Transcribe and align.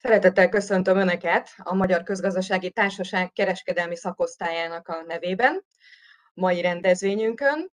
Szeretettel 0.00 0.48
köszöntöm 0.48 0.96
Önöket 0.96 1.50
a 1.56 1.74
Magyar 1.74 2.02
Közgazdasági 2.02 2.70
Társaság 2.70 3.32
kereskedelmi 3.32 3.96
szakosztályának 3.96 4.88
a 4.88 5.02
nevében, 5.06 5.64
mai 6.34 6.60
rendezvényünkön. 6.60 7.70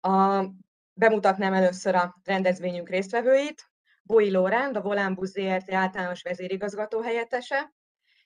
A, 0.00 0.44
bemutatnám 0.92 1.52
először 1.52 1.94
a 1.94 2.20
rendezvényünk 2.24 2.88
résztvevőit. 2.88 3.70
Bói 4.02 4.30
Lóránd, 4.30 4.76
a 4.76 4.80
Volánbusz 4.80 5.30
ZRT 5.30 5.72
általános 5.72 6.22
vezérigazgató 6.22 7.00
helyettese, 7.00 7.72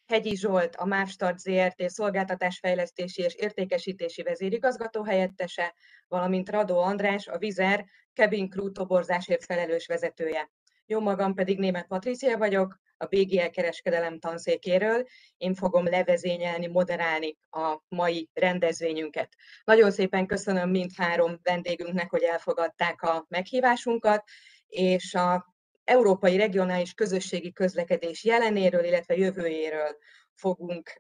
Hegyi 0.06 0.36
Zsolt, 0.36 0.76
a 0.76 0.84
Mávstart 0.84 1.38
ZRT 1.38 1.90
szolgáltatásfejlesztési 1.90 3.22
és 3.22 3.34
értékesítési 3.34 4.22
vezérigazgató 4.22 5.02
helyettese, 5.02 5.74
valamint 6.08 6.50
Radó 6.50 6.78
András, 6.78 7.26
a 7.26 7.38
Vizer 7.38 7.84
Cabin 8.14 8.48
Crew 8.48 8.72
toborzásért 8.72 9.44
felelős 9.44 9.86
vezetője. 9.86 10.50
Jó 10.86 11.00
magam 11.00 11.34
pedig 11.34 11.58
német 11.58 11.86
Patricia 11.86 12.38
vagyok, 12.38 12.82
a 12.96 13.06
BGL 13.06 13.46
kereskedelem 13.46 14.18
tanszékéről. 14.18 15.06
Én 15.36 15.54
fogom 15.54 15.84
levezényelni, 15.84 16.66
moderálni 16.66 17.36
a 17.50 17.78
mai 17.88 18.28
rendezvényünket. 18.32 19.34
Nagyon 19.64 19.90
szépen 19.90 20.26
köszönöm 20.26 20.70
mindhárom 20.70 21.40
vendégünknek, 21.42 22.10
hogy 22.10 22.22
elfogadták 22.22 23.02
a 23.02 23.26
meghívásunkat, 23.28 24.24
és 24.66 25.14
a 25.14 25.54
európai 25.84 26.36
regionális 26.36 26.92
közösségi 26.92 27.52
közlekedés 27.52 28.24
jelenéről, 28.24 28.84
illetve 28.84 29.16
jövőjéről 29.16 29.96
fogunk 30.34 30.90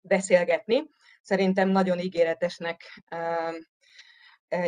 beszélgetni. 0.00 0.88
Szerintem 1.22 1.68
nagyon 1.68 1.98
ígéretesnek 1.98 3.02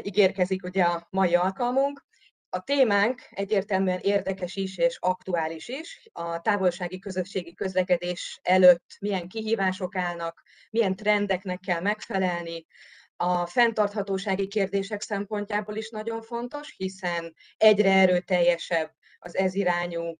ígérkezik 0.03 0.65
ugye 0.65 0.83
a 0.83 1.07
mai 1.11 1.35
alkalmunk. 1.35 2.07
A 2.51 2.61
témánk 2.61 3.23
egyértelműen 3.31 3.99
érdekes 3.99 4.57
is 4.57 4.79
és 4.79 4.97
aktuális 5.01 5.69
is. 5.69 6.09
A 6.13 6.41
távolsági 6.41 6.99
közösségi 6.99 7.55
közlekedés 7.55 8.41
előtt 8.43 8.97
milyen 9.01 9.29
kihívások 9.29 9.97
állnak, 9.97 10.43
milyen 10.71 10.97
trendeknek 10.97 11.61
kell 11.61 11.81
megfelelni, 11.81 12.67
a 13.21 13.47
fenntarthatósági 13.47 14.47
kérdések 14.47 15.01
szempontjából 15.01 15.77
is 15.77 15.91
nagyon 15.91 16.23
fontos, 16.23 16.75
hiszen 16.77 17.35
egyre 17.57 17.93
erőteljesebb 17.93 18.95
az 19.19 19.37
ez 19.37 19.55
irányú 19.55 20.19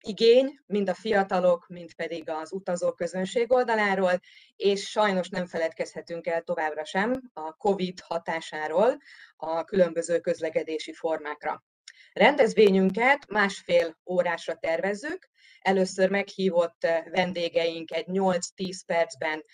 igény, 0.00 0.60
mind 0.66 0.88
a 0.88 0.94
fiatalok, 0.94 1.66
mind 1.68 1.94
pedig 1.94 2.28
az 2.30 2.52
utazó 2.52 2.92
közönség 2.92 3.52
oldaláról, 3.52 4.20
és 4.56 4.90
sajnos 4.90 5.28
nem 5.28 5.46
feledkezhetünk 5.46 6.26
el 6.26 6.42
továbbra 6.42 6.84
sem 6.84 7.30
a 7.32 7.52
COVID 7.52 8.00
hatásáról 8.00 8.96
a 9.36 9.64
különböző 9.64 10.20
közlekedési 10.20 10.92
formákra. 10.92 11.64
Rendezvényünket 12.12 13.28
másfél 13.28 13.98
órásra 14.06 14.54
tervezzük. 14.54 15.28
Először 15.60 16.10
meghívott 16.10 16.86
vendégeink 17.10 17.92
egy 17.92 18.06
8-10 18.08 18.80
percben 18.86 19.44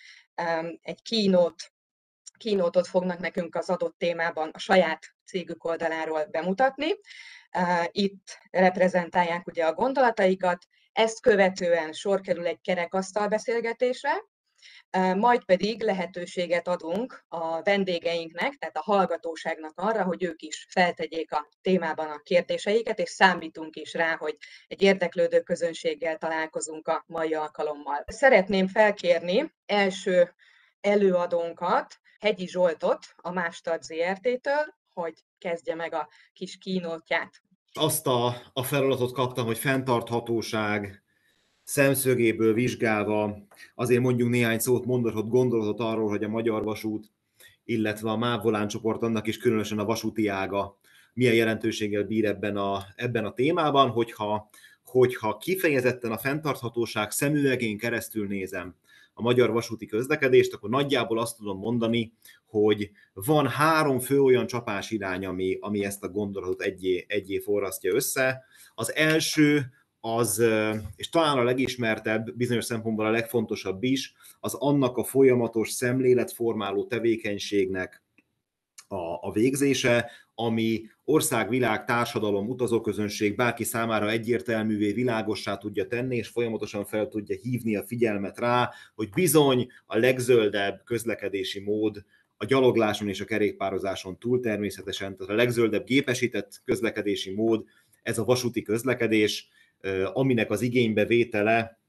egy 0.81 1.01
kínót 1.01 1.73
kínótot 2.37 2.87
fognak 2.87 3.19
nekünk 3.19 3.55
az 3.55 3.69
adott 3.69 3.97
témában 3.97 4.49
a 4.49 4.59
saját 4.59 5.15
cégük 5.25 5.63
oldaláról 5.63 6.25
bemutatni. 6.25 6.87
Itt 7.91 8.39
reprezentálják 8.51 9.47
ugye 9.47 9.65
a 9.65 9.73
gondolataikat, 9.73 10.65
ezt 10.91 11.21
követően 11.21 11.91
sor 11.91 12.21
kerül 12.21 12.45
egy 12.45 12.61
kerekasztal 12.61 13.27
beszélgetésre, 13.27 14.11
majd 15.15 15.45
pedig 15.45 15.81
lehetőséget 15.81 16.67
adunk 16.67 17.25
a 17.27 17.61
vendégeinknek, 17.61 18.53
tehát 18.53 18.77
a 18.77 18.83
hallgatóságnak 18.83 19.73
arra, 19.75 20.03
hogy 20.03 20.23
ők 20.23 20.41
is 20.41 20.65
feltegyék 20.69 21.31
a 21.31 21.49
témában 21.61 22.09
a 22.09 22.21
kérdéseiket, 22.23 22.99
és 22.99 23.09
számítunk 23.09 23.75
is 23.75 23.93
rá, 23.93 24.15
hogy 24.15 24.37
egy 24.67 24.81
érdeklődő 24.81 25.41
közönséggel 25.41 26.17
találkozunk 26.17 26.87
a 26.87 27.03
mai 27.07 27.33
alkalommal. 27.33 28.03
Szeretném 28.07 28.67
felkérni 28.67 29.53
első 29.65 30.33
előadónkat, 30.81 31.99
Hegyi 32.19 32.47
Zsoltot, 32.47 33.05
a 33.15 33.31
Mástart 33.31 33.83
ZRT-től, 33.83 34.75
hogy 34.93 35.13
kezdje 35.37 35.75
meg 35.75 35.93
a 35.93 36.09
kis 36.33 36.57
kínótját. 36.57 37.41
Azt 37.79 38.07
a, 38.07 38.35
a 38.53 38.63
feladatot 38.63 39.13
kaptam, 39.13 39.45
hogy 39.45 39.57
fenntarthatóság 39.57 41.03
szemszögéből 41.63 42.53
vizsgálva 42.53 43.37
azért 43.75 44.01
mondjuk 44.01 44.29
néhány 44.29 44.59
szót, 44.59 44.85
mondatot, 44.85 45.29
gondolatot 45.29 45.79
arról, 45.79 46.09
hogy 46.09 46.23
a 46.23 46.27
Magyar 46.29 46.63
Vasút, 46.63 47.11
illetve 47.63 48.09
a 48.09 48.17
MÁV 48.17 48.41
Volán 48.41 48.67
csoport, 48.67 49.01
annak 49.01 49.27
is 49.27 49.37
különösen 49.37 49.79
a 49.79 49.85
vasúti 49.85 50.27
ága 50.27 50.77
milyen 51.13 51.33
jelentőséggel 51.33 52.03
bír 52.03 52.25
ebben 52.25 52.57
a, 52.57 52.85
ebben 52.95 53.25
a 53.25 53.33
témában, 53.33 53.89
hogyha, 53.89 54.49
hogyha 54.83 55.37
kifejezetten 55.37 56.11
a 56.11 56.17
fenntarthatóság 56.17 57.11
szemüvegén 57.11 57.77
keresztül 57.77 58.27
nézem 58.27 58.75
a 59.17 59.21
magyar 59.21 59.51
vasúti 59.51 59.85
közlekedést, 59.85 60.53
akkor 60.53 60.69
nagyjából 60.69 61.19
azt 61.19 61.37
tudom 61.37 61.57
mondani, 61.57 62.13
hogy 62.45 62.91
van 63.13 63.47
három 63.47 63.99
fő 63.99 64.21
olyan 64.21 64.47
csapás 64.47 64.91
irány, 64.91 65.25
ami, 65.25 65.57
ami 65.59 65.85
ezt 65.85 66.03
a 66.03 66.09
gondolatot 66.09 66.61
egyé, 66.61 67.05
egyé 67.07 67.39
forrasztja 67.39 67.93
össze. 67.93 68.43
Az 68.75 68.95
első 68.95 69.65
az, 69.99 70.43
és 70.95 71.09
talán 71.09 71.37
a 71.37 71.43
legismertebb, 71.43 72.35
bizonyos 72.35 72.65
szempontból 72.65 73.05
a 73.05 73.11
legfontosabb 73.11 73.83
is, 73.83 74.13
az 74.39 74.53
annak 74.53 74.97
a 74.97 75.03
folyamatos 75.03 75.69
szemléletformáló 75.69 76.85
tevékenységnek 76.85 78.04
a, 78.87 79.27
a 79.27 79.31
végzése, 79.33 80.11
ami 80.35 80.89
ország, 81.03 81.49
világ, 81.49 81.85
társadalom, 81.85 82.49
utazóközönség 82.49 83.35
bárki 83.35 83.63
számára 83.63 84.09
egyértelművé, 84.09 84.91
világossá 84.91 85.57
tudja 85.57 85.87
tenni, 85.87 86.15
és 86.15 86.27
folyamatosan 86.27 86.85
fel 86.85 87.07
tudja 87.07 87.35
hívni 87.41 87.75
a 87.75 87.83
figyelmet 87.83 88.39
rá, 88.39 88.71
hogy 88.95 89.09
bizony 89.09 89.67
a 89.85 89.97
legzöldebb 89.97 90.81
közlekedési 90.83 91.59
mód 91.59 92.05
a 92.37 92.45
gyalogláson 92.45 93.07
és 93.07 93.21
a 93.21 93.25
kerékpározáson 93.25 94.19
túl 94.19 94.39
természetesen, 94.39 95.17
tehát 95.17 95.33
a 95.33 95.35
legzöldebb 95.35 95.85
gépesített 95.85 96.61
közlekedési 96.65 97.31
mód, 97.31 97.63
ez 98.03 98.17
a 98.17 98.23
vasúti 98.23 98.61
közlekedés, 98.61 99.47
aminek 100.13 100.51
az 100.51 100.61
igénybevétele 100.61 101.79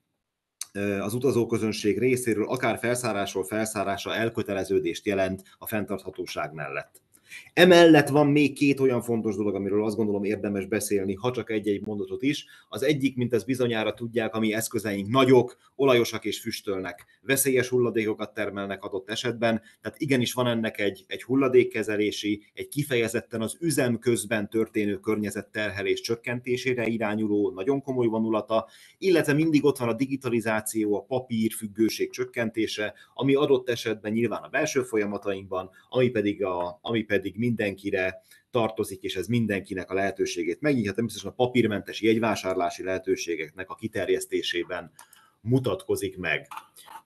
az 1.00 1.14
utazóközönség 1.14 1.98
részéről 1.98 2.48
akár 2.48 2.78
felszárásról 2.78 3.44
felszárásra 3.44 4.14
elköteleződést 4.14 5.06
jelent 5.06 5.42
a 5.58 5.66
fenntarthatóság 5.66 6.52
mellett. 6.52 7.00
Emellett 7.52 8.08
van 8.08 8.26
még 8.26 8.54
két 8.54 8.80
olyan 8.80 9.02
fontos 9.02 9.36
dolog, 9.36 9.54
amiről 9.54 9.84
azt 9.84 9.96
gondolom 9.96 10.24
érdemes 10.24 10.66
beszélni, 10.66 11.14
ha 11.14 11.30
csak 11.30 11.50
egy-egy 11.50 11.86
mondatot 11.86 12.22
is. 12.22 12.44
Az 12.68 12.82
egyik, 12.82 13.16
mint 13.16 13.32
ezt 13.32 13.46
bizonyára 13.46 13.94
tudják, 13.94 14.34
ami 14.34 14.54
eszközeink 14.54 15.08
nagyok, 15.08 15.56
olajosak 15.76 16.24
és 16.24 16.40
füstölnek, 16.40 17.04
veszélyes 17.22 17.68
hulladékokat 17.68 18.34
termelnek 18.34 18.84
adott 18.84 19.10
esetben, 19.10 19.62
tehát 19.80 20.00
igenis 20.00 20.32
van 20.32 20.46
ennek 20.46 20.80
egy, 20.80 21.04
egy 21.06 21.22
hulladékkezelési, 21.22 22.42
egy 22.54 22.68
kifejezetten 22.68 23.40
az 23.40 23.56
üzem 23.60 23.98
közben 23.98 24.48
történő 24.48 24.96
környezetterhelés 24.96 26.00
csökkentésére 26.00 26.86
irányuló 26.86 27.50
nagyon 27.50 27.82
komoly 27.82 28.06
vonulata, 28.06 28.68
illetve 28.98 29.32
mindig 29.32 29.64
ott 29.64 29.78
van 29.78 29.88
a 29.88 29.94
digitalizáció, 29.94 30.96
a 30.96 31.02
papír 31.02 31.52
függőség 31.52 32.10
csökkentése, 32.10 32.94
ami 33.14 33.34
adott 33.34 33.68
esetben 33.68 34.12
nyilván 34.12 34.42
a 34.42 34.48
belső 34.48 34.82
folyamatainkban, 34.82 35.70
ami 35.88 36.08
pedig, 36.08 36.44
a, 36.44 36.78
ami 36.82 37.02
pedig 37.02 37.15
pedig 37.16 37.36
mindenkire 37.36 38.22
tartozik, 38.50 39.02
és 39.02 39.16
ez 39.16 39.26
mindenkinek 39.26 39.90
a 39.90 39.94
lehetőségét 39.94 40.60
megnyitja, 40.60 40.92
természetesen 40.92 41.30
a 41.30 41.34
papírmentes 41.34 42.00
jegyvásárlási 42.00 42.82
lehetőségeknek 42.82 43.70
a 43.70 43.74
kiterjesztésében 43.74 44.92
mutatkozik 45.40 46.16
meg. 46.16 46.46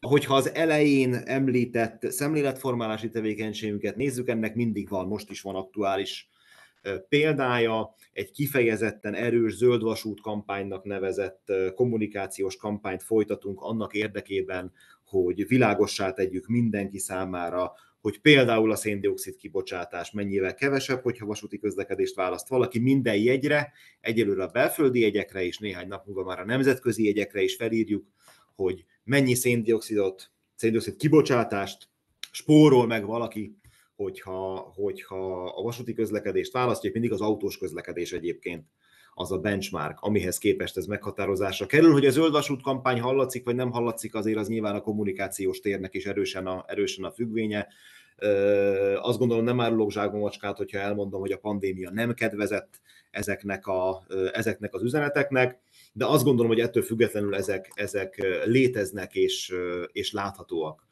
Hogyha 0.00 0.34
az 0.34 0.54
elején 0.54 1.15
említett 1.15 2.10
szemléletformálási 2.10 3.09
tevékenységünket 3.09 3.97
nézzük, 3.97 4.28
ennek 4.28 4.54
mindig 4.54 4.88
van, 4.88 5.06
most 5.06 5.31
is 5.31 5.41
van 5.41 5.54
aktuális 5.54 6.28
példája, 7.09 7.94
egy 8.12 8.31
kifejezetten 8.31 9.15
erős 9.15 9.54
zöldvasút 9.54 10.21
kampánynak 10.21 10.84
nevezett 10.84 11.53
kommunikációs 11.75 12.56
kampányt 12.56 13.03
folytatunk 13.03 13.60
annak 13.60 13.95
érdekében, 13.95 14.72
hogy 15.04 15.47
világossá 15.47 16.13
tegyük 16.13 16.47
mindenki 16.47 16.98
számára, 16.98 17.72
hogy 18.00 18.20
például 18.20 18.70
a 18.70 18.76
széndiokszid 18.76 19.36
kibocsátás 19.36 20.10
mennyivel 20.10 20.54
kevesebb, 20.54 21.02
hogyha 21.02 21.26
vasúti 21.26 21.58
közlekedést 21.58 22.14
választ 22.14 22.48
valaki 22.48 22.78
minden 22.78 23.16
jegyre, 23.16 23.72
egyelőre 24.00 24.42
a 24.42 24.47
belföldi 24.47 25.00
jegyekre 25.00 25.44
és 25.44 25.58
néhány 25.58 25.88
nap 25.88 26.06
múlva 26.06 26.24
már 26.24 26.41
a 26.41 26.44
nemzetközi 26.44 27.04
jegyekre 27.04 27.42
is 27.42 27.56
felírjuk, 27.56 28.06
hogy 28.54 28.84
mennyi 29.04 29.34
széndiokszidot, 29.34 30.30
széndiokszid 30.54 30.97
kibocsátást 30.97 31.88
spórol 32.32 32.86
meg 32.86 33.06
valaki, 33.06 33.58
hogyha, 33.97 34.72
hogyha 34.74 35.44
a 35.44 35.62
vasúti 35.62 35.92
közlekedést 35.92 36.53
választja, 36.53 36.91
mindig 36.92 37.12
az 37.12 37.20
autós 37.20 37.58
közlekedés 37.58 38.12
egyébként 38.12 38.64
az 39.20 39.32
a 39.32 39.38
benchmark, 39.38 40.00
amihez 40.00 40.38
képest 40.38 40.76
ez 40.76 40.86
meghatározásra 40.86 41.66
kerül. 41.66 41.92
Hogy 41.92 42.06
a 42.06 42.10
zöldvasút 42.10 42.62
kampány 42.62 43.00
hallatszik, 43.00 43.44
vagy 43.44 43.54
nem 43.54 43.70
hallatszik, 43.70 44.14
azért 44.14 44.38
az 44.38 44.48
nyilván 44.48 44.74
a 44.74 44.80
kommunikációs 44.80 45.60
térnek 45.60 45.94
is 45.94 46.06
erősen 46.06 46.46
a, 46.46 46.64
erősen 46.66 47.04
a 47.04 47.10
függvénye. 47.10 47.68
Azt 49.00 49.18
gondolom 49.18 49.44
nem 49.44 49.60
árulok 49.60 49.92
zsákba 49.92 50.18
macskát, 50.18 50.56
hogyha 50.56 50.78
elmondom, 50.78 51.20
hogy 51.20 51.32
a 51.32 51.38
pandémia 51.38 51.90
nem 51.90 52.14
kedvezett 52.14 52.80
ezeknek, 53.10 53.66
a, 53.66 54.02
ezeknek 54.32 54.74
az 54.74 54.82
üzeneteknek. 54.82 55.58
de 55.92 56.06
azt 56.06 56.24
gondolom, 56.24 56.50
hogy 56.50 56.60
ettől 56.60 56.82
függetlenül 56.82 57.34
ezek, 57.34 57.72
ezek 57.74 58.26
léteznek 58.44 59.14
és, 59.14 59.54
és 59.92 60.12
láthatóak. 60.12 60.86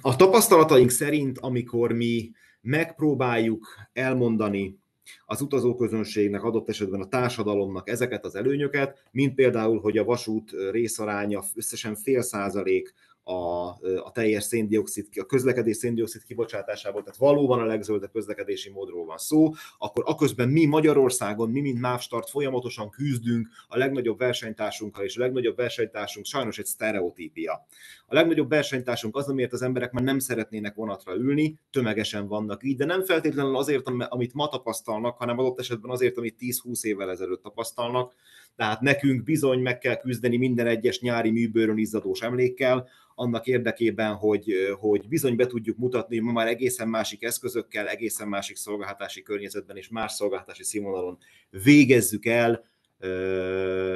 A 0.00 0.16
tapasztalataink 0.16 0.90
szerint, 0.90 1.38
amikor 1.38 1.92
mi 1.92 2.30
megpróbáljuk 2.60 3.66
elmondani 3.92 4.78
az 5.26 5.40
utazóközönségnek, 5.40 6.42
adott 6.42 6.68
esetben 6.68 7.00
a 7.00 7.08
társadalomnak 7.08 7.88
ezeket 7.88 8.24
az 8.24 8.34
előnyöket, 8.34 9.02
mint 9.10 9.34
például, 9.34 9.80
hogy 9.80 9.98
a 9.98 10.04
vasút 10.04 10.50
részaránya 10.70 11.42
összesen 11.54 11.94
fél 11.94 12.22
százalék 12.22 12.94
a, 13.28 13.68
a 14.04 14.10
teljes 14.12 14.44
széndiokszid, 14.44 15.06
a 15.20 15.24
közlekedés 15.24 15.76
széndiokszid 15.76 16.22
kibocsátásából, 16.22 17.02
tehát 17.02 17.18
valóban 17.18 17.60
a 17.60 17.64
legzöldebb 17.64 18.12
közlekedési 18.12 18.70
módról 18.70 19.04
van 19.04 19.18
szó, 19.18 19.50
akkor 19.78 20.04
aközben 20.06 20.48
mi 20.48 20.64
Magyarországon, 20.64 21.50
mi 21.50 21.60
mint 21.60 21.80
Mávstart 21.80 22.30
folyamatosan 22.30 22.90
küzdünk 22.90 23.48
a 23.68 23.78
legnagyobb 23.78 24.18
versenytársunkkal, 24.18 25.04
és 25.04 25.16
a 25.16 25.20
legnagyobb 25.20 25.56
versenytársunk 25.56 26.26
sajnos 26.26 26.58
egy 26.58 26.66
sztereotípia. 26.66 27.66
A 28.06 28.14
legnagyobb 28.14 28.48
versenytársunk 28.48 29.16
az, 29.16 29.28
amiért 29.28 29.52
az 29.52 29.62
emberek 29.62 29.92
már 29.92 30.04
nem 30.04 30.18
szeretnének 30.18 30.74
vonatra 30.74 31.14
ülni, 31.14 31.58
tömegesen 31.70 32.26
vannak 32.26 32.64
így, 32.64 32.76
de 32.76 32.84
nem 32.84 33.04
feltétlenül 33.04 33.56
azért, 33.56 33.88
amit 34.08 34.34
ma 34.34 34.48
tapasztalnak, 34.48 35.16
hanem 35.16 35.38
adott 35.38 35.58
esetben 35.58 35.90
azért, 35.90 36.16
amit 36.16 36.36
10-20 36.40 36.82
évvel 36.82 37.10
ezelőtt 37.10 37.42
tapasztalnak. 37.42 38.14
Tehát 38.58 38.80
nekünk 38.80 39.22
bizony 39.22 39.58
meg 39.60 39.78
kell 39.78 39.96
küzdeni 39.96 40.36
minden 40.36 40.66
egyes 40.66 41.00
nyári 41.00 41.30
műbőrön 41.30 41.78
izzadós 41.78 42.20
emlékkel, 42.20 42.88
annak 43.14 43.46
érdekében, 43.46 44.14
hogy, 44.14 44.52
hogy 44.78 45.08
bizony 45.08 45.36
be 45.36 45.46
tudjuk 45.46 45.76
mutatni, 45.76 46.16
hogy 46.16 46.24
ma 46.24 46.32
már 46.32 46.46
egészen 46.46 46.88
másik 46.88 47.22
eszközökkel, 47.22 47.88
egészen 47.88 48.28
másik 48.28 48.56
szolgáltatási 48.56 49.22
környezetben 49.22 49.76
és 49.76 49.88
más 49.88 50.12
szolgáltatási 50.12 50.64
színvonalon 50.64 51.18
végezzük 51.50 52.26
el 52.26 52.64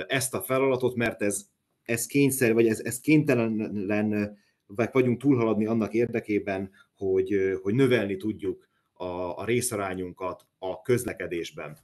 ezt 0.07 0.35
a 0.35 0.43
feladatot, 0.43 0.95
mert 0.95 1.23
ez, 1.23 1.47
ez 1.83 2.07
kényszer, 2.07 2.53
vagy 2.53 2.67
ez, 2.67 2.81
ez 2.81 3.01
kénytelen, 3.01 4.39
vagy 4.67 4.89
vagyunk 4.93 5.21
túlhaladni 5.21 5.67
annak 5.67 5.95
érdekében, 5.95 6.71
hogy, 6.95 7.59
hogy 7.63 7.75
növelni 7.75 8.17
tudjuk 8.17 8.69
a, 8.93 9.05
a 9.39 9.45
részarányunkat 9.45 10.47
a 10.59 10.83
közlekedésben. 10.83 11.79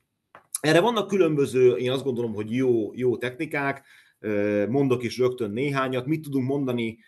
Erre 0.61 0.81
vannak 0.81 1.09
különböző, 1.09 1.77
én 1.77 1.91
azt 1.91 2.05
gondolom, 2.05 2.35
hogy 2.35 2.55
jó, 2.55 2.91
jó 2.95 3.17
technikák, 3.17 3.87
mondok 4.69 5.03
is 5.03 5.19
rögtön 5.19 5.51
néhányat. 5.51 6.07
Mit 6.07 6.23
tudunk 6.23 6.49
mondani 6.49 6.99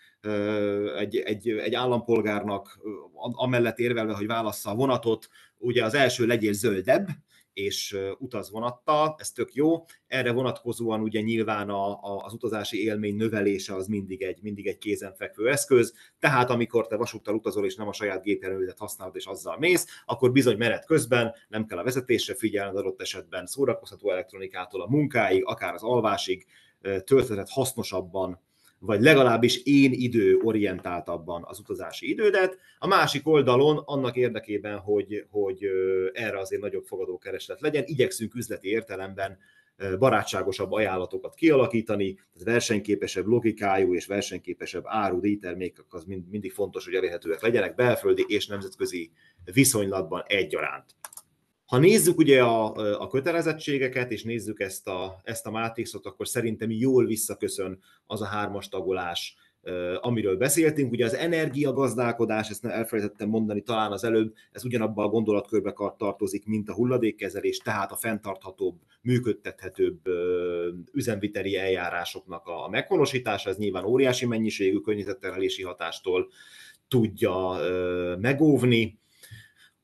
egy, 0.99 1.17
egy, 1.17 1.49
egy 1.49 1.75
állampolgárnak 1.75 2.79
amellett 3.14 3.79
érvelve, 3.79 4.14
hogy 4.14 4.26
válassza 4.26 4.70
a 4.70 4.75
vonatot, 4.75 5.29
ugye 5.58 5.85
az 5.85 5.94
első 5.94 6.26
legyél 6.26 6.52
zöldebb, 6.52 7.08
és 7.52 7.99
utaz 8.19 8.50
vonattal, 8.50 9.14
ez 9.19 9.31
tök 9.31 9.55
jó. 9.55 9.85
Erre 10.06 10.32
vonatkozóan 10.32 11.00
ugye 11.00 11.20
nyilván 11.20 11.69
a, 11.70 11.91
a, 11.91 12.25
az 12.25 12.32
utazási 12.32 12.85
élmény 12.85 13.17
növelése 13.17 13.75
az 13.75 13.87
mindig 13.87 14.23
egy, 14.23 14.38
mindig 14.43 14.67
egy 14.67 14.79
kézenfekvő 14.79 15.49
eszköz, 15.49 15.94
tehát 16.19 16.50
amikor 16.50 16.87
te 16.87 16.97
vasúttal 16.97 17.35
utazol 17.35 17.64
és 17.64 17.75
nem 17.75 17.88
a 17.88 17.93
saját 17.93 18.23
gépjárművedet 18.23 18.79
használod 18.79 19.17
és 19.17 19.26
azzal 19.26 19.58
mész, 19.58 19.87
akkor 20.05 20.32
bizony 20.32 20.56
menet 20.56 20.87
közben 20.87 21.35
nem 21.49 21.67
kell 21.67 21.79
a 21.79 21.85
vezetésre 21.85 22.35
figyelned 22.35 22.76
adott 22.76 23.00
esetben 23.00 23.47
szórakoztató 23.47 24.11
elektronikától 24.11 24.82
a 24.82 24.91
munkáig, 24.91 25.44
akár 25.44 25.75
az 25.75 25.82
alvásig, 25.82 26.47
tölteted 27.05 27.49
hasznosabban 27.49 28.41
vagy 28.82 29.00
legalábbis 29.00 29.62
én 29.62 29.92
idő 29.92 30.36
orientáltabban 30.42 31.44
az 31.46 31.58
utazási 31.58 32.10
idődet. 32.10 32.58
A 32.78 32.86
másik 32.86 33.28
oldalon 33.28 33.82
annak 33.84 34.16
érdekében, 34.16 34.78
hogy, 34.78 35.26
hogy 35.30 35.64
erre 36.12 36.38
azért 36.38 36.62
nagyobb 36.62 36.84
fogadó 36.84 37.18
kereslet 37.18 37.60
legyen, 37.60 37.84
igyekszünk 37.86 38.34
üzleti 38.34 38.68
értelemben 38.68 39.38
barátságosabb 39.98 40.72
ajánlatokat 40.72 41.34
kialakítani, 41.34 42.14
tehát 42.14 42.42
versenyképesebb 42.44 43.26
logikájú 43.26 43.94
és 43.94 44.06
versenyképesebb 44.06 44.82
áru 44.86 45.20
díjtermékek 45.20 45.84
az 45.88 46.04
mind, 46.04 46.28
mindig 46.28 46.52
fontos, 46.52 46.84
hogy 46.84 46.94
elérhetőek 46.94 47.40
legyenek 47.40 47.74
belföldi 47.74 48.24
és 48.28 48.46
nemzetközi 48.46 49.10
viszonylatban 49.52 50.24
egyaránt. 50.26 50.94
Ha 51.70 51.78
nézzük 51.78 52.19
ugye 52.19 52.43
a, 52.43 52.72
a 53.02 53.06
kötelezettségeket, 53.06 54.11
és 54.11 54.22
nézzük 54.22 54.61
ezt 54.61 54.88
a, 54.88 55.20
ezt 55.22 55.46
a 55.46 55.50
mátrixot, 55.50 56.06
akkor 56.06 56.28
szerintem 56.28 56.70
jól 56.70 57.06
visszaköszön 57.06 57.78
az 58.06 58.22
a 58.22 58.26
hármas 58.26 58.69
tagolás, 58.69 59.37
amiről 60.00 60.37
beszéltünk. 60.37 60.93
Ugye 60.93 61.05
az 61.05 61.14
energiagazdálkodás, 61.14 62.49
ezt 62.49 62.64
elfelejtettem 62.64 63.28
mondani 63.28 63.61
talán 63.62 63.93
az 63.93 64.05
előbb, 64.05 64.34
ez 64.52 64.64
ugyanabban 64.64 65.05
a 65.05 65.08
gondolatkörbe 65.08 65.75
tartozik, 65.96 66.46
mint 66.46 66.69
a 66.69 66.75
hulladékkezelés, 66.75 67.58
tehát 67.58 67.93
a 67.93 67.96
fenntarthatóbb, 67.96 68.78
működtethetőbb 69.02 70.00
üzemviteli 70.93 71.56
eljárásoknak 71.56 72.46
a 72.46 72.69
meghonosítása, 72.69 73.50
ez 73.50 73.56
nyilván 73.56 73.84
óriási 73.84 74.26
mennyiségű 74.26 74.78
környezetterhelési 74.78 75.62
hatástól 75.62 76.28
tudja 76.88 77.56
megóvni 78.19 78.99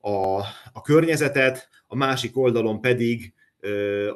a, 0.07 0.39
a 0.73 0.81
környezetet, 0.83 1.69
a 1.87 1.97
másik 1.97 2.37
oldalon 2.37 2.81
pedig 2.81 3.35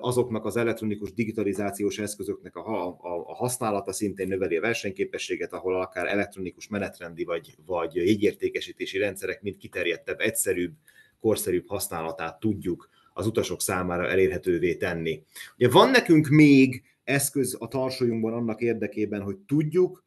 azoknak 0.00 0.44
az 0.44 0.56
elektronikus 0.56 1.12
digitalizációs 1.12 1.98
eszközöknek 1.98 2.56
a, 2.56 2.86
a, 2.88 2.96
a 3.26 3.34
használata 3.34 3.92
szintén 3.92 4.28
növeli 4.28 4.56
a 4.56 4.60
versenyképességet, 4.60 5.52
ahol 5.52 5.80
akár 5.80 6.06
elektronikus 6.06 6.68
menetrendi 6.68 7.24
vagy, 7.24 7.54
vagy 7.66 7.94
jegyértékesítési 7.94 8.98
rendszerek 8.98 9.42
mind 9.42 9.56
kiterjedtebb, 9.56 10.20
egyszerűbb, 10.20 10.72
korszerűbb 11.20 11.68
használatát 11.68 12.40
tudjuk 12.40 12.88
az 13.12 13.26
utasok 13.26 13.60
számára 13.60 14.08
elérhetővé 14.08 14.74
tenni. 14.74 15.22
Ugye 15.56 15.68
van 15.68 15.90
nekünk 15.90 16.28
még 16.28 16.82
eszköz 17.04 17.56
a 17.58 17.68
tarsolyunkban 17.68 18.32
annak 18.32 18.60
érdekében, 18.60 19.22
hogy 19.22 19.36
tudjuk 19.36 20.04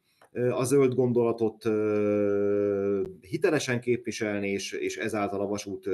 a 0.50 0.64
zöld 0.64 0.94
gondolatot 0.94 1.62
hitelesen 3.20 3.80
képviselni, 3.80 4.48
és, 4.48 4.72
és 4.72 4.96
ezáltal 4.96 5.40
a 5.40 5.46
vasút 5.46 5.88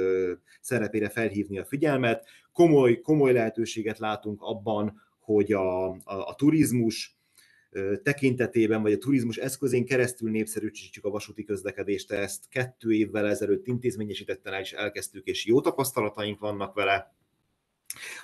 szerepére 0.61 1.09
felhívni 1.09 1.59
a 1.59 1.65
figyelmet. 1.65 2.25
Komoly, 2.53 2.99
komoly 2.99 3.33
lehetőséget 3.33 3.99
látunk 3.99 4.41
abban, 4.41 5.01
hogy 5.19 5.51
a, 5.51 5.89
a, 5.89 5.99
a 6.03 6.35
turizmus 6.35 7.19
tekintetében, 8.03 8.81
vagy 8.81 8.93
a 8.93 8.97
turizmus 8.97 9.37
eszközén 9.37 9.85
keresztül 9.85 10.31
népszerűsítjük 10.31 11.05
a 11.05 11.09
vasúti 11.09 11.43
közlekedést, 11.43 12.11
ezt 12.11 12.49
kettő 12.49 12.91
évvel 12.91 13.27
ezelőtt 13.27 13.67
intézményesítetten 13.67 14.53
el 14.53 14.61
is 14.61 14.73
elkezdtük, 14.73 15.25
és 15.27 15.45
jó 15.45 15.61
tapasztalataink 15.61 16.39
vannak 16.39 16.73
vele, 16.73 17.15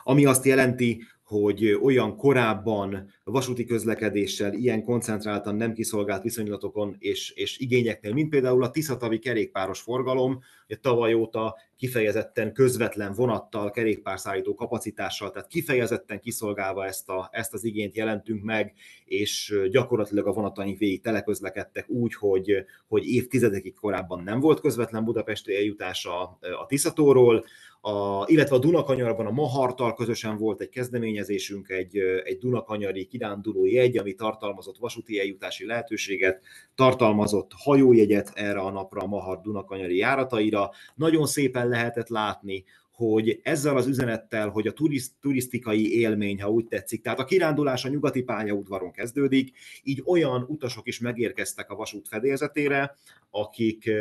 ami 0.04 0.26
azt 0.26 0.46
jelenti, 0.46 1.04
hogy 1.28 1.78
olyan 1.82 2.18
korábban 2.18 3.14
vasúti 3.24 3.66
közlekedéssel, 3.66 4.54
ilyen 4.54 4.84
koncentráltan 4.84 5.56
nem 5.56 5.74
kiszolgált 5.74 6.24
viszonylatokon 6.24 6.96
és, 7.00 7.32
és 7.36 7.58
igényeknél, 7.58 8.14
mint 8.14 8.30
például 8.30 8.64
a 8.64 8.72
Tiszatavi 8.72 9.20
kerékpáros 9.20 9.80
forgalom, 9.80 10.40
hogy 10.68 10.80
tavaly 10.80 11.14
óta 11.14 11.56
kifejezetten 11.78 12.54
közvetlen 12.54 13.14
vonattal, 13.14 13.72
kerékpárszállító 13.72 14.54
kapacitással, 14.54 15.32
tehát 15.32 15.48
kifejezetten 15.48 16.20
kiszolgálva 16.20 16.86
ezt, 16.86 17.10
a, 17.10 17.30
ezt 17.32 17.54
az 17.54 17.64
igényt 17.64 17.96
jelentünk 17.96 18.44
meg, 18.44 18.74
és 19.06 19.60
gyakorlatilag 19.70 20.28
a 20.28 20.34
vonataink 20.34 20.78
végig 20.78 21.02
teleközlekedtek 21.02 21.90
úgy, 21.90 22.14
hogy, 22.14 22.66
hogy 22.88 23.08
évtizedekig 23.08 23.74
korábban 23.74 24.24
nem 24.24 24.40
volt 24.40 24.60
közvetlen 24.60 25.04
budapesti 25.04 25.56
eljutása 25.56 26.38
a 26.60 26.66
Tiszatóról, 26.68 27.46
a, 27.88 28.26
illetve 28.28 28.56
a 28.56 28.60
Dunakanyarban 28.60 29.26
a 29.26 29.32
Mahartal 29.32 29.94
közösen 29.94 30.38
volt 30.38 30.62
egy 30.62 30.70
kezdeményezésünk, 30.70 31.70
egy, 31.70 31.98
egy 32.24 32.38
Dunakanyari 32.38 33.06
kiránduló 33.06 33.66
jegy, 33.66 33.98
ami 33.98 34.14
tartalmazott 34.14 34.78
vasúti 34.78 35.20
eljutási 35.20 35.66
lehetőséget, 35.66 36.42
tartalmazott 36.76 37.52
hajójegyet 37.56 38.32
erre 38.34 38.60
a 38.60 38.72
napra 38.72 39.02
a 39.02 39.08
Mahar 39.08 39.42
Dunakanyari 39.42 39.98
járataira. 39.98 40.72
Nagyon 40.96 41.26
szépen 41.26 41.68
lehetett 41.68 42.08
látni, 42.08 42.64
hogy 42.92 43.40
ezzel 43.44 43.78
az 43.78 43.88
üzenettel, 43.88 44.50
hogy 44.50 44.68
a 44.68 44.74
turiszt, 44.74 45.12
turisztikai 45.22 46.00
élmény, 46.00 46.42
ha 46.42 46.50
úgy 46.50 46.66
tetszik, 46.66 47.02
tehát 47.02 47.20
a 47.20 47.26
kirándulás 47.26 47.86
a 47.86 47.90
nyugati 47.90 48.22
pályaudvaron 48.22 48.92
kezdődik, 48.92 49.58
így 49.84 50.02
olyan 50.06 50.46
utasok 50.48 50.88
is 50.88 51.00
megérkeztek 51.00 51.70
a 51.70 51.76
vasút 51.76 52.08
fedélzetére, 52.08 52.96
akik 53.32 53.92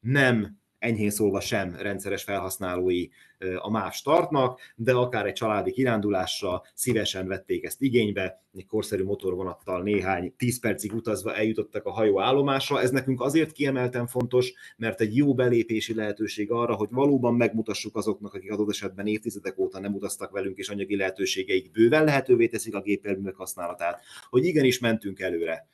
nem 0.00 0.59
enyhén 0.80 1.10
szólva 1.10 1.40
sem 1.40 1.76
rendszeres 1.78 2.22
felhasználói 2.22 3.08
a 3.58 3.70
MÁV 3.70 3.92
startnak, 3.92 4.60
de 4.76 4.92
akár 4.92 5.26
egy 5.26 5.32
családi 5.32 5.72
kirándulásra 5.72 6.62
szívesen 6.74 7.26
vették 7.26 7.64
ezt 7.64 7.82
igénybe, 7.82 8.42
egy 8.54 8.66
korszerű 8.66 9.04
motorvonattal 9.04 9.82
néhány 9.82 10.34
10 10.36 10.60
percig 10.60 10.92
utazva 10.92 11.34
eljutottak 11.34 11.84
a 11.86 11.90
hajó 11.90 12.20
állomásra. 12.20 12.80
Ez 12.80 12.90
nekünk 12.90 13.20
azért 13.20 13.52
kiemelten 13.52 14.06
fontos, 14.06 14.52
mert 14.76 15.00
egy 15.00 15.16
jó 15.16 15.34
belépési 15.34 15.94
lehetőség 15.94 16.50
arra, 16.50 16.74
hogy 16.74 16.88
valóban 16.90 17.34
megmutassuk 17.34 17.96
azoknak, 17.96 18.34
akik 18.34 18.52
adott 18.52 18.70
esetben 18.70 19.06
évtizedek 19.06 19.58
óta 19.58 19.80
nem 19.80 19.94
utaztak 19.94 20.30
velünk, 20.30 20.58
és 20.58 20.68
anyagi 20.68 20.96
lehetőségeik 20.96 21.70
bőven 21.70 22.04
lehetővé 22.04 22.46
teszik 22.46 22.74
a 22.74 22.80
gépjárművek 22.80 23.34
használatát, 23.34 24.00
hogy 24.30 24.44
igenis 24.44 24.78
mentünk 24.78 25.20
előre 25.20 25.68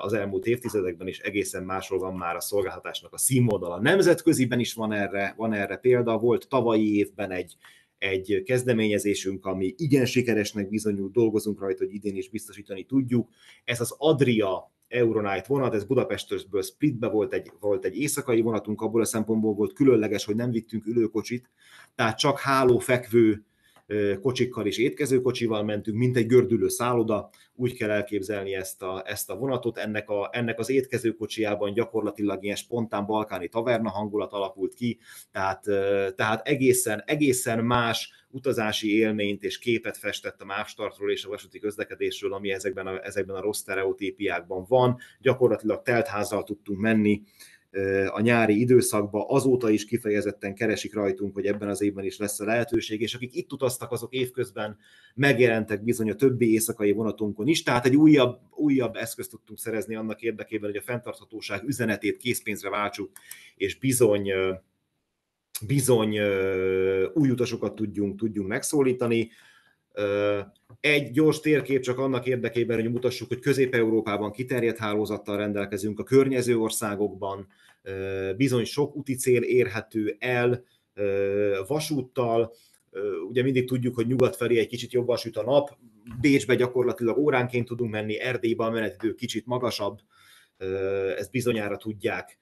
az 0.00 0.12
elmúlt 0.12 0.46
évtizedekben 0.46 1.06
is 1.06 1.18
egészen 1.18 1.62
máshol 1.62 1.98
van 1.98 2.14
már 2.14 2.36
a 2.36 2.40
szolgáltatásnak 2.40 3.12
a 3.12 3.18
színvonala. 3.18 3.80
Nemzetköziben 3.80 4.60
is 4.60 4.74
van 4.74 4.92
erre, 4.92 5.34
van 5.36 5.52
erre 5.52 5.76
példa, 5.76 6.18
volt 6.18 6.48
tavalyi 6.48 6.96
évben 6.96 7.30
egy, 7.30 7.56
egy 7.98 8.42
kezdeményezésünk, 8.44 9.46
ami 9.46 9.74
igen 9.76 10.04
sikeresnek 10.04 10.68
bizonyul, 10.68 11.10
dolgozunk 11.12 11.60
rajta, 11.60 11.84
hogy 11.84 11.94
idén 11.94 12.16
is 12.16 12.28
biztosítani 12.28 12.84
tudjuk. 12.84 13.28
Ez 13.64 13.80
az 13.80 13.94
Adria 13.98 14.70
Euronight 14.88 15.46
vonat, 15.46 15.74
ez 15.74 15.84
Budapestről 15.84 16.62
Splitbe 16.62 17.08
volt 17.08 17.32
egy, 17.32 17.52
volt 17.60 17.84
egy 17.84 17.96
éjszakai 17.96 18.40
vonatunk, 18.40 18.80
abból 18.80 19.00
a 19.00 19.04
szempontból 19.04 19.54
volt 19.54 19.72
különleges, 19.72 20.24
hogy 20.24 20.36
nem 20.36 20.50
vittünk 20.50 20.86
ülőkocsit, 20.86 21.50
tehát 21.94 22.18
csak 22.18 22.38
hálófekvő 22.38 23.44
kocsikkal 24.20 24.66
és 24.66 24.78
étkezőkocsival 24.78 25.62
mentünk, 25.62 25.96
mint 25.96 26.16
egy 26.16 26.26
gördülő 26.26 26.68
szálloda, 26.68 27.30
úgy 27.54 27.76
kell 27.76 27.90
elképzelni 27.90 28.54
ezt 28.54 28.82
a, 28.82 29.02
ezt 29.06 29.30
a 29.30 29.36
vonatot. 29.36 29.78
Ennek, 29.78 30.08
a, 30.08 30.28
ennek 30.32 30.58
az 30.58 30.70
étkezőkocsiában 30.70 31.72
gyakorlatilag 31.72 32.44
ilyen 32.44 32.56
spontán 32.56 33.06
balkáni 33.06 33.48
taverna 33.48 33.90
hangulat 33.90 34.32
alakult 34.32 34.74
ki, 34.74 34.98
tehát, 35.32 35.62
tehát 36.16 36.46
egészen, 36.46 37.02
egészen 37.06 37.64
más 37.64 38.10
utazási 38.30 38.96
élményt 38.96 39.42
és 39.42 39.58
képet 39.58 39.96
festett 39.96 40.40
a 40.40 40.44
mávstartról 40.44 41.10
és 41.10 41.24
a 41.24 41.28
vasúti 41.28 41.58
közlekedésről, 41.58 42.32
ami 42.32 42.52
ezekben 42.52 42.86
a, 42.86 43.04
ezekben 43.04 43.36
a 43.36 43.40
rossz 43.40 43.60
stereotípiákban 43.60 44.64
van. 44.68 44.98
Gyakorlatilag 45.20 45.82
teltházzal 45.82 46.44
tudtunk 46.44 46.80
menni, 46.80 47.22
a 48.08 48.20
nyári 48.20 48.60
időszakban, 48.60 49.24
azóta 49.28 49.70
is 49.70 49.84
kifejezetten 49.84 50.54
keresik 50.54 50.94
rajtunk, 50.94 51.34
hogy 51.34 51.46
ebben 51.46 51.68
az 51.68 51.82
évben 51.82 52.04
is 52.04 52.18
lesz 52.18 52.40
a 52.40 52.44
lehetőség, 52.44 53.00
és 53.00 53.14
akik 53.14 53.34
itt 53.34 53.52
utaztak, 53.52 53.92
azok 53.92 54.12
évközben 54.12 54.76
megjelentek 55.14 55.84
bizony 55.84 56.10
a 56.10 56.14
többi 56.14 56.52
éjszakai 56.52 56.92
vonatunkon 56.92 57.46
is, 57.46 57.62
tehát 57.62 57.86
egy 57.86 57.96
újabb, 57.96 58.38
újabb 58.50 58.96
eszközt 58.96 59.30
tudtunk 59.30 59.58
szerezni 59.58 59.94
annak 59.94 60.22
érdekében, 60.22 60.70
hogy 60.70 60.78
a 60.78 60.84
fenntarthatóság 60.84 61.62
üzenetét 61.64 62.16
készpénzre 62.16 62.70
váltsuk, 62.70 63.10
és 63.56 63.78
bizony 63.78 64.30
bizony 65.66 66.18
új 67.14 67.30
utasokat 67.30 67.74
tudjunk, 67.74 68.18
tudjunk 68.18 68.48
megszólítani. 68.48 69.30
Egy 70.80 71.10
gyors 71.10 71.40
térkép 71.40 71.80
csak 71.80 71.98
annak 71.98 72.26
érdekében, 72.26 72.80
hogy 72.80 72.90
mutassuk, 72.90 73.28
hogy 73.28 73.40
Közép-Európában 73.40 74.30
kiterjedt 74.30 74.78
hálózattal 74.78 75.36
rendelkezünk, 75.36 75.98
a 75.98 76.04
környező 76.04 76.58
országokban 76.58 77.46
bizony 78.36 78.64
sok 78.64 78.96
úti 78.96 79.14
cél 79.14 79.42
érhető 79.42 80.16
el 80.18 80.64
vasúttal, 81.66 82.52
ugye 83.28 83.42
mindig 83.42 83.66
tudjuk, 83.66 83.94
hogy 83.94 84.06
nyugat 84.06 84.36
felé 84.36 84.58
egy 84.58 84.66
kicsit 84.66 84.92
jobban 84.92 85.16
süt 85.16 85.36
a 85.36 85.42
nap, 85.42 85.76
Bécsbe 86.20 86.54
gyakorlatilag 86.54 87.18
óránként 87.18 87.66
tudunk 87.66 87.90
menni, 87.90 88.20
Erdélybe 88.20 88.64
a 88.64 88.70
menetidő 88.70 89.14
kicsit 89.14 89.46
magasabb, 89.46 89.98
ezt 91.16 91.30
bizonyára 91.30 91.76
tudják 91.76 92.38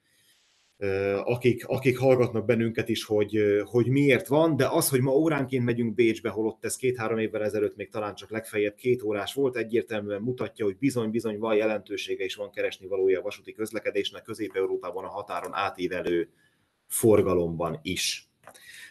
akik, 1.23 1.67
akik 1.67 1.97
hallgatnak 1.97 2.45
bennünket 2.45 2.89
is, 2.89 3.03
hogy, 3.03 3.39
hogy 3.63 3.87
miért 3.87 4.27
van, 4.27 4.55
de 4.55 4.67
az, 4.67 4.89
hogy 4.89 5.01
ma 5.01 5.11
óránként 5.11 5.65
megyünk 5.65 5.93
Bécsbe, 5.93 6.29
holott 6.29 6.65
ez 6.65 6.75
két-három 6.75 7.17
évvel 7.17 7.43
ezelőtt 7.43 7.75
még 7.75 7.89
talán 7.89 8.15
csak 8.15 8.31
legfeljebb 8.31 8.75
két 8.75 9.03
órás 9.03 9.33
volt, 9.33 9.55
egyértelműen 9.55 10.21
mutatja, 10.21 10.65
hogy 10.65 10.77
bizony-bizony 10.77 11.37
van 11.37 11.55
jelentősége 11.55 12.23
és 12.23 12.35
van 12.35 12.51
keresni 12.51 12.87
valója 12.87 13.19
a 13.19 13.23
vasúti 13.23 13.53
közlekedésnek 13.53 14.23
Közép-Európában 14.23 15.03
a 15.03 15.09
határon 15.09 15.53
átívelő 15.53 16.29
forgalomban 16.87 17.79
is. 17.81 18.29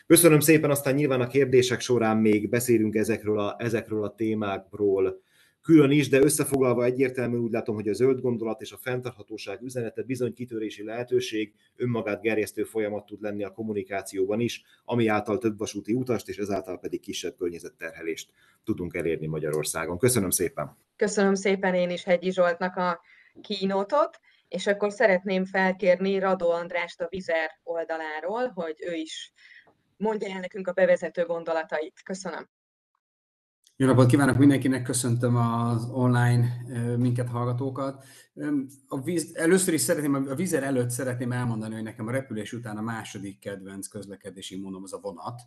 Köszönöm 0.06 0.40
szépen, 0.40 0.70
aztán 0.70 0.94
nyilván 0.94 1.20
a 1.20 1.26
kérdések 1.26 1.80
során 1.80 2.16
még 2.16 2.48
beszélünk 2.48 2.94
ezekről 2.94 3.38
a, 3.40 3.56
ezekről 3.58 4.04
a 4.04 4.14
témákról, 4.14 5.20
külön 5.64 5.90
is, 5.90 6.09
de 6.09 6.18
összefoglalva 6.18 6.85
egyértelmű 6.85 7.37
úgy 7.37 7.52
látom, 7.52 7.75
hogy 7.75 7.88
a 7.88 7.92
zöld 7.92 8.21
gondolat 8.21 8.61
és 8.61 8.73
a 8.73 8.76
fenntarthatóság 8.76 9.62
üzenete 9.62 10.02
bizony 10.02 10.35
kitörési 10.35 10.85
lehetőség, 10.85 11.54
önmagát 11.76 12.21
gerjesztő 12.21 12.64
folyamat 12.64 13.06
tud 13.06 13.23
lenni 13.23 13.44
a 13.44 13.52
kommunikációban 13.52 14.40
is, 14.40 14.62
ami 14.85 15.06
által 15.06 15.38
több 15.38 15.59
vasúti 15.59 15.92
utast 15.92 16.28
és 16.28 16.37
ezáltal 16.37 16.78
pedig 16.78 17.00
kisebb 17.00 17.37
környezetterhelést 17.37 18.30
tudunk 18.64 18.94
elérni 18.94 19.26
Magyarországon. 19.26 19.99
Köszönöm 19.99 20.30
szépen! 20.30 20.76
Köszönöm 20.97 21.35
szépen 21.35 21.75
én 21.75 21.90
is 21.90 22.04
Hegyi 22.04 22.33
Zsoltnak 22.33 22.76
a 22.76 23.00
kínótot, 23.40 24.21
és 24.49 24.66
akkor 24.66 24.92
szeretném 24.92 25.44
felkérni 25.44 26.18
Radó 26.18 26.50
Andrást 26.50 27.00
a 27.00 27.06
Vizer 27.11 27.50
oldaláról, 27.62 28.49
hogy 28.49 28.76
ő 28.87 28.94
is 28.94 29.33
mondja 29.97 30.28
el 30.28 30.40
nekünk 30.40 30.68
a 30.68 30.73
bevezető 30.73 31.25
gondolatait. 31.25 32.00
Köszönöm. 32.02 32.49
Jó 33.76 33.86
napot 33.86 34.06
kívánok 34.06 34.36
mindenkinek, 34.36 34.82
köszöntöm 34.82 35.36
az 35.36 35.88
online 35.92 36.64
minket 36.96 37.28
hallgatókat. 37.28 38.04
A 38.88 39.00
víz, 39.00 39.30
először 39.36 39.74
is 39.74 39.80
szeretném, 39.80 40.14
a 40.14 40.34
vízer 40.34 40.62
előtt 40.62 40.90
szeretném 40.90 41.32
elmondani, 41.32 41.74
hogy 41.74 41.82
nekem 41.82 42.06
a 42.06 42.10
repülés 42.10 42.52
után 42.52 42.76
a 42.76 42.82
második 42.82 43.38
kedvenc 43.38 43.86
közlekedési 43.86 44.60
módom 44.60 44.82
az 44.82 44.92
a 44.92 45.00
vonat, 45.02 45.40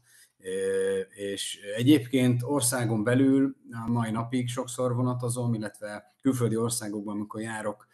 és 1.10 1.60
egyébként 1.76 2.42
országon 2.44 3.04
belül 3.04 3.56
a 3.86 3.92
mai 3.92 4.12
napig 4.12 4.50
sokszor 4.50 4.96
vonatozom, 4.96 5.54
illetve 5.54 6.16
külföldi 6.22 6.56
országokban, 6.56 7.16
amikor 7.16 7.42
járok 7.42 7.88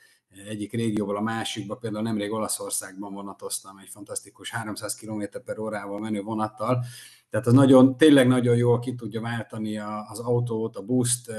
egyik 0.48 0.72
régióból 0.72 1.16
a 1.16 1.22
másikba, 1.22 1.76
például 1.76 2.04
nemrég 2.04 2.32
Olaszországban 2.32 3.14
vonatoztam 3.14 3.78
egy 3.78 3.90
fantasztikus 3.90 4.50
300 4.50 4.96
km 4.96 5.24
per 5.46 5.60
órával 5.60 6.00
menő 6.00 6.22
vonattal, 6.22 6.86
tehát 7.34 7.48
az 7.48 7.54
nagyon, 7.54 7.98
tényleg 7.98 8.28
nagyon 8.28 8.56
jól 8.56 8.80
ki 8.80 8.96
tudja 8.96 9.22
váltani 9.22 9.78
az 10.12 10.20
autót, 10.20 10.76
a 10.76 10.82
buszt, 10.82 11.32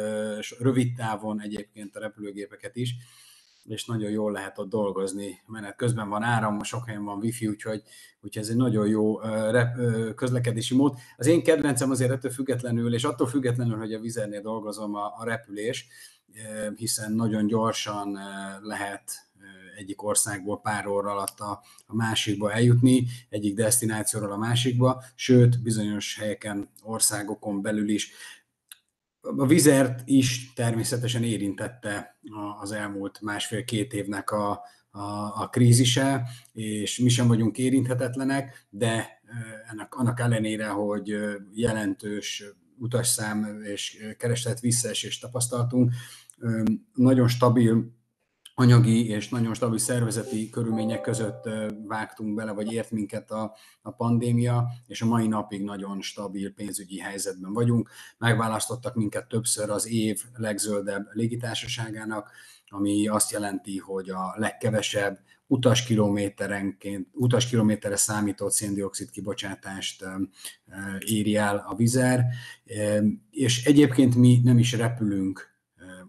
rövid 0.59 0.95
távon 0.95 1.41
egyébként 1.41 1.97
a 1.97 2.01
repülőgépeket 2.01 2.77
is, 2.77 2.95
és 3.65 3.85
nagyon 3.85 4.11
jól 4.11 4.33
lehet 4.33 4.59
ott 4.59 4.69
dolgozni. 4.69 5.43
Menet 5.47 5.77
közben 5.77 6.09
van 6.09 6.23
áram, 6.23 6.63
sok 6.63 6.87
helyen 6.87 7.05
van 7.05 7.19
wifi, 7.19 7.47
úgyhogy, 7.47 7.83
úgyhogy 8.21 8.43
ez 8.43 8.49
egy 8.49 8.57
nagyon 8.57 8.89
jó 8.89 9.17
közlekedési 10.15 10.75
mód. 10.75 10.95
Az 11.17 11.27
én 11.27 11.43
kedvencem 11.43 11.91
azért 11.91 12.11
ettől 12.11 12.31
függetlenül, 12.31 12.95
és 12.95 13.05
attól 13.05 13.27
függetlenül, 13.27 13.79
hogy 13.79 13.93
a 13.93 14.01
vizernél 14.01 14.41
dolgozom, 14.41 14.95
a, 14.95 15.15
a 15.19 15.25
repülés, 15.25 15.87
hiszen 16.77 17.13
nagyon 17.13 17.47
gyorsan 17.47 18.19
lehet 18.63 19.24
egyik 19.77 20.03
országból 20.03 20.61
pár 20.61 20.87
óra 20.87 21.11
alatt 21.11 21.41
a, 21.41 21.63
a 21.87 21.95
másikba 21.95 22.53
eljutni, 22.53 23.07
egyik 23.29 23.55
destinációról 23.55 24.33
a 24.33 24.37
másikba, 24.37 25.03
sőt, 25.15 25.63
bizonyos 25.63 26.17
helyeken, 26.19 26.71
országokon 26.83 27.63
belül 27.63 27.89
is. 27.89 28.13
A 29.21 29.47
vizert 29.47 30.03
is 30.05 30.53
természetesen 30.53 31.23
érintette 31.23 32.19
az 32.61 32.73
elmúlt 32.73 33.21
másfél-két 33.21 33.93
évnek 33.93 34.31
a, 34.31 34.51
a, 34.91 35.43
a 35.43 35.49
krízise, 35.49 36.29
és 36.53 36.99
mi 36.99 37.09
sem 37.09 37.27
vagyunk 37.27 37.59
érinthetetlenek, 37.59 38.67
de 38.71 39.23
ennek 39.71 39.95
annak 39.95 40.21
ellenére, 40.21 40.69
hogy 40.69 41.17
jelentős 41.53 42.45
utasszám 42.79 43.63
és 43.63 43.99
kereslet 44.19 44.61
visszaesést 44.61 45.21
tapasztaltunk, 45.21 45.93
nagyon 46.95 47.29
stabil 47.29 47.94
anyagi 48.55 49.09
és 49.09 49.29
nagyon 49.29 49.55
stabil 49.55 49.79
szervezeti 49.79 50.51
körülmények 50.51 51.01
között 51.01 51.49
vágtunk 51.87 52.35
bele, 52.35 52.53
vagy 52.53 52.73
ért 52.73 52.91
minket 52.91 53.31
a, 53.31 53.57
a 53.83 53.91
pandémia, 53.91 54.69
és 54.87 55.03
a 55.03 55.07
mai 55.07 55.27
napig 55.27 55.63
nagyon 55.63 56.03
stabil 56.03 56.53
pénzügyi 56.53 56.99
helyzetben 56.99 57.53
vagyunk. 57.53 57.91
Megválasztottak 58.19 58.95
minket 58.95 59.29
többször 59.29 59.71
az 59.71 59.89
év 59.89 60.23
legzöldebb 60.37 61.07
légitársaságának, 61.13 62.31
ami 62.69 63.09
azt 63.09 63.31
jelenti, 63.31 63.79
hogy 63.79 64.11
a 64.11 64.35
legkevesebb 64.37 65.19
utaskilométerenként, 65.47 67.09
utaskilométerre 67.13 67.97
számított 67.97 68.53
széndiokszid 68.53 69.11
kibocsátást 69.11 70.05
éri 70.99 71.37
el 71.37 71.65
a 71.69 71.75
vizer, 71.75 72.25
és 73.31 73.65
egyébként 73.65 74.15
mi 74.15 74.41
nem 74.45 74.59
is 74.59 74.73
repülünk 74.73 75.55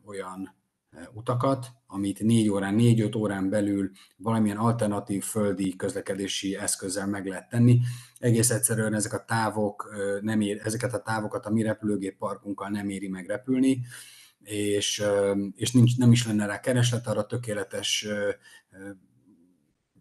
olyan 0.06 0.55
utakat, 1.14 1.68
amit 1.88 2.20
négy 2.20 2.50
órán, 2.50 2.76
négy-öt 2.76 3.16
órán 3.16 3.50
belül 3.50 3.92
valamilyen 4.18 4.58
alternatív 4.58 5.24
földi 5.24 5.76
közlekedési 5.76 6.56
eszközzel 6.56 7.08
meg 7.08 7.26
lehet 7.26 7.50
tenni. 7.50 7.80
Egész 8.20 8.50
egyszerűen 8.50 8.94
ezek 8.94 9.14
a 9.14 9.26
távok 9.26 9.96
nem 10.22 10.42
ér, 10.42 10.62
ezeket 10.64 10.94
a 10.94 11.02
távokat 11.02 11.46
a 11.46 11.52
mi 11.52 11.62
repülőgép 11.62 12.18
parkunkkal 12.18 12.70
nem 12.70 12.90
éri 12.90 13.08
meg 13.08 13.28
repülni, 13.28 13.82
és, 14.44 15.04
és 15.56 15.72
nincs, 15.72 15.98
nem 15.98 16.12
is 16.12 16.28
lenne 16.28 16.46
rá 16.46 16.60
kereslet, 16.60 17.08
arra 17.08 17.26
tökéletes 17.26 18.08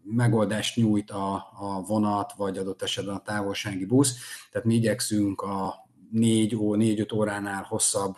megoldást 0.03 0.75
nyújt 0.75 1.11
a, 1.11 1.33
a 1.53 1.81
vonat, 1.87 2.33
vagy 2.33 2.57
adott 2.57 2.81
esetben 2.81 3.15
a 3.15 3.21
távolsági 3.21 3.85
busz. 3.85 4.17
Tehát 4.51 4.67
mi 4.67 4.75
igyekszünk 4.75 5.41
a 5.41 5.75
négy, 6.11 6.55
ó, 6.55 6.75
négy-öt 6.75 7.11
óránál 7.11 7.63
hosszabb 7.63 8.15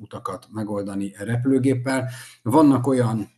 utakat 0.00 0.46
megoldani 0.50 1.14
repülőgéppel. 1.18 2.08
Vannak 2.42 2.86
olyan 2.86 3.28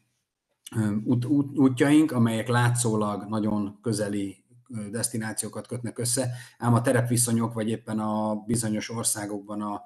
út, 1.05 1.25
út, 1.25 1.59
útjaink, 1.59 2.13
amelyek 2.13 2.49
látszólag 2.49 3.29
nagyon 3.29 3.79
közeli 3.83 4.45
destinációkat 4.91 5.67
kötnek 5.67 5.99
össze, 5.99 6.31
ám 6.59 6.75
a 6.75 6.81
terepviszonyok, 6.81 7.53
vagy 7.53 7.69
éppen 7.69 7.99
a 7.99 8.35
bizonyos 8.35 8.91
országokban 8.91 9.63
a 9.63 9.83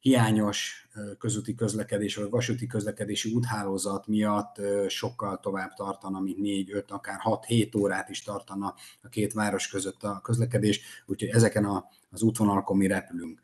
hiányos 0.00 0.88
közúti 1.18 1.54
közlekedés 1.54 2.16
vagy 2.16 2.30
vasúti 2.30 2.66
közlekedési 2.66 3.32
úthálózat 3.32 4.06
miatt 4.06 4.56
sokkal 4.88 5.40
tovább 5.40 5.72
tartana, 5.74 6.20
mint 6.20 6.38
4, 6.38 6.72
5, 6.72 6.90
akár 6.90 7.18
6-7 7.24 7.78
órát 7.78 8.08
is 8.08 8.22
tartana 8.22 8.74
a 9.02 9.08
két 9.08 9.32
város 9.32 9.68
között 9.68 10.02
a 10.02 10.20
közlekedés, 10.22 10.80
úgyhogy 11.06 11.28
ezeken 11.28 11.84
az 12.10 12.22
útvonalakon 12.22 12.76
mi 12.76 12.86
repülünk. 12.86 13.40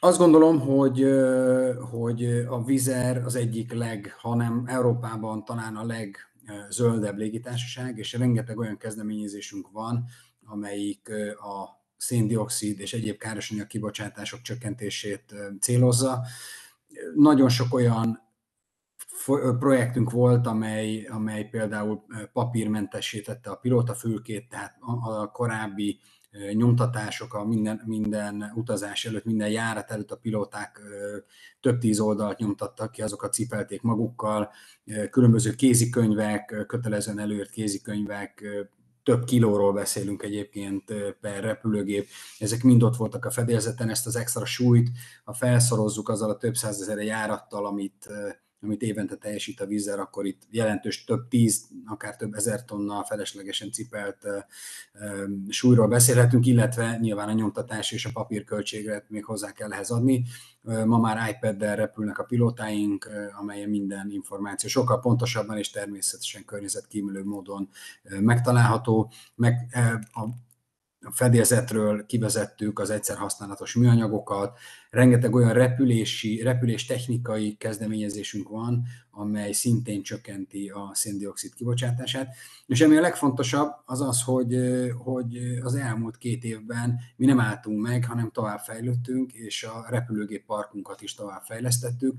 Azt 0.00 0.18
gondolom, 0.18 0.60
hogy, 0.60 1.06
hogy 1.90 2.24
a 2.48 2.64
Vizer 2.64 3.24
az 3.24 3.34
egyik 3.34 3.72
leg, 3.72 4.14
hanem 4.18 4.64
Európában 4.66 5.44
talán 5.44 5.76
a 5.76 5.84
legzöldebb 5.84 7.16
légitársaság, 7.16 7.98
és 7.98 8.12
rengeteg 8.12 8.58
olyan 8.58 8.76
kezdeményezésünk 8.76 9.70
van, 9.72 10.04
amelyik 10.44 11.10
a 11.40 11.84
széndiokszid 11.96 12.80
és 12.80 12.92
egyéb 12.92 13.16
károsanyag 13.16 13.66
kibocsátások 13.66 14.40
csökkentését 14.40 15.34
célozza. 15.60 16.22
Nagyon 17.14 17.48
sok 17.48 17.74
olyan 17.74 18.20
projektünk 19.58 20.10
volt, 20.10 20.46
amely, 20.46 21.04
amely 21.04 21.44
például 21.44 22.04
papírmentesítette 22.32 23.50
a 23.50 23.56
pilótafülkét, 23.56 24.48
tehát 24.48 24.76
a 25.02 25.30
korábbi 25.30 26.00
nyomtatások 26.52 27.34
a 27.34 27.44
minden, 27.44 27.82
minden 27.86 28.52
utazás 28.54 29.04
előtt, 29.04 29.24
minden 29.24 29.50
járat 29.50 29.90
előtt 29.90 30.10
a 30.10 30.16
pilóták 30.16 30.80
több 31.60 31.78
tíz 31.78 32.00
oldalt 32.00 32.38
nyomtattak 32.38 32.90
ki, 32.90 33.02
azokat 33.02 33.32
cipelték 33.32 33.82
magukkal, 33.82 34.50
különböző 35.10 35.54
kézikönyvek, 35.54 36.64
kötelezően 36.66 37.18
előírt 37.18 37.50
kézikönyvek, 37.50 38.44
több 39.02 39.24
kilóról 39.24 39.72
beszélünk 39.72 40.22
egyébként 40.22 40.92
per 41.20 41.42
repülőgép, 41.42 42.06
ezek 42.38 42.62
mind 42.62 42.82
ott 42.82 42.96
voltak 42.96 43.24
a 43.24 43.30
fedélzeten, 43.30 43.90
ezt 43.90 44.06
az 44.06 44.16
extra 44.16 44.44
súlyt, 44.44 44.90
ha 45.24 45.32
felszorozzuk 45.32 46.08
azzal 46.08 46.30
a 46.30 46.36
több 46.36 46.54
százezer 46.54 46.98
járattal, 46.98 47.66
amit 47.66 48.08
amit 48.60 48.82
évente 48.82 49.16
teljesít 49.16 49.60
a 49.60 49.66
vízzel, 49.66 49.98
akkor 49.98 50.26
itt 50.26 50.42
jelentős 50.50 51.04
több 51.04 51.28
tíz, 51.28 51.68
akár 51.86 52.16
több 52.16 52.34
ezer 52.34 52.64
tonna 52.64 53.04
feleslegesen 53.04 53.72
cipelt 53.72 54.26
súlyról 55.48 55.88
beszélhetünk, 55.88 56.46
illetve 56.46 56.96
nyilván 57.00 57.28
a 57.28 57.32
nyomtatás 57.32 57.92
és 57.92 58.04
a 58.04 58.10
papírköltségre 58.12 59.04
még 59.08 59.24
hozzá 59.24 59.52
kell 59.52 59.72
ehhez 59.72 59.90
adni. 59.90 60.24
Ma 60.62 60.98
már 60.98 61.30
iPad-del 61.30 61.76
repülnek 61.76 62.18
a 62.18 62.24
pilótáink, 62.24 63.10
amelyen 63.38 63.68
minden 63.68 64.10
információ 64.10 64.68
sokkal 64.68 65.00
pontosabban 65.00 65.58
és 65.58 65.70
természetesen 65.70 66.44
környezetkímélő 66.44 67.24
módon 67.24 67.68
megtalálható. 68.02 69.10
Meg 69.34 69.54
a 70.12 70.28
a 71.00 71.12
fedélzetről 71.12 72.06
kivezettük 72.06 72.78
az 72.78 72.90
egyszer 72.90 73.16
használatos 73.16 73.74
műanyagokat, 73.74 74.58
rengeteg 74.90 75.34
olyan 75.34 75.52
repülési, 75.52 76.42
repülés 76.42 76.86
technikai 76.86 77.56
kezdeményezésünk 77.56 78.48
van, 78.48 78.82
amely 79.10 79.52
szintén 79.52 80.02
csökkenti 80.02 80.68
a 80.68 80.90
széndiokszid 80.92 81.54
kibocsátását. 81.54 82.34
És 82.66 82.80
ami 82.80 82.96
a 82.96 83.00
legfontosabb, 83.00 83.72
az 83.84 84.00
az, 84.00 84.22
hogy, 84.22 84.56
hogy 85.04 85.36
az 85.62 85.74
elmúlt 85.74 86.18
két 86.18 86.44
évben 86.44 87.00
mi 87.16 87.26
nem 87.26 87.40
álltunk 87.40 87.80
meg, 87.80 88.04
hanem 88.04 88.30
tovább 88.30 88.58
fejlődtünk, 88.58 89.32
és 89.32 89.64
a 89.64 89.86
repülőgép 89.88 90.44
parkunkat 90.44 91.02
is 91.02 91.14
tovább 91.14 91.42
fejlesztettük 91.42 92.14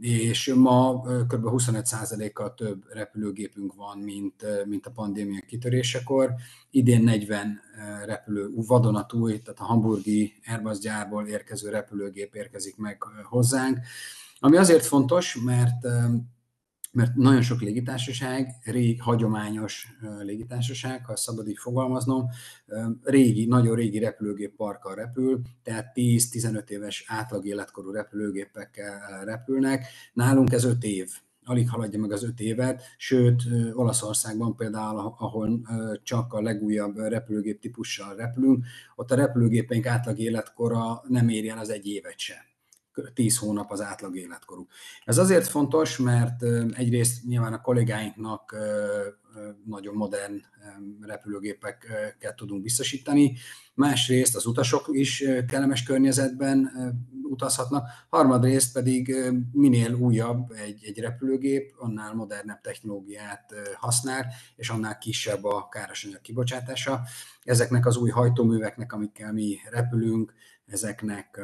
és 0.00 0.52
ma 0.54 1.00
kb. 1.00 1.44
25%-kal 1.44 2.54
több 2.54 2.84
repülőgépünk 2.92 3.74
van, 3.74 3.98
mint, 3.98 4.46
mint 4.66 4.86
a 4.86 4.90
pandémia 4.90 5.40
kitörésekor. 5.46 6.34
Idén 6.70 7.02
40 7.02 7.60
repülő 8.04 8.50
vadonatúj, 8.54 9.38
tehát 9.38 9.60
a 9.60 9.64
hamburgi 9.64 10.32
Airbus 10.46 10.78
gyárból 10.78 11.26
érkező 11.26 11.70
repülőgép 11.70 12.34
érkezik 12.34 12.76
meg 12.76 13.02
hozzánk, 13.22 13.78
ami 14.38 14.56
azért 14.56 14.84
fontos, 14.84 15.38
mert 15.44 15.86
mert 16.92 17.14
nagyon 17.14 17.42
sok 17.42 17.60
légitársaság, 17.60 18.48
rég, 18.64 19.02
hagyományos 19.02 19.88
légitársaság, 20.22 21.04
ha 21.04 21.16
szabad 21.16 21.48
így 21.48 21.58
fogalmaznom, 21.58 22.28
régi, 23.02 23.46
nagyon 23.46 23.74
régi 23.74 23.98
repülőgép 23.98 24.56
parkkal 24.56 24.94
repül, 24.94 25.40
tehát 25.62 25.92
10-15 25.94 26.68
éves 26.68 27.04
átlag 27.06 27.46
életkorú 27.46 27.90
repülőgépekkel 27.90 29.24
repülnek. 29.24 29.86
Nálunk 30.12 30.52
ez 30.52 30.64
5 30.64 30.82
év, 30.82 31.10
alig 31.44 31.68
haladja 31.68 32.00
meg 32.00 32.12
az 32.12 32.24
öt 32.24 32.40
évet, 32.40 32.82
sőt, 32.96 33.42
Olaszországban 33.72 34.56
például, 34.56 35.14
ahol 35.18 35.60
csak 36.02 36.32
a 36.32 36.42
legújabb 36.42 36.96
repülőgép 36.96 37.60
típussal 37.60 38.14
repülünk, 38.14 38.64
ott 38.96 39.10
a 39.10 39.14
repülőgépeink 39.14 39.86
átlag 39.86 40.18
életkora 40.18 41.02
nem 41.08 41.28
éri 41.28 41.48
el 41.48 41.58
az 41.58 41.70
egy 41.70 41.86
évet 41.86 42.18
sem 42.18 42.50
10 43.14 43.38
hónap 43.38 43.70
az 43.70 43.80
átlag 43.80 44.16
életkorú. 44.16 44.66
Ez 45.04 45.18
azért 45.18 45.46
fontos, 45.46 45.98
mert 45.98 46.42
egyrészt 46.74 47.24
nyilván 47.24 47.52
a 47.52 47.60
kollégáinknak 47.60 48.56
nagyon 49.64 49.94
modern 49.94 50.40
repülőgépeket 51.00 52.36
tudunk 52.36 52.62
biztosítani, 52.62 53.36
másrészt 53.74 54.36
az 54.36 54.46
utasok 54.46 54.88
is 54.90 55.24
kellemes 55.48 55.82
környezetben 55.82 56.70
utazhatnak, 57.22 57.88
harmadrészt 58.08 58.72
pedig 58.72 59.16
minél 59.52 59.94
újabb 59.94 60.50
egy, 60.50 60.84
egy 60.84 60.98
repülőgép, 60.98 61.74
annál 61.78 62.14
modernebb 62.14 62.60
technológiát 62.60 63.54
használ, 63.74 64.26
és 64.56 64.70
annál 64.70 64.98
kisebb 64.98 65.44
a 65.44 65.68
károsanyag 65.68 66.20
kibocsátása. 66.20 67.00
Ezeknek 67.42 67.86
az 67.86 67.96
új 67.96 68.10
hajtóműveknek, 68.10 68.92
amikkel 68.92 69.32
mi 69.32 69.58
repülünk, 69.70 70.34
ezeknek 70.66 71.40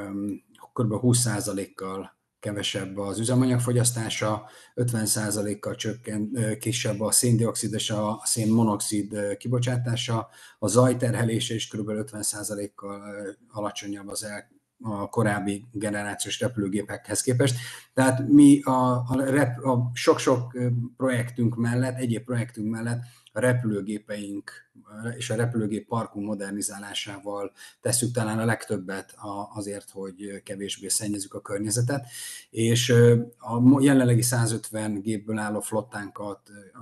kb. 0.79 0.93
20%-kal 1.03 2.17
kevesebb 2.41 2.99
az 2.99 3.19
üzemanyagfogyasztása, 3.19 4.49
50%-kal 4.75 5.75
csökken, 5.75 6.31
kisebb 6.61 7.01
a 7.01 7.11
széndiokszid 7.11 7.73
és 7.73 7.91
a 7.91 8.21
szénmonoxid 8.25 9.37
kibocsátása, 9.37 10.29
a 10.59 10.67
zajterhelése 10.67 11.55
is 11.55 11.69
kb. 11.69 11.89
50%-kal 11.91 13.03
alacsonyabb 13.49 14.09
az 14.09 14.25
el, 14.25 14.57
a 14.83 15.09
korábbi 15.09 15.65
generációs 15.73 16.41
repülőgépekhez 16.41 17.21
képest. 17.21 17.57
Tehát 17.95 18.29
mi 18.29 18.61
a, 18.63 18.93
a, 18.93 19.25
rep, 19.25 19.65
a 19.65 19.91
sok-sok 19.93 20.59
projektünk 20.97 21.57
mellett, 21.57 21.99
egyéb 21.99 22.25
projektünk 22.25 22.71
mellett 22.71 23.03
a 23.39 23.41
repülőgépeink 23.41 24.71
és 25.17 25.31
a 25.31 25.35
repülőgép 25.35 25.87
parkunk 25.87 26.27
modernizálásával 26.27 27.53
tesszük 27.81 28.13
talán 28.13 28.39
a 28.39 28.45
legtöbbet 28.45 29.15
azért, 29.55 29.91
hogy 29.91 30.43
kevésbé 30.43 30.89
szennyezzük 30.89 31.35
a 31.35 31.41
környezetet, 31.41 32.07
és 32.51 32.91
a 33.39 33.81
jelenlegi 33.81 34.23
150 34.23 35.01
gépből 35.01 35.39
álló 35.39 35.61
flottánkat 35.61 36.41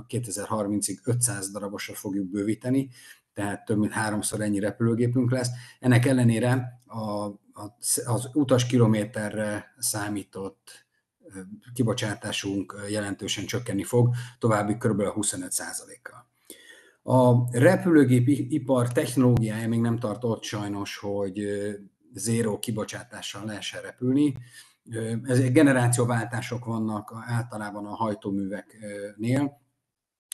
2030-ig 0.09 0.97
500 1.05 1.51
darabosra 1.51 1.95
fogjuk 1.95 2.27
bővíteni, 2.27 2.89
tehát 3.35 3.65
több 3.65 3.79
mint 3.79 3.93
háromszor 3.93 4.41
ennyi 4.41 4.59
repülőgépünk 4.59 5.31
lesz. 5.31 5.49
Ennek 5.81 6.07
ellenére 6.07 6.81
a, 6.87 7.27
az 8.05 8.31
utas 8.33 8.67
kilométerre 8.67 9.75
számított 9.79 10.87
kibocsátásunk 11.75 12.77
jelentősen 12.89 13.47
csökkenni 13.47 13.85
fog, 13.85 14.15
további 14.39 14.75
kb. 14.75 15.03
25%-kal. 15.03 16.35
A 17.09 17.49
repülőgép 17.51 18.29
ipar 18.29 18.93
technológiája 18.93 19.69
még 19.69 19.81
nem 19.81 19.99
tart 19.99 20.25
ott 20.25 20.43
sajnos, 20.43 20.97
hogy 20.97 21.47
zéró 22.13 22.59
kibocsátással 22.59 23.45
lehessen 23.45 23.83
repülni. 23.83 24.35
Ez 25.23 25.51
generációváltások 25.51 26.65
vannak 26.65 27.13
általában 27.27 27.87
a 27.87 27.95
hajtóműveknél. 27.95 29.61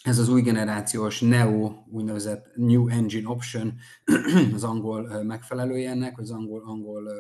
Ez 0.03 0.19
az 0.19 0.29
új 0.29 0.43
generációs 0.43 1.21
NEO, 1.21 1.73
úgynevezett 1.91 2.57
New 2.57 2.89
Engine 2.89 3.29
Option, 3.29 3.75
az 4.55 4.65
angol 4.65 5.23
megfelelője 5.23 5.91
ennek, 5.91 6.19
az 6.19 6.31
angol, 6.31 6.63
angol 6.65 7.11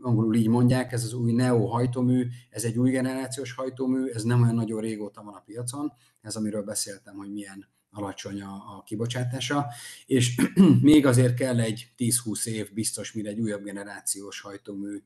angolul 0.00 0.34
így 0.34 0.48
mondják, 0.48 0.92
ez 0.92 1.04
az 1.04 1.12
új 1.12 1.32
Neo 1.32 1.66
hajtómű, 1.66 2.26
ez 2.50 2.64
egy 2.64 2.78
új 2.78 2.90
generációs 2.90 3.52
hajtómű, 3.52 4.06
ez 4.06 4.22
nem 4.22 4.42
olyan 4.42 4.54
nagyon 4.54 4.80
régóta 4.80 5.22
van 5.22 5.34
a 5.34 5.42
piacon, 5.44 5.92
ez 6.20 6.36
amiről 6.36 6.62
beszéltem, 6.62 7.16
hogy 7.16 7.32
milyen 7.32 7.76
alacsony 7.90 8.40
a, 8.40 8.52
a 8.52 8.82
kibocsátása, 8.86 9.66
és 10.06 10.40
még 10.80 11.06
azért 11.06 11.34
kell 11.34 11.60
egy 11.60 11.92
10-20 11.98 12.46
év 12.46 12.72
biztos, 12.72 13.12
mire 13.12 13.30
egy 13.30 13.40
újabb 13.40 13.62
generációs 13.62 14.40
hajtómű 14.40 15.02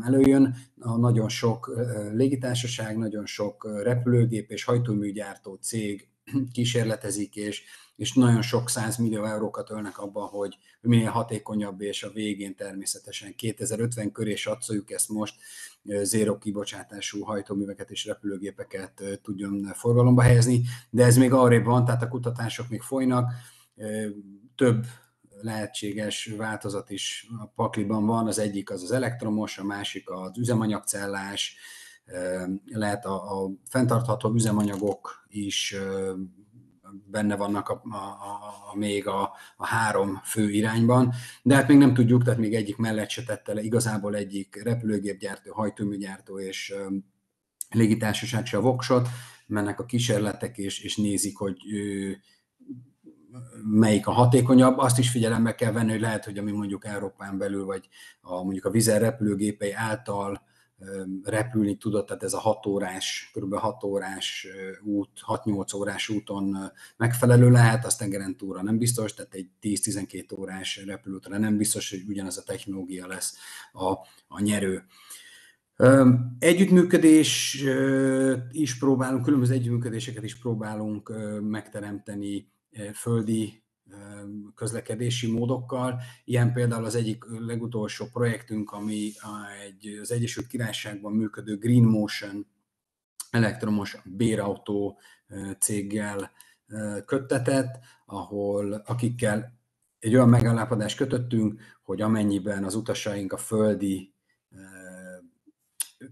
előjön. 0.00 0.56
A 0.78 0.96
nagyon 0.96 1.28
sok 1.28 1.70
légitársaság, 2.12 2.96
nagyon 2.96 3.26
sok 3.26 3.82
repülőgép 3.82 4.50
és 4.50 4.64
hajtóműgyártó 4.64 5.54
cég 5.54 6.08
kísérletezik, 6.52 7.36
és, 7.36 7.64
és 8.00 8.12
nagyon 8.12 8.42
sok 8.42 8.70
millió 8.98 9.24
eurókat 9.24 9.70
ölnek 9.70 9.98
abba, 9.98 10.20
hogy 10.20 10.58
minél 10.80 11.10
hatékonyabb, 11.10 11.80
és 11.80 12.02
a 12.02 12.10
végén 12.10 12.56
természetesen 12.56 13.34
2050 13.34 14.12
köré 14.12 14.34
satszoljuk 14.34 14.90
ezt 14.90 15.08
most, 15.08 15.34
zéro 16.02 16.38
kibocsátású 16.38 17.22
hajtóműveket 17.22 17.90
és 17.90 18.04
repülőgépeket 18.04 19.02
tudjon 19.22 19.72
forgalomba 19.74 20.22
helyezni, 20.22 20.62
de 20.90 21.04
ez 21.04 21.16
még 21.16 21.32
arrébb 21.32 21.64
van, 21.64 21.84
tehát 21.84 22.02
a 22.02 22.08
kutatások 22.08 22.68
még 22.68 22.80
folynak, 22.80 23.32
több 24.54 24.86
lehetséges 25.40 26.34
változat 26.36 26.90
is 26.90 27.26
a 27.38 27.46
pakliban 27.46 28.06
van. 28.06 28.26
Az 28.26 28.38
egyik 28.38 28.70
az 28.70 28.82
az 28.82 28.92
elektromos, 28.92 29.58
a 29.58 29.64
másik 29.64 30.10
az 30.10 30.38
üzemanyagcellás, 30.38 31.56
lehet 32.64 33.04
a, 33.04 33.42
a 33.42 33.50
fenntartható 33.68 34.34
üzemanyagok 34.34 35.24
is 35.28 35.74
benne 37.06 37.36
vannak 37.36 37.68
a, 37.68 37.82
a, 37.90 37.96
a, 38.72 38.76
még 38.76 39.06
a, 39.06 39.32
a 39.56 39.66
három 39.66 40.20
fő 40.24 40.50
irányban, 40.50 41.12
de 41.42 41.54
hát 41.54 41.68
még 41.68 41.76
nem 41.76 41.94
tudjuk, 41.94 42.24
tehát 42.24 42.38
még 42.38 42.54
egyik 42.54 42.76
mellett 42.76 43.08
se 43.10 43.22
tette 43.22 43.54
le 43.54 43.62
igazából 43.62 44.14
egyik 44.14 44.62
repülőgépgyártó, 44.62 45.52
hajtóműgyártó 45.52 46.38
és 46.38 46.74
légitársaság 47.70 48.46
se 48.46 48.56
a 48.56 48.60
voksot, 48.60 49.08
mennek 49.46 49.80
a 49.80 49.84
kísérletek 49.84 50.58
és, 50.58 50.80
és 50.80 50.96
nézik, 50.96 51.36
hogy 51.36 51.56
melyik 53.64 54.06
a 54.06 54.12
hatékonyabb, 54.12 54.78
azt 54.78 54.98
is 54.98 55.10
figyelembe 55.10 55.54
kell 55.54 55.72
venni, 55.72 55.90
hogy 55.90 56.00
lehet, 56.00 56.24
hogy 56.24 56.38
ami 56.38 56.50
mondjuk 56.50 56.84
Európán 56.84 57.38
belül, 57.38 57.64
vagy 57.64 57.88
a, 58.20 58.42
mondjuk 58.42 58.64
a 58.64 58.70
vizer 58.70 59.00
repülőgépei 59.00 59.72
által 59.72 60.42
repülni 61.22 61.76
tudott, 61.76 62.06
tehát 62.06 62.22
ez 62.22 62.32
a 62.32 62.38
6 62.38 62.66
órás, 62.66 63.30
kb. 63.34 63.54
6 63.54 63.84
órás 63.84 64.46
út, 64.82 65.08
6-8 65.26 65.76
órás 65.76 66.08
úton 66.08 66.72
megfelelő 66.96 67.50
lehet, 67.50 67.84
azt 67.84 67.98
tengeren 67.98 68.36
túlra 68.36 68.62
nem 68.62 68.78
biztos, 68.78 69.14
tehát 69.14 69.34
egy 69.34 69.48
10-12 69.62 70.38
órás 70.38 70.84
repülőtre 70.86 71.38
nem 71.38 71.56
biztos, 71.56 71.90
hogy 71.90 72.02
ugyanaz 72.08 72.38
a 72.38 72.42
technológia 72.42 73.06
lesz 73.06 73.36
a, 73.72 73.90
a 74.28 74.40
nyerő. 74.40 74.84
Együttműködés 76.38 77.64
is 78.50 78.78
próbálunk, 78.78 79.24
különböző 79.24 79.54
együttműködéseket 79.54 80.24
is 80.24 80.38
próbálunk 80.38 81.12
megteremteni 81.40 82.52
földi 82.94 83.62
közlekedési 84.54 85.30
módokkal. 85.30 86.00
Ilyen 86.24 86.52
például 86.52 86.84
az 86.84 86.94
egyik 86.94 87.24
legutolsó 87.28 88.06
projektünk, 88.12 88.72
ami 88.72 89.12
egy, 89.66 89.98
az 90.00 90.12
Egyesült 90.12 90.46
Királyságban 90.46 91.12
működő 91.12 91.56
Green 91.56 91.84
Motion 91.84 92.46
elektromos 93.30 93.96
bérautó 94.04 94.98
céggel 95.58 96.30
köttetett, 97.04 97.78
ahol 98.06 98.72
akikkel 98.72 99.58
egy 99.98 100.14
olyan 100.14 100.28
megállapodást 100.28 100.96
kötöttünk, 100.96 101.60
hogy 101.82 102.00
amennyiben 102.00 102.64
az 102.64 102.74
utasaink 102.74 103.32
a 103.32 103.36
földi 103.36 104.14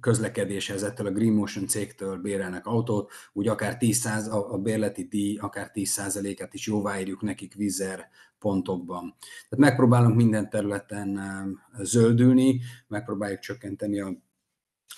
közlekedéshez 0.00 0.82
ettől 0.82 1.06
a 1.06 1.12
Green 1.12 1.32
Motion 1.32 1.66
cégtől 1.66 2.16
bérelnek 2.16 2.66
autót, 2.66 3.10
úgy 3.32 3.48
akár 3.48 3.76
10 3.76 4.06
a, 4.06 4.52
a 4.52 4.58
bérleti 4.58 5.04
díj 5.04 5.36
akár 5.36 5.70
10%-át 5.74 6.54
is 6.54 6.66
jóváírjuk 6.66 7.22
nekik 7.22 7.54
vízer 7.54 8.08
pontokban. 8.38 9.14
Tehát 9.48 9.64
megpróbálunk 9.64 10.16
minden 10.16 10.50
területen 10.50 11.20
zöldülni, 11.82 12.60
megpróbáljuk 12.88 13.40
csökkenteni 13.40 14.00
a 14.00 14.26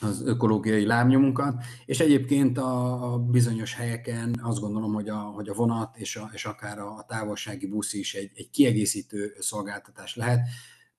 az 0.02 0.22
ökológiai 0.24 0.86
lábnyomunkat, 0.86 1.64
és 1.86 2.00
egyébként 2.00 2.58
a, 2.58 3.12
a 3.12 3.18
bizonyos 3.18 3.74
helyeken 3.74 4.40
azt 4.42 4.60
gondolom, 4.60 4.92
hogy 4.92 5.08
a, 5.08 5.16
hogy 5.16 5.48
a 5.48 5.54
vonat 5.54 5.96
és, 5.96 6.16
a, 6.16 6.30
és 6.32 6.44
akár 6.44 6.78
a, 6.78 6.96
a 6.96 7.04
távolsági 7.08 7.66
busz 7.66 7.92
is 7.92 8.14
egy, 8.14 8.30
egy 8.34 8.50
kiegészítő 8.50 9.36
szolgáltatás 9.38 10.16
lehet. 10.16 10.48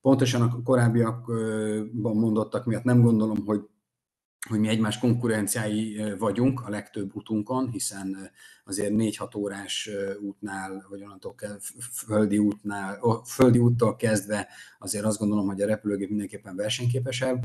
Pontosan 0.00 0.42
a 0.42 0.62
korábbiakban 0.62 2.16
mondottak 2.16 2.64
miatt 2.64 2.84
nem 2.84 3.00
gondolom, 3.00 3.44
hogy 3.46 3.60
hogy 4.48 4.58
mi 4.60 4.68
egymás 4.68 4.98
konkurenciái 4.98 6.14
vagyunk 6.18 6.60
a 6.60 6.70
legtöbb 6.70 7.16
utunkon, 7.16 7.68
hiszen 7.70 8.30
azért 8.64 8.92
4-6 8.94 9.36
órás 9.36 9.90
útnál, 10.20 10.86
vagy 10.88 11.02
onnantól 11.02 11.34
földi, 11.92 12.38
útnál, 12.38 13.00
földi 13.24 13.58
úttól 13.58 13.96
kezdve 13.96 14.48
azért 14.78 15.04
azt 15.04 15.18
gondolom, 15.18 15.46
hogy 15.46 15.62
a 15.62 15.66
repülőgép 15.66 16.08
mindenképpen 16.08 16.56
versenyképesebb, 16.56 17.44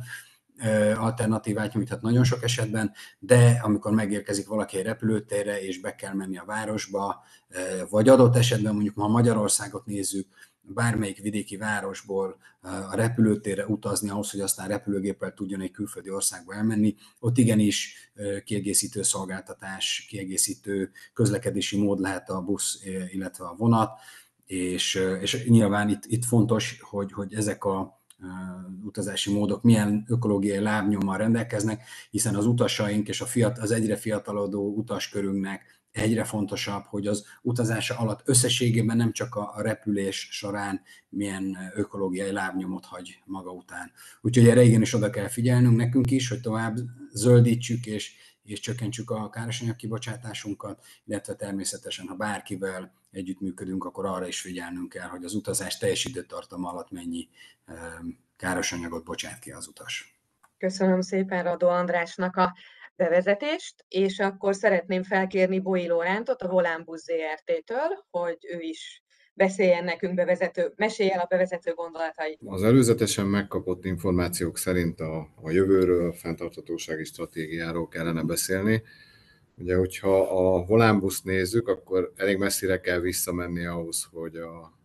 alternatívát 0.96 1.74
nyújthat 1.74 2.02
nagyon 2.02 2.24
sok 2.24 2.44
esetben, 2.44 2.92
de 3.20 3.60
amikor 3.64 3.92
megérkezik 3.92 4.48
valaki 4.48 4.78
egy 4.78 4.86
repülőtérre, 4.86 5.62
és 5.62 5.80
be 5.80 5.96
kell 5.96 6.14
menni 6.14 6.38
a 6.38 6.46
városba, 6.46 7.24
vagy 7.90 8.10
adott 8.10 8.36
esetben 8.36 8.74
mondjuk 8.74 8.96
ma 8.96 9.08
Magyarországot 9.08 9.86
nézzük, 9.86 10.28
bármelyik 10.74 11.22
vidéki 11.22 11.58
városból 11.58 12.38
a 12.62 12.96
repülőtérre 12.96 13.66
utazni 13.66 14.10
ahhoz, 14.10 14.32
hogy 14.32 14.40
aztán 14.40 14.68
repülőgéppel 14.68 15.34
tudjon 15.34 15.62
egy 15.62 15.72
külföldi 15.72 16.10
országba 16.10 16.54
elmenni, 16.54 16.96
ott 17.20 17.38
igenis 17.38 18.12
kiegészítő 18.44 19.02
szolgáltatás, 19.02 20.06
kiegészítő 20.10 20.92
közlekedési 21.14 21.78
mód 21.78 22.00
lehet 22.00 22.30
a 22.30 22.42
busz, 22.42 22.84
illetve 23.12 23.46
a 23.46 23.56
vonat, 23.58 24.00
és, 24.46 24.96
és 25.22 25.46
nyilván 25.46 25.90
itt, 25.90 26.06
itt 26.06 26.26
fontos, 26.26 26.80
hogy, 26.82 27.12
hogy 27.12 27.34
ezek 27.34 27.64
a 27.64 28.02
utazási 28.84 29.34
módok 29.34 29.64
milyen 29.64 30.06
ökológiai 30.08 30.60
lábnyommal 30.60 31.18
rendelkeznek, 31.18 31.84
hiszen 32.10 32.36
az 32.36 32.46
utasaink 32.46 33.08
és 33.08 33.22
a 33.22 33.26
fiat, 33.26 33.58
az 33.58 33.72
egyre 33.72 33.96
fiatalodó 33.96 34.74
utaskörünknek 34.76 35.77
egyre 35.92 36.24
fontosabb, 36.24 36.84
hogy 36.84 37.08
az 37.08 37.26
utazása 37.42 37.98
alatt 37.98 38.22
összességében 38.26 38.98
nem 38.98 39.12
csak 39.12 39.36
a 39.36 39.54
repülés 39.62 40.28
során 40.32 40.82
milyen 41.10 41.72
ökológiai 41.76 42.32
lábnyomot 42.32 42.86
hagy 42.86 43.22
maga 43.26 43.52
után. 43.52 43.92
Úgyhogy 44.22 44.48
erre 44.48 44.62
igenis 44.64 44.94
oda 44.94 45.10
kell 45.10 45.28
figyelnünk 45.28 45.76
nekünk 45.76 46.12
is, 46.12 46.30
hogy 46.30 46.42
tovább 46.42 46.76
zöldítsük 47.12 47.86
és, 47.86 48.16
és 48.44 48.60
csökkentsük 48.60 49.10
a 49.10 49.30
károsanyag 49.30 49.76
kibocsátásunkat, 49.76 50.86
illetve 51.06 51.36
természetesen, 51.36 52.08
ha 52.08 52.16
bárkivel 52.16 52.94
együttműködünk, 53.12 53.86
akkor 53.86 54.06
arra 54.06 54.28
is 54.28 54.42
figyelnünk 54.42 54.90
kell, 54.90 55.08
hogy 55.08 55.24
az 55.24 55.34
utazás 55.34 55.78
teljes 55.78 56.06
időtartama 56.06 56.70
alatt 56.70 56.92
mennyi 56.92 57.28
károsanyagot 58.36 59.04
bocsát 59.04 59.40
ki 59.40 59.52
az 59.52 59.68
utas. 59.68 60.18
Köszönöm 60.58 61.02
szépen 61.02 61.44
Radó 61.44 61.68
Andrásnak 61.68 62.36
a 62.36 62.56
bevezetést, 62.98 63.86
és 63.88 64.20
akkor 64.20 64.56
szeretném 64.56 65.04
felkérni 65.04 65.60
Boi 65.60 65.88
Lórántot 65.88 66.42
a 66.42 66.48
Volánbusz 66.48 67.04
ZRT-től, 67.04 68.06
hogy 68.10 68.38
ő 68.42 68.60
is 68.60 69.04
beszéljen 69.34 69.84
nekünk 69.84 70.14
bevezető, 70.14 70.74
mesélj 70.76 71.12
el 71.12 71.20
a 71.20 71.26
bevezető 71.30 71.74
gondolatait. 71.74 72.40
Az 72.46 72.64
előzetesen 72.64 73.26
megkapott 73.26 73.86
információk 73.86 74.58
szerint 74.58 75.00
a, 75.00 75.18
a 75.42 75.52
jövőről, 75.52 76.10
a 76.10 76.14
fenntarthatósági 76.14 77.04
stratégiáról 77.04 77.88
kellene 77.88 78.24
beszélni. 78.24 78.84
Ugye, 79.58 79.76
hogyha 79.76 80.20
a 80.20 80.66
volánbuszt 80.66 81.24
nézzük, 81.24 81.68
akkor 81.68 82.14
elég 82.16 82.38
messzire 82.38 82.80
kell 82.80 83.00
visszamenni 83.00 83.66
ahhoz, 83.66 84.08
hogy 84.12 84.36
a 84.36 84.76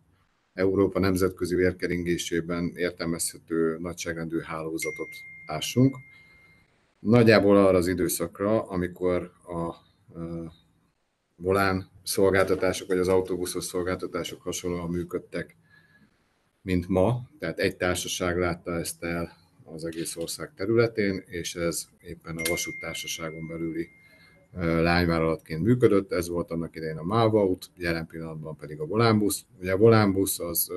Európa 0.53 0.99
nemzetközi 0.99 1.55
vérkeringésében 1.55 2.71
értelmezhető 2.75 3.77
nagyságrendű 3.79 4.39
hálózatot 4.39 5.09
lássunk 5.47 5.95
nagyjából 7.03 7.57
arra 7.57 7.77
az 7.77 7.87
időszakra, 7.87 8.61
amikor 8.61 9.31
a 9.47 9.75
volán 11.35 11.89
szolgáltatások, 12.03 12.87
vagy 12.87 12.97
az 12.97 13.07
autóbuszos 13.07 13.63
szolgáltatások 13.63 14.41
hasonlóan 14.41 14.89
működtek, 14.89 15.55
mint 16.61 16.87
ma, 16.87 17.29
tehát 17.39 17.59
egy 17.59 17.77
társaság 17.77 18.37
látta 18.37 18.79
ezt 18.79 19.03
el 19.03 19.37
az 19.63 19.85
egész 19.85 20.15
ország 20.15 20.53
területén, 20.55 21.23
és 21.25 21.55
ez 21.55 21.87
éppen 21.99 22.37
a 22.37 22.49
vasúttársaságon 22.49 23.47
belüli 23.47 23.89
lányvállalatként 24.81 25.63
működött, 25.63 26.11
ez 26.11 26.27
volt 26.27 26.51
annak 26.51 26.75
idején 26.75 26.97
a 26.97 27.03
Mávaut, 27.03 27.69
jelen 27.75 28.07
pillanatban 28.07 28.55
pedig 28.55 28.79
a 28.79 28.85
Volánbusz. 28.85 29.45
Ugye 29.59 29.71
a 29.71 29.77
Volánbusz 29.77 30.39
az 30.39 30.71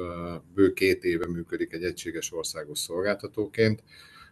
bő 0.54 0.72
két 0.72 1.04
éve 1.04 1.26
működik 1.26 1.72
egy 1.72 1.84
egységes 1.84 2.32
országos 2.32 2.78
szolgáltatóként, 2.78 3.82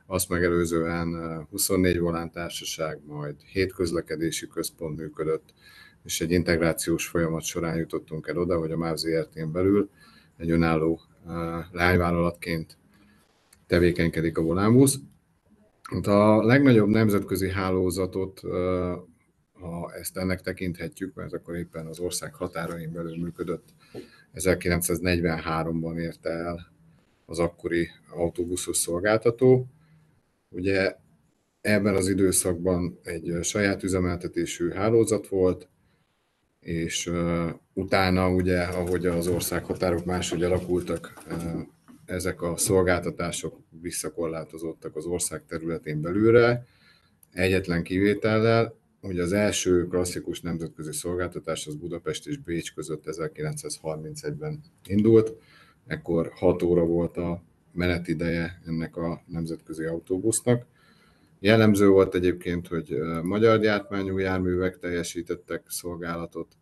azt 0.07 0.29
megelőzően 0.29 1.41
24 1.51 1.99
volántársaság, 1.99 3.01
majd 3.07 3.35
7 3.53 3.73
közlekedési 3.73 4.47
központ 4.47 4.97
működött, 4.99 5.55
és 6.05 6.21
egy 6.21 6.31
integrációs 6.31 7.07
folyamat 7.07 7.43
során 7.43 7.77
jutottunk 7.77 8.29
el 8.29 8.39
oda, 8.39 8.59
hogy 8.59 8.73
a 8.73 8.77
MÁV 8.77 8.97
ZRT-n 8.97 9.53
belül 9.53 9.91
egy 10.37 10.51
önálló 10.51 11.01
lányvállalatként 11.73 12.77
tevékenykedik 13.67 14.39
a 14.39 14.43
Volánbusz. 14.43 14.99
A 16.03 16.45
legnagyobb 16.45 16.89
nemzetközi 16.89 17.51
hálózatot, 17.51 18.41
ha 19.53 19.93
ezt 19.93 20.17
ennek 20.17 20.41
tekinthetjük, 20.41 21.15
mert 21.15 21.33
akkor 21.33 21.57
éppen 21.57 21.87
az 21.87 21.99
ország 21.99 22.35
határain 22.35 22.93
belül 22.93 23.17
működött, 23.17 23.65
1943-ban 24.35 25.99
érte 25.99 26.31
el 26.31 26.73
az 27.27 27.39
akkori 27.39 27.89
autóbuszos 28.11 28.77
szolgáltató, 28.77 29.67
Ugye 30.55 30.97
ebben 31.61 31.95
az 31.95 32.09
időszakban 32.09 32.99
egy 33.03 33.39
saját 33.43 33.83
üzemeltetésű 33.83 34.71
hálózat 34.71 35.29
volt, 35.29 35.69
és 36.61 37.13
utána 37.73 38.31
ugye, 38.31 38.63
ahogy 38.63 39.07
az 39.07 39.29
országhatárok 39.29 40.05
máshogy 40.05 40.43
alakultak, 40.43 41.13
ezek 42.07 42.43
a 42.43 42.57
szolgáltatások 42.57 43.59
visszakorlátozottak 43.81 44.97
az 44.97 45.05
ország 45.05 45.45
területén 45.47 46.01
belülre, 46.01 46.67
egyetlen 47.33 47.83
kivétellel, 47.83 48.75
hogy 49.01 49.19
az 49.19 49.33
első 49.33 49.87
klasszikus 49.87 50.41
nemzetközi 50.41 50.93
szolgáltatás 50.93 51.67
az 51.67 51.75
Budapest 51.75 52.27
és 52.27 52.39
Bécs 52.39 52.75
között 52.75 53.03
1931-ben 53.07 54.61
indult, 54.87 55.37
ekkor 55.87 56.31
6 56.35 56.63
óra 56.63 56.85
volt 56.85 57.17
a 57.17 57.43
menetideje 57.75 58.61
ennek 58.67 58.97
a 58.97 59.23
nemzetközi 59.27 59.85
autóbusznak. 59.85 60.67
Jellemző 61.41 61.89
volt 61.89 62.15
egyébként, 62.15 62.69
hogy 62.69 62.99
magyar 63.23 63.61
gyártmányú 63.61 64.19
járművek 64.19 64.79
teljesítettek 64.79 65.63
szolgálatot. 65.69 66.57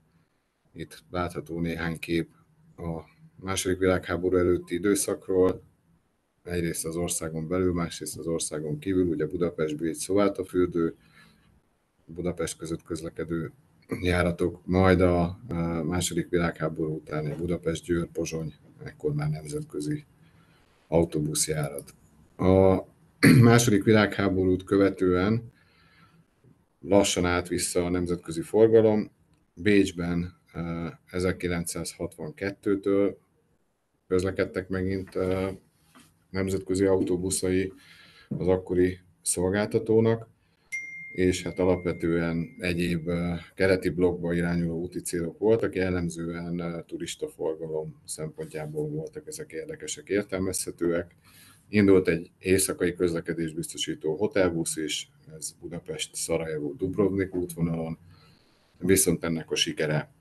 Itt 0.75 1.03
látható 1.11 1.61
néhány 1.61 1.99
kép 1.99 2.29
a 2.77 3.01
második 3.37 3.79
világháború 3.79 4.37
előtti 4.37 4.75
időszakról, 4.75 5.63
egyrészt 6.45 6.85
az 6.85 6.97
országon 6.97 7.49
belül, 7.49 7.73
másrészt 7.73 8.19
az 8.19 8.27
országon 8.27 8.79
kívül, 8.79 9.07
ugye 9.07 9.27
Budapest, 9.27 9.77
Bécs, 9.77 9.97
Szovátafürdő, 9.97 10.97
Budapest 12.05 12.57
között 12.57 12.83
közlekedő 12.83 13.53
járatok, 14.01 14.67
majd 14.67 15.01
a 15.01 15.41
második 15.85 16.29
világháború 16.29 16.95
után 16.95 17.37
Budapest, 17.37 17.85
Győr, 17.85 18.07
Pozsony, 18.07 18.55
ekkor 18.85 19.15
már 19.15 19.31
nemzetközi 19.31 20.05
autóbuszjárat. 20.93 21.95
A 22.37 22.85
második 23.51 23.85
világháborút 23.85 24.65
követően 24.65 25.53
lassan 26.81 27.25
állt 27.25 27.49
vissza 27.49 27.85
a 27.85 27.91
nemzetközi 27.91 28.41
forgalom. 28.41 29.11
Bécsben 29.55 30.41
1962-től 31.11 33.15
közlekedtek 34.07 34.69
megint 34.69 35.19
nemzetközi 36.31 36.85
autóbuszai 36.85 37.73
az 38.29 38.49
akkori 38.49 38.99
szolgáltatónak, 39.23 40.29
és 41.13 41.43
hát 41.43 41.59
alapvetően 41.59 42.55
egyéb 42.59 43.11
keleti 43.55 43.89
blokkba 43.89 44.33
irányuló 44.33 44.81
úti 44.81 45.01
célok 45.01 45.39
voltak, 45.39 45.75
jellemzően 45.75 46.85
turistaforgalom 46.87 48.01
szempontjából 48.05 48.89
voltak 48.89 49.27
ezek 49.27 49.53
érdekesek, 49.53 50.09
értelmezhetőek. 50.09 51.17
Indult 51.69 52.09
egy 52.09 52.31
éjszakai 52.39 52.95
közlekedés 52.95 53.53
biztosító 53.53 54.17
hotelbusz 54.17 54.77
is, 54.77 55.11
ez 55.37 55.55
Budapest, 55.61 56.15
Szarajevó, 56.15 56.73
Dubrovnik 56.73 57.35
útvonalon, 57.35 57.99
viszont 58.79 59.25
ennek 59.25 59.51
a 59.51 59.55
sikere 59.55 60.13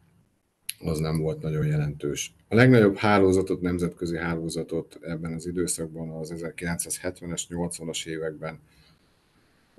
az 0.84 1.00
nem 1.00 1.20
volt 1.20 1.42
nagyon 1.42 1.66
jelentős. 1.66 2.36
A 2.48 2.56
legnagyobb 2.56 2.96
hálózatot, 2.96 3.62
nemzetközi 3.62 4.18
hálózatot 4.18 4.98
ebben 5.02 5.34
az 5.34 5.48
időszakban 5.48 6.10
az 6.10 6.34
1970-es, 6.36 7.42
80-as 7.50 8.08
években 8.08 8.60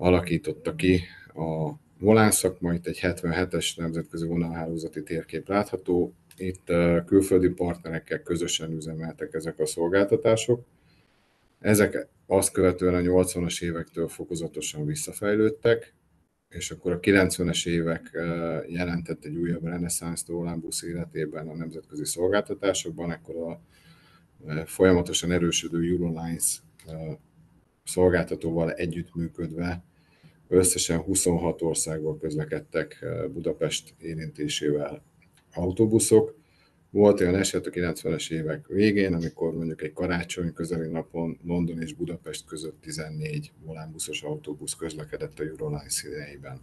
alakította 0.02 0.74
ki 0.74 1.00
a 1.34 1.72
volán 1.98 2.30
szakma, 2.30 2.72
itt 2.72 2.86
egy 2.86 2.98
77-es 3.02 3.76
nemzetközi 3.76 4.26
vonalhálózati 4.26 5.02
térkép 5.02 5.48
látható. 5.48 6.14
Itt 6.36 6.72
külföldi 7.06 7.48
partnerekkel 7.48 8.22
közösen 8.22 8.72
üzemeltek 8.72 9.34
ezek 9.34 9.58
a 9.58 9.66
szolgáltatások. 9.66 10.64
Ezek 11.60 12.06
azt 12.26 12.52
követően 12.52 12.94
a 12.94 12.98
80-as 12.98 13.62
évektől 13.62 14.08
fokozatosan 14.08 14.86
visszafejlődtek, 14.86 15.94
és 16.48 16.70
akkor 16.70 16.92
a 16.92 17.00
90-es 17.00 17.66
évek 17.66 18.10
jelentett 18.66 19.24
egy 19.24 19.36
újabb 19.36 19.64
reneszánsz 19.64 20.26
Volánbusz 20.26 20.82
életében 20.82 21.48
a 21.48 21.54
nemzetközi 21.54 22.04
szolgáltatásokban, 22.04 23.10
akkor 23.10 23.36
a 23.36 23.60
folyamatosan 24.64 25.30
erősödő 25.30 25.90
Eurolines 25.90 26.62
szolgáltatóval 27.84 28.72
együttműködve 28.72 29.82
összesen 30.52 30.98
26 30.98 31.62
országból 31.62 32.18
közlekedtek 32.18 33.04
Budapest 33.32 33.94
érintésével 33.98 35.02
autóbuszok. 35.54 36.40
Volt 36.90 37.20
olyan 37.20 37.34
eset 37.34 37.66
a 37.66 37.70
90-es 37.70 38.30
évek 38.30 38.66
végén, 38.66 39.14
amikor 39.14 39.52
mondjuk 39.54 39.82
egy 39.82 39.92
karácsony 39.92 40.52
közeli 40.52 40.88
napon 40.88 41.38
London 41.46 41.80
és 41.80 41.94
Budapest 41.94 42.46
között 42.46 42.80
14 42.80 43.52
volánbuszos 43.64 44.22
autóbusz 44.22 44.74
közlekedett 44.74 45.38
a 45.38 45.42
Eurolines 45.42 46.04
idejében. 46.04 46.60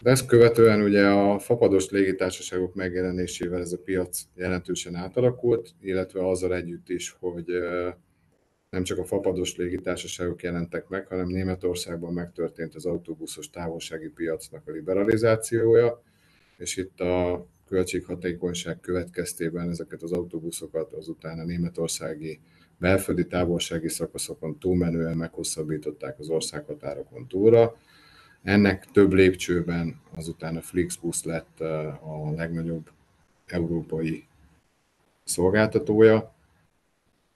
De 0.00 0.10
ezt 0.10 0.26
követően 0.26 0.82
ugye 0.82 1.06
a 1.06 1.38
fapados 1.38 1.90
légitársaságok 1.90 2.74
megjelenésével 2.74 3.60
ez 3.60 3.72
a 3.72 3.78
piac 3.78 4.20
jelentősen 4.34 4.94
átalakult, 4.94 5.74
illetve 5.80 6.28
azzal 6.28 6.54
együtt 6.54 6.88
is, 6.88 7.16
hogy 7.20 7.44
nem 8.70 8.82
csak 8.82 8.98
a 8.98 9.04
fapados 9.04 9.56
légitársaságok 9.56 10.42
jelentek 10.42 10.88
meg, 10.88 11.06
hanem 11.06 11.26
Németországban 11.26 12.12
megtörtént 12.12 12.74
az 12.74 12.86
autóbuszos 12.86 13.50
távolsági 13.50 14.08
piacnak 14.08 14.62
a 14.66 14.70
liberalizációja, 14.70 16.02
és 16.56 16.76
itt 16.76 17.00
a 17.00 17.46
költséghatékonyság 17.66 18.80
következtében 18.80 19.68
ezeket 19.68 20.02
az 20.02 20.12
autóbuszokat 20.12 20.92
azután 20.92 21.38
a 21.38 21.44
németországi 21.44 22.40
belföldi 22.78 23.26
távolsági 23.26 23.88
szakaszokon 23.88 24.58
túlmenően 24.58 25.16
meghosszabbították 25.16 26.18
az 26.18 26.28
országhatárokon 26.28 27.26
túlra. 27.28 27.76
Ennek 28.42 28.86
több 28.92 29.12
lépcsőben 29.12 30.00
azután 30.14 30.56
a 30.56 30.60
Flixbus 30.60 31.24
lett 31.24 31.60
a 31.60 32.32
legnagyobb 32.36 32.90
európai 33.46 34.26
szolgáltatója. 35.24 36.36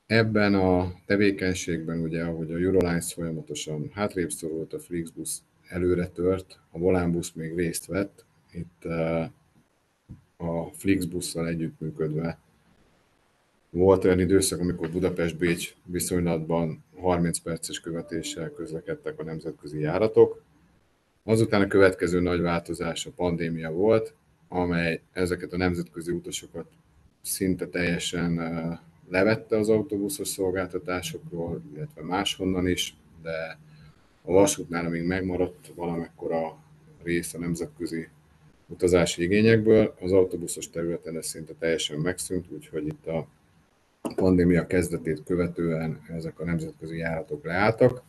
Ebben 0.07 0.55
a 0.55 0.95
tevékenységben, 1.07 2.01
ugye, 2.01 2.25
ahogy 2.25 2.53
a 2.53 2.57
Eurolines 2.57 3.13
folyamatosan 3.13 3.91
hátrébb 3.95 4.31
szorult, 4.31 4.73
a 4.73 4.79
Flixbus 4.79 5.39
előre 5.69 6.07
tört, 6.07 6.59
a 6.71 6.79
Volánbusz 6.79 7.33
még 7.33 7.55
részt 7.55 7.87
vett. 7.87 8.25
Itt 8.53 8.85
a 10.37 10.71
Flixbusszal 10.73 11.49
együttműködve. 11.49 12.39
Volt 13.71 14.05
olyan 14.05 14.21
időszak, 14.21 14.61
amikor 14.61 14.91
Budapest-Bécs 14.91 15.75
viszonylatban 15.85 16.85
30 16.97 17.39
perces 17.39 17.81
követéssel 17.81 18.51
közlekedtek 18.51 19.19
a 19.19 19.25
nemzetközi 19.25 19.81
járatok. 19.81 20.43
Azután 21.25 21.63
a 21.63 21.67
következő 21.67 22.21
nagy 22.21 22.41
változás 22.41 23.07
a 23.07 23.11
pandémia 23.11 23.71
volt, 23.71 24.15
amely 24.49 25.03
ezeket 25.13 25.53
a 25.53 25.57
nemzetközi 25.57 26.13
utasokat 26.13 26.67
szinte 27.23 27.67
teljesen 27.67 28.39
levette 29.13 29.59
az 29.59 29.69
autóbuszos 29.69 30.29
szolgáltatásokról, 30.29 31.63
illetve 31.75 32.03
máshonnan 32.03 32.67
is, 32.67 32.97
de 33.23 33.59
a 34.23 34.33
vasútnál 34.33 34.89
még 34.89 35.03
megmaradt 35.03 35.73
valamekkora 35.75 36.57
rész 37.03 37.35
a 37.35 37.39
nemzetközi 37.39 38.09
utazási 38.67 39.23
igényekből. 39.23 39.95
Az 40.01 40.13
autóbuszos 40.13 40.71
területen 40.71 41.17
ez 41.17 41.27
szinte 41.27 41.53
teljesen 41.59 41.99
megszűnt, 41.99 42.47
úgyhogy 42.51 42.87
itt 42.87 43.07
a 43.07 43.27
pandémia 44.15 44.67
kezdetét 44.67 45.23
követően 45.25 46.01
ezek 46.09 46.41
a 46.41 46.45
nemzetközi 46.45 46.97
járatok 46.97 47.45
leálltak, 47.45 48.03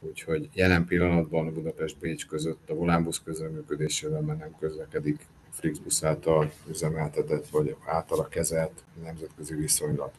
úgyhogy 0.00 0.48
jelen 0.54 0.86
pillanatban 0.86 1.54
Budapest-Bécs 1.54 2.26
között 2.26 2.70
a 2.70 2.74
Volánbusz 2.74 3.22
közreműködésével 3.24 4.20
már 4.20 4.36
nem 4.36 4.56
közlekedik 4.58 5.26
Flixbus 5.58 6.02
által 6.02 6.52
üzemeltetett 6.68 7.48
vagy 7.48 7.76
általa 7.86 8.28
kezelt 8.28 8.82
nemzetközi 9.04 9.54
viszonylat. 9.54 10.14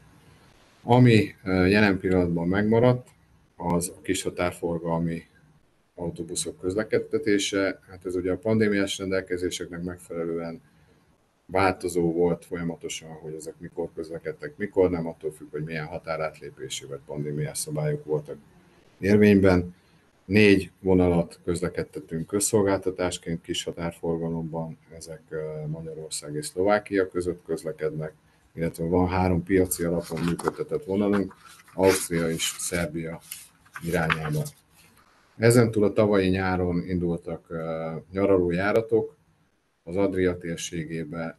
Ami 0.83 1.35
jelen 1.43 1.99
pillanatban 1.99 2.47
megmaradt, 2.47 3.07
az 3.55 3.93
a 3.97 4.01
kis 4.01 4.21
határforgalmi 4.21 5.23
autóbuszok 5.95 6.59
közlekedtetése. 6.59 7.79
Hát 7.89 8.05
ez 8.05 8.15
ugye 8.15 8.31
a 8.31 8.37
pandémiás 8.37 8.97
rendelkezéseknek 8.97 9.83
megfelelően 9.83 10.61
változó 11.45 12.11
volt 12.11 12.45
folyamatosan, 12.45 13.09
hogy 13.09 13.33
ezek 13.33 13.53
mikor 13.57 13.89
közlekedtek, 13.95 14.57
mikor 14.57 14.89
nem, 14.89 15.07
attól 15.07 15.31
függ, 15.31 15.51
hogy 15.51 15.63
milyen 15.63 15.85
határátlépési 15.85 16.85
vagy 16.85 16.99
pandémiás 17.05 17.57
szabályok 17.57 18.05
voltak 18.05 18.37
érvényben. 18.99 19.75
Négy 20.27 20.71
vonalat 20.79 21.39
közlekedtetünk 21.43 22.27
közszolgáltatásként 22.27 23.41
kis 23.41 23.63
határforgalomban, 23.63 24.77
ezek 24.95 25.21
Magyarország 25.67 26.35
és 26.35 26.45
Szlovákia 26.45 27.07
között 27.07 27.43
közlekednek, 27.45 28.13
illetve 28.53 28.85
van 28.85 29.07
három 29.07 29.43
piaci 29.43 29.83
alapon 29.83 30.21
működtetett 30.21 30.83
vonalunk, 30.83 31.33
Ausztria 31.73 32.29
és 32.29 32.55
Szerbia 32.57 33.19
irányába. 33.83 34.43
Ezen 35.37 35.71
túl 35.71 35.83
a 35.83 35.93
tavalyi 35.93 36.29
nyáron 36.29 36.83
indultak 36.87 37.47
nyaralójáratok, 38.11 39.17
az 39.83 39.95
Adria 39.95 40.37
térségébe 40.37 41.37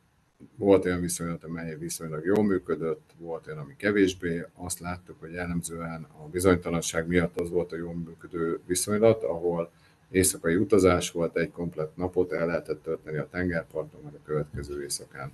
volt 0.57 0.85
olyan 0.85 1.01
viszonylat, 1.01 1.45
amely 1.45 1.77
viszonylag 1.79 2.25
jól 2.25 2.45
működött, 2.45 3.11
volt 3.19 3.47
olyan, 3.47 3.59
ami 3.59 3.77
kevésbé. 3.77 4.45
Azt 4.55 4.81
láttuk, 4.81 5.21
hogy 5.21 5.33
jellemzően 5.33 6.03
a 6.03 6.29
bizonytalanság 6.29 7.07
miatt 7.07 7.41
az 7.41 7.51
volt 7.51 7.73
a 7.73 7.77
jól 7.77 7.95
működő 7.95 8.61
viszonylat, 8.67 9.23
ahol 9.23 9.71
éjszakai 10.11 10.57
utazás 10.57 11.11
volt, 11.11 11.37
egy 11.37 11.51
komplet 11.51 11.97
napot 11.97 12.33
el 12.33 12.47
lehetett 12.47 12.83
tölteni 12.83 13.17
a 13.17 13.29
tengerparton, 13.31 14.01
mert 14.03 14.15
a 14.15 14.25
következő 14.25 14.83
éjszakán 14.83 15.33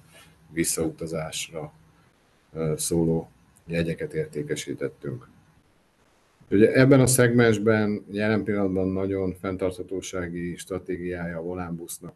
visszautazásra 0.53 1.73
szóló 2.77 3.31
jegyeket 3.67 4.14
értékesítettünk. 4.14 5.29
Ugye 6.51 6.73
ebben 6.73 7.01
a 7.01 7.07
szegmensben 7.07 8.05
jelen 8.11 8.45
pillanatban 8.45 8.88
nagyon 8.88 9.35
fenntarthatósági 9.35 10.57
stratégiája 10.57 11.38
a 11.38 11.43
Volánbusznak 11.43 12.14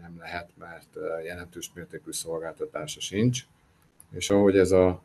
nem 0.00 0.16
lehet, 0.18 0.50
mert 0.58 0.96
jelentős 1.24 1.70
mértékű 1.74 2.12
szolgáltatása 2.12 3.00
sincs. 3.00 3.46
És 4.10 4.30
ahogy 4.30 4.58
ez 4.58 4.70
a 4.70 5.02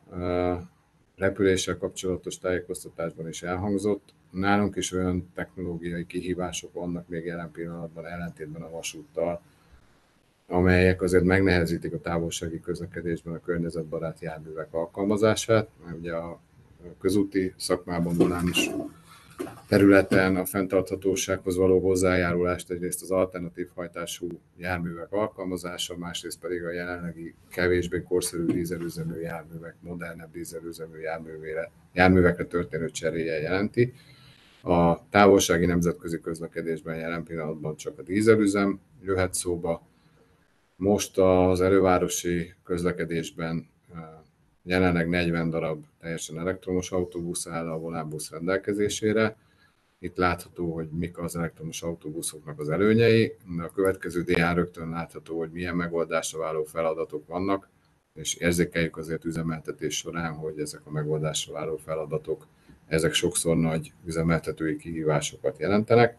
repüléssel 1.16 1.76
kapcsolatos 1.76 2.38
tájékoztatásban 2.38 3.28
is 3.28 3.42
elhangzott, 3.42 4.14
nálunk 4.30 4.76
is 4.76 4.92
olyan 4.92 5.30
technológiai 5.34 6.06
kihívások 6.06 6.72
vannak 6.72 7.08
még 7.08 7.24
jelen 7.24 7.50
pillanatban 7.50 8.06
ellentétben 8.06 8.62
a 8.62 8.70
vasúttal, 8.70 9.42
amelyek 10.46 11.02
azért 11.02 11.24
megnehezítik 11.24 11.92
a 11.92 12.00
távolsági 12.00 12.60
közlekedésben 12.60 13.34
a 13.34 13.40
környezetbarát 13.40 14.20
járművek 14.20 14.74
alkalmazását, 14.74 15.68
ugye 15.98 16.14
a 16.14 16.40
közúti 17.00 17.54
szakmában 17.56 18.16
volán 18.16 18.48
is 18.48 18.70
területen 19.72 20.36
a 20.36 20.44
fenntarthatósághoz 20.44 21.56
való 21.56 21.80
hozzájárulást 21.80 22.70
egyrészt 22.70 23.02
az 23.02 23.10
alternatív 23.10 23.68
hajtású 23.74 24.28
járművek 24.56 25.12
alkalmazása, 25.12 25.96
másrészt 25.96 26.40
pedig 26.40 26.64
a 26.64 26.72
jelenlegi 26.72 27.34
kevésbé 27.50 28.02
korszerű 28.02 28.44
dízelüzemű 28.44 29.20
járművek, 29.20 29.74
modernebb 29.80 30.32
dízelüzemű 30.32 30.98
járművére, 30.98 31.70
járművekre 31.92 32.44
történő 32.44 32.90
cseréje 32.90 33.40
jelenti. 33.40 33.92
A 34.62 35.08
távolsági 35.08 35.66
nemzetközi 35.66 36.20
közlekedésben 36.20 36.96
jelen 36.96 37.24
pillanatban 37.24 37.76
csak 37.76 37.98
a 37.98 38.02
dízelüzem 38.02 38.80
jöhet 39.02 39.34
szóba. 39.34 39.86
Most 40.76 41.18
az 41.18 41.60
elővárosi 41.60 42.54
közlekedésben 42.64 43.68
jelenleg 44.62 45.08
40 45.08 45.50
darab 45.50 45.84
teljesen 46.00 46.38
elektromos 46.38 46.90
autóbusz 46.90 47.46
áll 47.46 47.70
a 47.70 47.78
volánbusz 47.78 48.30
rendelkezésére. 48.30 49.36
Itt 50.02 50.16
látható, 50.16 50.74
hogy 50.74 50.88
mik 50.90 51.18
az 51.18 51.36
elektromos 51.36 51.82
autóbuszoknak 51.82 52.60
az 52.60 52.68
előnyei. 52.68 53.36
A 53.58 53.72
következő 53.72 54.22
dián 54.22 54.54
rögtön 54.54 54.88
látható, 54.88 55.38
hogy 55.38 55.50
milyen 55.50 55.76
megoldásra 55.76 56.38
váló 56.38 56.64
feladatok 56.64 57.26
vannak, 57.26 57.68
és 58.14 58.34
érzékeljük 58.34 58.96
azért 58.96 59.24
üzemeltetés 59.24 59.96
során, 59.96 60.34
hogy 60.34 60.58
ezek 60.58 60.80
a 60.84 60.90
megoldásra 60.90 61.52
váló 61.52 61.76
feladatok, 61.76 62.46
ezek 62.86 63.12
sokszor 63.12 63.56
nagy 63.56 63.92
üzemeltetői 64.04 64.76
kihívásokat 64.76 65.58
jelentenek. 65.58 66.16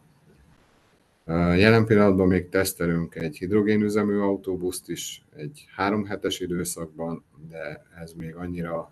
Jelen 1.25 1.85
pillanatban 1.85 2.27
még 2.27 2.49
tesztelünk 2.49 3.15
egy 3.15 3.37
hidrogénüzemű 3.37 4.17
autóbuszt 4.17 4.89
is 4.89 5.25
egy 5.35 5.65
három 5.75 6.05
hetes 6.05 6.39
időszakban, 6.39 7.23
de 7.49 7.85
ez 8.01 8.13
még 8.13 8.35
annyira 8.35 8.91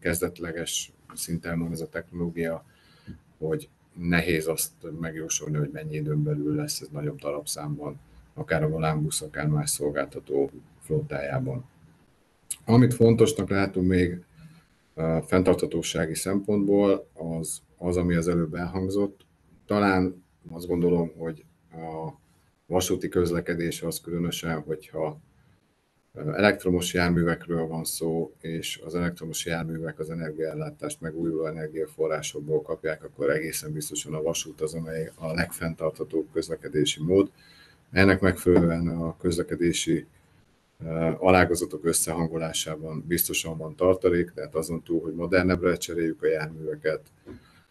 kezdetleges 0.00 0.92
szinten 1.14 1.58
van 1.58 1.72
ez 1.72 1.80
a 1.80 1.88
technológia, 1.88 2.64
hogy 3.38 3.68
nehéz 3.98 4.46
azt 4.46 4.72
megjósolni, 5.00 5.56
hogy 5.56 5.70
mennyi 5.72 5.94
időn 5.94 6.22
belül 6.22 6.54
lesz 6.54 6.80
ez 6.80 6.88
nagyobb 6.88 7.18
darabszámban, 7.18 8.00
akár 8.34 8.62
a 8.62 8.68
volánbusz, 8.68 9.22
akár 9.22 9.46
más 9.46 9.70
szolgáltató 9.70 10.50
flottájában. 10.80 11.64
Amit 12.64 12.94
fontosnak 12.94 13.48
látunk 13.48 13.88
még 13.88 14.24
fenntarthatósági 15.26 16.14
szempontból, 16.14 17.08
az, 17.14 17.62
az, 17.76 17.96
ami 17.96 18.14
az 18.14 18.28
előbb 18.28 18.54
elhangzott. 18.54 19.26
Talán 19.66 20.24
azt 20.50 20.66
gondolom, 20.66 21.12
hogy 21.16 21.44
a 21.72 22.12
vasúti 22.66 23.08
közlekedés 23.08 23.82
az 23.82 24.00
különösen, 24.00 24.60
hogyha 24.60 25.20
elektromos 26.26 26.94
járművekről 26.94 27.66
van 27.66 27.84
szó, 27.84 28.32
és 28.40 28.80
az 28.84 28.94
elektromos 28.94 29.46
járművek 29.46 29.98
az 29.98 30.10
energiaellátást 30.10 31.00
megújuló 31.00 31.46
energiaforrásokból 31.46 32.62
kapják, 32.62 33.04
akkor 33.04 33.30
egészen 33.30 33.72
biztosan 33.72 34.14
a 34.14 34.22
vasút 34.22 34.60
az, 34.60 34.74
amely 34.74 35.10
a 35.14 35.32
legfenntarthatóbb 35.32 36.26
közlekedési 36.32 37.02
mód. 37.02 37.30
Ennek 37.90 38.20
megfelelően 38.20 38.88
a 38.88 39.16
közlekedési 39.16 40.06
alágazatok 41.18 41.84
összehangolásában 41.84 43.04
biztosan 43.06 43.56
van 43.56 43.76
tartalék, 43.76 44.30
tehát 44.30 44.54
azon 44.54 44.82
túl, 44.82 45.00
hogy 45.00 45.14
modernebbre 45.14 45.76
cseréljük 45.76 46.22
a 46.22 46.26
járműveket, 46.26 47.00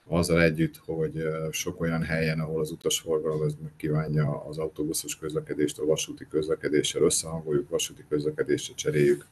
azzal 0.08 0.42
együtt, 0.42 0.78
hogy 0.86 1.28
sok 1.52 1.82
olyan 1.82 2.04
helyen, 2.04 2.40
ahol 2.40 2.60
az 2.60 2.72
utasforgalom 2.72 3.42
az 3.42 3.56
kívánja 3.78 4.44
az 4.48 4.58
autóbuszos 4.58 5.18
közlekedést 5.18 5.80
a 5.80 5.86
vasúti 5.86 6.28
közlekedéssel 6.30 7.02
összehangoljuk, 7.02 7.70
vasúti 7.70 8.04
közlekedésre 8.10 8.74
cseréljük, 8.74 9.26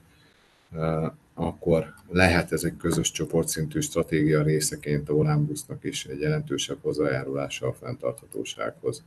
akkor 1.34 1.94
lehet 2.10 2.52
ez 2.52 2.64
egy 2.64 2.78
közös 2.78 3.12
csoportszintű 3.12 3.80
stratégia 3.80 4.44
részeként 4.44 5.10
a 5.10 5.14
Volánbusznak 5.14 5.84
is 5.84 6.06
egy 6.06 6.20
jelentősebb 6.20 6.78
hozzájárulása 6.82 7.68
a 7.68 7.74
fenntarthatósághoz. 7.74 9.04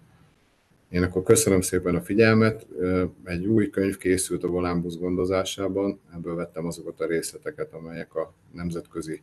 Én 0.91 1.03
akkor 1.03 1.23
köszönöm 1.23 1.61
szépen 1.61 1.95
a 1.95 2.01
figyelmet. 2.01 2.67
Egy 3.25 3.47
új 3.47 3.71
könyv 3.71 3.97
készült 3.97 4.45
a 4.45 4.49
Volánbusz 4.49 4.97
gondozásában, 4.97 6.01
ebből 6.15 6.35
vettem 6.35 6.67
azokat 6.67 7.01
a 7.01 7.07
részleteket, 7.07 7.73
amelyek 7.73 8.15
a 8.15 8.33
nemzetközi 8.53 9.23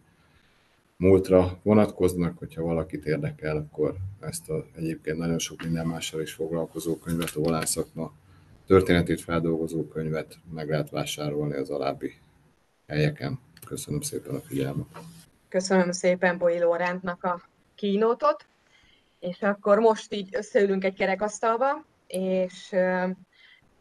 múltra 0.97 1.59
vonatkoznak, 1.63 2.37
hogyha 2.37 2.63
valakit 2.63 3.05
érdekel, 3.05 3.57
akkor 3.57 3.95
ezt 4.19 4.49
a 4.49 4.65
egyébként 4.75 5.17
nagyon 5.17 5.39
sok 5.39 5.63
minden 5.63 5.87
mással 5.87 6.21
is 6.21 6.33
foglalkozó 6.33 6.97
könyvet, 6.97 7.35
a 7.35 7.39
Volán 7.39 7.65
szakma 7.65 8.13
történetét 8.67 9.21
feldolgozó 9.21 9.87
könyvet 9.87 10.37
meg 10.53 10.69
lehet 10.69 10.89
vásárolni 10.89 11.55
az 11.55 11.69
alábbi 11.69 12.13
helyeken. 12.87 13.39
Köszönöm 13.65 14.01
szépen 14.01 14.35
a 14.35 14.39
figyelmet. 14.39 14.85
Köszönöm 15.49 15.91
szépen 15.91 16.37
Boi 16.37 16.59
Lórántnak 16.59 17.23
a 17.23 17.41
kínótot, 17.75 18.45
és 19.19 19.41
akkor 19.41 19.79
most 19.79 20.13
így 20.13 20.29
összeülünk 20.31 20.83
egy 20.83 20.93
kerekasztalba, 20.93 21.85
és 22.07 22.71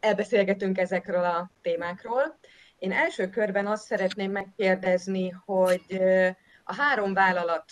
elbeszélgetünk 0.00 0.78
ezekről 0.78 1.24
a 1.24 1.50
témákról. 1.62 2.38
Én 2.78 2.92
első 2.92 3.28
körben 3.28 3.66
azt 3.66 3.84
szeretném 3.84 4.30
megkérdezni, 4.30 5.30
hogy 5.44 6.00
a 6.64 6.74
három 6.74 7.14
vállalat 7.14 7.64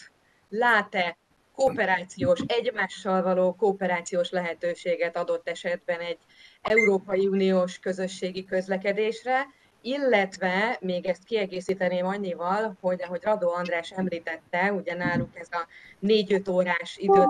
lát-e 0.49 1.17
kooperációs, 1.55 2.41
egymással 2.47 3.23
való 3.23 3.55
kooperációs 3.55 4.31
lehetőséget 4.31 5.17
adott 5.17 5.49
esetben 5.49 6.01
egy 6.01 6.19
Európai 6.63 7.27
Uniós 7.27 7.79
közösségi 7.79 8.45
közlekedésre, 8.45 9.47
illetve 9.83 10.79
még 10.81 11.07
ezt 11.07 11.25
kiegészíteném 11.25 12.07
annyival, 12.07 12.77
hogy 12.81 13.03
ahogy 13.03 13.23
Radó 13.23 13.51
András 13.51 13.91
említette, 13.91 14.73
ugye 14.73 14.95
náluk 14.95 15.39
ez 15.39 15.49
a 15.51 15.67
4-5 16.03 16.51
órás 16.51 16.97
időt 16.97 17.29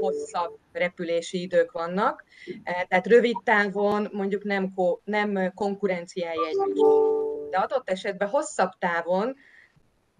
hosszabb 0.00 0.58
repülési 0.72 1.40
idők 1.40 1.72
vannak, 1.72 2.24
e, 2.64 2.86
tehát 2.88 3.06
rövid 3.06 3.36
távon 3.44 4.08
mondjuk 4.12 4.44
nem, 4.44 4.74
ko, 4.74 5.00
nem 5.04 5.52
konkurenciája 5.54 6.46
egymást. 6.46 6.80
De 7.50 7.58
adott 7.58 7.90
esetben 7.90 8.28
hosszabb 8.28 8.70
távon 8.78 9.36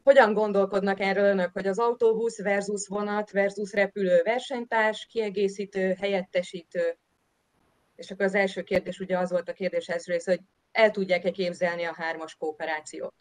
hogyan 0.04 0.32
gondolkodnak 0.32 1.00
erről 1.00 1.24
önök, 1.24 1.50
hogy 1.52 1.66
az 1.66 1.78
autóbusz 1.78 2.42
versus 2.42 2.86
vonat 2.86 3.30
versus 3.30 3.72
repülő 3.72 4.20
versenytárs, 4.24 5.06
kiegészítő, 5.10 5.94
helyettesítő? 6.00 6.98
És 7.96 8.10
akkor 8.10 8.24
az 8.24 8.34
első 8.34 8.62
kérdés 8.62 8.98
ugye 8.98 9.18
az 9.18 9.30
volt 9.30 9.48
a 9.48 9.52
kérdés 9.52 9.88
első 9.88 10.12
rész, 10.12 10.24
hogy 10.24 10.40
el 10.72 10.90
tudják-e 10.90 11.30
képzelni 11.30 11.84
a 11.84 11.94
hármas 11.94 12.34
kooperációt? 12.34 13.14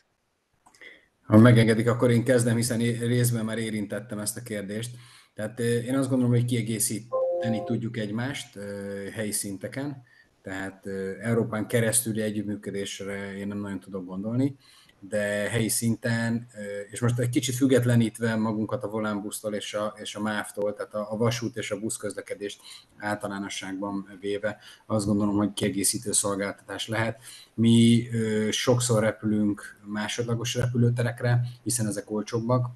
Ha 1.24 1.38
megengedik, 1.38 1.88
akkor 1.88 2.12
én 2.12 2.24
kezdem, 2.24 2.56
hiszen 2.56 2.80
részben 3.00 3.46
már 3.46 3.58
érintettem 3.58 4.20
ezt 4.20 4.38
a 4.38 4.42
kérdést. 4.42 4.92
Tehát 5.34 5.60
eh, 5.60 5.86
én 5.86 5.98
azt 5.98 6.10
gondolom, 6.10 6.34
hogy 6.34 6.46
kiegészíteni 6.46 7.64
tudjuk 7.66 7.98
egymást 7.98 8.60
helyi 9.14 9.32
szinteken, 9.32 10.04
tehát 10.42 10.88
eh, 10.88 11.28
Európán 11.30 11.68
keresztüli 11.68 12.22
együttműködésre 12.22 13.38
én 13.38 13.48
nem 13.48 13.60
nagyon 13.60 13.80
tudok 13.80 14.06
gondolni 14.06 14.56
de 15.10 15.50
helyi 15.50 15.70
szinten, 15.70 16.48
és 16.92 17.00
most 17.00 17.20
egy 17.20 17.30
kicsit 17.30 17.56
függetlenítve 17.56 18.36
magunkat 18.36 18.84
a 18.84 18.90
volánbusztól 18.90 19.54
és 19.54 19.74
a, 19.74 19.94
és 20.02 20.16
a 20.16 20.22
MÁV-tól, 20.22 20.74
tehát 20.74 20.94
a, 20.94 21.12
a 21.12 21.18
vasút 21.18 21.58
és 21.58 21.72
a 21.72 21.80
buszközlekedést 21.80 22.62
általánosságban 22.98 24.18
véve, 24.20 24.58
azt 24.86 25.06
gondolom, 25.06 25.36
hogy 25.36 25.54
kiegészítő 25.54 26.12
szolgáltatás 26.12 26.88
lehet. 26.88 27.22
Mi 27.54 28.08
sokszor 28.50 29.04
repülünk 29.04 29.80
másodlagos 29.86 30.56
repülőterekre, 30.56 31.42
hiszen 31.64 31.88
ezek 31.88 32.12
olcsóbbak, 32.12 32.68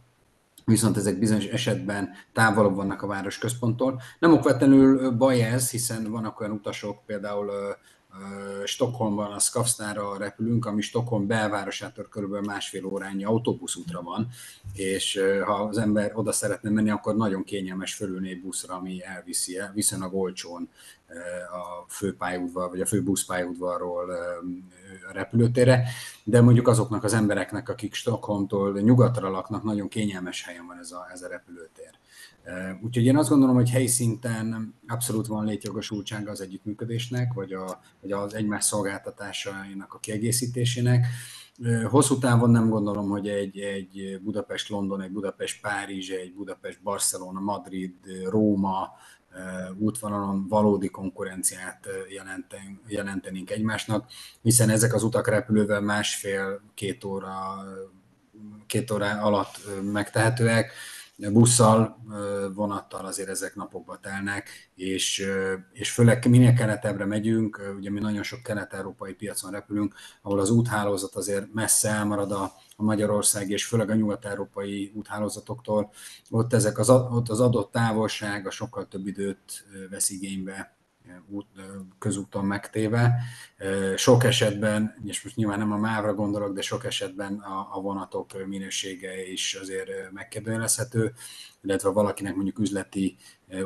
viszont 0.65 0.97
ezek 0.97 1.19
bizonyos 1.19 1.45
esetben 1.45 2.09
távolabb 2.33 2.75
vannak 2.75 3.01
a 3.01 3.07
városközponttól. 3.07 4.01
Nem 4.19 4.33
okvetlenül 4.33 5.11
baj 5.11 5.41
ez, 5.41 5.71
hiszen 5.71 6.11
vannak 6.11 6.39
olyan 6.39 6.51
utasok, 6.51 7.05
például 7.05 7.51
Stockholmban 8.65 9.31
a 9.31 9.39
Skavsnára 9.39 10.17
repülünk, 10.17 10.65
ami 10.65 10.81
Stockholm 10.81 11.27
belvárosától 11.27 12.07
körülbelül 12.09 12.45
másfél 12.45 12.85
órányi 12.85 13.23
autóbuszútra 13.23 14.01
van, 14.01 14.27
és 14.73 15.21
ha 15.45 15.53
az 15.53 15.77
ember 15.77 16.11
oda 16.15 16.31
szeretne 16.31 16.69
menni, 16.69 16.89
akkor 16.89 17.15
nagyon 17.15 17.43
kényelmes 17.43 17.93
fölülni 17.93 18.29
egy 18.29 18.41
buszra, 18.41 18.75
ami 18.75 19.03
elviszi 19.03 19.57
el, 19.57 19.71
viszonylag 19.73 20.15
olcsón 20.15 20.69
a 21.51 21.89
főpályaudvar, 21.89 22.69
vagy 22.69 22.81
a 22.81 22.85
fő 22.85 23.03
buszpályaudvarról 23.03 24.11
a 25.09 25.13
repülőtérre, 25.13 25.83
de 26.23 26.41
mondjuk 26.41 26.67
azoknak 26.67 27.03
az 27.03 27.13
embereknek, 27.13 27.69
akik 27.69 27.93
Stockholmtól 27.93 28.79
nyugatra 28.79 29.29
laknak, 29.29 29.63
nagyon 29.63 29.87
kényelmes 29.87 30.43
helyen 30.43 30.65
van 30.67 30.77
ez 30.79 30.91
a, 30.91 31.07
ez 31.11 31.21
a 31.21 31.27
repülőtér. 31.27 31.89
Úgyhogy 32.81 33.05
én 33.05 33.17
azt 33.17 33.29
gondolom, 33.29 33.55
hogy 33.55 33.69
helyszinten 33.69 34.73
abszolút 34.87 35.27
van 35.27 35.45
létjogosultsága 35.45 36.31
az 36.31 36.41
együttműködésnek, 36.41 37.33
vagy, 37.33 37.53
a, 37.53 37.79
vagy 38.01 38.11
az 38.11 38.33
egymás 38.33 38.63
szolgáltatásainak 38.63 39.93
a 39.93 39.99
kiegészítésének. 39.99 41.05
Hosszú 41.89 42.17
távon 42.17 42.49
nem 42.49 42.69
gondolom, 42.69 43.09
hogy 43.09 43.27
egy, 43.27 43.59
egy 43.59 44.19
Budapest-London, 44.23 45.01
egy 45.01 45.11
Budapest-Párizs, 45.11 46.09
egy 46.09 46.33
Budapest-Barcelona, 46.33 47.39
Madrid, 47.39 47.93
Róma 48.29 48.89
útvonalon 49.77 50.47
valódi 50.47 50.89
konkurenciát 50.89 51.87
jelenten, 52.09 52.81
jelentenénk 52.87 53.49
egymásnak, 53.51 54.11
hiszen 54.41 54.69
ezek 54.69 54.93
az 54.93 55.03
utak 55.03 55.27
repülővel 55.27 55.81
másfél-két 55.81 57.03
óra, 57.03 57.35
két 58.67 58.91
óra 58.91 59.21
alatt 59.21 59.61
megtehetőek, 59.83 60.71
busszal, 61.17 61.97
vonattal 62.53 63.05
azért 63.05 63.29
ezek 63.29 63.55
napokba 63.55 63.97
telnek, 63.97 64.49
és, 64.75 65.25
és 65.71 65.91
főleg 65.91 66.29
minél 66.29 66.53
keletebbre 66.53 67.05
megyünk, 67.05 67.73
ugye 67.77 67.89
mi 67.89 67.99
nagyon 67.99 68.23
sok 68.23 68.43
kelet-európai 68.43 69.13
piacon 69.13 69.51
repülünk, 69.51 69.95
ahol 70.21 70.39
az 70.39 70.49
úthálózat 70.49 71.15
azért 71.15 71.53
messze 71.53 71.89
elmarad 71.89 72.31
a, 72.31 72.53
a 72.79 72.83
Magyarország 72.83 73.49
és 73.49 73.65
főleg 73.65 73.89
a 73.89 73.95
nyugat-európai 73.95 74.91
úthálózatoktól, 74.95 75.91
ott, 76.29 76.53
ezek 76.53 76.77
az, 76.77 76.89
ott 76.89 77.29
az 77.29 77.39
adott 77.39 77.71
távolság 77.71 78.47
a 78.47 78.51
sokkal 78.51 78.87
több 78.87 79.07
időt 79.07 79.65
vesz 79.89 80.09
igénybe 80.09 80.76
út, 81.29 81.45
közúton 81.99 82.45
megtéve. 82.45 83.15
Sok 83.95 84.23
esetben, 84.23 84.95
és 85.05 85.23
most 85.23 85.35
nyilván 85.35 85.59
nem 85.59 85.71
a 85.71 85.77
mávra 85.77 86.13
gondolok, 86.13 86.53
de 86.53 86.61
sok 86.61 86.85
esetben 86.85 87.39
a, 87.39 87.67
a 87.71 87.81
vonatok 87.81 88.47
minősége 88.47 89.31
is 89.31 89.53
azért 89.53 90.11
megkérdőjelezhető, 90.11 91.13
illetve 91.61 91.89
valakinek 91.89 92.35
mondjuk 92.35 92.59
üzleti 92.59 93.17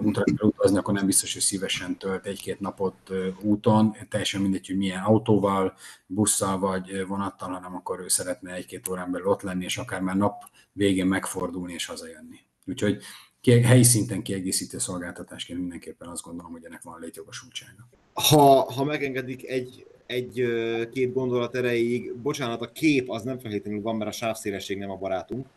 útra 0.02 0.24
kell 0.24 0.48
utazni, 0.48 0.78
akkor 0.78 0.94
nem 0.94 1.06
biztos, 1.06 1.34
hogy 1.34 1.42
szívesen 1.42 1.98
tölt 1.98 2.26
egy-két 2.26 2.60
napot 2.60 3.12
úton, 3.42 3.96
teljesen 4.10 4.42
mindegy, 4.42 4.68
hogy 4.68 4.78
milyen 4.78 5.04
autóval, 5.04 5.74
busszal 6.06 6.60
vagy 6.60 7.06
vonattal, 7.08 7.50
hanem 7.50 7.76
akkor 7.76 8.00
ő 8.00 8.08
szeretne 8.08 8.54
egy-két 8.54 8.88
órán 8.88 9.12
belül 9.12 9.28
ott 9.28 9.42
lenni, 9.42 9.64
és 9.64 9.78
akár 9.78 10.02
már 10.02 10.16
nap 10.16 10.44
végén 10.72 11.08
megfordulni 11.08 11.74
és 11.74 11.86
hazajönni. 11.86 12.40
Úgyhogy 12.66 13.04
helyi 13.44 13.84
szinten 13.84 14.22
kiegészítő 14.22 14.78
szolgáltatásként 14.78 15.60
mindenképpen 15.60 16.08
azt 16.08 16.24
gondolom, 16.24 16.52
hogy 16.52 16.66
ennek 16.66 16.82
van 16.82 17.00
létjogosultsága. 17.00 17.88
Ha, 18.14 18.72
ha 18.72 18.84
megengedik 18.84 19.48
egy, 19.48 19.86
egy-két 20.06 21.14
gondolat 21.14 21.56
erejéig, 21.56 22.16
bocsánat, 22.16 22.62
a 22.62 22.72
kép 22.72 23.10
az 23.10 23.24
nem 23.24 23.40
feltétlenül 23.40 23.82
van, 23.82 23.96
mert 23.96 24.10
a 24.10 24.14
sávszélesség 24.14 24.78
nem 24.78 24.90
a 24.90 24.96
barátunk. 24.98 25.48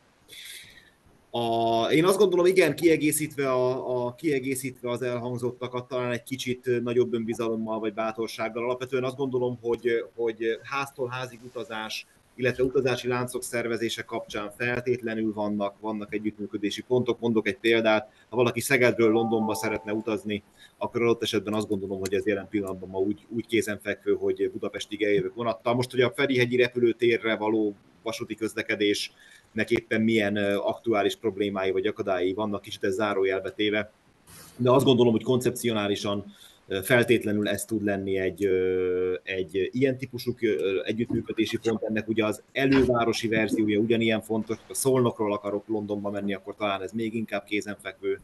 A, 1.30 1.84
én 1.90 2.04
azt 2.04 2.18
gondolom, 2.18 2.46
igen, 2.46 2.74
kiegészítve, 2.74 3.52
a, 3.52 4.06
a, 4.06 4.14
kiegészítve 4.14 4.90
az 4.90 5.02
elhangzottakat, 5.02 5.88
talán 5.88 6.12
egy 6.12 6.22
kicsit 6.22 6.82
nagyobb 6.82 7.12
önbizalommal 7.14 7.78
vagy 7.78 7.94
bátorsággal. 7.94 8.64
Alapvetően 8.64 9.04
azt 9.04 9.16
gondolom, 9.16 9.58
hogy, 9.60 10.04
hogy 10.14 10.58
háztól 10.62 11.08
házig 11.08 11.38
utazás 11.44 12.06
illetve 12.36 12.62
utazási 12.62 13.08
láncok 13.08 13.42
szervezése 13.42 14.02
kapcsán 14.02 14.50
feltétlenül 14.56 15.32
vannak, 15.32 15.80
vannak 15.80 16.14
együttműködési 16.14 16.82
pontok. 16.82 17.20
Mondok 17.20 17.48
egy 17.48 17.58
példát, 17.58 18.08
ha 18.28 18.36
valaki 18.36 18.60
Szegedről 18.60 19.10
Londonba 19.10 19.54
szeretne 19.54 19.92
utazni, 19.92 20.42
akkor 20.78 21.02
adott 21.02 21.22
esetben 21.22 21.54
azt 21.54 21.68
gondolom, 21.68 21.98
hogy 21.98 22.14
ez 22.14 22.26
jelen 22.26 22.48
pillanatban 22.48 22.88
ma 22.88 22.98
úgy, 22.98 23.26
úgy 23.28 23.46
kézenfekvő, 23.46 24.14
hogy 24.14 24.50
Budapestig 24.50 25.02
eljövök 25.02 25.34
vonattal. 25.34 25.74
Most, 25.74 25.90
hogy 25.90 26.00
a 26.00 26.12
Ferihegyi 26.16 26.56
repülőtérre 26.56 27.36
való 27.36 27.74
vasúti 28.02 28.34
közlekedésnek 28.34 29.70
éppen 29.70 30.00
milyen 30.00 30.36
aktuális 30.56 31.16
problémái 31.16 31.70
vagy 31.70 31.86
akadályai 31.86 32.32
vannak, 32.32 32.62
kicsit 32.62 32.84
ez 32.84 32.94
zárójelbe 32.94 33.50
téve, 33.50 33.92
de 34.56 34.70
azt 34.70 34.84
gondolom, 34.84 35.12
hogy 35.12 35.22
koncepcionálisan 35.22 36.24
feltétlenül 36.82 37.48
ez 37.48 37.64
tud 37.64 37.84
lenni 37.84 38.18
egy, 38.18 38.48
egy 39.22 39.68
ilyen 39.72 39.98
típusú 39.98 40.34
együttműködési 40.84 41.58
pont. 41.58 41.82
Ennek 41.82 42.08
ugye 42.08 42.24
az 42.24 42.42
elővárosi 42.52 43.28
verziója 43.28 43.78
ugyanilyen 43.78 44.20
fontos, 44.20 44.56
ha 44.66 44.74
Szolnokról 44.74 45.32
akarok 45.32 45.68
Londonba 45.68 46.10
menni, 46.10 46.34
akkor 46.34 46.54
talán 46.56 46.82
ez 46.82 46.92
még 46.92 47.14
inkább 47.14 47.44
kézenfekvő. 47.44 48.20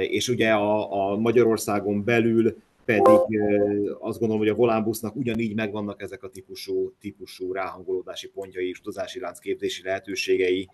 És 0.00 0.28
ugye 0.28 0.50
a, 0.50 1.10
a 1.10 1.16
Magyarországon 1.16 2.04
belül 2.04 2.56
pedig 2.84 3.40
azt 3.98 4.18
gondolom, 4.18 4.38
hogy 4.38 4.48
a 4.48 4.54
volánbusznak 4.54 5.16
ugyanígy 5.16 5.54
megvannak 5.54 6.02
ezek 6.02 6.22
a 6.22 6.28
típusú, 6.28 6.92
típusú 7.00 7.52
ráhangolódási 7.52 8.28
pontjai 8.28 8.68
és 8.68 8.78
utazási 8.78 9.20
képzési 9.40 9.82
lehetőségei, 9.82 10.68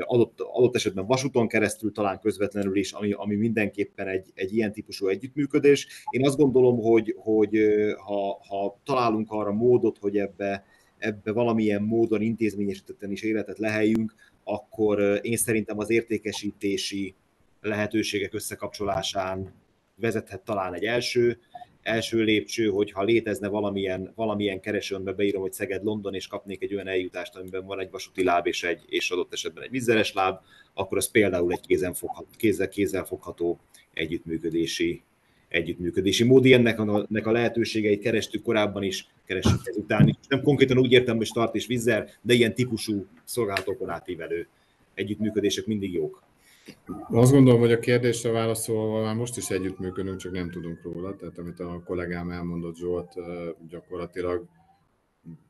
adott, 0.00 0.40
adott 0.40 0.74
esetben 0.74 1.06
vasúton 1.06 1.48
keresztül, 1.48 1.92
talán 1.92 2.20
közvetlenül 2.20 2.76
is, 2.76 2.92
ami, 2.92 3.12
ami 3.12 3.34
mindenképpen 3.34 4.08
egy, 4.08 4.30
egy 4.34 4.54
ilyen 4.54 4.72
típusú 4.72 5.06
együttműködés. 5.06 6.04
Én 6.10 6.26
azt 6.26 6.36
gondolom, 6.36 6.78
hogy, 6.78 7.14
hogy 7.18 7.58
ha, 7.96 8.40
ha 8.48 8.80
találunk 8.84 9.30
arra 9.30 9.52
módot, 9.52 9.98
hogy 9.98 10.18
ebbe, 10.18 10.64
ebbe 10.98 11.32
valamilyen 11.32 11.82
módon 11.82 12.20
intézményesítetten 12.20 13.10
is 13.10 13.22
életet 13.22 13.58
leheljünk, 13.58 14.14
akkor 14.44 15.18
én 15.22 15.36
szerintem 15.36 15.78
az 15.78 15.90
értékesítési 15.90 17.14
lehetőségek 17.60 18.34
összekapcsolásán 18.34 19.52
vezethet 19.96 20.40
talán 20.40 20.74
egy 20.74 20.84
első, 20.84 21.38
első 21.84 22.22
lépcső, 22.22 22.68
hogyha 22.68 23.02
létezne 23.02 23.48
valamilyen, 23.48 24.12
valamilyen 24.14 24.60
keresőnbe 24.60 25.12
beírom, 25.12 25.42
hogy 25.42 25.52
Szeged-London, 25.52 26.14
és 26.14 26.26
kapnék 26.26 26.62
egy 26.62 26.74
olyan 26.74 26.88
eljutást, 26.88 27.36
amiben 27.36 27.66
van 27.66 27.80
egy 27.80 27.90
vasúti 27.90 28.24
láb 28.24 28.46
és, 28.46 28.62
egy, 28.62 28.82
és 28.86 29.10
adott 29.10 29.32
esetben 29.32 29.62
egy 29.64 29.70
vízzeres 29.70 30.12
láb, 30.12 30.40
akkor 30.74 30.96
az 30.96 31.10
például 31.10 31.52
egy 31.52 31.66
kézen 31.66 31.94
fogható, 31.94 32.28
kézzel, 32.36 32.68
kézzel 32.68 33.04
fogható 33.04 33.60
együttműködési, 33.92 35.02
együttműködési 35.48 36.24
mód. 36.24 36.46
Ennek 36.46 36.78
a, 36.78 37.06
a 37.22 37.30
lehetőségeit 37.30 38.02
kerestük 38.02 38.42
korábban 38.42 38.82
is, 38.82 39.06
keressük 39.26 39.60
ezután 39.64 40.08
is. 40.08 40.14
Nem 40.28 40.42
konkrétan 40.42 40.78
úgy 40.78 40.92
értem, 40.92 41.16
hogy 41.16 41.26
start 41.26 41.54
és 41.54 41.66
vízzel, 41.66 42.10
de 42.22 42.34
ilyen 42.34 42.54
típusú 42.54 43.06
szolgálatokon 43.24 43.90
átívelő 43.90 44.48
együttműködések 44.94 45.66
mindig 45.66 45.92
jók. 45.92 46.22
Azt 47.10 47.32
gondolom, 47.32 47.60
hogy 47.60 47.72
a 47.72 47.78
kérdésre 47.78 48.30
válaszolva 48.30 49.02
már 49.02 49.14
most 49.14 49.36
is 49.36 49.50
együttműködünk, 49.50 50.16
csak 50.16 50.32
nem 50.32 50.50
tudunk 50.50 50.82
róla. 50.82 51.16
Tehát 51.16 51.38
amit 51.38 51.60
a 51.60 51.82
kollégám 51.84 52.30
elmondott 52.30 52.76
Zsolt, 52.76 53.12
gyakorlatilag 53.68 54.44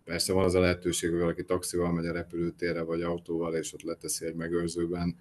persze 0.04 0.32
van 0.32 0.44
az 0.44 0.54
a 0.54 0.60
lehetőség, 0.60 1.10
hogy 1.10 1.18
valaki 1.18 1.44
taxival 1.44 1.92
megy 1.92 2.06
a 2.06 2.12
repülőtérre, 2.12 2.82
vagy 2.82 3.02
autóval, 3.02 3.54
és 3.54 3.72
ott 3.72 3.82
leteszi 3.82 4.26
egy 4.26 4.34
megőrzőben, 4.34 5.16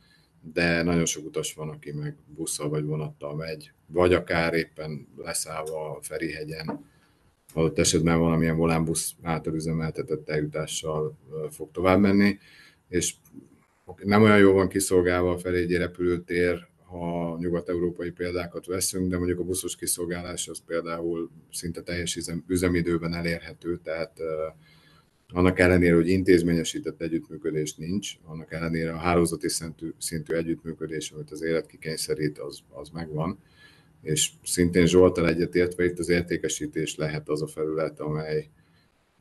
de 0.53 0.83
nagyon 0.83 1.05
sok 1.05 1.25
utas 1.25 1.53
van, 1.53 1.69
aki 1.69 1.91
meg 1.91 2.15
busszal 2.35 2.69
vagy 2.69 2.85
vonattal 2.85 3.35
megy, 3.35 3.71
vagy 3.87 4.13
akár 4.13 4.53
éppen 4.53 5.07
leszállva 5.17 5.95
a 5.95 6.01
Ferihegyen, 6.01 6.91
adott 7.53 7.79
esetben 7.79 8.19
valamilyen 8.19 8.57
volánbusz 8.57 9.15
által 9.21 9.53
üzemeltetett 9.53 10.29
eljutással 10.29 11.17
fog 11.49 11.71
tovább 11.71 11.99
menni, 11.99 12.37
és 12.87 13.15
nem 14.03 14.21
olyan 14.21 14.38
jól 14.38 14.53
van 14.53 14.67
kiszolgálva 14.67 15.31
a 15.31 15.38
Ferégyi 15.38 15.77
repülőtér, 15.77 16.67
ha 16.86 17.38
nyugat-európai 17.39 18.11
példákat 18.11 18.65
veszünk, 18.65 19.09
de 19.09 19.17
mondjuk 19.17 19.39
a 19.39 19.43
buszos 19.43 19.75
kiszolgálás 19.75 20.47
az 20.47 20.61
például 20.65 21.29
szinte 21.51 21.81
teljes 21.81 22.19
üzemidőben 22.47 23.13
elérhető, 23.13 23.79
tehát 23.84 24.19
annak 25.34 25.59
ellenére, 25.59 25.95
hogy 25.95 26.07
intézményesített 26.07 27.01
együttműködés 27.01 27.75
nincs, 27.75 28.11
annak 28.23 28.53
ellenére 28.53 28.91
a 28.91 28.97
hálózati 28.97 29.49
szintű, 29.49 29.93
szintű 29.97 30.34
együttműködés, 30.34 31.11
amit 31.11 31.31
az 31.31 31.43
élet 31.43 31.65
kikényszerít, 31.65 32.39
az, 32.39 32.59
az 32.69 32.89
megvan. 32.89 33.39
És 34.01 34.29
szintén 34.43 34.86
Zsoltal 34.86 35.27
egyetértve 35.27 35.86
itt 35.86 35.99
az 35.99 36.09
értékesítés 36.09 36.95
lehet 36.95 37.29
az 37.29 37.41
a 37.41 37.47
felület, 37.47 37.99
amely, 37.99 38.49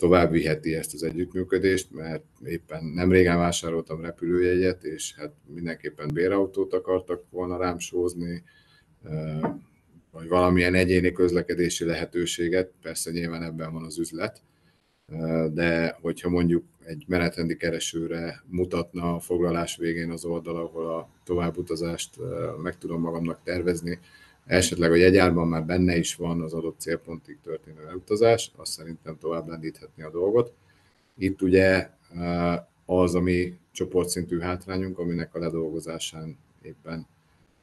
tovább 0.02 0.30
viheti 0.30 0.74
ezt 0.74 0.94
az 0.94 1.02
együttműködést, 1.02 1.90
mert 1.90 2.24
éppen 2.44 2.84
nem 2.84 3.12
régen 3.12 3.38
vásároltam 3.38 4.00
repülőjegyet, 4.00 4.84
és 4.84 5.14
hát 5.16 5.32
mindenképpen 5.46 6.10
bérautót 6.14 6.74
akartak 6.74 7.24
volna 7.30 7.56
rám 7.56 7.78
sózni, 7.78 8.42
vagy 10.10 10.28
valamilyen 10.28 10.74
egyéni 10.74 11.12
közlekedési 11.12 11.84
lehetőséget, 11.84 12.72
persze 12.82 13.10
nyilván 13.10 13.42
ebben 13.42 13.72
van 13.72 13.84
az 13.84 13.98
üzlet, 13.98 14.42
de 15.52 15.98
hogyha 16.00 16.28
mondjuk 16.28 16.64
egy 16.84 17.04
menetrendi 17.06 17.56
keresőre 17.56 18.42
mutatna 18.46 19.14
a 19.14 19.20
foglalás 19.20 19.76
végén 19.76 20.10
az 20.10 20.24
oldal, 20.24 20.56
ahol 20.56 20.94
a 20.94 21.08
továbbutazást 21.24 22.16
meg 22.62 22.78
tudom 22.78 23.00
magamnak 23.00 23.42
tervezni, 23.44 23.98
esetleg 24.46 24.92
a 24.92 24.94
jegyárban 24.94 25.48
már 25.48 25.64
benne 25.64 25.96
is 25.96 26.14
van 26.14 26.40
az 26.40 26.52
adott 26.52 26.80
célpontig 26.80 27.38
történő 27.42 27.86
elutazás, 27.88 28.52
azt 28.56 28.72
szerintem 28.72 29.18
tovább 29.18 29.48
lendíthetni 29.48 30.02
a 30.02 30.10
dolgot. 30.10 30.52
Itt 31.16 31.42
ugye 31.42 31.90
eh, 32.14 32.60
az, 32.86 33.14
ami 33.14 33.58
csoportszintű 33.72 34.38
hátrányunk, 34.38 34.98
aminek 34.98 35.34
a 35.34 35.38
ledolgozásán 35.38 36.38
éppen 36.62 37.06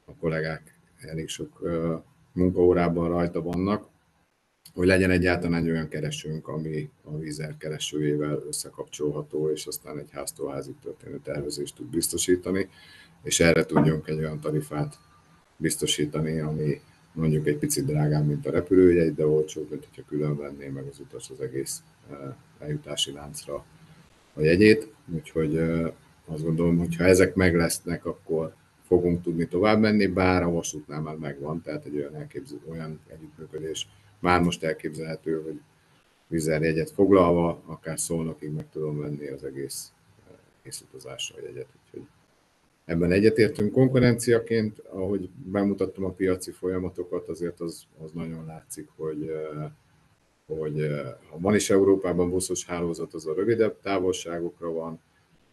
a 0.06 0.12
kollégák 0.20 0.76
elég 1.00 1.28
sok 1.28 1.62
eh, 1.64 2.00
munkaórában 2.34 3.10
rajta 3.10 3.42
vannak, 3.42 3.88
hogy 4.74 4.88
legyen 4.88 5.12
egyáltalán 5.12 5.64
egy 5.64 5.70
olyan 5.70 5.88
keresőnk, 5.88 6.48
ami 6.48 6.90
a 7.04 7.18
vízer 7.18 7.58
keresőjével 7.58 8.44
összekapcsolható, 8.48 9.50
és 9.50 9.66
aztán 9.66 9.98
egy 9.98 10.12
háztól 10.12 10.52
házig 10.52 10.76
történő 10.82 11.20
tervezést 11.24 11.76
tud 11.76 11.88
biztosítani, 11.88 12.70
és 13.24 13.40
erre 13.40 13.66
tudjunk 13.66 14.08
egy 14.08 14.18
olyan 14.18 14.40
tarifát 14.40 15.00
biztosítani, 15.60 16.40
ami 16.40 16.82
mondjuk 17.12 17.48
egy 17.48 17.58
picit 17.58 17.86
drágább, 17.86 18.28
mint 18.28 18.46
a 18.46 18.52
repülőjegy, 18.52 19.14
de 19.16 19.28
olcsóbb, 19.28 19.70
mint 19.70 19.86
hogyha 19.86 20.10
külön 20.10 20.38
venné 20.38 20.68
meg 20.68 20.86
az 20.92 21.00
utas 21.00 21.30
az 21.30 21.42
egész 21.42 21.82
eljutási 22.60 23.12
láncra 23.12 23.66
a 24.34 24.42
jegyét, 24.42 24.94
úgyhogy 25.14 25.58
azt 26.26 26.44
gondolom, 26.44 26.78
hogy 26.78 26.96
ha 26.96 27.04
ezek 27.04 27.36
meg 27.36 27.56
lesznek, 27.56 28.06
akkor 28.06 28.54
fogunk 28.88 29.22
tudni 29.22 29.48
tovább 29.48 29.80
menni, 29.80 30.08
bár 30.08 30.44
a 30.44 30.50
vasútnál 30.50 31.02
már 31.02 31.16
megvan, 31.16 31.62
tehát 31.62 31.86
egy 31.86 31.96
olyan, 31.96 32.16
elképzel, 32.16 32.60
olyan 32.70 33.00
együttműködés 33.08 33.88
már 34.20 34.42
most 34.42 34.64
elképzelhető, 34.64 35.42
hogy 35.42 35.62
vizer 36.28 36.62
jegyet 36.62 36.92
foglalva, 36.92 37.62
akár 37.66 38.00
szólnakig 38.00 38.52
meg 38.52 38.70
tudom 38.72 38.98
venni 38.98 39.28
az 39.28 39.44
egész, 39.44 39.92
egész 40.62 40.82
utazásra 40.82 41.36
a 41.38 41.46
jegyet. 41.46 41.68
Úgyhogy 41.86 42.08
ebben 42.90 43.12
egyetértünk 43.12 43.72
konkurenciaként, 43.72 44.80
ahogy 44.80 45.30
bemutattam 45.44 46.04
a 46.04 46.12
piaci 46.12 46.52
folyamatokat, 46.52 47.28
azért 47.28 47.60
az, 47.60 47.84
az 48.04 48.12
nagyon 48.12 48.46
látszik, 48.46 48.88
hogy, 48.96 49.32
hogy 50.46 50.88
ha 51.30 51.40
van 51.40 51.56
is 51.56 51.70
Európában 51.70 52.30
buszos 52.30 52.66
hálózat, 52.66 53.14
az 53.14 53.28
a 53.28 53.34
rövidebb 53.34 53.80
távolságokra 53.82 54.72
van, 54.72 55.00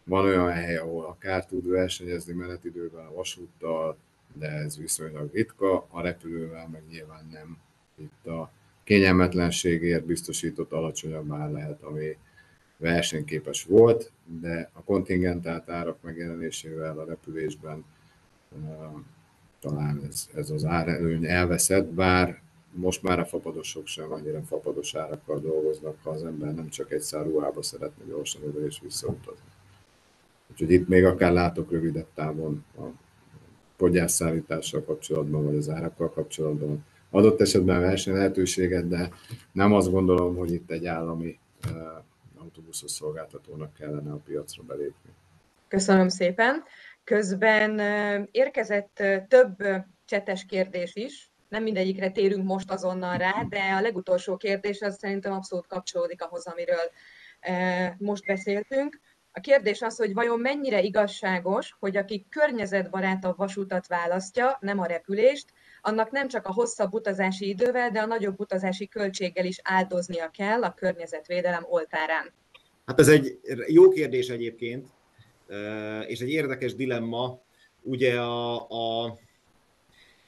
van 0.03 0.25
olyan 0.25 0.51
hely, 0.51 0.77
ahol 0.77 1.05
akár 1.05 1.45
tud 1.45 1.69
versenyezni 1.69 2.33
menetidőben 2.33 3.05
a 3.05 3.13
vasúttal, 3.13 3.97
de 4.33 4.47
ez 4.47 4.77
viszonylag 4.77 5.29
ritka, 5.33 5.87
a 5.89 6.01
repülővel 6.01 6.67
meg 6.71 6.81
nyilván 6.89 7.29
nem. 7.31 7.57
Itt 7.95 8.25
a 8.25 8.51
kényelmetlenségért 8.83 10.05
biztosított 10.05 10.71
alacsonyabb 10.71 11.31
ár 11.31 11.51
lehet, 11.51 11.81
ami 11.81 12.17
versenyképes 12.77 13.63
volt, 13.63 14.11
de 14.41 14.69
a 14.73 14.83
kontingentált 14.83 15.69
árak 15.69 15.97
megjelenésével 16.01 16.99
a 16.99 17.05
repülésben 17.05 17.85
talán 19.59 20.01
ez, 20.09 20.29
ez 20.35 20.49
az 20.49 20.65
árelőny 20.65 21.25
elveszett, 21.25 21.85
bár 21.85 22.41
most 22.71 23.03
már 23.03 23.19
a 23.19 23.25
fapadosok 23.25 23.87
sem 23.87 24.11
annyira 24.11 24.41
fapados 24.41 24.95
árakkal 24.95 25.39
dolgoznak, 25.39 25.97
ha 26.03 26.09
az 26.09 26.23
ember 26.23 26.53
nem 26.53 26.69
csak 26.69 26.91
egy 26.91 27.01
szár 27.01 27.25
ruhába 27.25 27.61
szeretne 27.61 28.05
gyorsan 28.05 28.41
oda 28.43 28.65
és 28.65 28.79
visszautazni. 28.83 29.49
Úgyhogy 30.51 30.71
itt 30.71 30.87
még 30.87 31.05
akár 31.05 31.31
látok 31.31 31.71
rövidebb 31.71 32.07
távon 32.13 32.65
a 32.77 32.83
fogyásszállítással 33.77 34.83
kapcsolatban, 34.83 35.45
vagy 35.45 35.55
az 35.55 35.69
árakkal 35.69 36.09
kapcsolatban 36.09 36.85
adott 37.09 37.41
esetben 37.41 37.79
verseny 37.79 38.13
lehetőséget, 38.13 38.87
de 38.87 39.09
nem 39.51 39.73
azt 39.73 39.91
gondolom, 39.91 40.35
hogy 40.35 40.51
itt 40.51 40.71
egy 40.71 40.85
állami 40.85 41.39
autóbuszos 42.57 42.91
szolgáltatónak 42.91 43.73
kellene 43.73 44.11
a 44.11 44.19
piacra 44.25 44.63
belépni. 44.63 45.13
Köszönöm 45.67 46.07
szépen. 46.07 46.63
Közben 47.03 47.79
érkezett 48.31 49.03
több 49.27 49.55
csetes 50.05 50.45
kérdés 50.45 50.95
is, 50.95 51.31
nem 51.49 51.63
mindegyikre 51.63 52.11
térünk 52.11 52.45
most 52.45 52.71
azonnal 52.71 53.17
rá, 53.17 53.43
de 53.49 53.59
a 53.59 53.81
legutolsó 53.81 54.37
kérdés 54.37 54.81
az 54.81 54.97
szerintem 54.97 55.33
abszolút 55.33 55.67
kapcsolódik 55.67 56.21
ahhoz, 56.21 56.47
amiről 56.47 56.91
most 57.97 58.25
beszéltünk. 58.25 58.99
A 59.31 59.39
kérdés 59.39 59.81
az, 59.81 59.97
hogy 59.97 60.13
vajon 60.13 60.39
mennyire 60.39 60.81
igazságos, 60.81 61.75
hogy 61.79 61.97
aki 61.97 62.25
környezetbarátabb 62.29 63.37
vasútat 63.37 63.87
választja, 63.87 64.57
nem 64.59 64.79
a 64.79 64.85
repülést, 64.85 65.53
annak 65.81 66.11
nem 66.11 66.27
csak 66.27 66.45
a 66.45 66.53
hosszabb 66.53 66.93
utazási 66.93 67.47
idővel, 67.47 67.89
de 67.89 67.99
a 67.99 68.05
nagyobb 68.05 68.39
utazási 68.39 68.87
költséggel 68.87 69.45
is 69.45 69.59
áldoznia 69.63 70.29
kell 70.29 70.63
a 70.63 70.73
környezetvédelem 70.73 71.65
oltárán. 71.69 72.33
Hát 72.87 72.99
ez 72.99 73.07
egy 73.07 73.39
jó 73.67 73.89
kérdés 73.89 74.29
egyébként, 74.29 74.87
és 76.07 76.19
egy 76.19 76.29
érdekes 76.29 76.75
dilemma. 76.75 77.39
Ugye 77.81 78.19
a, 78.19 78.55
a 78.55 79.17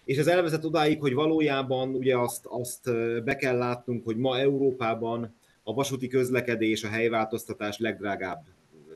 és 0.05 0.17
ez 0.17 0.27
elvezet 0.27 0.65
odáig, 0.65 0.99
hogy 0.99 1.13
valójában 1.13 1.95
ugye 1.95 2.17
azt, 2.17 2.45
azt 2.45 2.93
be 3.23 3.35
kell 3.35 3.57
látnunk, 3.57 4.03
hogy 4.03 4.17
ma 4.17 4.39
Európában 4.39 5.35
a 5.63 5.73
vasúti 5.73 6.07
közlekedés 6.07 6.83
a 6.83 6.87
helyváltoztatás 6.87 7.77
legdrágább 7.77 8.43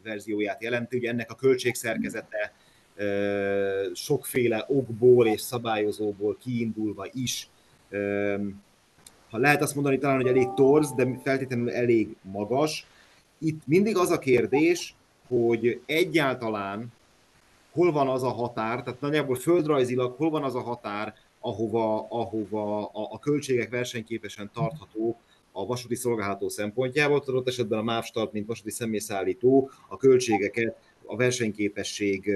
verzióját 0.03 0.63
jelenti. 0.63 0.97
Ugye 0.97 1.09
ennek 1.09 1.31
a 1.31 1.35
költségszerkezete 1.35 2.53
sokféle 3.93 4.65
okból 4.67 5.27
és 5.27 5.41
szabályozóból 5.41 6.37
kiindulva 6.41 7.07
is, 7.13 7.49
ha 9.29 9.37
lehet 9.37 9.61
azt 9.61 9.75
mondani 9.75 9.97
talán, 9.97 10.15
hogy 10.15 10.27
elég 10.27 10.53
torz, 10.55 10.93
de 10.93 11.19
feltétlenül 11.23 11.71
elég 11.71 12.15
magas. 12.21 12.87
Itt 13.37 13.67
mindig 13.67 13.97
az 13.97 14.09
a 14.09 14.19
kérdés, 14.19 14.95
hogy 15.27 15.81
egyáltalán 15.85 16.91
hol 17.71 17.91
van 17.91 18.07
az 18.07 18.23
a 18.23 18.29
határ, 18.29 18.83
tehát 18.83 19.01
nagyjából 19.01 19.35
földrajzilag 19.35 20.15
hol 20.15 20.29
van 20.29 20.43
az 20.43 20.55
a 20.55 20.61
határ, 20.61 21.13
ahova, 21.39 22.07
ahova 22.09 22.85
a, 22.85 23.07
a 23.11 23.19
költségek 23.19 23.69
versenyképesen 23.69 24.49
tarthatók 24.53 25.17
a 25.51 25.65
vasúti 25.65 25.95
szolgálható 25.95 26.49
szempontjából, 26.49 27.23
tudott 27.23 27.47
esetben 27.47 27.79
a 27.79 27.83
MÁV 27.83 28.03
Start, 28.03 28.31
mint 28.31 28.47
vasúti 28.47 28.71
személyszállító 28.71 29.69
a 29.87 29.97
költségeket 29.97 30.75
a 31.05 31.15
versenyképesség 31.15 32.31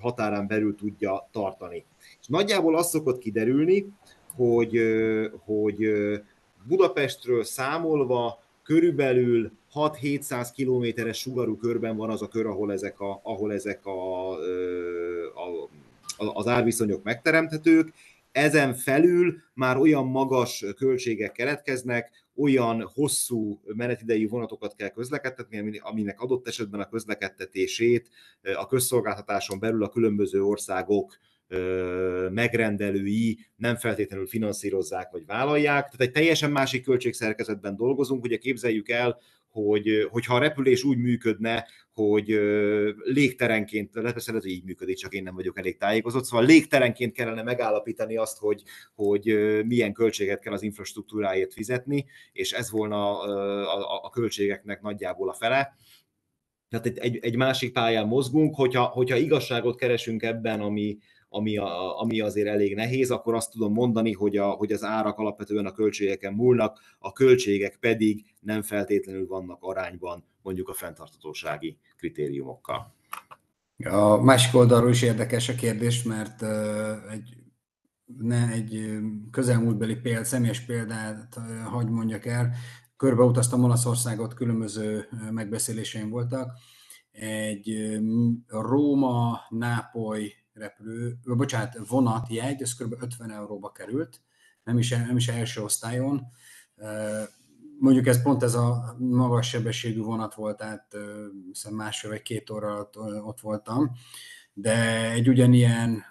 határán 0.00 0.46
belül 0.46 0.74
tudja 0.74 1.28
tartani. 1.32 1.84
És 2.20 2.26
nagyjából 2.26 2.76
az 2.76 2.88
szokott 2.88 3.18
kiderülni, 3.18 3.86
hogy, 4.34 4.80
hogy 5.44 5.90
Budapestről 6.68 7.44
számolva 7.44 8.42
körülbelül 8.62 9.50
6-700 9.76 10.48
kilométeres 10.54 11.18
sugarú 11.18 11.56
körben 11.56 11.96
van 11.96 12.10
az 12.10 12.22
a 12.22 12.28
kör, 12.28 12.46
ahol 12.46 12.72
ezek, 12.72 13.00
a, 13.00 13.20
ahol 13.22 13.52
ezek 13.52 13.86
a, 13.86 14.30
a, 14.30 15.70
az 16.16 16.46
árviszonyok 16.46 17.02
megteremthetők. 17.02 17.92
Ezen 18.32 18.74
felül 18.74 19.36
már 19.54 19.76
olyan 19.76 20.06
magas 20.06 20.64
költségek 20.76 21.32
keletkeznek, 21.32 22.10
olyan 22.36 22.90
hosszú 22.94 23.60
menetidejű 23.64 24.28
vonatokat 24.28 24.74
kell 24.74 24.88
közlekedtetni, 24.88 25.78
aminek 25.78 26.20
adott 26.20 26.48
esetben 26.48 26.80
a 26.80 26.88
közlekedtetését 26.88 28.08
a 28.56 28.66
közszolgáltatáson 28.66 29.58
belül 29.58 29.82
a 29.82 29.88
különböző 29.88 30.42
országok 30.42 31.18
megrendelői 32.30 33.38
nem 33.56 33.76
feltétlenül 33.76 34.26
finanszírozzák 34.26 35.10
vagy 35.10 35.26
vállalják. 35.26 35.84
Tehát 35.84 36.00
egy 36.00 36.12
teljesen 36.12 36.50
másik 36.50 36.84
költségszerkezetben 36.84 37.76
dolgozunk. 37.76 38.24
Ugye 38.24 38.36
képzeljük 38.36 38.88
el, 38.88 39.18
hogy, 39.64 40.08
hogyha 40.10 40.34
a 40.34 40.38
repülés 40.38 40.84
úgy 40.84 40.98
működne, 40.98 41.66
hogy 41.92 42.26
légterenként, 43.04 43.90
persze 43.90 44.32
hogy 44.32 44.46
így 44.46 44.64
működik, 44.64 44.96
csak 44.96 45.14
én 45.14 45.22
nem 45.22 45.34
vagyok 45.34 45.58
elég 45.58 45.76
tájékozott, 45.76 46.24
szóval 46.24 46.46
légterenként 46.46 47.12
kellene 47.12 47.42
megállapítani 47.42 48.16
azt, 48.16 48.38
hogy, 48.38 48.62
hogy 48.94 49.24
milyen 49.66 49.92
költséget 49.92 50.40
kell 50.40 50.52
az 50.52 50.62
infrastruktúráért 50.62 51.52
fizetni, 51.52 52.06
és 52.32 52.52
ez 52.52 52.70
volna 52.70 53.20
a, 53.20 53.28
a, 53.78 54.04
a 54.04 54.10
költségeknek 54.10 54.82
nagyjából 54.82 55.28
a 55.28 55.34
fele. 55.34 55.76
Tehát 56.68 56.86
egy, 56.86 57.18
egy 57.22 57.36
másik 57.36 57.72
pályán 57.72 58.06
mozgunk, 58.06 58.54
hogyha, 58.54 58.84
hogyha 58.84 59.16
igazságot 59.16 59.76
keresünk 59.76 60.22
ebben, 60.22 60.60
ami, 60.60 60.98
ami, 61.36 61.56
a, 61.56 62.00
ami 62.00 62.20
azért 62.20 62.48
elég 62.48 62.74
nehéz, 62.74 63.10
akkor 63.10 63.34
azt 63.34 63.50
tudom 63.50 63.72
mondani, 63.72 64.12
hogy, 64.12 64.36
a, 64.36 64.50
hogy 64.50 64.72
az 64.72 64.82
árak 64.82 65.18
alapvetően 65.18 65.66
a 65.66 65.72
költségeken 65.72 66.32
múlnak, 66.32 66.80
a 66.98 67.12
költségek 67.12 67.76
pedig 67.80 68.24
nem 68.40 68.62
feltétlenül 68.62 69.26
vannak 69.26 69.62
arányban 69.62 70.24
mondjuk 70.42 70.68
a 70.68 70.74
fenntartatósági 70.74 71.78
kritériumokkal. 71.96 72.94
A 73.84 74.16
másik 74.16 74.54
oldalról 74.54 74.90
is 74.90 75.02
érdekes 75.02 75.48
a 75.48 75.54
kérdés, 75.54 76.02
mert 76.02 76.42
egy, 77.10 77.36
ne, 78.18 78.48
egy 78.48 78.98
közelmúltbeli 79.30 79.96
péld, 79.96 80.24
személyes 80.24 80.60
példát 80.60 81.38
hagy 81.64 81.88
mondjak 81.88 82.26
el. 82.26 82.52
Körbeutaztam 82.96 83.64
Olaszországot, 83.64 84.34
különböző 84.34 85.08
megbeszéléseim 85.30 86.10
voltak. 86.10 86.52
Egy 87.10 87.98
Róma, 88.48 89.40
Nápoly 89.48 90.32
repülő, 90.56 91.18
bocsánat, 91.24 91.88
vonatjegy, 91.88 92.62
ez 92.62 92.74
kb. 92.74 92.94
50 93.00 93.30
euróba 93.30 93.72
került, 93.72 94.20
nem 94.64 94.78
is, 94.78 94.90
nem 94.90 95.16
is 95.16 95.28
első 95.28 95.62
osztályon. 95.62 96.26
Mondjuk 97.78 98.06
ez 98.06 98.22
pont 98.22 98.42
ez 98.42 98.54
a 98.54 98.96
magas 98.98 99.48
sebességű 99.48 100.00
vonat 100.00 100.34
volt, 100.34 100.56
tehát 100.56 100.96
hiszem 101.46 101.74
másfél 101.74 102.10
vagy 102.10 102.22
két 102.22 102.50
óra 102.50 102.68
alatt 102.72 102.96
ott 103.24 103.40
voltam, 103.40 103.90
de 104.52 105.10
egy 105.10 105.28
ugyanilyen 105.28 106.04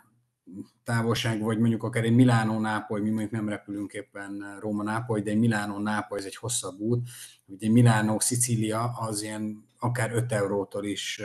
távolság, 0.84 1.42
vagy 1.42 1.60
mondjuk 1.60 1.84
akár 1.84 2.04
egy 2.04 2.16
Milánó-Nápoly, 2.16 3.02
mi 3.02 3.10
mondjuk 3.10 3.32
nem 3.32 3.50
repülünk 3.50 3.94
éppen 3.94 4.58
Róma-Nápoly, 4.60 5.22
de 5.22 5.32
egy 5.32 5.38
Milánó-Nápoly, 5.38 6.18
ez 6.18 6.26
egy 6.26 6.36
hosszabb 6.36 6.80
út, 6.80 7.10
ugye 7.46 7.70
Milánó-Szicília 7.70 8.84
az 8.84 9.22
ilyen 9.22 9.68
akár 9.80 10.12
5 10.12 10.32
eurótól 10.32 10.86
is 10.86 11.22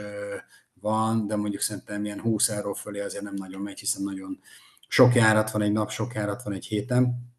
van, 0.81 1.27
de 1.27 1.37
mondjuk 1.37 1.63
szerintem 1.63 2.05
ilyen 2.05 2.21
20 2.21 2.49
euró 2.49 2.73
fölé 2.73 3.01
azért 3.01 3.25
nem 3.25 3.35
nagyon 3.35 3.61
megy, 3.61 3.79
hiszen 3.79 4.03
nagyon 4.03 4.41
sok 4.89 5.15
járat 5.15 5.51
van 5.51 5.63
egy 5.63 5.73
nap, 5.73 5.91
sok 5.91 6.15
járat 6.15 6.43
van 6.43 6.53
egy 6.53 6.67
héten. 6.67 7.33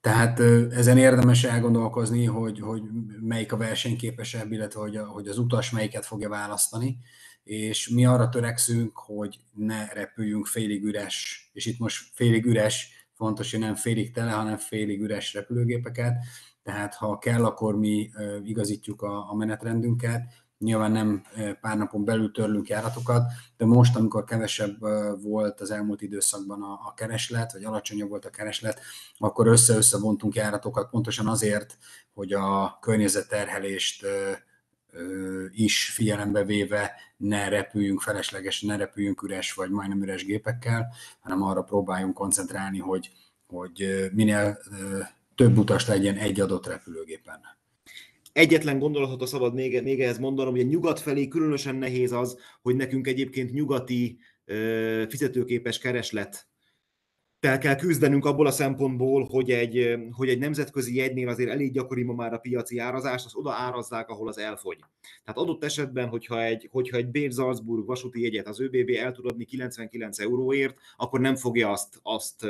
Tehát 0.00 0.40
ezen 0.70 0.98
érdemes 0.98 1.44
elgondolkozni, 1.44 2.24
hogy, 2.24 2.60
hogy 2.60 2.82
melyik 3.20 3.52
a 3.52 3.56
versenyképesebb, 3.56 4.52
illetve 4.52 4.80
hogy, 4.80 4.96
a, 4.96 5.06
hogy 5.06 5.28
az 5.28 5.38
utas 5.38 5.70
melyiket 5.70 6.06
fogja 6.06 6.28
választani, 6.28 6.98
és 7.44 7.88
mi 7.88 8.06
arra 8.06 8.28
törekszünk, 8.28 8.98
hogy 8.98 9.40
ne 9.52 9.86
repüljünk 9.92 10.46
félig 10.46 10.84
üres, 10.84 11.50
és 11.52 11.66
itt 11.66 11.78
most 11.78 12.10
félig 12.14 12.44
üres, 12.44 13.06
fontos, 13.12 13.50
hogy 13.50 13.60
nem 13.60 13.74
félig 13.74 14.12
tele, 14.12 14.30
hanem 14.30 14.56
félig 14.56 15.00
üres 15.00 15.34
repülőgépeket, 15.34 16.24
tehát 16.62 16.94
ha 16.94 17.18
kell, 17.18 17.44
akkor 17.44 17.76
mi 17.76 18.10
igazítjuk 18.44 19.02
a, 19.02 19.30
a 19.30 19.34
menetrendünket, 19.34 20.22
nyilván 20.58 20.92
nem 20.92 21.22
pár 21.60 21.76
napon 21.76 22.04
belül 22.04 22.32
törlünk 22.32 22.68
járatokat, 22.68 23.32
de 23.56 23.64
most, 23.64 23.96
amikor 23.96 24.24
kevesebb 24.24 24.80
volt 25.22 25.60
az 25.60 25.70
elmúlt 25.70 26.02
időszakban 26.02 26.62
a, 26.62 26.72
a 26.72 26.94
kereslet, 26.94 27.52
vagy 27.52 27.64
alacsonyabb 27.64 28.08
volt 28.08 28.24
a 28.24 28.30
kereslet, 28.30 28.80
akkor 29.18 29.46
össze-össze 29.46 29.98
vontunk 29.98 30.34
járatokat 30.34 30.90
pontosan 30.90 31.26
azért, 31.26 31.78
hogy 32.14 32.32
a 32.32 32.78
környezetterhelést 32.80 34.06
is 35.50 35.90
figyelembe 35.90 36.44
véve 36.44 36.92
ne 37.16 37.48
repüljünk 37.48 38.00
feleslegesen, 38.00 38.68
ne 38.68 38.76
repüljünk 38.76 39.22
üres 39.22 39.52
vagy 39.52 39.70
majdnem 39.70 40.02
üres 40.02 40.24
gépekkel, 40.24 40.94
hanem 41.20 41.42
arra 41.42 41.62
próbáljunk 41.62 42.14
koncentrálni, 42.14 42.78
hogy, 42.78 43.10
hogy 43.46 44.08
minél 44.12 44.58
több 45.34 45.58
utas 45.58 45.86
legyen 45.86 46.16
egy 46.16 46.40
adott 46.40 46.66
repülőgépen. 46.66 47.57
Egyetlen 48.38 48.78
gondolatot 48.78 49.22
a 49.22 49.26
szabad 49.26 49.54
még, 49.54 49.82
még 49.82 50.00
ehhez 50.00 50.18
mondanom, 50.18 50.52
hogy 50.52 50.60
a 50.60 50.66
nyugat 50.66 51.00
felé 51.00 51.28
különösen 51.28 51.76
nehéz 51.76 52.12
az, 52.12 52.38
hogy 52.62 52.76
nekünk 52.76 53.06
egyébként 53.06 53.52
nyugati 53.52 54.18
fizetőképes 55.08 55.78
kereslet 55.78 56.48
fel 57.40 57.58
kell 57.58 57.74
küzdenünk 57.74 58.24
abból 58.24 58.46
a 58.46 58.50
szempontból, 58.50 59.24
hogy 59.24 59.50
egy, 59.50 59.96
hogy 60.10 60.28
egy 60.28 60.38
nemzetközi 60.38 60.96
jegynél 60.96 61.28
azért 61.28 61.50
elég 61.50 61.72
gyakori 61.72 62.02
ma 62.02 62.12
már 62.12 62.32
a 62.32 62.38
piaci 62.38 62.78
árazást, 62.78 63.24
az 63.24 63.34
oda 63.34 63.52
árazzák, 63.52 64.08
ahol 64.08 64.28
az 64.28 64.38
elfogy. 64.38 64.78
Tehát 65.24 65.40
adott 65.40 65.64
esetben, 65.64 66.08
hogyha 66.08 66.42
egy, 66.42 66.68
hogyha 66.70 66.96
egy 66.96 67.08
Bér-Salzburg 67.08 67.86
vasúti 67.86 68.22
jegyet 68.22 68.48
az 68.48 68.60
ÖBB 68.60 68.90
el 68.90 69.12
tud 69.12 69.26
adni 69.26 69.44
99 69.44 70.18
euróért, 70.18 70.78
akkor 70.96 71.20
nem 71.20 71.36
fogja 71.36 71.70
azt, 71.70 71.98
azt 72.02 72.46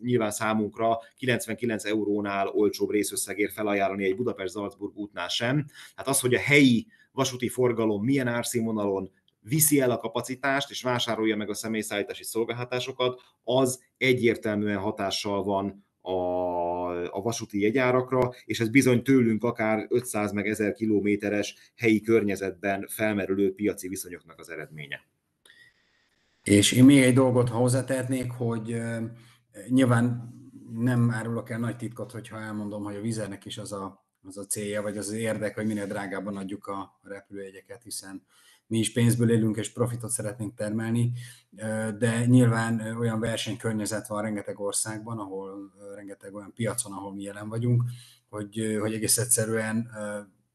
nyilván 0.00 0.30
számunkra 0.30 0.98
99 1.16 1.84
eurónál 1.84 2.48
olcsóbb 2.48 2.90
részösszegért 2.90 3.52
felajánlani 3.52 4.04
egy 4.04 4.16
Budapest-Salzburg 4.16 4.96
útnál 4.96 5.28
sem. 5.28 5.66
Tehát 5.94 6.10
az, 6.10 6.20
hogy 6.20 6.34
a 6.34 6.40
helyi 6.40 6.86
vasúti 7.12 7.48
forgalom 7.48 8.04
milyen 8.04 8.28
árszínvonalon 8.28 9.10
viszi 9.40 9.80
el 9.80 9.90
a 9.90 9.98
kapacitást, 9.98 10.70
és 10.70 10.82
vásárolja 10.82 11.36
meg 11.36 11.50
a 11.50 11.54
személyszállítási 11.54 12.24
szolgáltatásokat, 12.24 13.20
az 13.44 13.82
egyértelműen 13.96 14.78
hatással 14.78 15.42
van 15.44 15.86
a, 16.00 17.16
a 17.16 17.22
vasúti 17.22 17.60
jegyárakra, 17.60 18.32
és 18.44 18.60
ez 18.60 18.68
bizony 18.68 19.02
tőlünk 19.02 19.44
akár 19.44 19.86
500 19.88 20.32
meg 20.32 20.46
1000 20.46 20.72
kilométeres 20.72 21.72
helyi 21.76 22.00
környezetben 22.00 22.86
felmerülő 22.88 23.54
piaci 23.54 23.88
viszonyoknak 23.88 24.38
az 24.38 24.50
eredménye. 24.50 25.00
És 26.42 26.72
én 26.72 26.84
még 26.84 27.02
egy 27.02 27.14
dolgot 27.14 27.48
hozzátehetnék, 27.48 28.30
hogy 28.30 28.80
nyilván 29.68 30.36
nem 30.72 31.10
árulok 31.10 31.50
el 31.50 31.58
nagy 31.58 31.76
titkot, 31.76 32.12
hogyha 32.12 32.40
elmondom, 32.40 32.84
hogy 32.84 32.96
a 32.96 33.00
vizernek 33.00 33.44
is 33.44 33.58
az 33.58 33.72
a, 33.72 34.06
az 34.22 34.38
a 34.38 34.44
célja, 34.44 34.82
vagy 34.82 34.96
az, 34.96 35.06
az 35.06 35.14
érdek, 35.14 35.54
hogy 35.54 35.66
minél 35.66 35.86
drágában 35.86 36.36
adjuk 36.36 36.66
a 36.66 37.00
repülőjegyeket, 37.02 37.82
hiszen 37.82 38.22
mi 38.68 38.78
is 38.78 38.92
pénzből 38.92 39.30
élünk 39.30 39.56
és 39.56 39.72
profitot 39.72 40.10
szeretnénk 40.10 40.54
termelni, 40.54 41.12
de 41.98 42.26
nyilván 42.26 42.96
olyan 42.98 43.20
versenykörnyezet 43.20 44.06
van 44.06 44.22
rengeteg 44.22 44.60
országban, 44.60 45.18
ahol 45.18 45.72
rengeteg 45.94 46.34
olyan 46.34 46.52
piacon, 46.54 46.92
ahol 46.92 47.14
mi 47.14 47.22
jelen 47.22 47.48
vagyunk, 47.48 47.82
hogy, 48.28 48.76
hogy 48.80 48.94
egész 48.94 49.18
egyszerűen 49.18 49.90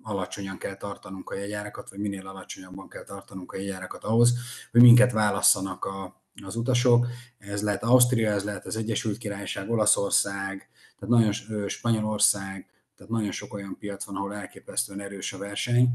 alacsonyan 0.01 0.57
kell 0.57 0.75
tartanunk 0.75 1.29
a 1.29 1.35
jegyárakat, 1.35 1.89
vagy 1.89 1.99
minél 1.99 2.27
alacsonyabban 2.27 2.89
kell 2.89 3.03
tartanunk 3.03 3.51
a 3.51 3.57
jegyárakat 3.57 4.03
ahhoz, 4.03 4.33
hogy 4.71 4.81
minket 4.81 5.11
válasszanak 5.11 5.85
a, 5.85 6.21
az 6.45 6.55
utasok. 6.55 7.07
Ez 7.37 7.61
lehet 7.61 7.83
Ausztria, 7.83 8.31
ez 8.31 8.43
lehet 8.43 8.65
az 8.65 8.75
Egyesült 8.75 9.17
Királyság, 9.17 9.69
Olaszország, 9.69 10.69
tehát 10.99 11.15
nagyon 11.15 11.31
Spanyolország, 11.67 12.69
tehát 12.95 13.11
nagyon 13.11 13.31
sok 13.31 13.53
olyan 13.53 13.77
piac 13.79 14.05
van, 14.05 14.15
ahol 14.15 14.35
elképesztően 14.35 14.99
erős 14.99 15.33
a 15.33 15.37
verseny, 15.37 15.89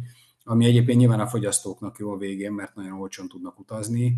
ami 0.44 0.64
egyébként 0.64 0.98
nyilván 0.98 1.20
a 1.20 1.26
fogyasztóknak 1.26 1.98
jó 1.98 2.12
a 2.12 2.16
végén, 2.16 2.52
mert 2.52 2.74
nagyon 2.74 3.00
olcsón 3.00 3.28
tudnak 3.28 3.58
utazni, 3.58 4.16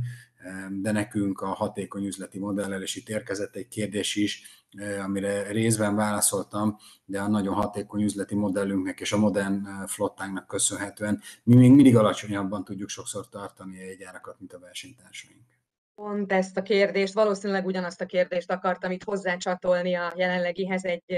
de 0.71 0.93
nekünk 0.93 1.41
a 1.41 1.47
hatékony 1.47 2.05
üzleti 2.05 2.39
modellel, 2.39 2.83
és 2.83 2.97
itt 2.97 3.09
érkezett 3.09 3.57
egy 3.57 3.69
kérdés 3.69 4.17
is, 4.17 4.65
amire 5.05 5.51
részben 5.51 5.97
válaszoltam, 5.97 6.77
de 7.05 7.21
a 7.21 7.29
nagyon 7.29 7.55
hatékony 7.55 8.03
üzleti 8.03 8.35
modellünknek 8.35 9.01
és 9.01 9.13
a 9.13 9.19
modern 9.19 9.87
flottánknak 9.87 10.47
köszönhetően 10.47 11.21
mi 11.43 11.55
még 11.55 11.71
mindig 11.71 11.97
alacsonyabban 11.97 12.65
tudjuk 12.65 12.89
sokszor 12.89 13.29
tartani 13.29 13.79
a 13.79 13.85
jegyárakat, 13.85 14.39
mint 14.39 14.53
a 14.53 14.59
versenytársaink. 14.59 15.41
Pont 15.95 16.33
ezt 16.33 16.57
a 16.57 16.63
kérdést, 16.63 17.15
valószínűleg 17.15 17.67
ugyanazt 17.67 18.01
a 18.01 18.07
kérdést 18.07 18.51
akartam 18.51 18.91
itt 18.91 19.05
hozzácsatolni 19.05 19.95
a 19.95 20.13
jelenlegihez 20.17 20.85
egy 20.85 21.17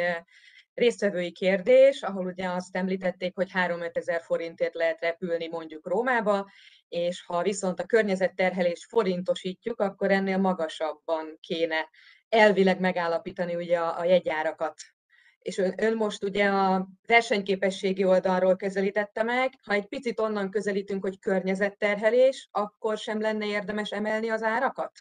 résztvevői 0.75 1.33
kérdés, 1.33 2.03
ahol 2.03 2.27
ugye 2.27 2.49
azt 2.49 2.77
említették, 2.77 3.35
hogy 3.35 3.51
3-5 3.55 3.97
ezer 3.97 4.21
forintért 4.23 4.75
lehet 4.75 5.01
repülni 5.01 5.49
mondjuk 5.49 5.89
Rómába, 5.89 6.51
és 6.89 7.25
ha 7.25 7.43
viszont 7.43 7.81
a 7.81 7.87
környezetterhelést 7.87 8.89
forintosítjuk, 8.89 9.81
akkor 9.81 10.11
ennél 10.11 10.39
magasabban 10.39 11.39
kéne 11.41 11.89
elvileg 12.29 12.81
megállapítani 12.81 13.55
ugye 13.55 13.79
a, 13.79 13.99
a 13.99 14.05
jegyárakat. 14.05 14.75
És 15.39 15.59
ön, 15.59 15.75
ön 15.77 15.97
most 15.97 16.25
ugye 16.25 16.49
a 16.49 16.89
versenyképességi 17.07 18.05
oldalról 18.05 18.57
közelítette 18.57 19.23
meg, 19.23 19.53
ha 19.63 19.73
egy 19.73 19.87
picit 19.87 20.21
onnan 20.21 20.51
közelítünk, 20.51 21.03
hogy 21.03 21.19
környezetterhelés, 21.19 22.49
akkor 22.51 22.99
sem 22.99 23.21
lenne 23.21 23.47
érdemes 23.47 23.91
emelni 23.91 24.29
az 24.29 24.43
árakat? 24.43 24.93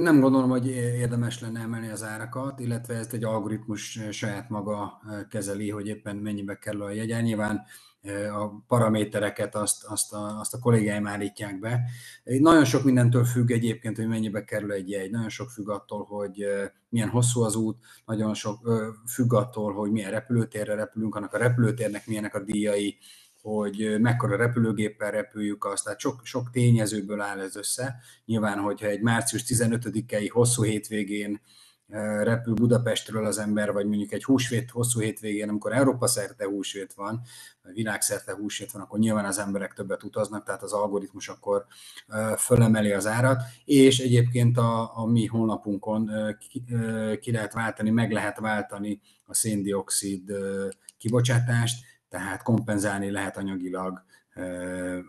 Nem 0.00 0.20
gondolom, 0.20 0.50
hogy 0.50 0.66
érdemes 0.66 1.40
lenne 1.40 1.60
emelni 1.60 1.88
az 1.88 2.02
árakat, 2.02 2.60
illetve 2.60 2.94
ezt 2.94 3.12
egy 3.12 3.24
algoritmus 3.24 4.00
saját 4.10 4.48
maga 4.48 5.00
kezeli, 5.30 5.70
hogy 5.70 5.86
éppen 5.86 6.16
mennyibe 6.16 6.58
kerül 6.58 6.82
a 6.82 6.90
jegyen. 6.90 7.22
Nyilván 7.22 7.62
a 8.32 8.64
paramétereket 8.66 9.54
azt, 9.54 9.84
azt, 9.84 10.12
a, 10.12 10.38
azt 10.38 10.54
a 10.54 10.58
kollégáim 10.58 11.06
állítják 11.06 11.58
be. 11.58 11.80
Nagyon 12.24 12.64
sok 12.64 12.84
mindentől 12.84 13.24
függ 13.24 13.50
egyébként, 13.50 13.96
hogy 13.96 14.08
mennyibe 14.08 14.44
kerül 14.44 14.72
egy 14.72 14.90
jegy. 14.90 15.10
Nagyon 15.10 15.28
sok 15.28 15.50
függ 15.50 15.68
attól, 15.68 16.04
hogy 16.04 16.46
milyen 16.88 17.08
hosszú 17.08 17.42
az 17.42 17.56
út, 17.56 17.78
nagyon 18.06 18.34
sok 18.34 18.58
függ 19.06 19.32
attól, 19.32 19.72
hogy 19.72 19.90
milyen 19.90 20.10
repülőtérre 20.10 20.74
repülünk, 20.74 21.14
annak 21.14 21.32
a 21.32 21.38
repülőtérnek 21.38 22.06
milyenek 22.06 22.34
a 22.34 22.44
díjai, 22.44 22.98
hogy 23.44 24.00
mekkora 24.00 24.36
repülőgéppel 24.36 25.10
repüljük 25.10 25.64
azt, 25.64 25.84
tehát 25.84 25.98
sok, 25.98 26.20
sok 26.22 26.50
tényezőből 26.50 27.20
áll 27.20 27.40
ez 27.40 27.56
össze. 27.56 27.96
Nyilván, 28.24 28.58
hogyha 28.58 28.86
egy 28.86 29.00
március 29.00 29.44
15-i 29.46 30.28
hosszú 30.32 30.62
hétvégén 30.62 31.40
repül 32.22 32.54
Budapestről 32.54 33.26
az 33.26 33.38
ember, 33.38 33.72
vagy 33.72 33.86
mondjuk 33.86 34.12
egy 34.12 34.24
húsvét 34.24 34.70
hosszú 34.70 35.00
hétvégén, 35.00 35.48
amikor 35.48 35.72
Európa 35.72 36.06
szerte 36.06 36.44
húsvét 36.44 36.92
van, 36.94 37.20
vagy 37.62 37.74
világszerte 37.74 38.34
húsvét 38.34 38.72
van, 38.72 38.82
akkor 38.82 38.98
nyilván 38.98 39.24
az 39.24 39.38
emberek 39.38 39.72
többet 39.72 40.02
utaznak, 40.02 40.44
tehát 40.44 40.62
az 40.62 40.72
algoritmus 40.72 41.28
akkor 41.28 41.66
fölemeli 42.36 42.92
az 42.92 43.06
árat, 43.06 43.42
és 43.64 43.98
egyébként 43.98 44.58
a, 44.58 44.98
a 44.98 45.06
mi 45.06 45.26
honlapunkon 45.26 46.10
ki, 46.38 46.64
ki 47.20 47.32
lehet 47.32 47.52
váltani, 47.52 47.90
meg 47.90 48.12
lehet 48.12 48.38
váltani 48.38 49.00
a 49.24 49.34
széndiokszid 49.34 50.32
kibocsátást, 50.98 51.93
tehát 52.14 52.42
kompenzálni 52.42 53.10
lehet 53.10 53.36
anyagilag 53.36 54.02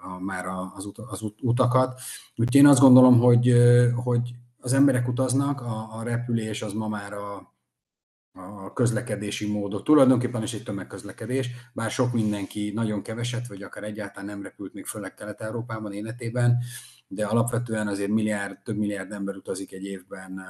a, 0.01 0.19
már 0.19 0.45
az, 0.75 0.85
ut, 0.85 0.97
az 0.97 1.21
utakat. 1.41 1.99
Úgyhogy 2.35 2.55
én 2.55 2.67
azt 2.67 2.79
gondolom, 2.79 3.19
hogy, 3.19 3.53
hogy 4.03 4.35
az 4.59 4.73
emberek 4.73 5.07
utaznak, 5.07 5.61
a, 5.61 5.97
a 5.97 6.03
repülés 6.03 6.61
az 6.61 6.73
ma 6.73 6.87
már 6.87 7.13
a, 7.13 7.53
a 8.33 8.73
közlekedési 8.73 9.51
módot. 9.51 9.83
Tulajdonképpen 9.83 10.43
is 10.43 10.53
egy 10.53 10.63
tömegközlekedés, 10.63 11.49
bár 11.73 11.91
sok 11.91 12.13
mindenki 12.13 12.71
nagyon 12.75 13.01
keveset, 13.01 13.47
vagy 13.47 13.63
akár 13.63 13.83
egyáltalán 13.83 14.25
nem 14.25 14.43
repült 14.43 14.73
még 14.73 14.85
főleg 14.85 15.13
Kelet-Európában 15.13 15.93
életében, 15.93 16.57
de 17.07 17.25
alapvetően 17.25 17.87
azért 17.87 18.09
milliárd, 18.09 18.57
több 18.63 18.77
milliárd 18.77 19.11
ember 19.11 19.35
utazik 19.35 19.71
egy 19.71 19.83
évben 19.83 20.41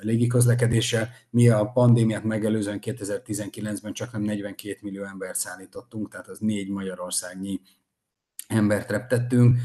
légiközlekedéssel. 0.00 1.08
Mi 1.30 1.48
a 1.48 1.64
pandémiát 1.64 2.24
megelőzően 2.24 2.78
2019-ben 2.82 3.92
csak 3.92 4.12
nem 4.12 4.22
42 4.22 4.78
millió 4.82 5.04
embert 5.04 5.38
szállítottunk, 5.38 6.08
tehát 6.08 6.28
az 6.28 6.38
négy 6.38 6.68
Magyarországnyi 6.68 7.60
embert 8.46 8.90
reptettünk. 8.90 9.58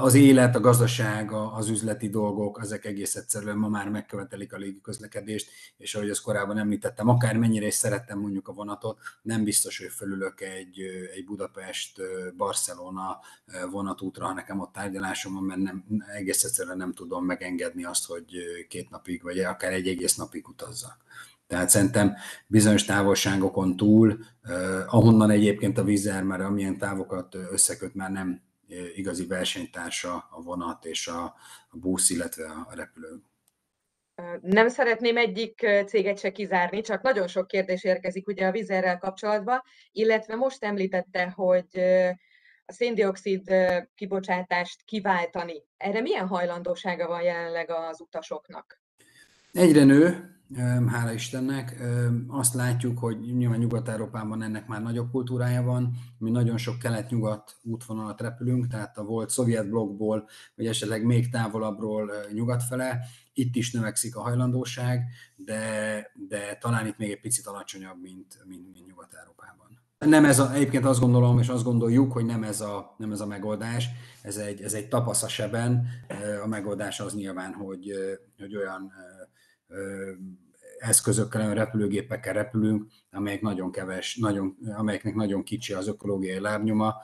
Az 0.00 0.14
élet, 0.14 0.56
a 0.56 0.60
gazdaság, 0.60 1.32
az 1.32 1.68
üzleti 1.68 2.08
dolgok, 2.08 2.58
ezek 2.62 2.84
egész 2.84 3.14
egyszerűen 3.14 3.56
ma 3.56 3.68
már 3.68 3.88
megkövetelik 3.88 4.52
a 4.52 4.56
légiközlekedést, 4.56 5.50
és 5.76 5.94
ahogy 5.94 6.10
azt 6.10 6.22
korábban 6.22 6.58
említettem, 6.58 7.08
akármennyire 7.08 7.66
is 7.66 7.74
szerettem 7.74 8.18
mondjuk 8.18 8.48
a 8.48 8.52
vonatot, 8.52 8.98
nem 9.22 9.44
biztos, 9.44 9.78
hogy 9.78 9.90
fölülök 9.90 10.40
egy, 10.40 10.80
egy 11.14 11.24
Budapest-Barcelona 11.24 13.18
vonatútra, 13.70 14.26
ha 14.26 14.32
nekem 14.32 14.60
ott 14.60 14.72
tárgyalásom 14.72 15.34
van, 15.34 15.42
mert 15.42 15.60
nem, 15.60 15.84
egész 16.14 16.44
egyszerűen 16.44 16.76
nem 16.76 16.92
tudom 16.92 17.24
megengedni 17.24 17.84
azt, 17.84 18.06
hogy 18.06 18.26
két 18.68 18.90
napig, 18.90 19.22
vagy 19.22 19.38
akár 19.38 19.72
egy 19.72 19.88
egész 19.88 20.14
napig 20.14 20.48
utazzak. 20.48 20.96
Tehát 21.48 21.68
szerintem 21.68 22.16
bizonyos 22.46 22.84
távolságokon 22.84 23.76
túl, 23.76 24.18
ahonnan 24.86 25.30
egyébként 25.30 25.78
a 25.78 25.84
vízer 25.84 26.22
már 26.22 26.40
amilyen 26.40 26.78
távokat 26.78 27.34
összeköt, 27.34 27.94
már 27.94 28.10
nem 28.10 28.42
igazi 28.94 29.26
versenytársa 29.26 30.28
a 30.30 30.42
vonat 30.42 30.84
és 30.84 31.06
a, 31.06 31.22
a 31.68 31.76
busz, 31.76 32.10
illetve 32.10 32.44
a 32.44 32.74
repülő. 32.74 33.22
Nem 34.40 34.68
szeretném 34.68 35.16
egyik 35.16 35.66
céget 35.86 36.18
se 36.18 36.30
kizárni, 36.30 36.80
csak 36.80 37.02
nagyon 37.02 37.26
sok 37.28 37.46
kérdés 37.46 37.84
érkezik 37.84 38.26
ugye 38.26 38.46
a 38.46 38.50
vizerrel 38.50 38.98
kapcsolatban, 38.98 39.62
illetve 39.92 40.34
most 40.34 40.64
említette, 40.64 41.30
hogy 41.30 41.80
a 42.66 42.72
széndiokszid 42.72 43.54
kibocsátást 43.94 44.82
kiváltani. 44.84 45.62
Erre 45.76 46.00
milyen 46.00 46.26
hajlandósága 46.26 47.06
van 47.06 47.22
jelenleg 47.22 47.70
az 47.70 48.00
utasoknak? 48.00 48.82
Egyre 49.52 49.84
nő, 49.84 50.32
hála 50.86 51.12
Istennek. 51.12 51.82
Azt 52.28 52.54
látjuk, 52.54 52.98
hogy 52.98 53.18
nyilván 53.36 53.58
Nyugat-Európában 53.58 54.42
ennek 54.42 54.66
már 54.66 54.82
nagyobb 54.82 55.10
kultúrája 55.10 55.62
van. 55.62 55.94
Mi 56.18 56.30
nagyon 56.30 56.56
sok 56.56 56.78
kelet-nyugat 56.78 57.56
útvonalat 57.62 58.20
repülünk, 58.20 58.66
tehát 58.66 58.98
a 58.98 59.02
volt 59.02 59.30
szovjet 59.30 59.68
blokkból, 59.68 60.28
vagy 60.54 60.66
esetleg 60.66 61.04
még 61.04 61.30
távolabbról 61.30 62.10
nyugat 62.32 62.62
fele. 62.62 63.00
Itt 63.32 63.56
is 63.56 63.72
növekszik 63.72 64.16
a 64.16 64.20
hajlandóság, 64.20 65.04
de, 65.36 66.00
de 66.28 66.56
talán 66.60 66.86
itt 66.86 66.98
még 66.98 67.10
egy 67.10 67.20
picit 67.20 67.46
alacsonyabb, 67.46 68.00
mint, 68.02 68.38
mint, 68.44 68.72
mint 68.72 68.86
Nyugat-Európában. 68.86 69.66
Nem 69.98 70.24
ez 70.24 70.38
a, 70.38 70.52
egyébként 70.52 70.84
azt 70.84 71.00
gondolom, 71.00 71.38
és 71.38 71.48
azt 71.48 71.64
gondoljuk, 71.64 72.12
hogy 72.12 72.24
nem 72.24 72.42
ez 72.42 72.60
a, 72.60 72.94
nem 72.98 73.12
ez 73.12 73.20
a 73.20 73.26
megoldás, 73.26 73.88
ez 74.22 74.36
egy, 74.36 74.60
ez 74.60 74.72
egy 74.72 74.88
tapasz 74.88 75.22
a 75.22 75.28
seben. 75.28 75.86
A 76.42 76.46
megoldás 76.46 77.00
az 77.00 77.14
nyilván, 77.14 77.52
hogy, 77.52 77.92
hogy 78.38 78.56
olyan 78.56 78.92
eszközökkel, 80.78 81.54
repülőgépekkel 81.54 82.32
repülünk, 82.32 82.86
amelyek 83.10 83.40
nagyon 83.40 83.72
keves, 83.72 84.16
nagyon, 84.16 84.56
amelyeknek 84.76 85.14
nagyon 85.14 85.42
kicsi 85.42 85.72
az 85.72 85.88
ökológiai 85.88 86.40
lábnyoma, 86.40 86.94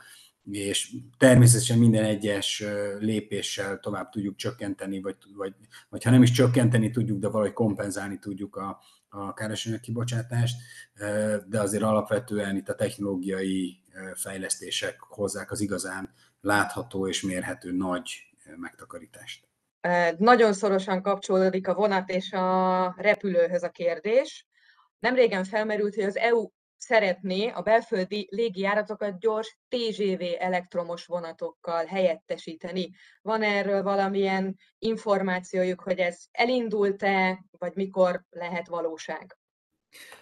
és 0.50 0.94
természetesen 1.18 1.78
minden 1.78 2.04
egyes 2.04 2.64
lépéssel 2.98 3.80
tovább 3.80 4.08
tudjuk 4.08 4.36
csökkenteni, 4.36 5.00
vagy, 5.00 5.16
vagy, 5.36 5.54
vagy 5.88 6.02
ha 6.02 6.10
nem 6.10 6.22
is 6.22 6.30
csökkenteni 6.30 6.90
tudjuk, 6.90 7.18
de 7.18 7.28
valahogy 7.28 7.52
kompenzálni 7.52 8.18
tudjuk 8.18 8.56
a, 8.56 8.80
a 9.08 9.32
károsanyag 9.32 9.80
kibocsátást, 9.80 10.56
de 11.46 11.60
azért 11.60 11.82
alapvetően 11.82 12.56
itt 12.56 12.68
a 12.68 12.74
technológiai 12.74 13.82
fejlesztések 14.14 15.00
hozzák 15.00 15.50
az 15.50 15.60
igazán 15.60 16.12
látható 16.40 17.08
és 17.08 17.22
mérhető 17.22 17.72
nagy 17.72 18.10
megtakarítást. 18.56 19.46
Nagyon 20.16 20.52
szorosan 20.52 21.02
kapcsolódik 21.02 21.68
a 21.68 21.74
vonat 21.74 22.10
és 22.10 22.32
a 22.32 22.94
repülőhöz 22.96 23.62
a 23.62 23.68
kérdés. 23.68 24.46
Nemrégen 24.98 25.44
felmerült, 25.44 25.94
hogy 25.94 26.04
az 26.04 26.16
EU 26.16 26.48
szeretné 26.76 27.48
a 27.48 27.62
belföldi 27.62 28.28
légijáratokat 28.30 29.18
gyors 29.18 29.58
TGV 29.68 30.22
elektromos 30.38 31.06
vonatokkal 31.06 31.84
helyettesíteni. 31.84 32.90
Van 33.22 33.42
erről 33.42 33.82
valamilyen 33.82 34.56
információjuk, 34.78 35.80
hogy 35.80 35.98
ez 35.98 36.18
elindult-e, 36.30 37.44
vagy 37.50 37.74
mikor 37.74 38.24
lehet 38.30 38.68
valóság? 38.68 39.36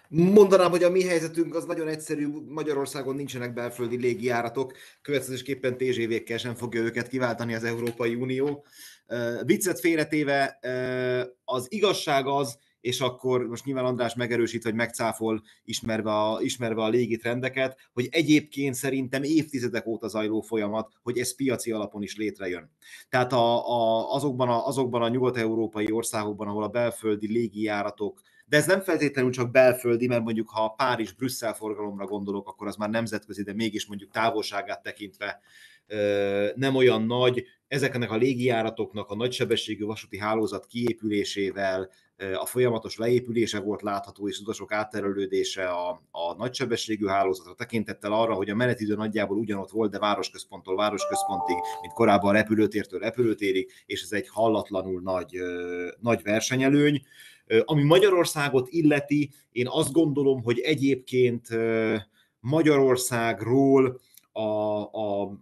Mondanám, 0.09 0.69
hogy 0.69 0.83
a 0.83 0.89
mi 0.89 1.03
helyzetünk 1.03 1.55
az 1.55 1.65
nagyon 1.65 1.87
egyszerű, 1.87 2.27
Magyarországon 2.47 3.15
nincsenek 3.15 3.53
belföldi 3.53 3.97
légijáratok, 3.97 4.73
következésképpen 5.01 5.77
TGV-kkel 5.77 6.37
sem 6.37 6.55
fogja 6.55 6.81
őket 6.81 7.07
kiváltani 7.07 7.53
az 7.53 7.63
Európai 7.63 8.15
Unió. 8.15 8.65
Viccet 9.45 9.79
félretéve 9.79 10.59
az 11.45 11.65
igazság 11.69 12.27
az, 12.27 12.57
és 12.83 13.01
akkor 13.01 13.47
most 13.47 13.65
nyilván 13.65 13.85
András 13.85 14.15
megerősít, 14.15 14.63
hogy 14.63 14.73
megcáfol, 14.73 15.43
ismerve 15.63 16.11
a, 16.11 16.41
ismerve 16.41 16.81
a 16.81 16.89
légitrendeket, 16.89 17.77
hogy 17.93 18.07
egyébként 18.11 18.75
szerintem 18.75 19.23
évtizedek 19.23 19.87
óta 19.87 20.07
zajló 20.07 20.41
folyamat, 20.41 20.91
hogy 21.01 21.17
ez 21.17 21.35
piaci 21.35 21.71
alapon 21.71 22.01
is 22.01 22.17
létrejön. 22.17 22.71
Tehát 23.09 23.33
a, 23.33 23.69
a, 23.69 24.11
azokban, 24.13 24.49
a, 24.49 24.67
azokban 24.67 25.01
a 25.01 25.09
nyugat-európai 25.09 25.91
országokban, 25.91 26.47
ahol 26.47 26.63
a 26.63 26.67
belföldi 26.67 27.27
légijáratok 27.27 28.21
de 28.45 28.57
ez 28.57 28.65
nem 28.65 28.81
feltétlenül 28.81 29.31
csak 29.31 29.51
belföldi, 29.51 30.07
mert 30.07 30.23
mondjuk 30.23 30.49
ha 30.49 30.69
Párizs-Brüsszel 30.69 31.53
forgalomra 31.53 32.05
gondolok, 32.05 32.47
akkor 32.47 32.67
az 32.67 32.75
már 32.75 32.89
nemzetközi, 32.89 33.43
de 33.43 33.53
mégis 33.53 33.85
mondjuk 33.85 34.11
távolságát 34.11 34.83
tekintve 34.83 35.41
nem 36.55 36.75
olyan 36.75 37.03
nagy, 37.05 37.45
ezeknek 37.67 38.11
a 38.11 38.15
légijáratoknak 38.15 39.09
a 39.09 39.15
nagysebességű 39.15 39.85
vasúti 39.85 40.17
hálózat 40.17 40.65
kiépülésével, 40.65 41.89
a 42.33 42.45
folyamatos 42.45 42.97
leépülése 42.97 43.59
volt 43.59 43.81
látható, 43.81 44.27
és 44.27 44.39
utasok 44.39 44.71
átterelődése 44.71 45.67
a, 45.67 46.01
a 46.11 46.35
nagysebességű 46.37 47.05
hálózatra 47.05 47.53
tekintettel 47.53 48.13
arra, 48.13 48.33
hogy 48.33 48.49
a 48.49 48.55
menetidő 48.55 48.95
nagyjából 48.95 49.37
ugyanott 49.37 49.69
volt, 49.69 49.91
de 49.91 49.99
városközponttól 49.99 50.75
városközpontig, 50.75 51.55
mint 51.81 51.93
korábban 51.93 52.33
repülőtértől 52.33 52.99
repülőtérig, 52.99 53.71
és 53.85 54.01
ez 54.01 54.11
egy 54.11 54.27
hallatlanul 54.29 55.01
nagy, 55.01 55.37
nagy 55.99 56.21
versenyelőny. 56.23 57.01
Ami 57.63 57.83
Magyarországot 57.83 58.67
illeti, 58.69 59.29
én 59.51 59.67
azt 59.67 59.91
gondolom, 59.91 60.43
hogy 60.43 60.59
egyébként 60.59 61.47
Magyarországról 62.39 63.99
a, 64.31 64.41
a, 64.81 65.37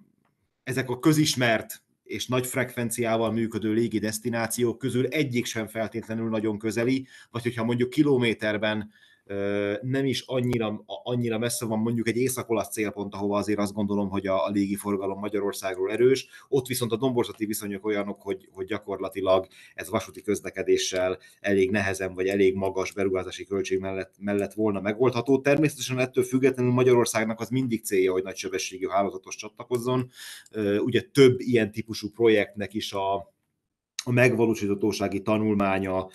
ezek 0.64 0.90
a 0.90 1.00
közismert 1.00 1.82
és 2.04 2.28
nagy 2.28 2.46
frekvenciával 2.46 3.32
működő 3.32 3.74
légi 3.74 4.00
destinációk 4.00 4.78
közül 4.78 5.06
egyik 5.06 5.46
sem 5.46 5.68
feltétlenül 5.68 6.30
nagyon 6.30 6.58
közeli, 6.58 7.08
vagy 7.32 7.44
hogyha 7.44 7.64
mondjuk 7.64 7.90
kilométerben 7.90 8.92
nem 9.82 10.06
is 10.06 10.22
annyira, 10.26 10.84
annyira 10.86 11.38
messze 11.38 11.66
van 11.66 11.80
mondjuk 11.80 12.08
egy 12.08 12.18
észak 12.18 12.70
célpont, 12.70 13.14
ahova 13.14 13.38
azért 13.38 13.60
azt 13.60 13.74
gondolom, 13.74 14.10
hogy 14.10 14.28
a, 14.28 14.46
a 14.46 14.50
légiforgalom 14.50 15.20
Magyarországról 15.20 15.92
erős. 15.92 16.28
Ott 16.48 16.68
viszont 16.68 16.92
a 16.92 16.96
domborzati 16.96 17.46
viszonyok 17.46 17.86
olyanok, 17.86 18.22
hogy, 18.22 18.50
hogy 18.52 18.66
gyakorlatilag 18.66 19.48
ez 19.74 19.90
vasúti 19.90 20.22
közlekedéssel 20.22 21.18
elég 21.40 21.72
nehezen 21.72 22.14
vagy 22.14 22.28
elég 22.28 22.56
magas 22.56 22.94
beruházási 22.94 23.46
költség 23.46 23.80
mellett, 23.80 24.14
mellett 24.20 24.54
volna 24.54 24.82
megoldható. 24.82 25.42
Természetesen 25.42 26.00
ettől 26.00 26.24
függetlenül 26.24 26.72
Magyarországnak 26.72 27.40
az 27.40 27.50
mindig 27.50 27.84
célja, 27.84 28.12
hogy 28.12 28.24
nagysebességű 28.24 28.88
hálózatos 28.88 29.36
csatlakozzon. 29.36 30.10
Ugye 30.78 31.02
több 31.02 31.40
ilyen 31.40 31.72
típusú 31.72 32.10
projektnek 32.10 32.74
is 32.74 32.94
a, 32.94 33.16
a 34.04 34.12
megvalósíthatósági 34.12 35.22
tanulmánya 35.22 36.08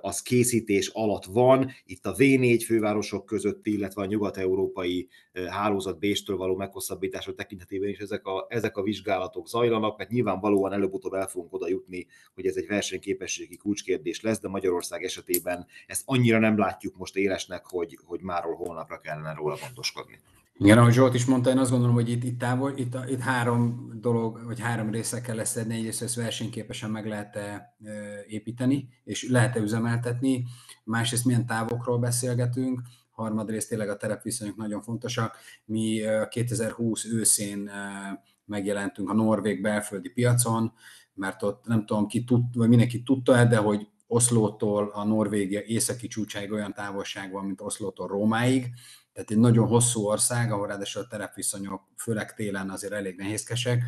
az 0.00 0.22
készítés 0.22 0.88
alatt 0.88 1.24
van. 1.24 1.70
Itt 1.84 2.06
a 2.06 2.14
V4 2.14 2.62
fővárosok 2.66 3.26
között, 3.26 3.66
illetve 3.66 4.02
a 4.02 4.06
nyugat-európai 4.06 5.08
hálózat 5.48 5.98
Béstől 5.98 6.36
való 6.36 6.56
meghosszabbítása 6.56 7.34
tekintetében 7.34 7.88
is 7.88 7.98
ezek 7.98 8.26
a, 8.26 8.46
ezek 8.48 8.76
a 8.76 8.82
vizsgálatok 8.82 9.48
zajlanak, 9.48 9.98
mert 9.98 10.10
nyilvánvalóan 10.10 10.72
előbb-utóbb 10.72 11.12
el 11.12 11.26
fogunk 11.26 11.52
oda 11.52 11.68
jutni, 11.68 12.06
hogy 12.34 12.46
ez 12.46 12.56
egy 12.56 12.66
versenyképességi 12.66 13.56
kulcskérdés 13.56 14.20
lesz, 14.20 14.40
de 14.40 14.48
Magyarország 14.48 15.02
esetében 15.02 15.66
ezt 15.86 16.02
annyira 16.04 16.38
nem 16.38 16.58
látjuk 16.58 16.96
most 16.96 17.16
élesnek, 17.16 17.66
hogy, 17.66 17.98
hogy 18.04 18.20
máról 18.20 18.54
holnapra 18.54 18.98
kellene 18.98 19.34
róla 19.34 19.56
gondoskodni. 19.60 20.20
Igen, 20.58 20.78
ahogy 20.78 20.92
Zsolt 20.92 21.14
is 21.14 21.24
mondta, 21.24 21.50
én 21.50 21.58
azt 21.58 21.70
gondolom, 21.70 21.94
hogy 21.94 22.08
itt, 22.08 22.24
itt, 22.24 22.38
távol, 22.38 22.72
itt, 22.76 22.96
itt 23.06 23.20
három 23.20 23.90
dolog, 24.00 24.44
vagy 24.44 24.60
három 24.60 24.90
része 24.90 25.20
kell 25.20 25.36
leszedni. 25.36 25.74
Egyrészt 25.74 26.02
ezt 26.02 26.14
versenyképesen 26.14 26.90
meg 26.90 27.06
lehet 27.06 27.36
-e 27.36 27.76
építeni, 28.26 28.88
és 29.04 29.28
lehet-e 29.28 29.60
üzemeltetni. 29.60 30.44
Másrészt 30.84 31.24
milyen 31.24 31.46
távokról 31.46 31.98
beszélgetünk. 31.98 32.80
Harmadrészt 33.10 33.68
tényleg 33.68 33.88
a 33.88 33.96
terepviszonyok 33.96 34.56
nagyon 34.56 34.82
fontosak. 34.82 35.36
Mi 35.64 36.00
2020 36.28 37.04
őszén 37.04 37.70
megjelentünk 38.44 39.10
a 39.10 39.14
norvég 39.14 39.62
belföldi 39.62 40.08
piacon, 40.08 40.72
mert 41.14 41.42
ott 41.42 41.66
nem 41.66 41.86
tudom, 41.86 42.06
ki 42.06 42.24
tud, 42.24 42.42
vagy 42.56 42.68
mindenki 42.68 43.02
tudta 43.02 43.44
de 43.44 43.56
hogy 43.56 43.88
Oszlótól 44.06 44.90
a 44.92 45.04
Norvégia 45.04 45.60
északi 45.60 46.06
csúcsáig 46.06 46.52
olyan 46.52 46.72
távolság 46.72 47.32
van, 47.32 47.44
mint 47.44 47.60
Oszlótól 47.60 48.06
Rómáig, 48.06 48.70
tehát 49.14 49.30
egy 49.30 49.38
nagyon 49.38 49.66
hosszú 49.66 50.00
ország, 50.00 50.52
ahol 50.52 50.66
ráadásul 50.66 51.02
a 51.02 51.06
terepviszonyok, 51.06 51.82
főleg 51.96 52.34
télen 52.34 52.70
azért 52.70 52.92
elég 52.92 53.16
nehézkesek. 53.16 53.82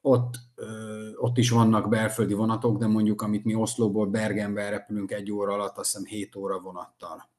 Ott, 0.00 0.34
ö, 0.54 1.08
ott 1.16 1.38
is 1.38 1.50
vannak 1.50 1.88
belföldi 1.88 2.34
vonatok, 2.34 2.78
de 2.78 2.86
mondjuk 2.86 3.22
amit 3.22 3.44
mi 3.44 3.54
Oszlóból 3.54 4.06
Bergenbe 4.06 4.68
repülünk 4.68 5.10
egy 5.10 5.32
óra 5.32 5.52
alatt, 5.52 5.78
azt 5.78 5.90
hiszem 5.90 6.06
7 6.06 6.36
óra 6.36 6.60
vonattal. 6.60 7.30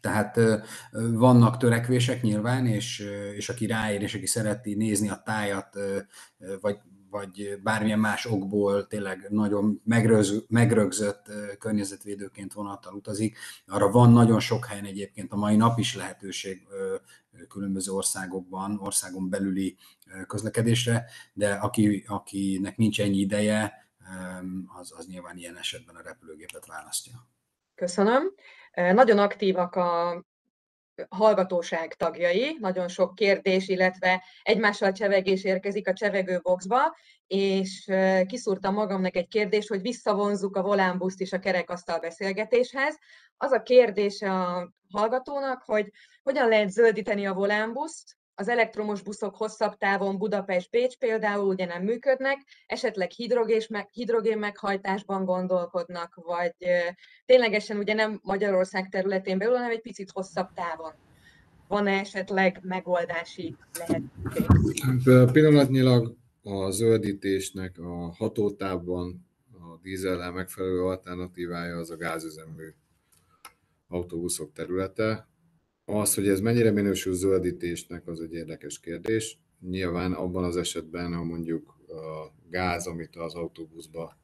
Tehát 0.00 0.40
vannak 1.12 1.56
törekvések 1.56 2.22
nyilván, 2.22 2.66
és, 2.66 2.98
és 3.34 3.48
aki 3.48 3.66
ráér, 3.66 4.02
és 4.02 4.14
aki 4.14 4.26
szereti 4.26 4.74
nézni 4.74 5.08
a 5.08 5.22
tájat, 5.24 5.78
vagy 6.60 6.78
vagy 7.12 7.60
bármilyen 7.62 7.98
más 7.98 8.26
okból 8.26 8.86
tényleg 8.86 9.26
nagyon 9.28 9.80
megrögzött, 9.84 10.50
megrögzött 10.50 11.26
környezetvédőként 11.58 12.52
vonattal 12.52 12.94
utazik. 12.94 13.38
Arra 13.66 13.90
van 13.90 14.12
nagyon 14.12 14.40
sok 14.40 14.66
helyen 14.66 14.84
egyébként 14.84 15.32
a 15.32 15.36
mai 15.36 15.56
nap 15.56 15.78
is 15.78 15.96
lehetőség 15.96 16.66
különböző 17.48 17.92
országokban, 17.92 18.78
országon 18.80 19.28
belüli 19.28 19.76
közlekedésre, 20.26 21.04
de 21.32 21.52
aki, 21.52 22.04
akinek 22.06 22.76
nincs 22.76 23.00
ennyi 23.00 23.18
ideje, 23.18 23.72
az, 24.80 24.92
az 24.96 25.06
nyilván 25.06 25.36
ilyen 25.36 25.56
esetben 25.56 25.94
a 25.94 26.02
repülőgépet 26.02 26.66
választja. 26.66 27.28
Köszönöm. 27.74 28.22
Nagyon 28.72 29.18
aktívak 29.18 29.76
a 29.76 30.24
hallgatóság 31.08 31.94
tagjai, 31.94 32.56
nagyon 32.60 32.88
sok 32.88 33.14
kérdés, 33.14 33.68
illetve 33.68 34.22
egymással 34.42 34.92
csevegés 34.92 35.44
érkezik 35.44 35.88
a 35.88 35.92
csevegő 35.92 36.40
boxba, 36.42 36.96
és 37.26 37.90
kiszúrtam 38.26 38.74
magamnak 38.74 39.16
egy 39.16 39.28
kérdést, 39.28 39.68
hogy 39.68 39.80
visszavonzuk 39.80 40.56
a 40.56 40.62
volánbuszt 40.62 41.20
is 41.20 41.32
a 41.32 41.38
kerekasztal 41.38 41.98
beszélgetéshez. 41.98 42.98
Az 43.36 43.52
a 43.52 43.62
kérdése 43.62 44.32
a 44.32 44.72
hallgatónak, 44.92 45.62
hogy 45.62 45.90
hogyan 46.22 46.48
lehet 46.48 46.70
zöldíteni 46.70 47.26
a 47.26 47.32
volánbuszt, 47.32 48.16
az 48.34 48.48
elektromos 48.48 49.02
buszok 49.02 49.36
hosszabb 49.36 49.76
távon 49.78 50.18
Budapest-Bécs 50.18 50.96
például 50.96 51.46
ugye 51.46 51.66
nem 51.66 51.82
működnek, 51.82 52.38
esetleg 52.66 53.10
hidrogén 53.90 54.38
meghajtásban 54.38 55.24
gondolkodnak, 55.24 56.14
vagy 56.14 56.54
ténylegesen 57.26 57.76
ugye 57.76 57.94
nem 57.94 58.20
Magyarország 58.22 58.88
területén 58.88 59.38
belül, 59.38 59.54
hanem 59.54 59.70
egy 59.70 59.80
picit 59.80 60.10
hosszabb 60.10 60.48
távon. 60.54 60.92
Van-e 61.68 61.98
esetleg 61.98 62.60
megoldási 62.62 63.56
lehetőség? 63.78 64.82
Hát, 64.82 65.32
pillanatnyilag 65.32 66.16
a 66.42 66.70
zöldítésnek 66.70 67.78
a 67.78 68.14
hatótávban 68.16 69.26
a 69.52 69.78
dízellel 69.82 70.32
megfelelő 70.32 70.82
alternatívája 70.82 71.76
az 71.76 71.90
a 71.90 71.96
gázüzemű 71.96 72.74
autóbuszok 73.88 74.52
területe. 74.52 75.28
Az, 75.84 76.14
hogy 76.14 76.28
ez 76.28 76.40
mennyire 76.40 76.70
minősül 76.70 77.14
zöldítésnek, 77.14 78.06
az 78.06 78.20
egy 78.20 78.32
érdekes 78.32 78.80
kérdés. 78.80 79.38
Nyilván 79.60 80.12
abban 80.12 80.44
az 80.44 80.56
esetben, 80.56 81.14
ha 81.14 81.24
mondjuk 81.24 81.76
a 81.88 82.32
gáz, 82.50 82.86
amit 82.86 83.16
az 83.16 83.34
autóbuszba 83.34 84.16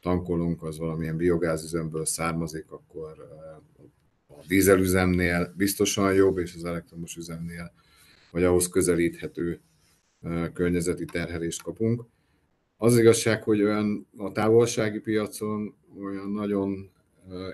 tankolunk, 0.00 0.62
az 0.62 0.78
valamilyen 0.78 1.16
biogázüzemből 1.16 2.04
származik, 2.04 2.70
akkor 2.70 3.14
eh, 3.18 4.38
a 4.38 4.44
dízelüzemnél 4.48 5.54
biztosan 5.56 6.14
jobb, 6.14 6.38
és 6.38 6.54
az 6.54 6.64
elektromos 6.64 7.16
üzemnél, 7.16 7.72
vagy 8.30 8.44
ahhoz 8.44 8.68
közelíthető 8.68 9.60
eh, 10.20 10.48
környezeti 10.52 11.04
terhelést 11.04 11.62
kapunk. 11.62 12.04
Az 12.76 12.98
igazság, 12.98 13.42
hogy 13.42 13.62
olyan 13.62 14.06
a 14.16 14.32
távolsági 14.32 14.98
piacon 14.98 15.74
olyan 16.00 16.30
nagyon 16.30 16.90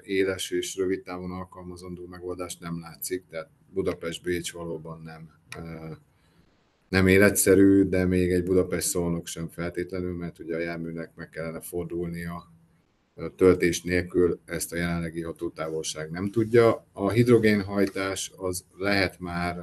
éles 0.03 0.51
és 0.51 0.77
rövid 0.77 1.03
távon 1.03 1.31
alkalmazandó 1.31 2.07
megoldás 2.07 2.57
nem 2.57 2.81
látszik, 2.81 3.25
tehát 3.31 3.51
Budapest-Bécs 3.73 4.53
valóban 4.53 5.03
nem, 5.03 5.31
nem 6.89 7.07
életszerű, 7.07 7.83
de 7.83 8.05
még 8.05 8.33
egy 8.33 8.45
Budapest-Szolnok 8.45 9.27
sem 9.27 9.49
feltétlenül, 9.49 10.17
mert 10.17 10.39
ugye 10.39 10.57
a 10.57 10.61
járműnek 10.61 11.15
meg 11.15 11.29
kellene 11.29 11.61
fordulnia 11.61 12.53
töltés 13.37 13.83
nélkül 13.83 14.41
ezt 14.45 14.73
a 14.73 14.77
jelenlegi 14.77 15.23
hatótávolság 15.23 16.11
nem 16.11 16.31
tudja. 16.31 16.87
A 16.93 17.11
hidrogénhajtás 17.11 18.33
az 18.37 18.65
lehet 18.77 19.19
már, 19.19 19.57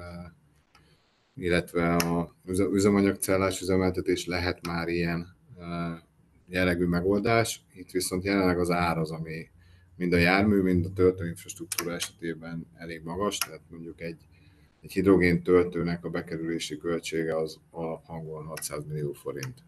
illetve 1.35 1.95
a 1.95 2.35
üzemanyagcellás 2.71 3.61
üzemeltetés 3.61 4.25
lehet 4.25 4.67
már 4.67 4.87
ilyen 4.87 5.35
jellegű 6.47 6.85
megoldás. 6.85 7.65
Itt 7.73 7.91
viszont 7.91 8.23
jelenleg 8.23 8.59
az 8.59 8.69
ár 8.69 8.97
az, 8.97 9.11
ami 9.11 9.49
mind 9.95 10.13
a 10.13 10.17
jármű, 10.17 10.61
mind 10.61 10.85
a 10.85 10.93
töltőinfrastruktúra 10.93 11.93
esetében 11.93 12.67
elég 12.77 13.01
magas, 13.03 13.37
tehát 13.37 13.61
mondjuk 13.69 14.01
egy, 14.01 14.17
egy 14.81 14.91
hidrogén 14.91 15.43
töltőnek 15.43 16.05
a 16.05 16.09
bekerülési 16.09 16.77
költsége 16.77 17.37
az 17.37 17.59
alaphangon 17.69 18.45
600 18.45 18.85
millió 18.87 19.13
forint. 19.13 19.63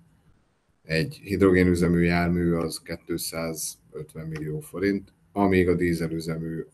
Egy 0.84 1.20
hidrogénüzemű 1.24 2.00
jármű 2.00 2.52
az 2.52 2.82
250 3.06 4.28
millió 4.28 4.60
forint, 4.60 5.14
amíg 5.32 5.70
a 5.70 5.76
dízelüzemű 5.76 6.66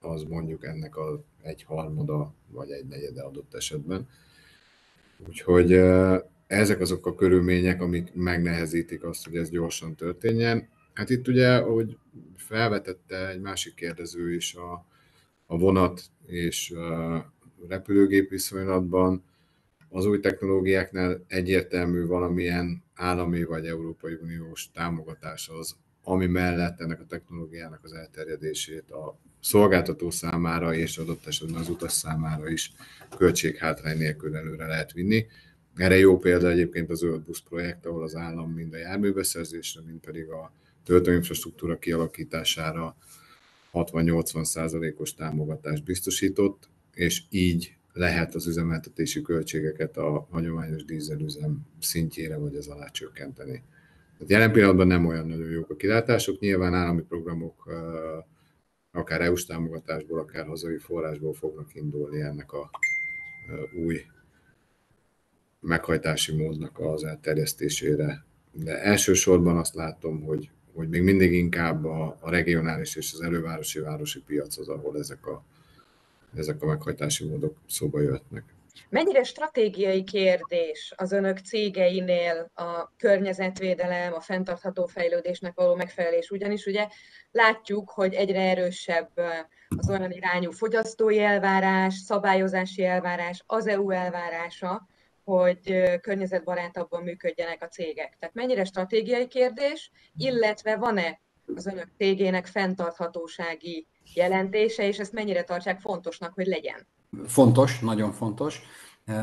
az 0.00 0.22
mondjuk 0.22 0.64
ennek 0.64 0.96
a 0.96 1.24
egy 1.42 1.62
harmada 1.62 2.34
vagy 2.48 2.70
egy 2.70 2.86
negyede 2.86 3.22
adott 3.22 3.54
esetben. 3.54 4.08
Úgyhogy 5.26 5.72
ezek 6.46 6.80
azok 6.80 7.06
a 7.06 7.14
körülmények, 7.14 7.82
amik 7.82 8.14
megnehezítik 8.14 9.04
azt, 9.04 9.24
hogy 9.24 9.36
ez 9.36 9.50
gyorsan 9.50 9.94
történjen. 9.94 10.68
Hát 10.98 11.10
itt 11.10 11.28
ugye, 11.28 11.54
ahogy 11.56 11.96
felvetette 12.36 13.28
egy 13.28 13.40
másik 13.40 13.74
kérdező 13.74 14.34
is 14.34 14.54
a, 14.54 14.86
a 15.46 15.58
vonat 15.58 16.02
és 16.26 16.70
a 16.70 17.32
repülőgép 17.68 18.30
viszonylatban, 18.30 19.24
az 19.88 20.06
új 20.06 20.20
technológiáknál 20.20 21.24
egyértelmű 21.28 22.06
valamilyen 22.06 22.82
állami 22.94 23.44
vagy 23.44 23.66
Európai 23.66 24.14
Uniós 24.22 24.70
támogatás 24.70 25.48
az, 25.48 25.76
ami 26.02 26.26
mellett 26.26 26.80
ennek 26.80 27.00
a 27.00 27.06
technológiának 27.06 27.80
az 27.84 27.92
elterjedését 27.92 28.90
a 28.90 29.18
szolgáltató 29.40 30.10
számára 30.10 30.74
és 30.74 30.98
adott 30.98 31.26
esetben 31.26 31.60
az 31.60 31.68
utas 31.68 31.92
számára 31.92 32.48
is 32.48 32.72
költséghátrány 33.16 33.98
nélkül 33.98 34.36
előre 34.36 34.66
lehet 34.66 34.92
vinni. 34.92 35.26
Erre 35.76 35.96
jó 35.96 36.18
példa 36.18 36.50
egyébként 36.50 36.90
az 36.90 36.98
Zöld 36.98 37.22
Busz 37.22 37.42
projekt, 37.48 37.86
ahol 37.86 38.02
az 38.02 38.16
állam 38.16 38.50
mind 38.50 38.74
a 38.74 38.76
járműbeszerzésre, 38.76 39.80
mind 39.86 40.00
pedig 40.00 40.28
a 40.28 40.52
töltőinfrastruktúra 40.88 41.78
kialakítására 41.78 42.96
60-80 43.72 44.44
százalékos 44.44 45.14
támogatást 45.14 45.84
biztosított, 45.84 46.68
és 46.94 47.22
így 47.30 47.76
lehet 47.92 48.34
az 48.34 48.46
üzemeltetési 48.46 49.22
költségeket 49.22 49.96
a 49.96 50.26
hagyományos 50.30 50.84
dízelüzem 50.84 51.66
szintjére 51.80 52.36
vagy 52.36 52.56
az 52.56 52.68
alá 52.68 52.86
csökkenteni. 52.86 53.62
Tehát 54.12 54.30
jelen 54.30 54.52
pillanatban 54.52 54.86
nem 54.86 55.06
olyan 55.06 55.26
nagyon 55.26 55.50
jók 55.50 55.70
a 55.70 55.76
kilátások, 55.76 56.38
nyilván 56.38 56.74
állami 56.74 57.02
programok 57.02 57.70
akár 58.92 59.20
EU-s 59.20 59.44
támogatásból, 59.44 60.18
akár 60.18 60.46
hazai 60.46 60.78
forrásból 60.78 61.34
fognak 61.34 61.74
indulni 61.74 62.20
ennek 62.20 62.52
a 62.52 62.70
új 63.84 64.00
meghajtási 65.60 66.36
módnak 66.36 66.78
az 66.78 67.04
elterjesztésére. 67.04 68.24
De 68.52 68.82
elsősorban 68.82 69.56
azt 69.56 69.74
látom, 69.74 70.22
hogy 70.22 70.50
hogy 70.74 70.88
még 70.88 71.02
mindig 71.02 71.32
inkább 71.32 71.84
a, 71.84 72.16
a 72.20 72.30
regionális 72.30 72.96
és 72.96 73.12
az 73.12 73.20
elővárosi 73.20 73.78
városi 73.80 74.20
piac 74.20 74.58
az, 74.58 74.68
ahol 74.68 74.98
ezek 74.98 75.26
a, 75.26 75.44
ezek 76.36 76.62
a 76.62 76.66
meghajtási 76.66 77.24
módok 77.24 77.56
szóba 77.68 78.00
jöhetnek. 78.00 78.44
Mennyire 78.88 79.22
stratégiai 79.22 80.04
kérdés 80.04 80.92
az 80.96 81.12
önök 81.12 81.38
cégeinél 81.38 82.50
a 82.54 82.92
környezetvédelem, 82.96 84.12
a 84.14 84.20
fenntartható 84.20 84.86
fejlődésnek 84.86 85.54
való 85.54 85.74
megfelelés? 85.74 86.30
Ugyanis 86.30 86.66
ugye 86.66 86.88
látjuk, 87.30 87.90
hogy 87.90 88.14
egyre 88.14 88.40
erősebb 88.40 89.10
az 89.76 89.90
olyan 89.90 90.10
irányú 90.10 90.50
fogyasztói 90.50 91.18
elvárás, 91.18 91.94
szabályozási 91.94 92.84
elvárás, 92.84 93.42
az 93.46 93.66
EU 93.66 93.90
elvárása, 93.90 94.88
hogy 95.28 95.74
környezetbarátabban 96.00 97.02
működjenek 97.02 97.62
a 97.62 97.68
cégek. 97.68 98.16
Tehát 98.18 98.34
mennyire 98.34 98.64
stratégiai 98.64 99.26
kérdés, 99.26 99.90
illetve 100.16 100.76
van-e 100.76 101.20
az 101.54 101.66
önök 101.66 101.88
cégének 101.96 102.46
fenntarthatósági 102.46 103.86
jelentése, 104.14 104.86
és 104.86 104.98
ezt 104.98 105.12
mennyire 105.12 105.42
tartják 105.42 105.80
fontosnak, 105.80 106.34
hogy 106.34 106.46
legyen? 106.46 106.86
Fontos, 107.26 107.80
nagyon 107.80 108.12
fontos. 108.12 108.60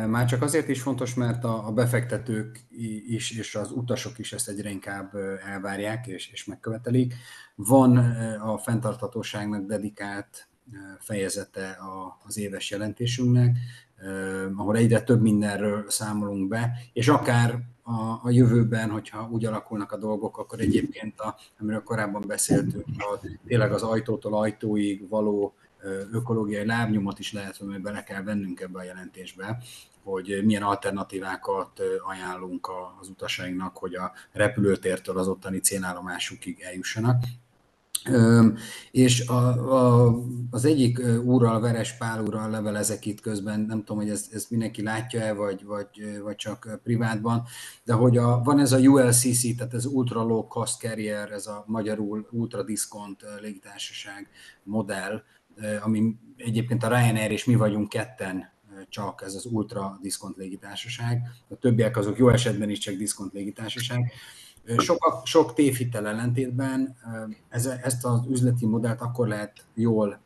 Már 0.08 0.26
csak 0.26 0.42
azért 0.42 0.68
is 0.68 0.82
fontos, 0.82 1.14
mert 1.14 1.44
a 1.44 1.72
befektetők 1.74 2.60
is, 3.08 3.38
és 3.38 3.56
az 3.56 3.72
utasok 3.72 4.20
is 4.20 4.34
ezt 4.34 4.50
egyre 4.50 4.70
inkább 4.70 5.16
elvárják 5.46 6.08
és, 6.08 6.32
és 6.32 6.46
megkövetelik. 6.46 7.14
Van 7.56 7.98
a 8.40 8.58
fenntarthatóságnak 8.58 9.66
dedikált 9.66 10.48
fejezete 11.00 11.78
az 12.26 12.38
éves 12.38 12.72
jelentésünknek, 12.72 13.58
ahol 14.56 14.76
egyre 14.76 15.02
több 15.02 15.22
mindenről 15.22 15.90
számolunk 15.90 16.48
be, 16.48 16.72
és 16.94 17.08
akár 17.08 17.60
a, 17.84 18.20
a 18.24 18.30
jövőben, 18.30 18.90
hogyha 18.90 19.30
úgy 19.32 19.46
alakulnak 19.46 19.92
a 19.92 19.98
dolgok, 19.98 20.38
akkor 20.38 20.60
egyébként, 20.60 21.20
a, 21.20 21.36
amiről 21.60 21.84
korábban 21.84 22.24
beszéltünk, 22.28 22.86
a, 22.98 23.20
tényleg 23.48 23.72
az 23.72 23.82
ajtótól 23.82 24.38
ajtóig 24.38 25.10
való 25.10 25.56
ökológiai 26.12 26.66
lábnyomot 26.66 27.20
is 27.20 27.34
lehet, 27.34 27.58
hogy 27.58 27.82
bele 27.82 28.04
kell 28.04 28.24
vennünk 28.24 28.60
ebbe 28.60 28.80
a 28.80 28.84
jelentésbe, 28.84 29.58
hogy 30.04 30.42
milyen 30.46 30.64
alternatívákat 30.64 31.82
ajánlunk 32.08 32.70
az 33.02 33.10
utasainknak, 33.10 33.78
hogy 33.78 33.96
a 33.96 34.12
repülőtértől 34.32 35.18
az 35.18 35.28
ottani 35.28 35.60
célállomásukig 35.60 36.62
eljussanak. 36.62 37.24
És 38.92 39.28
a, 39.28 39.48
a, 39.74 40.16
az 40.50 40.66
egyik 40.66 41.00
úrral, 41.24 41.60
Veres 41.60 41.98
Pál 41.98 42.24
úrral 42.24 42.50
levelezek 42.50 43.06
itt 43.06 43.22
közben, 43.22 43.60
nem 43.60 43.80
tudom, 43.80 43.98
hogy 43.98 44.10
ezt, 44.10 44.34
ezt 44.34 44.50
mindenki 44.50 44.84
látja-e, 44.84 45.34
vagy, 45.34 45.66
vagy, 45.66 46.20
vagy 46.24 46.36
csak 46.36 46.80
privátban, 46.84 47.44
de 47.84 47.94
hogy 47.94 48.18
a, 48.18 48.42
van 48.44 48.60
ez 48.60 48.72
a 48.72 48.80
ULCC, 48.80 49.56
tehát 49.58 49.74
ez 49.74 49.86
Ultra 49.86 50.24
Low 50.24 50.48
Cost 50.48 50.80
Carrier, 50.80 51.32
ez 51.32 51.48
a 51.48 51.64
magyarul 51.68 52.28
Ultra 52.32 52.64
Discount 52.64 53.26
légitársaság 53.42 54.30
modell, 54.64 55.22
ami 55.84 56.16
egyébként 56.38 56.84
a 56.84 56.88
Ryanair 56.88 57.32
és 57.32 57.46
mi 57.46 57.56
vagyunk 57.56 57.90
ketten 57.90 58.54
csak 58.90 59.22
ez 59.26 59.34
az 59.34 59.46
Ultra 59.46 60.00
Discount 60.02 60.38
légitársaság, 60.38 61.22
a 61.50 61.56
többiek 61.56 61.98
azok 61.98 62.18
jó 62.18 62.30
esetben 62.30 62.70
is 62.70 62.80
csak 62.80 62.96
Discount 62.96 63.34
légitársaság, 63.34 64.12
sok, 64.78 65.22
sok 65.24 65.54
tévhitel 65.54 66.08
ellentétben 66.08 66.98
ez, 67.50 67.66
ezt 67.66 68.06
az 68.06 68.22
üzleti 68.30 68.66
modellt 68.66 69.02
akkor 69.02 69.28
lehet 69.28 69.66
jól 69.74 70.20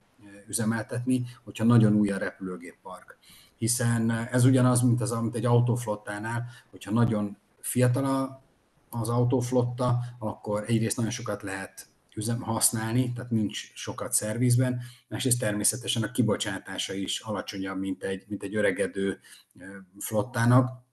üzemeltetni, 0.48 1.26
hogyha 1.44 1.64
nagyon 1.64 1.94
új 1.94 2.12
a 2.12 2.18
repülőgéppark. 2.18 3.18
Hiszen 3.58 4.12
ez 4.12 4.46
ugyanaz, 4.46 4.82
mint, 4.82 5.02
az, 5.02 5.12
mint 5.12 5.36
egy 5.36 5.46
autóflottánál, 5.46 6.46
hogyha 6.72 6.92
nagyon 6.92 7.38
fiatal 7.60 8.42
az 8.90 9.10
autóflotta, 9.10 10.00
akkor 10.20 10.64
egyrészt 10.68 10.98
nagyon 10.98 11.12
sokat 11.12 11.42
lehet 11.42 11.88
üzem 12.16 12.42
használni, 12.42 13.14
tehát 13.14 13.32
nincs 13.32 13.74
sokat 13.74 14.14
szervizben, 14.14 14.82
másrészt 15.08 15.40
természetesen 15.40 16.04
a 16.04 16.12
kibocsátása 16.12 16.94
is 16.94 17.20
alacsonyabb, 17.20 17.80
mint 17.80 18.04
egy, 18.04 18.24
mint 18.28 18.44
egy 18.44 18.56
öregedő 18.56 19.20
flottának, 20.00 20.88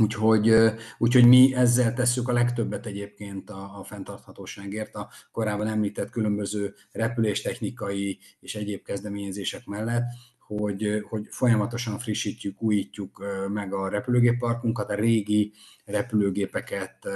Úgyhogy, 0.00 0.54
úgyhogy 0.98 1.26
mi 1.26 1.54
ezzel 1.54 1.94
tesszük 1.94 2.28
a 2.28 2.32
legtöbbet 2.32 2.86
egyébként 2.86 3.50
a, 3.50 3.78
a 3.78 3.84
fenntarthatóságért, 3.84 4.94
a 4.94 5.08
korábban 5.32 5.66
említett 5.66 6.10
különböző 6.10 6.74
repüléstechnikai 6.92 8.18
és 8.40 8.54
egyéb 8.54 8.82
kezdeményezések 8.82 9.66
mellett, 9.66 10.04
hogy, 10.38 11.04
hogy 11.08 11.26
folyamatosan 11.30 11.98
frissítjük, 11.98 12.62
újítjuk 12.62 13.24
meg 13.48 13.72
a 13.74 13.88
repülőgépparkunkat, 13.88 14.90
a 14.90 14.94
régi 14.94 15.52
repülőgépeket 15.84 17.08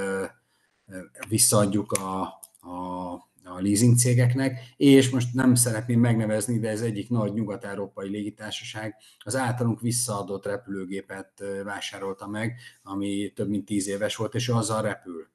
visszaadjuk 1.29 1.93
a, 1.93 2.21
a 2.69 3.31
a 3.57 3.61
leasing 3.61 3.97
cégeknek, 3.97 4.61
és 4.77 5.11
most 5.11 5.35
nem 5.35 5.55
szeretném 5.55 6.01
megnevezni, 6.01 6.59
de 6.59 6.69
ez 6.69 6.81
egyik 6.81 7.09
nagy 7.09 7.33
nyugat-európai 7.33 8.09
légitársaság 8.09 8.97
az 9.19 9.37
általunk 9.37 9.81
visszaadott 9.81 10.47
repülőgépet 10.47 11.43
vásárolta 11.65 12.29
meg, 12.29 12.55
ami 12.83 13.33
több 13.35 13.49
mint 13.49 13.65
tíz 13.65 13.89
éves 13.89 14.17
volt, 14.17 14.35
és 14.35 14.49
azzal 14.49 14.83
repül 14.83 15.31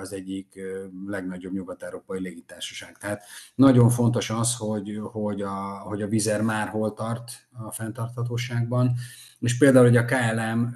az 0.00 0.12
egyik 0.12 0.60
legnagyobb 1.06 1.52
nyugat-európai 1.52 2.20
légitársaság. 2.20 2.98
Tehát 2.98 3.22
nagyon 3.54 3.88
fontos 3.90 4.30
az, 4.30 4.56
hogy, 4.56 5.00
hogy, 5.02 5.42
a, 5.42 5.78
hogy 5.78 6.02
a 6.02 6.06
vizer 6.06 6.42
már 6.42 6.68
hol 6.68 6.94
tart 6.94 7.48
a 7.52 7.72
fenntarthatóságban, 7.72 8.94
és 9.38 9.58
például, 9.58 9.84
hogy 9.84 9.96
a 9.96 10.04
KLM 10.04 10.74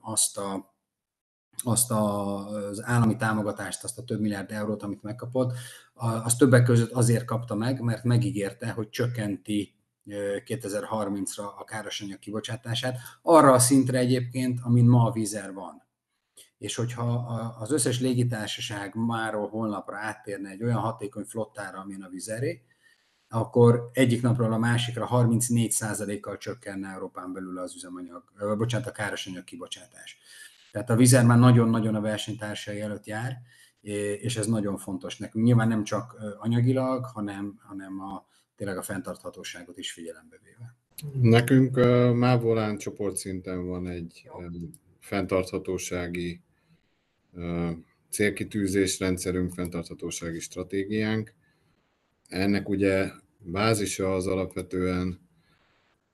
azt 0.00 0.38
a 0.38 0.74
azt 1.64 1.90
az 1.90 2.84
állami 2.84 3.16
támogatást, 3.16 3.84
azt 3.84 3.98
a 3.98 4.04
több 4.04 4.20
milliárd 4.20 4.50
eurót, 4.50 4.82
amit 4.82 5.02
megkapott, 5.02 5.52
az 6.24 6.36
többek 6.36 6.64
között 6.64 6.90
azért 6.90 7.24
kapta 7.24 7.54
meg, 7.54 7.80
mert 7.80 8.04
megígérte, 8.04 8.70
hogy 8.70 8.88
csökkenti 8.88 9.74
2030-ra 10.06 11.56
a 11.58 11.64
károsanyag 11.64 12.18
kibocsátását, 12.18 12.98
arra 13.22 13.52
a 13.52 13.58
szintre 13.58 13.98
egyébként, 13.98 14.60
amin 14.62 14.84
ma 14.84 15.04
a 15.04 15.12
vízer 15.12 15.52
van. 15.52 15.82
És 16.58 16.74
hogyha 16.74 17.02
az 17.58 17.72
összes 17.72 18.00
légitársaság 18.00 18.94
máról 18.94 19.48
holnapra 19.48 19.96
áttérne 19.96 20.50
egy 20.50 20.62
olyan 20.62 20.78
hatékony 20.78 21.24
flottára, 21.24 21.78
amilyen 21.78 22.02
a 22.02 22.08
vizeré, 22.08 22.64
akkor 23.28 23.90
egyik 23.92 24.22
napról 24.22 24.52
a 24.52 24.58
másikra 24.58 25.08
34%-kal 25.10 26.36
csökkenne 26.36 26.88
Európán 26.88 27.32
belül 27.32 27.58
az 27.58 27.74
üzemanyag, 27.74 28.24
bocsánat, 28.56 28.86
a 28.86 28.92
károsanyag 28.92 29.44
kibocsátás. 29.44 30.18
Tehát 30.70 30.90
a 30.90 30.96
vizer 30.96 31.24
már 31.24 31.38
nagyon-nagyon 31.38 31.94
a 31.94 32.00
versenytársai 32.00 32.80
előtt 32.80 33.06
jár, 33.06 33.36
és 34.20 34.36
ez 34.36 34.46
nagyon 34.46 34.76
fontos 34.76 35.16
nekünk. 35.18 35.44
Nyilván 35.44 35.68
nem 35.68 35.84
csak 35.84 36.16
anyagilag, 36.38 37.04
hanem, 37.04 37.58
hanem 37.62 38.00
a, 38.00 38.26
tényleg 38.56 38.76
a 38.76 38.82
fenntarthatóságot 38.82 39.78
is 39.78 39.92
figyelembe 39.92 40.40
véve. 40.42 40.76
Nekünk 41.20 41.76
uh, 41.76 42.12
Mávolán 42.12 42.78
csoportszinten 42.78 43.66
van 43.66 43.88
egy 43.88 44.30
um, 44.38 44.70
fenntarthatósági 45.00 46.40
uh, 47.32 47.70
célkitűzésrendszerünk, 48.10 49.52
fenntarthatósági 49.52 50.38
stratégiánk. 50.38 51.34
Ennek 52.28 52.68
ugye 52.68 53.10
bázisa 53.38 54.14
az 54.14 54.26
alapvetően 54.26 55.20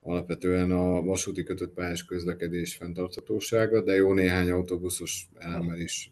alapvetően 0.07 0.71
a 0.71 1.03
vasúti 1.03 1.43
kötött 1.43 1.75
pályás 1.75 2.05
közlekedés 2.05 2.75
fenntarthatósága, 2.75 3.83
de 3.83 3.95
jó 3.95 4.13
néhány 4.13 4.51
autóbuszos 4.51 5.29
elemmel 5.39 5.81
is 5.81 6.11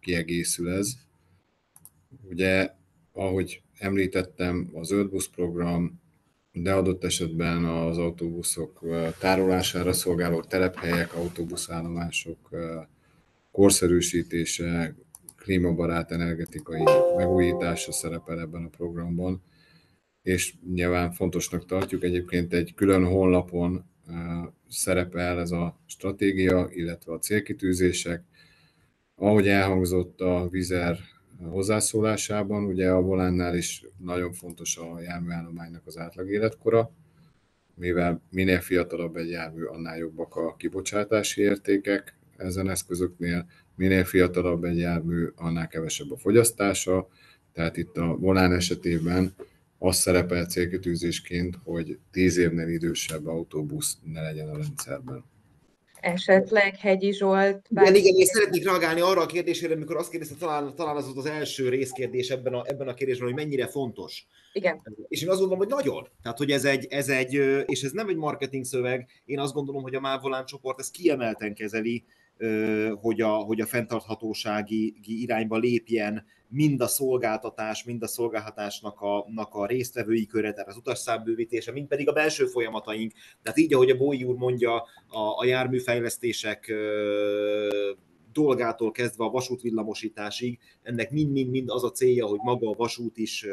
kiegészül 0.00 0.70
ez. 0.70 0.92
Ugye, 2.22 2.70
ahogy 3.12 3.62
említettem, 3.78 4.70
a 4.74 4.82
zöld 4.82 5.10
busz 5.10 5.28
program, 5.28 6.00
de 6.52 6.72
adott 6.72 7.04
esetben 7.04 7.64
az 7.64 7.98
autóbuszok 7.98 8.84
tárolására 9.18 9.92
szolgáló 9.92 10.42
telephelyek, 10.42 11.14
autóbuszállomások 11.14 12.50
korszerűsítése, 13.50 14.94
klímabarát 15.36 16.10
energetikai 16.10 16.82
megújítása 17.16 17.92
szerepel 17.92 18.40
ebben 18.40 18.64
a 18.64 18.68
programban 18.76 19.42
és 20.22 20.54
nyilván 20.72 21.12
fontosnak 21.12 21.66
tartjuk. 21.66 22.02
Egyébként 22.02 22.52
egy 22.52 22.74
külön 22.74 23.04
honlapon 23.04 23.84
szerepel 24.68 25.40
ez 25.40 25.50
a 25.50 25.80
stratégia, 25.86 26.68
illetve 26.72 27.12
a 27.12 27.18
célkitűzések. 27.18 28.22
Ahogy 29.14 29.48
elhangzott 29.48 30.20
a 30.20 30.48
Vizer 30.50 30.98
hozzászólásában, 31.50 32.64
ugye 32.64 32.90
a 32.90 33.00
volánnál 33.00 33.56
is 33.56 33.84
nagyon 33.98 34.32
fontos 34.32 34.76
a 34.76 35.00
járműállománynak 35.00 35.86
az 35.86 35.98
átlag 35.98 36.30
életkora, 36.30 36.90
mivel 37.74 38.22
minél 38.30 38.60
fiatalabb 38.60 39.16
egy 39.16 39.30
jármű, 39.30 39.62
annál 39.62 39.98
jobbak 39.98 40.36
a 40.36 40.56
kibocsátási 40.56 41.40
értékek 41.40 42.16
ezen 42.36 42.70
eszközöknél, 42.70 43.46
minél 43.74 44.04
fiatalabb 44.04 44.64
egy 44.64 44.78
jármű, 44.78 45.26
annál 45.36 45.68
kevesebb 45.68 46.10
a 46.10 46.16
fogyasztása, 46.16 47.08
tehát 47.52 47.76
itt 47.76 47.96
a 47.96 48.16
volán 48.16 48.52
esetében 48.52 49.34
az 49.84 49.96
szerepel 49.96 50.46
célkitűzésként, 50.46 51.58
hogy 51.64 51.98
10 52.10 52.36
évnél 52.36 52.68
idősebb 52.68 53.26
autóbusz 53.26 53.98
ne 54.12 54.22
legyen 54.22 54.48
a 54.48 54.56
rendszerben. 54.56 55.24
Esetleg 56.00 56.76
Hegyi 56.76 57.12
Zsolt... 57.12 57.66
Igen, 57.68 57.94
igen, 57.94 58.14
én 58.14 58.26
szeretnék 58.26 58.64
reagálni 58.64 59.00
arra 59.00 59.20
a 59.20 59.26
kérdésére, 59.26 59.74
amikor 59.74 59.96
azt 59.96 60.10
kérdezte, 60.10 60.34
talán, 60.34 60.74
talán 60.74 60.96
az 60.96 61.04
volt 61.04 61.16
az 61.16 61.26
első 61.26 61.68
részkérdés 61.68 62.30
ebben 62.30 62.54
a, 62.54 62.62
ebben 62.66 62.88
a 62.88 62.94
kérdésben, 62.94 63.26
hogy 63.26 63.36
mennyire 63.36 63.66
fontos. 63.66 64.26
Igen. 64.52 64.82
És 65.08 65.22
én 65.22 65.28
azt 65.28 65.38
gondolom, 65.40 65.66
hogy 65.66 65.74
nagyon. 65.76 66.08
Tehát, 66.22 66.38
hogy 66.38 66.50
ez 66.50 66.64
egy, 66.64 66.86
ez 66.90 67.08
egy, 67.08 67.32
és 67.66 67.82
ez 67.82 67.92
nem 67.92 68.08
egy 68.08 68.16
marketing 68.16 68.64
szöveg, 68.64 69.08
én 69.24 69.38
azt 69.38 69.54
gondolom, 69.54 69.82
hogy 69.82 69.94
a 69.94 70.00
Mávolán 70.00 70.44
csoport 70.44 70.78
ezt 70.78 70.92
kiemelten 70.92 71.54
kezeli, 71.54 72.04
hogy 73.00 73.20
a, 73.20 73.28
hogy 73.28 73.60
a 73.60 73.66
fenntarthatósági 73.66 74.94
irányba 75.02 75.58
lépjen, 75.58 76.24
mind 76.48 76.80
a 76.80 76.86
szolgáltatás, 76.86 77.84
mind 77.84 78.02
a 78.02 78.06
szolgáltatásnak 78.06 79.00
a, 79.00 79.26
a 79.50 79.66
résztvevői 79.66 80.26
köre, 80.26 80.52
tehát 80.52 80.68
az 80.68 80.76
utasszámbővítése, 80.76 81.72
mind 81.72 81.88
pedig 81.88 82.08
a 82.08 82.12
belső 82.12 82.46
folyamataink. 82.46 83.12
Tehát 83.42 83.58
így, 83.58 83.74
ahogy 83.74 83.90
a 83.90 83.96
Bói 83.96 84.24
úr 84.24 84.36
mondja, 84.36 84.74
a, 85.08 85.38
a 85.38 85.44
járműfejlesztések 85.44 86.72
dolgától 88.32 88.90
kezdve 88.90 89.24
a 89.24 89.30
vasútvillamosításig, 89.30 90.58
ennek 90.82 91.10
mind-mind-mind 91.10 91.70
az 91.70 91.84
a 91.84 91.90
célja, 91.90 92.26
hogy 92.26 92.38
maga 92.42 92.68
a 92.68 92.76
vasút 92.76 93.18
is 93.18 93.46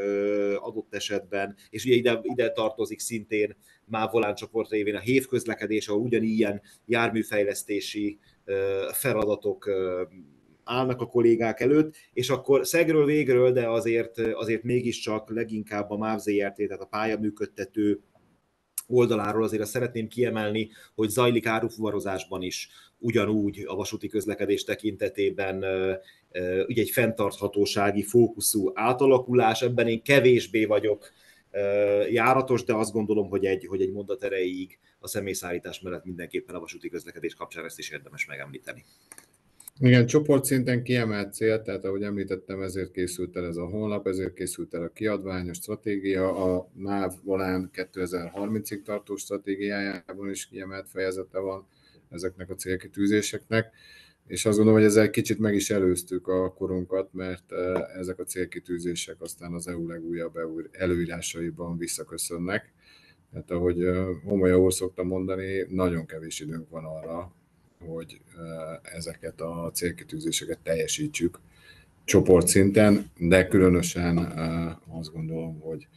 adott 0.58 0.96
esetben, 0.96 1.56
és 1.70 1.86
ugye 1.86 1.96
ide, 1.96 2.20
ide 2.22 2.52
tartozik 2.52 3.00
szintén 3.00 3.56
már 3.86 4.10
Volán 4.12 4.36
csoport 4.36 4.70
révén 4.70 4.96
a 4.96 5.00
hév 5.00 5.26
közlekedés, 5.26 5.88
ahol 5.88 6.02
ugyanilyen 6.02 6.62
járműfejlesztési 6.86 8.20
feladatok 8.92 9.70
állnak 10.64 11.02
a 11.02 11.08
kollégák 11.08 11.60
előtt, 11.60 11.96
és 12.14 12.30
akkor 12.30 12.68
szegről 12.68 13.06
végről, 13.06 13.52
de 13.52 13.70
azért, 13.70 14.20
azért 14.20 14.64
mégiscsak 14.64 15.30
leginkább 15.30 15.90
a 15.90 15.98
MÁV 15.98 16.20
ZRT, 16.20 16.56
tehát 16.56 16.82
a 16.82 16.86
pályaműködtető 16.86 18.02
oldaláról 18.88 19.44
azért 19.44 19.62
azt 19.62 19.72
szeretném 19.72 20.08
kiemelni, 20.08 20.70
hogy 20.96 21.10
zajlik 21.10 21.46
árufuvarozásban 21.46 22.42
is 22.42 22.70
ugyanúgy 23.00 23.64
a 23.68 23.76
vasúti 23.76 24.08
közlekedés 24.08 24.64
tekintetében 24.64 25.58
ugye 26.68 26.82
egy 26.82 26.90
fenntarthatósági 26.90 28.04
fókuszú 28.04 28.72
átalakulás, 28.74 29.62
ebben 29.62 29.88
én 29.88 30.02
kevésbé 30.02 30.66
vagyok 30.66 31.12
járatos, 32.10 32.64
de 32.64 32.74
azt 32.74 32.92
gondolom, 32.92 33.30
hogy 33.30 33.46
egy, 33.46 33.66
hogy 33.66 33.82
egy 33.82 33.92
mondat 33.92 34.24
erejéig 34.24 34.80
a 35.00 35.08
személyszállítás 35.08 35.80
mellett 35.80 36.06
mindenképpen 36.06 36.56
a 36.56 36.60
vasúti 36.60 36.90
közlekedés 36.90 37.34
kapcsán 37.34 37.66
ezt 37.66 37.80
is 37.80 37.90
érdemes 37.90 38.26
megemlíteni. 38.26 38.84
Igen, 39.82 40.06
csoportszinten 40.06 40.84
kiemelt 40.84 41.34
cél, 41.34 41.62
tehát 41.62 41.86
ahogy 41.86 42.04
említettem, 42.04 42.62
ezért 42.62 42.92
készült 42.92 43.36
el 43.36 43.46
ez 43.46 43.56
a 43.56 43.66
honlap, 43.66 44.08
ezért 44.08 44.34
készült 44.34 44.74
el 44.74 44.84
a 44.84 44.90
kiadvány, 44.90 45.50
a 45.50 45.54
stratégia, 45.54 46.56
a 46.56 46.70
NÁV 46.74 47.14
Volán 47.24 47.70
2030-ig 47.74 48.82
tartó 48.82 49.16
stratégiájában 49.16 50.30
is 50.30 50.48
kiemelt 50.48 50.90
fejezete 50.90 51.40
van 51.40 51.68
ezeknek 52.10 52.50
a 52.50 52.56
célkitűzéseknek, 52.56 53.72
és 54.28 54.46
azt 54.46 54.58
gondolom, 54.58 54.80
hogy 54.80 54.90
ezzel 54.90 55.10
kicsit 55.10 55.40
meg 55.40 55.56
is 55.56 55.70
előztük 55.70 56.28
a 56.28 56.54
korunkat, 56.54 57.14
mert 57.14 57.52
e, 57.52 57.90
ezek 57.98 58.20
a 58.20 58.24
célkitűzések 58.24 59.22
aztán 59.22 59.54
az 59.54 59.68
EU 59.68 59.88
legújabb 59.88 60.40
előírásaiban 60.72 61.78
visszaköszönnek. 61.78 62.74
Tehát 63.32 63.52
ahogy 63.52 63.84
e, 63.84 64.04
Homolya 64.24 64.60
úr 64.60 64.74
szokta 64.74 65.04
mondani, 65.04 65.66
nagyon 65.70 66.06
kevés 66.06 66.40
időnk 66.40 66.70
van 66.70 66.86
arra, 66.86 67.34
hogy 67.86 68.22
ezeket 68.82 69.42
a 69.42 69.72
célkitűzéseket 69.74 70.60
teljesítsük 70.64 71.40
csoportszinten, 72.04 73.12
de 73.18 73.48
különösen 73.48 74.18
azt 74.88 75.14
gondolom, 75.14 75.60
hogy 75.60 75.88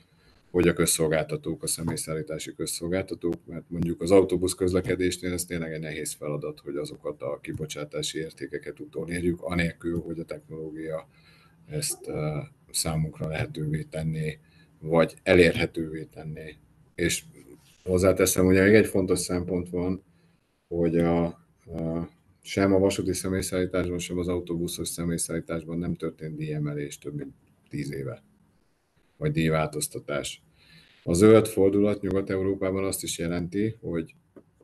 hogy 0.52 0.68
a 0.68 0.72
közszolgáltatók, 0.72 1.62
a 1.62 1.66
személyszállítási 1.66 2.54
közszolgáltatók, 2.54 3.46
mert 3.46 3.64
mondjuk 3.68 4.00
az 4.00 4.10
autóbusz 4.10 4.54
közlekedésnél 4.54 5.32
ez 5.32 5.44
tényleg 5.44 5.72
egy 5.72 5.80
nehéz 5.80 6.12
feladat, 6.12 6.60
hogy 6.60 6.76
azokat 6.76 7.22
a 7.22 7.38
kibocsátási 7.42 8.18
értékeket 8.18 8.80
utolérjük, 8.80 9.42
anélkül, 9.42 10.00
hogy 10.00 10.18
a 10.18 10.24
technológia 10.24 11.08
ezt 11.66 12.10
számunkra 12.70 13.28
lehetővé 13.28 13.82
tenné, 13.82 14.38
vagy 14.80 15.14
elérhetővé 15.22 16.04
tenné. 16.04 16.56
És 16.94 17.24
hozzáteszem, 17.84 18.44
hogy 18.44 18.54
még 18.54 18.74
egy 18.74 18.86
fontos 18.86 19.18
szempont 19.18 19.68
van, 19.68 20.02
hogy 20.68 20.98
a, 20.98 21.24
a, 21.24 22.08
sem 22.42 22.74
a 22.74 22.78
vasúti 22.78 23.12
személyszállításban, 23.12 23.98
sem 23.98 24.18
az 24.18 24.28
autóbuszos 24.28 24.88
személyszállításban 24.88 25.78
nem 25.78 25.94
történt 25.94 26.36
díjemelés 26.36 26.98
több 26.98 27.14
mint 27.14 27.34
tíz 27.68 27.92
éve 27.92 28.22
vagy 29.22 29.32
díjváltoztatás. 29.32 30.42
A 31.04 31.12
zöld 31.12 31.46
fordulat 31.46 32.00
Nyugat-Európában 32.00 32.84
azt 32.84 33.02
is 33.02 33.18
jelenti, 33.18 33.76
hogy 33.80 34.14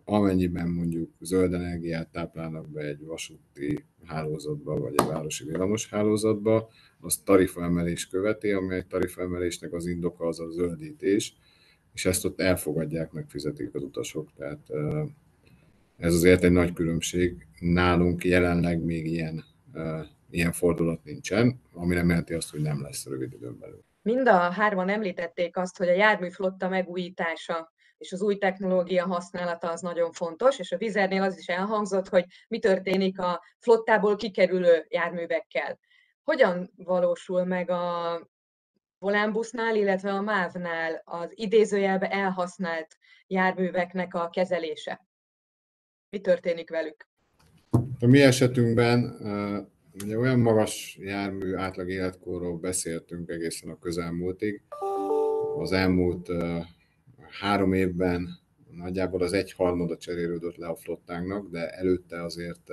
amennyiben 0.05 0.69
mondjuk 0.69 1.11
zöld 1.21 1.55
energiát 1.55 2.09
táplálnak 2.09 2.69
be 2.69 2.81
egy 2.81 3.05
vasúti 3.05 3.85
hálózatba, 4.05 4.79
vagy 4.81 4.95
egy 4.97 5.07
városi 5.07 5.45
villamos 5.45 5.89
hálózatba, 5.89 6.69
az 7.01 7.17
tarifaemelés 7.17 8.09
követi, 8.09 8.51
amely 8.51 8.85
tarifaemelésnek 8.89 9.73
az 9.73 9.87
indoka 9.87 10.27
az 10.27 10.41
a 10.41 10.51
zöldítés, 10.51 11.37
és 11.95 12.05
ezt 12.05 12.25
ott 12.25 12.41
elfogadják, 12.41 13.13
megfizetik 13.13 13.75
az 13.75 13.83
utasok. 13.83 14.33
Tehát 14.37 14.71
ez 15.97 16.15
azért 16.15 16.45
egy 16.45 16.53
nagy 16.53 16.73
különbség. 16.73 17.47
Nálunk 17.61 18.25
jelenleg 18.25 18.85
még 18.85 19.07
ilyen, 19.07 19.45
ilyen 20.31 20.53
fordulat 20.53 21.05
nincsen, 21.05 21.61
ami 21.73 21.95
nem 21.95 22.09
jelenti 22.09 22.35
azt, 22.35 22.51
hogy 22.51 22.61
nem 22.61 22.83
lesz 22.83 23.07
rövid 23.07 23.33
időn 23.33 23.59
belül. 23.59 23.87
Mind 24.09 24.29
a 24.29 24.51
hárman 24.51 24.89
említették 24.89 25.57
azt, 25.57 25.79
hogy 25.79 25.89
a 25.89 25.93
járműflotta 25.93 26.69
megújítása 26.69 27.73
és 27.99 28.13
az 28.13 28.23
új 28.23 28.37
technológia 28.37 29.07
használata 29.07 29.71
az 29.71 29.81
nagyon 29.81 30.13
fontos, 30.13 30.59
és 30.59 30.73
a 30.73 30.77
vizernél 30.77 31.23
az 31.23 31.39
is 31.39 31.49
elhangzott, 31.49 32.09
hogy 32.09 32.25
mi 32.49 32.59
történik 32.59 33.21
a 33.21 33.43
flottából 33.59 34.17
kikerülő 34.17 34.87
járművekkel. 34.89 35.79
Hogyan 36.23 36.71
valósul 36.77 37.45
meg 37.45 37.71
a 37.71 38.21
volánbusznál, 38.99 39.77
illetve 39.77 40.11
a 40.11 40.21
MÁV-nál 40.21 41.03
az 41.05 41.33
idézőjelbe 41.35 42.11
elhasznált 42.11 42.97
járműveknek 43.27 44.15
a 44.15 44.29
kezelése? 44.29 45.07
Mi 46.11 46.21
történik 46.21 46.71
velük? 46.71 47.09
A 48.01 48.07
mi 48.07 48.23
esetünkben 48.23 49.01
Ugye 50.05 50.19
olyan 50.19 50.39
magas 50.39 50.99
jármű 51.01 51.55
átlag 51.55 51.91
életkorról 51.91 52.59
beszéltünk 52.59 53.29
egészen 53.29 53.71
a 53.71 53.79
közelmúltig. 53.79 54.63
Az 55.59 55.73
elmúlt 55.73 56.29
három 57.41 57.73
évben 57.73 58.29
nagyjából 58.71 59.23
az 59.23 59.33
egyharmada 59.33 59.97
cserélődött 59.97 60.57
le 60.57 60.67
a 60.67 60.77
flottánknak, 60.77 61.51
de 61.51 61.71
előtte 61.71 62.23
azért 62.23 62.71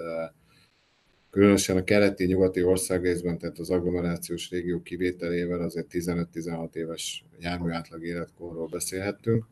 különösen 1.29 1.77
a 1.77 1.83
keleti, 1.83 2.25
nyugati 2.25 2.63
országrészben, 2.63 3.37
tehát 3.37 3.59
az 3.59 3.69
agglomerációs 3.69 4.49
régió 4.49 4.81
kivételével 4.81 5.61
azért 5.61 5.87
15-16 5.91 6.75
éves 6.75 7.25
jármű 7.39 7.71
átlag 7.71 8.03
életkorról 8.03 8.67
beszélhettünk. 8.67 9.45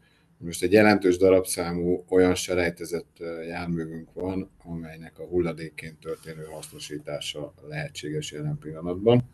Most 0.45 0.63
egy 0.63 0.71
jelentős 0.71 1.17
darabszámú 1.17 2.05
olyan 2.09 2.35
selejtezett 2.35 3.17
járművünk 3.47 4.13
van, 4.13 4.51
amelynek 4.63 5.19
a 5.19 5.25
hulladékként 5.25 5.99
történő 5.99 6.43
hasznosítása 6.43 7.53
lehetséges 7.67 8.31
jelen 8.31 8.57
pillanatban. 8.57 9.29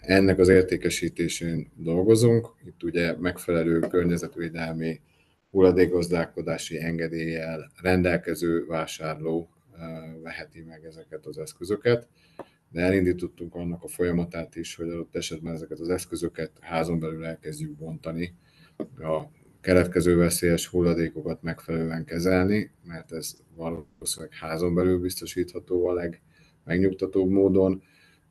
Ennek 0.00 0.38
az 0.38 0.48
értékesítésén 0.48 1.70
dolgozunk. 1.74 2.54
Itt 2.64 2.82
ugye 2.82 3.16
megfelelő 3.16 3.78
környezetvédelmi 3.78 5.00
hulladékgazdálkodási 5.50 6.80
engedéllyel 6.80 7.70
rendelkező 7.82 8.66
vásárló 8.66 9.50
veheti 10.22 10.62
meg 10.62 10.84
ezeket 10.84 11.26
az 11.26 11.38
eszközöket, 11.38 12.08
de 12.70 12.80
elindítottunk 12.80 13.54
annak 13.54 13.82
a 13.82 13.88
folyamatát 13.88 14.56
is, 14.56 14.74
hogy 14.74 14.88
adott 14.88 15.16
esetben 15.16 15.54
ezeket 15.54 15.78
az 15.78 15.88
eszközöket 15.88 16.50
házon 16.60 16.98
belül 16.98 17.24
elkezdjük 17.24 17.76
bontani 17.76 18.34
a 18.98 19.37
keletkező 19.68 20.16
veszélyes 20.16 20.66
hulladékokat 20.66 21.42
megfelelően 21.42 22.04
kezelni, 22.04 22.70
mert 22.84 23.12
ez 23.12 23.36
valószínűleg 23.54 24.34
házon 24.40 24.74
belül 24.74 24.98
biztosítható 25.00 25.86
a 25.86 25.92
legmegnyugtatóbb 25.92 27.30
módon, 27.30 27.82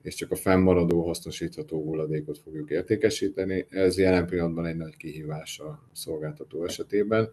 és 0.01 0.15
csak 0.15 0.31
a 0.31 0.35
fennmaradó 0.35 1.05
hasznosítható 1.05 1.83
hulladékot 1.83 2.37
fogjuk 2.37 2.69
értékesíteni. 2.69 3.65
Ez 3.69 3.97
jelen 3.97 4.25
pillanatban 4.27 4.65
egy 4.65 4.75
nagy 4.75 4.97
kihívás 4.97 5.59
a 5.59 5.89
szolgáltató 5.91 6.63
esetében. 6.65 7.29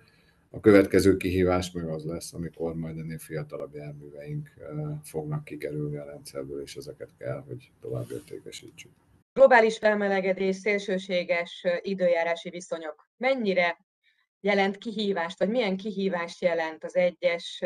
A 0.51 0.61
következő 0.61 1.17
kihívás 1.17 1.73
meg 1.73 1.89
az 1.89 2.05
lesz, 2.05 2.33
amikor 2.33 2.75
majd 2.75 2.99
ennél 2.99 3.19
fiatalabb 3.19 3.75
járműveink 3.75 4.51
fognak 5.03 5.45
kikerülni 5.45 5.97
a 5.97 6.05
rendszerből, 6.05 6.63
és 6.63 6.77
ezeket 6.77 7.11
kell, 7.19 7.45
hogy 7.47 7.71
tovább 7.81 8.07
értékesítsük. 8.13 8.91
Globális 9.33 9.79
felmelegedés, 9.79 10.57
szélsőséges 10.57 11.67
időjárási 11.83 12.51
viszonyok 12.51 13.09
mennyire 13.17 13.77
jelent 14.45 14.79
kihívást, 14.79 15.39
vagy 15.39 15.49
milyen 15.49 15.77
kihívást 15.77 16.43
jelent 16.43 16.85
az 16.85 16.97
egyes 16.97 17.63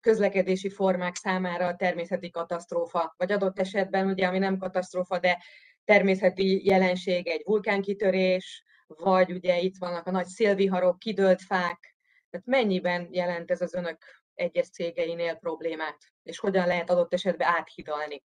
közlekedési 0.00 0.70
formák 0.70 1.16
számára 1.16 1.66
a 1.66 1.76
természeti 1.76 2.30
katasztrófa, 2.30 3.14
vagy 3.16 3.32
adott 3.32 3.58
esetben, 3.58 4.06
ugye, 4.06 4.26
ami 4.26 4.38
nem 4.38 4.58
katasztrófa, 4.58 5.18
de 5.18 5.42
természeti 5.84 6.66
jelenség, 6.66 7.26
egy 7.26 7.42
vulkánkitörés, 7.44 8.64
vagy 8.86 9.32
ugye 9.32 9.58
itt 9.58 9.76
vannak 9.78 10.06
a 10.06 10.10
nagy 10.10 10.26
szélviharok, 10.26 10.98
kidőlt 10.98 11.42
fák, 11.42 11.96
tehát 12.30 12.46
mennyiben 12.46 13.08
jelent 13.10 13.50
ez 13.50 13.60
az 13.60 13.74
önök 13.74 13.98
egyes 14.34 14.70
cégeinél 14.70 15.34
problémát, 15.34 15.98
és 16.22 16.38
hogyan 16.38 16.66
lehet 16.66 16.90
adott 16.90 17.12
esetben 17.12 17.48
áthidalni? 17.48 18.22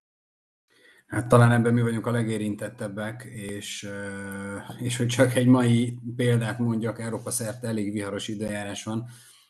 Hát 1.14 1.28
talán 1.28 1.52
ebben 1.52 1.74
mi 1.74 1.82
vagyunk 1.82 2.06
a 2.08 2.12
legérintettebbek, 2.12 3.24
és, 3.24 3.90
és 4.80 4.98
hogy 4.98 5.08
csak 5.08 5.36
egy 5.36 5.48
mai 5.48 5.98
példát 6.16 6.60
mondjak, 6.60 7.00
Európa 7.00 7.32
szerte 7.32 7.68
elég 7.68 7.92
viharos 7.92 8.28
időjárás 8.28 8.84
van, 8.84 9.06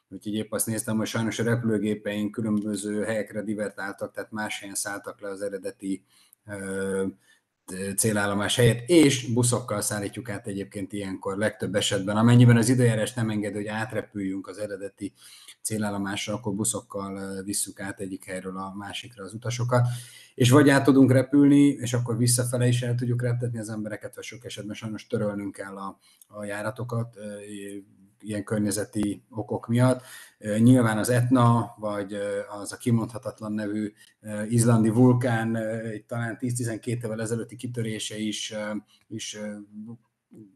úgyhogy 0.10 0.34
épp 0.34 0.52
azt 0.52 0.66
néztem, 0.66 0.98
hogy 0.98 1.08
sajnos 1.08 1.40
a 1.40 1.44
repülőgépeink 1.44 2.32
különböző 2.32 3.04
helyekre 3.04 3.42
divertáltak, 3.42 4.14
tehát 4.14 4.32
más 4.32 4.60
helyen 4.60 4.76
szálltak 4.76 5.22
le 5.22 5.30
az 5.30 5.42
eredeti 5.42 6.04
célállomás 7.96 8.56
helyett, 8.56 8.90
és 8.90 9.34
buszokkal 9.34 9.82
szállítjuk 9.82 10.30
át 10.30 10.48
egyébként 10.48 10.94
ilyenkor 10.94 11.38
legtöbb 11.38 11.76
esetben. 11.76 12.18
Amennyiben 12.18 12.58
az 12.58 12.70
időjárás 12.70 13.14
nem 13.14 13.30
engedi, 13.30 13.56
hogy 13.56 13.68
átrepüljünk 13.68 14.48
az 14.48 14.58
eredeti 14.58 15.14
célállomásra, 15.62 16.34
akkor 16.34 16.54
buszokkal 16.54 17.44
visszük 17.44 17.80
át 17.80 18.00
egyik 18.00 18.26
helyről 18.26 18.58
a 18.58 18.74
másikra 18.76 19.24
az 19.24 19.34
utasokat. 19.34 19.88
És 20.36 20.50
vagy 20.50 20.70
át 20.70 20.84
tudunk 20.84 21.12
repülni, 21.12 21.68
és 21.68 21.94
akkor 21.94 22.18
visszafele 22.18 22.68
is 22.68 22.82
el 22.82 22.96
tudjuk 22.96 23.22
reptetni 23.22 23.60
az 23.60 23.70
embereket, 23.70 24.16
vagy 24.16 24.24
sok 24.24 24.46
esetben 24.46 24.76
sajnos 24.76 25.08
törölnünk 25.08 25.56
kell 25.56 25.78
a, 25.78 26.00
a 26.28 26.44
járatokat, 26.44 27.16
ilyen 28.24 28.44
környezeti 28.44 29.24
okok 29.30 29.68
miatt. 29.68 30.02
Nyilván 30.58 30.98
az 30.98 31.10
Etna, 31.10 31.76
vagy 31.78 32.18
az 32.62 32.72
a 32.72 32.78
kimondhatatlan 32.78 33.54
nevű 33.54 33.94
izlandi 34.50 34.90
vulkán, 34.90 35.58
talán 36.08 36.38
10-12 36.40 36.86
évvel 36.86 37.22
ezelőtti 37.22 37.56
kitörése 37.56 38.18
is, 38.18 38.54
is 39.08 39.38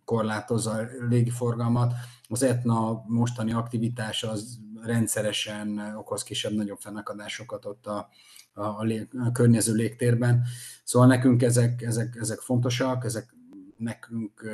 korlátozza 0.05 0.71
a 0.71 0.87
légiforgalmat. 1.09 1.93
Az 2.29 2.43
Etna 2.43 3.03
mostani 3.07 3.51
aktivitása 3.53 4.29
az 4.29 4.59
rendszeresen 4.83 5.95
okoz 5.97 6.23
kisebb-nagyobb 6.23 6.79
fennakadásokat 6.79 7.65
ott 7.65 7.85
a, 7.85 8.09
a, 8.53 8.61
a, 8.61 8.83
lég, 8.83 9.07
a 9.25 9.31
környező 9.31 9.73
légtérben. 9.73 10.43
Szóval 10.83 11.07
nekünk 11.07 11.41
ezek, 11.41 11.81
ezek, 11.81 12.15
ezek 12.19 12.39
fontosak, 12.39 13.05
ezek 13.05 13.35
nekünk 13.77 14.49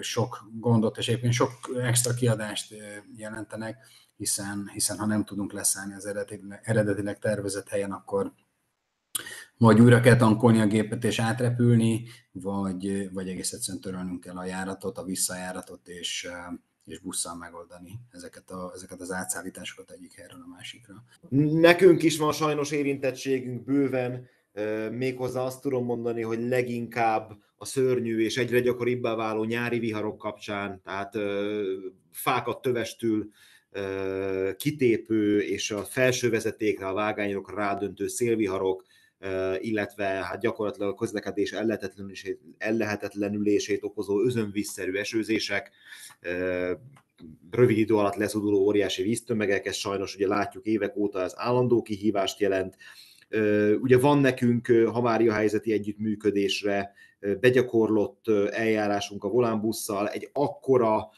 sok 0.00 0.50
gondot 0.52 0.98
és 0.98 1.08
egyébként 1.08 1.32
sok 1.32 1.50
extra 1.82 2.14
kiadást 2.14 2.74
jelentenek, 3.16 3.86
hiszen, 4.16 4.70
hiszen 4.72 4.98
ha 4.98 5.06
nem 5.06 5.24
tudunk 5.24 5.52
leszállni 5.52 5.94
az 5.94 6.06
eredetileg, 6.06 6.60
eredetileg 6.62 7.18
tervezett 7.18 7.68
helyen, 7.68 7.92
akkor 7.92 8.32
vagy 9.56 9.80
újra 9.80 10.00
kell 10.00 10.16
tankolni 10.16 10.60
a 10.60 10.66
gépet 10.66 11.04
és 11.04 11.18
átrepülni, 11.18 12.04
vagy, 12.32 13.12
vagy 13.12 13.28
egész 13.28 13.52
egyszerűen 13.52 13.82
törölnünk 13.82 14.20
kell 14.20 14.36
a 14.36 14.44
járatot, 14.44 14.98
a 14.98 15.04
visszajáratot, 15.04 15.88
és, 15.88 16.28
és 16.84 16.98
busszal 16.98 17.36
megoldani 17.36 18.00
ezeket, 18.10 18.50
a, 18.50 18.72
ezeket 18.74 19.00
az 19.00 19.12
átszállításokat 19.12 19.90
egyik 19.90 20.14
helyről 20.14 20.42
a 20.44 20.48
másikra. 20.56 20.94
Nekünk 21.60 22.02
is 22.02 22.18
van 22.18 22.32
sajnos 22.32 22.70
érintettségünk 22.70 23.64
bőven, 23.64 24.28
méghozzá 24.90 25.40
azt 25.40 25.60
tudom 25.60 25.84
mondani, 25.84 26.22
hogy 26.22 26.40
leginkább 26.48 27.32
a 27.62 27.64
szörnyű 27.64 28.20
és 28.20 28.36
egyre 28.36 28.60
gyakoribbá 28.60 29.14
váló 29.14 29.44
nyári 29.44 29.78
viharok 29.78 30.18
kapcsán, 30.18 30.80
tehát 30.84 31.16
fákat 32.12 32.62
tövestül 32.62 33.30
kitépő 34.56 35.40
és 35.40 35.70
a 35.70 35.84
felső 35.84 36.30
vezetékre, 36.30 36.86
a 36.86 36.92
vágányokra 36.92 37.54
rádöntő 37.54 38.06
szélviharok, 38.06 38.84
illetve 39.58 40.04
hát 40.04 40.40
gyakorlatilag 40.40 40.88
a 40.88 40.94
közlekedés 40.94 41.54
ellehetetlenülését 42.58 43.84
okozó 43.84 44.20
özönvízszerű 44.20 44.92
esőzések, 44.96 45.70
rövid 47.50 47.78
idő 47.78 47.94
alatt 47.94 48.14
leszuduló 48.14 48.58
óriási 48.58 49.02
víztömegek, 49.02 49.66
ezt 49.66 49.78
sajnos 49.78 50.14
ugye 50.14 50.26
látjuk 50.26 50.66
évek 50.66 50.96
óta, 50.96 51.22
ez 51.22 51.32
állandó 51.36 51.82
kihívást 51.82 52.40
jelent. 52.40 52.76
Ugye 53.80 53.98
van 53.98 54.18
nekünk 54.18 54.66
havária 54.66 55.32
helyzeti 55.32 55.72
együttműködésre 55.72 56.92
begyakorlott 57.40 58.28
eljárásunk 58.50 59.24
a 59.24 59.28
volánbusszal, 59.28 60.08
egy 60.08 60.30
akkora 60.32 61.10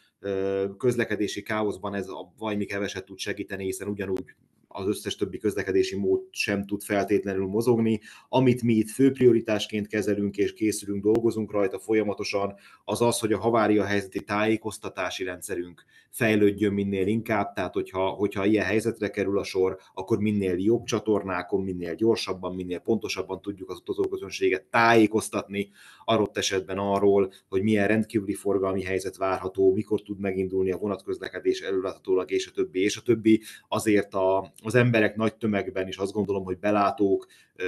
közlekedési 0.79 1.43
káoszban 1.43 1.95
ez 1.95 2.09
a 2.09 2.33
vajmi 2.39 2.65
keveset 2.65 3.05
tud 3.05 3.19
segíteni, 3.19 3.65
hiszen 3.65 3.89
ugyanúgy 3.89 4.24
az 4.73 4.86
összes 4.86 5.16
többi 5.16 5.39
közlekedési 5.39 5.97
mód 5.97 6.20
sem 6.31 6.66
tud 6.66 6.82
feltétlenül 6.82 7.47
mozogni. 7.47 8.01
Amit 8.28 8.62
mi 8.62 8.74
itt 8.74 8.90
fő 8.90 9.11
prioritásként 9.11 9.86
kezelünk 9.86 10.36
és 10.36 10.53
készülünk, 10.53 11.03
dolgozunk 11.03 11.53
rajta 11.53 11.78
folyamatosan, 11.78 12.55
az 12.85 13.03
az, 13.03 13.19
hogy 13.19 13.32
a 13.32 13.39
havária 13.39 13.85
helyzeti 13.85 14.20
tájékoztatási 14.20 15.24
rendszerünk 15.24 15.85
fejlődjön 16.12 16.73
minél 16.73 17.07
inkább, 17.07 17.53
tehát 17.53 17.73
hogyha, 17.73 18.09
hogyha 18.09 18.44
ilyen 18.44 18.65
helyzetre 18.65 19.11
kerül 19.11 19.39
a 19.39 19.44
sor, 19.44 19.78
akkor 19.94 20.19
minél 20.19 20.59
jobb 20.59 20.85
csatornákon, 20.85 21.62
minél 21.62 21.94
gyorsabban, 21.94 22.55
minél 22.55 22.78
pontosabban 22.78 23.40
tudjuk 23.40 23.70
az 23.70 23.78
utazóközönséget 23.78 24.65
tájékoztatni, 24.65 25.70
adott 26.05 26.36
esetben 26.36 26.78
arról, 26.78 27.32
hogy 27.49 27.62
milyen 27.62 27.86
rendkívüli 27.86 28.35
forgalmi 28.35 28.82
helyzet 28.82 29.16
várható, 29.16 29.73
mikor 29.73 30.03
tud 30.03 30.19
megindulni 30.19 30.73
a 30.73 30.78
vonatközlekedés 30.78 31.61
előláthatólag, 31.61 32.31
és 32.31 32.47
a 32.47 32.51
többi, 32.51 32.82
és 32.82 32.97
a 32.97 33.03
többi. 33.03 33.43
Azért 33.69 34.15
a, 34.15 34.53
az 34.62 34.74
emberek 34.74 35.16
nagy 35.16 35.34
tömegben 35.34 35.89
is 35.89 35.97
azt 35.97 36.12
gondolom, 36.12 36.44
hogy 36.44 36.59
belátók, 36.59 37.26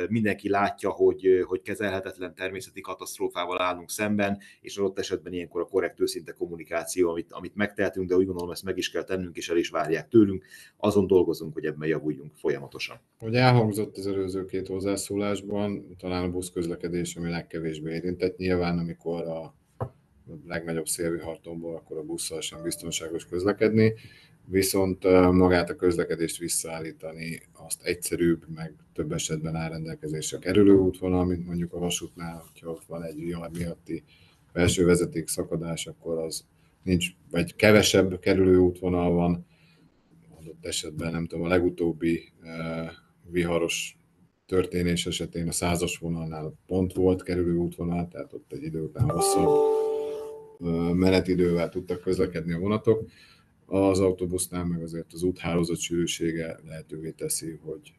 mindenki 0.09 0.49
látja, 0.49 0.91
hogy, 0.91 1.45
hogy 1.47 1.63
kezelhetetlen 1.63 2.35
természeti 2.35 2.81
katasztrófával 2.81 3.61
állunk 3.61 3.91
szemben, 3.91 4.39
és 4.61 4.77
adott 4.77 4.99
esetben 4.99 5.33
ilyenkor 5.33 5.61
a 5.61 5.65
korrekt 5.65 6.01
őszinte 6.01 6.33
kommunikáció, 6.33 7.11
amit, 7.11 7.33
amit 7.33 7.55
megtehetünk, 7.55 8.09
de 8.09 8.17
úgy 8.17 8.27
gondolom, 8.27 8.51
ezt 8.51 8.65
meg 8.65 8.77
is 8.79 8.91
kell 8.91 9.05
tennünk, 9.05 9.37
és 9.37 9.49
el 9.49 9.57
is 9.57 9.69
várják 9.69 10.09
tőlünk. 10.09 10.45
Azon 10.77 11.07
dolgozunk, 11.07 11.55
hogy 11.55 11.65
ebben 11.65 11.89
javuljunk 11.89 12.35
folyamatosan. 12.35 13.01
Hogy 13.19 13.35
elhangzott 13.35 13.97
az 13.97 14.07
előző 14.07 14.45
két 14.45 14.67
hozzászólásban, 14.67 15.97
talán 15.99 16.25
a 16.25 16.31
buszközlekedés, 16.31 17.17
ami 17.17 17.31
legkevésbé 17.31 17.95
érintett. 17.95 18.37
Nyilván, 18.37 18.79
amikor 18.79 19.23
a 19.23 19.55
legnagyobb 20.47 20.87
szélvihartomból, 20.87 21.77
akkor 21.77 21.99
a 21.99 22.03
busszal 22.03 22.41
sem 22.41 22.63
biztonságos 22.63 23.27
közlekedni 23.27 23.95
viszont 24.47 25.05
magát 25.33 25.71
a 25.71 25.77
közlekedést 25.77 26.39
visszaállítani 26.39 27.43
azt 27.53 27.83
egyszerűbb, 27.83 28.45
meg 28.55 28.75
több 28.93 29.13
esetben 29.13 29.57
elrendelkezésre 29.57 30.39
kerülő 30.39 30.75
útvonal, 30.75 31.25
mint 31.25 31.47
mondjuk 31.47 31.73
a 31.73 31.79
vasútnál, 31.79 32.45
hogyha 32.47 32.71
ott 32.71 32.85
van 32.85 33.03
egy 33.03 33.21
vihar 33.21 33.51
miatti 33.51 34.03
belső 34.53 34.85
vezeték 34.85 35.29
szakadás, 35.29 35.87
akkor 35.87 36.19
az 36.19 36.45
nincs, 36.83 37.07
vagy 37.31 37.55
kevesebb 37.55 38.21
kerülő 38.21 38.57
útvonal 38.57 39.11
van, 39.11 39.47
adott 40.39 40.67
esetben 40.67 41.13
nem 41.13 41.27
tudom, 41.27 41.45
a 41.45 41.49
legutóbbi 41.49 42.33
viharos 43.31 43.97
történés 44.47 45.07
esetén 45.07 45.49
a 45.49 45.53
százas 45.53 45.99
vonalnál 45.99 46.55
pont 46.67 46.93
volt 46.93 47.23
kerülő 47.23 47.57
útvonal, 47.57 48.09
tehát 48.09 48.33
ott 48.33 48.53
egy 48.53 48.63
idő 48.63 48.81
után 48.81 49.11
hosszabb 49.11 49.49
menetidővel 50.95 51.69
tudtak 51.69 52.01
közlekedni 52.01 52.53
a 52.53 52.59
vonatok 52.59 53.09
az 53.67 54.01
autóbusznál 54.01 54.65
meg 54.65 54.83
azért 54.83 55.13
az 55.13 55.23
úthálózat 55.23 55.79
sűrűsége 55.79 56.59
lehetővé 56.67 57.11
teszi, 57.11 57.59
hogy 57.63 57.95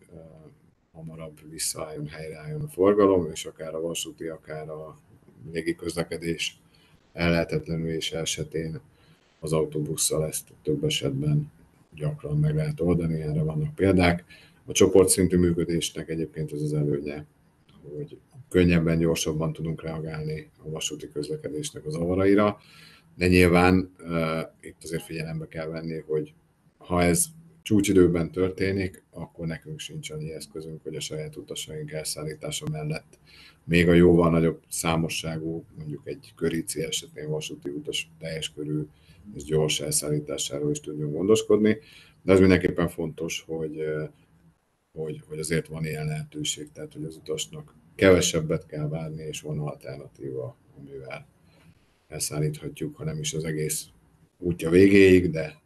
hamarabb 0.92 1.40
visszaálljon, 1.50 2.08
helyreálljon 2.08 2.62
a 2.62 2.68
forgalom, 2.68 3.32
és 3.32 3.46
akár 3.46 3.76
a 3.76 3.82
vasúti, 3.82 4.28
akár 4.28 4.70
a 4.70 5.00
légi 5.52 5.76
közlekedés 5.76 6.60
és 7.86 8.12
esetén 8.12 8.80
az 9.40 9.54
autóbusszal 9.54 10.26
ezt 10.26 10.48
több 10.64 10.84
esetben 10.84 11.52
gyakran 11.96 12.38
meg 12.38 12.56
lehet 12.56 12.82
oldani, 12.82 13.22
erre 13.22 13.44
vannak 13.44 13.76
példák. 13.76 14.24
A 14.66 14.72
csoportszintű 14.72 15.38
működésnek 15.38 16.10
egyébként 16.10 16.52
ez 16.52 16.62
az 16.62 16.74
előnye, 16.74 17.26
hogy 17.96 18.18
könnyebben, 18.50 18.98
gyorsabban 18.98 19.54
tudunk 19.54 19.82
reagálni 19.82 20.50
a 20.66 20.70
vasúti 20.70 21.12
közlekedésnek 21.12 21.86
az 21.86 21.96
avaraira 21.96 22.60
de 23.16 23.28
nyilván 23.28 23.94
uh, 24.00 24.42
itt 24.62 24.84
azért 24.84 25.04
figyelembe 25.04 25.48
kell 25.48 25.68
venni, 25.68 26.00
hogy 26.00 26.34
ha 26.78 27.04
ez 27.04 27.26
csúcsidőben 27.62 28.32
történik, 28.32 29.04
akkor 29.12 29.48
nekünk 29.48 29.80
sincs 29.80 30.10
annyi 30.10 30.34
eszközünk, 30.34 30.84
hogy 30.84 30.96
a 30.96 31.00
saját 31.00 31.36
utasaink 31.36 31.92
elszállítása 31.92 32.66
mellett 32.72 33.20
még 33.64 33.90
a 33.90 33.94
jóval 33.94 34.30
nagyobb 34.30 34.62
számosságú, 34.70 35.66
mondjuk 35.78 36.08
egy 36.08 36.34
köríci 36.36 36.84
esetén 36.84 37.30
vasúti 37.30 37.70
utas 37.70 38.12
teljes 38.20 38.54
körű 38.54 38.82
és 39.34 39.44
gyors 39.44 39.80
elszállításáról 39.80 40.72
is 40.72 40.80
tudjunk 40.80 41.14
gondoskodni, 41.14 41.78
de 42.24 42.32
az 42.32 42.40
mindenképpen 42.40 42.88
fontos, 42.88 43.44
hogy, 43.48 43.84
hogy, 44.92 45.22
hogy 45.28 45.40
azért 45.40 45.68
van 45.68 45.86
ilyen 45.86 46.06
lehetőség, 46.06 46.72
tehát 46.72 46.94
hogy 46.94 47.04
az 47.04 47.16
utasnak 47.16 47.76
kevesebbet 47.96 48.66
kell 48.66 48.88
várni, 48.88 49.24
és 49.24 49.42
van 49.42 49.60
alternatíva, 49.60 50.58
amivel 50.78 51.28
elszállíthatjuk, 52.08 52.96
ha 52.96 53.04
nem 53.04 53.20
is 53.20 53.34
az 53.34 53.44
egész 53.44 53.86
útja 54.38 54.70
végéig, 54.70 55.32
de, 55.32 55.62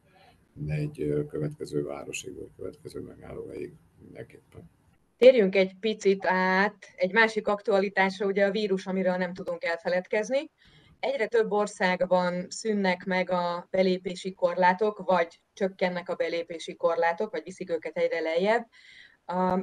de 0.53 0.73
egy 0.73 1.25
következő 1.29 1.83
városig, 1.83 2.35
vagy 2.35 2.49
következő 2.57 2.99
megállóig 2.99 3.73
mindenképpen. 4.01 4.69
Térjünk 5.17 5.55
egy 5.55 5.75
picit 5.79 6.25
át 6.25 6.93
egy 6.95 7.11
másik 7.11 7.47
aktualitásra, 7.47 8.25
ugye 8.25 8.45
a 8.45 8.51
vírus, 8.51 8.85
amiről 8.85 9.15
nem 9.15 9.33
tudunk 9.33 9.63
elfeledkezni. 9.63 10.51
Egyre 10.99 11.27
több 11.27 11.51
országban 11.51 12.45
szűnnek 12.49 13.05
meg 13.05 13.29
a 13.29 13.67
belépési 13.69 14.33
korlátok, 14.33 15.01
vagy 15.05 15.39
csökkennek 15.53 16.09
a 16.09 16.15
belépési 16.15 16.75
korlátok, 16.75 17.31
vagy 17.31 17.43
viszik 17.43 17.69
őket 17.69 17.97
egyre 17.97 18.19
lejjebb. 18.19 18.67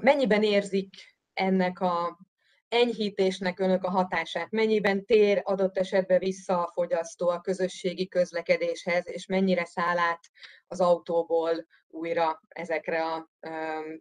Mennyiben 0.00 0.42
érzik 0.42 0.88
ennek 1.34 1.80
a 1.80 2.18
enyhítésnek 2.68 3.60
önök 3.60 3.84
a 3.84 3.90
hatását? 3.90 4.50
Mennyiben 4.50 5.04
tér 5.04 5.40
adott 5.44 5.78
esetben 5.78 6.18
vissza 6.18 6.64
a 6.64 6.70
fogyasztó 6.74 7.28
a 7.28 7.40
közösségi 7.40 8.08
közlekedéshez, 8.08 9.08
és 9.08 9.26
mennyire 9.26 9.64
száll 9.64 9.98
át 9.98 10.20
az 10.66 10.80
autóból 10.80 11.66
újra 11.88 12.40
ezekre 12.48 13.04
a 13.04 13.30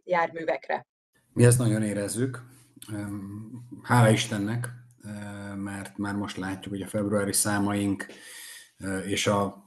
járművekre? 0.04 0.86
Mi 1.32 1.44
ezt 1.44 1.58
nagyon 1.58 1.82
érezzük. 1.82 2.42
Hála 3.82 4.10
Istennek, 4.10 4.68
mert 5.56 5.96
már 5.96 6.14
most 6.14 6.36
látjuk, 6.36 6.74
hogy 6.74 6.82
a 6.82 6.86
februári 6.86 7.32
számaink 7.32 8.06
és 9.06 9.26
a 9.26 9.64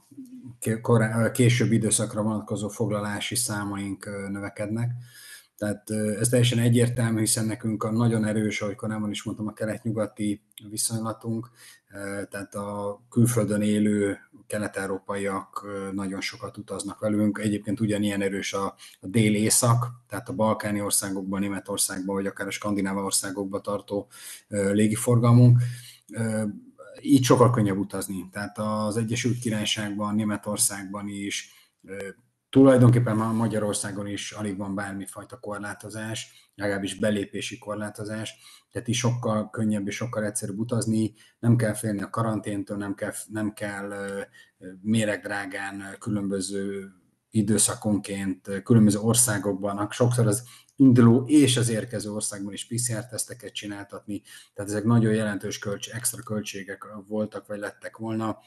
később 1.34 1.72
időszakra 1.72 2.22
vonatkozó 2.22 2.68
foglalási 2.68 3.36
számaink 3.36 4.06
növekednek. 4.30 4.92
Tehát 5.60 5.90
ez 6.20 6.30
teljesen 6.30 6.60
egyértelmű, 6.60 7.20
hiszen 7.20 7.46
nekünk 7.46 7.84
a 7.84 7.92
nagyon 7.92 8.26
erős, 8.26 8.62
ahogy 8.62 8.76
korábban 8.76 9.10
is 9.10 9.24
mondtam, 9.24 9.48
a 9.48 9.54
kelet-nyugati 9.54 10.42
viszonylatunk, 10.70 11.50
tehát 12.30 12.56
a 12.56 13.02
külföldön 13.10 13.62
élő 13.62 14.18
kelet-európaiak 14.48 15.66
nagyon 15.94 16.22
sokat 16.22 16.58
utaznak 16.58 17.00
velünk. 17.00 17.38
Egyébként 17.38 17.80
ugyanilyen 17.80 18.22
erős 18.22 18.54
a, 18.54 18.66
a 19.00 19.08
dél-észak, 19.08 19.86
tehát 20.08 20.30
a 20.30 20.34
balkáni 20.34 20.82
országokban, 20.82 21.40
Németországban, 21.40 22.16
vagy 22.16 22.26
akár 22.26 22.48
a 22.48 22.52
skandináv 22.52 22.98
országokban 22.98 23.62
tartó 23.62 24.08
légiforgalmunk 24.48 25.62
így 27.02 27.24
sokkal 27.24 27.52
könnyebb 27.52 27.78
utazni. 27.78 28.30
Tehát 28.32 28.58
az 28.58 28.98
Egyesült 28.98 29.40
Királyságban, 29.40 30.16
Németországban 30.16 31.08
is, 31.08 31.54
Tulajdonképpen 32.50 33.16
már 33.16 33.34
Magyarországon 33.34 34.08
is 34.08 34.32
alig 34.32 34.58
van 34.58 34.76
bármifajta 34.76 35.40
korlátozás, 35.40 36.52
legalábbis 36.56 36.96
belépési 36.96 37.58
korlátozás, 37.58 38.34
tehát 38.72 38.88
is 38.88 38.98
sokkal 38.98 39.50
könnyebb 39.50 39.88
és 39.88 39.96
sokkal 39.96 40.26
egyszerűbb 40.26 40.60
utazni, 40.60 41.14
nem 41.40 41.56
kell 41.56 41.74
félni 41.74 42.02
a 42.02 42.10
karanténtől, 42.10 42.78
nem 42.78 42.94
kell, 42.94 43.12
nem 43.28 43.54
kell 43.54 43.94
méregdrágán 44.82 45.96
különböző 46.00 46.92
időszakonként, 47.30 48.62
különböző 48.64 49.00
országokban, 49.00 49.88
sokszor 49.92 50.28
az 50.28 50.44
induló 50.76 51.24
és 51.28 51.58
az 51.58 51.70
érkező 51.70 52.12
országban 52.12 52.54
is 52.54 52.68
PCR-teszteket 52.68 53.54
csináltatni, 53.54 54.22
tehát 54.54 54.72
ezek 54.72 54.84
nagyon 54.84 55.14
jelentős 55.14 55.60
költs, 55.60 55.90
extra 55.90 56.24
költségek 56.24 56.88
voltak, 57.08 57.48
vagy 57.48 57.60
lettek 57.60 57.98
volna, 57.98 58.38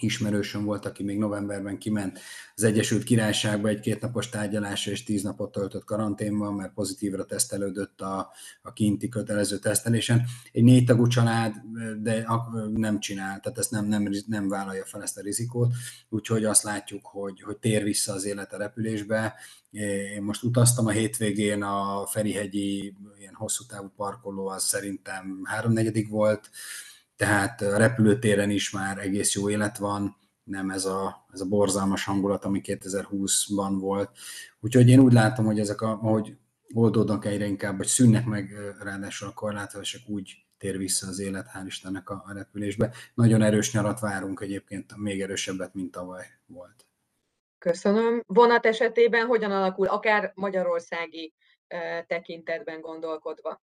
ismerősöm 0.00 0.64
volt, 0.64 0.86
aki 0.86 1.02
még 1.02 1.18
novemberben 1.18 1.78
kiment 1.78 2.18
az 2.54 2.62
Egyesült 2.62 3.02
Királyságba 3.02 3.68
egy 3.68 3.80
kétnapos 3.80 4.28
tárgyalásra 4.28 4.92
és 4.92 5.04
tíz 5.04 5.22
napot 5.22 5.52
töltött 5.52 5.84
karanténban, 5.84 6.54
mert 6.54 6.72
pozitívra 6.72 7.24
tesztelődött 7.24 8.00
a, 8.00 8.32
a 8.62 8.72
kinti 8.72 9.08
kötelező 9.08 9.58
tesztelésen. 9.58 10.22
Egy 10.52 10.62
négy 10.62 10.84
tagú 10.84 11.06
család, 11.06 11.54
de 11.98 12.26
nem 12.74 13.00
csinál, 13.00 13.40
tehát 13.40 13.58
ezt 13.58 13.70
nem, 13.70 13.84
nem, 13.84 14.08
nem 14.26 14.48
vállalja 14.48 14.84
fel 14.84 15.02
ezt 15.02 15.18
a 15.18 15.22
rizikót, 15.22 15.72
úgyhogy 16.08 16.44
azt 16.44 16.62
látjuk, 16.62 17.06
hogy, 17.06 17.42
hogy 17.42 17.56
tér 17.56 17.82
vissza 17.82 18.12
az 18.12 18.24
élet 18.24 18.52
a 18.52 18.58
repülésbe. 18.58 19.34
Én 19.70 20.22
most 20.22 20.42
utaztam 20.42 20.86
a 20.86 20.90
hétvégén, 20.90 21.62
a 21.62 22.06
Ferihegyi 22.06 22.94
ilyen 23.18 23.34
hosszú 23.34 23.64
távú 23.66 23.92
parkoló 23.96 24.46
az 24.46 24.64
szerintem 24.64 25.40
háromnegyedik 25.44 26.08
volt, 26.08 26.50
tehát 27.22 27.60
a 27.60 27.76
repülőtéren 27.76 28.50
is 28.50 28.70
már 28.70 28.98
egész 28.98 29.34
jó 29.34 29.50
élet 29.50 29.78
van, 29.78 30.16
nem 30.44 30.70
ez 30.70 30.84
a, 30.84 31.26
ez 31.32 31.40
a 31.40 31.48
borzalmas 31.48 32.04
hangulat, 32.04 32.44
ami 32.44 32.60
2020-ban 32.64 33.76
volt. 33.80 34.10
Úgyhogy 34.60 34.88
én 34.88 34.98
úgy 34.98 35.12
látom, 35.12 35.44
hogy 35.44 35.58
ezek, 35.58 35.80
a, 35.80 35.90
ahogy 35.90 36.36
oldódnak 36.74 37.24
egyre 37.24 37.44
inkább, 37.44 37.76
vagy 37.76 37.86
szűnnek 37.86 38.24
meg 38.24 38.54
ráadásul 38.80 39.28
a 39.28 39.32
korlátozások, 39.32 40.08
úgy 40.08 40.46
tér 40.58 40.78
vissza 40.78 41.06
az 41.06 41.18
élet, 41.18 41.50
hál' 41.54 41.66
Istennek 41.66 42.10
a, 42.10 42.22
a 42.26 42.32
repülésbe. 42.32 42.94
Nagyon 43.14 43.42
erős 43.42 43.72
nyarat 43.72 44.00
várunk 44.00 44.40
egyébként, 44.40 44.96
még 44.96 45.20
erősebbet, 45.20 45.74
mint 45.74 45.90
tavaly 45.90 46.26
volt. 46.46 46.86
Köszönöm. 47.58 48.22
Vonat 48.26 48.66
esetében 48.66 49.26
hogyan 49.26 49.50
alakul, 49.50 49.86
akár 49.86 50.32
magyarországi 50.34 51.34
tekintetben 52.06 52.80
gondolkodva? 52.80 53.62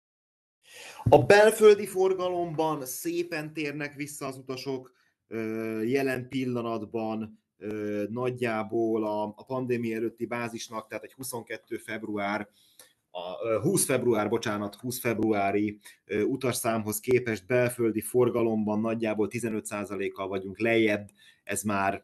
A 1.10 1.24
belföldi 1.24 1.86
forgalomban 1.86 2.86
szépen 2.86 3.54
térnek 3.54 3.94
vissza 3.96 4.26
az 4.26 4.38
utasok, 4.38 4.94
jelen 5.84 6.28
pillanatban 6.30 7.40
nagyjából 8.10 9.06
a, 9.06 9.44
pandémia 9.48 9.96
előtti 9.96 10.26
bázisnak, 10.26 10.88
tehát 10.88 11.04
egy 11.04 11.14
22 11.14 11.78
február, 11.78 12.50
a 13.12 13.60
20 13.62 13.86
február, 13.86 14.30
bocsánat, 14.30 14.76
20 14.76 15.00
februári 15.00 15.80
utasszámhoz 16.28 17.00
képest 17.00 17.46
belföldi 17.46 18.02
forgalomban 18.02 18.80
nagyjából 18.80 19.28
15%-kal 19.32 20.28
vagyunk 20.28 20.60
lejjebb, 20.60 21.10
ez 21.44 21.62
már, 21.62 22.04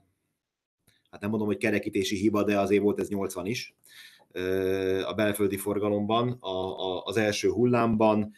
hát 1.09 1.21
nem 1.21 1.29
mondom, 1.29 1.47
hogy 1.47 1.57
kerekítési 1.57 2.15
hiba, 2.15 2.43
de 2.43 2.59
azért 2.59 2.81
volt 2.81 2.99
ez 2.99 3.09
80 3.09 3.45
is 3.45 3.75
a 5.05 5.13
belföldi 5.13 5.57
forgalomban 5.57 6.37
a, 6.39 6.49
a, 6.49 7.03
az 7.03 7.17
első 7.17 7.49
hullámban 7.49 8.33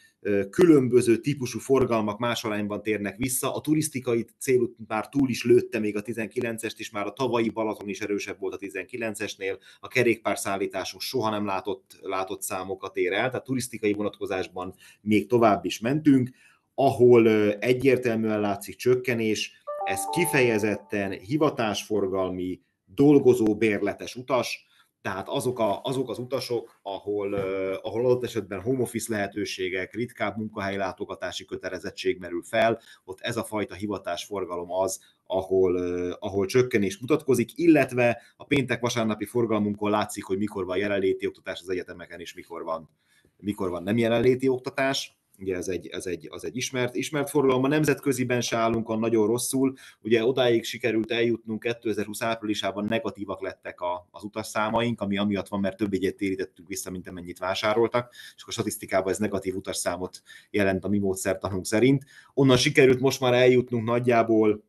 különböző 0.50 1.18
típusú 1.18 1.60
forgalmak 1.60 2.20
más 2.20 2.44
arányban 2.44 2.82
térnek 2.82 3.18
vissza. 3.18 3.56
A 3.56 3.62
turisztikai 3.62 4.26
célut 4.38 4.76
már 4.88 5.10
túl 5.10 5.30
is 5.30 5.44
lőtte 5.44 5.80
még 5.80 5.98
a 5.98 6.02
19-est 6.02 6.74
is, 6.78 6.90
már 6.90 7.06
a 7.06 7.14
tavalyi 7.14 7.50
Balaton 7.50 7.90
is 7.90 8.02
erősebb 8.02 8.40
volt 8.40 8.54
a 8.54 8.58
19-esnél, 8.58 9.58
a 9.80 9.88
kerékpárszállításunk 9.88 11.02
soha 11.02 11.30
nem 11.30 11.46
látott, 11.46 12.00
látott 12.02 12.42
számokat 12.42 12.98
ér 12.98 13.14
el, 13.14 13.30
tehát 13.30 13.46
turisztikai 13.46 13.94
vonatkozásban 13.94 14.74
még 15.02 15.28
tovább 15.28 15.66
is 15.66 15.80
mentünk, 15.80 16.30
ahol 16.74 17.28
egyértelműen 17.54 18.40
látszik 18.40 18.76
csökkenés, 18.76 19.52
ez 19.84 20.06
kifejezetten 20.12 21.12
hivatásforgalmi, 21.12 22.62
dolgozó 22.86 23.56
bérletes 23.58 24.16
utas, 24.16 24.69
tehát 25.02 25.30
azok, 25.30 25.60
a, 25.60 25.82
azok 25.82 26.10
az 26.10 26.20
utasok, 26.20 26.80
ahol, 26.82 27.34
uh, 27.34 27.76
ahol 27.82 28.06
adott 28.06 28.24
esetben 28.24 28.62
home 28.62 28.82
office 28.82 29.14
lehetőségek, 29.14 29.94
ritkább 29.94 30.38
munkahelyi 30.38 30.78
látogatási 30.78 31.46
kötelezettség 31.46 32.20
merül 32.20 32.44
fel, 32.44 32.80
ott 33.06 33.20
ez 33.22 33.38
a 33.38 33.44
fajta 33.44 33.76
hivatásforgalom 33.76 34.72
az, 34.72 35.00
ahol, 35.26 35.76
uh, 35.76 36.12
ahol 36.20 36.46
csökkenés 36.46 37.00
mutatkozik, 37.00 37.58
illetve 37.58 38.22
a 38.38 38.46
péntek-vasárnapi 38.46 39.26
forgalmunkon 39.26 39.92
látszik, 39.92 40.24
hogy 40.24 40.38
mikor 40.38 40.66
van 40.66 40.78
jelenléti 40.78 41.28
oktatás 41.28 41.62
az 41.62 41.70
egyetemeken, 41.70 42.20
és 42.20 42.34
mikor 42.34 42.64
van, 42.64 42.90
mikor 43.38 43.70
van 43.70 43.84
nem 43.84 43.98
jelenléti 43.98 44.48
oktatás 44.48 45.19
ugye 45.40 45.56
ez 45.56 45.68
egy, 45.68 45.88
ez 45.88 46.06
egy, 46.06 46.28
az 46.32 46.46
egy 46.46 46.56
ismert, 46.56 46.96
ismert 46.96 47.30
forgalom. 47.30 47.64
A 47.64 47.68
nemzetköziben 47.68 48.42
se 48.42 48.58
állunk 48.58 48.90
a 48.90 48.96
nagyon 48.96 49.28
rosszul, 49.28 49.74
ugye 50.02 50.26
odáig 50.26 50.64
sikerült 50.64 51.12
eljutnunk 51.12 51.60
2020 51.60 52.22
áprilisában 52.22 52.86
negatívak 52.86 53.42
lettek 53.42 53.82
a, 53.82 54.08
az 54.12 54.24
utasszámaink, 54.24 55.02
ami 55.02 55.18
amiatt 55.18 55.48
van, 55.48 55.60
mert 55.60 55.78
több 55.78 55.94
egyet 55.94 56.16
térítettünk 56.16 56.68
vissza, 56.68 56.92
mint 56.92 57.08
amennyit 57.08 57.40
vásároltak, 57.40 58.14
és 58.36 58.44
a 58.46 58.52
statisztikában 58.52 59.12
ez 59.12 59.18
negatív 59.18 59.56
utasszámot 59.56 60.22
jelent 60.50 60.84
a 60.84 60.88
mi 60.88 60.98
módszertanunk 60.98 61.66
szerint. 61.66 62.06
Onnan 62.34 62.58
sikerült 62.58 63.00
most 63.00 63.20
már 63.20 63.34
eljutnunk 63.34 63.86
nagyjából 63.86 64.68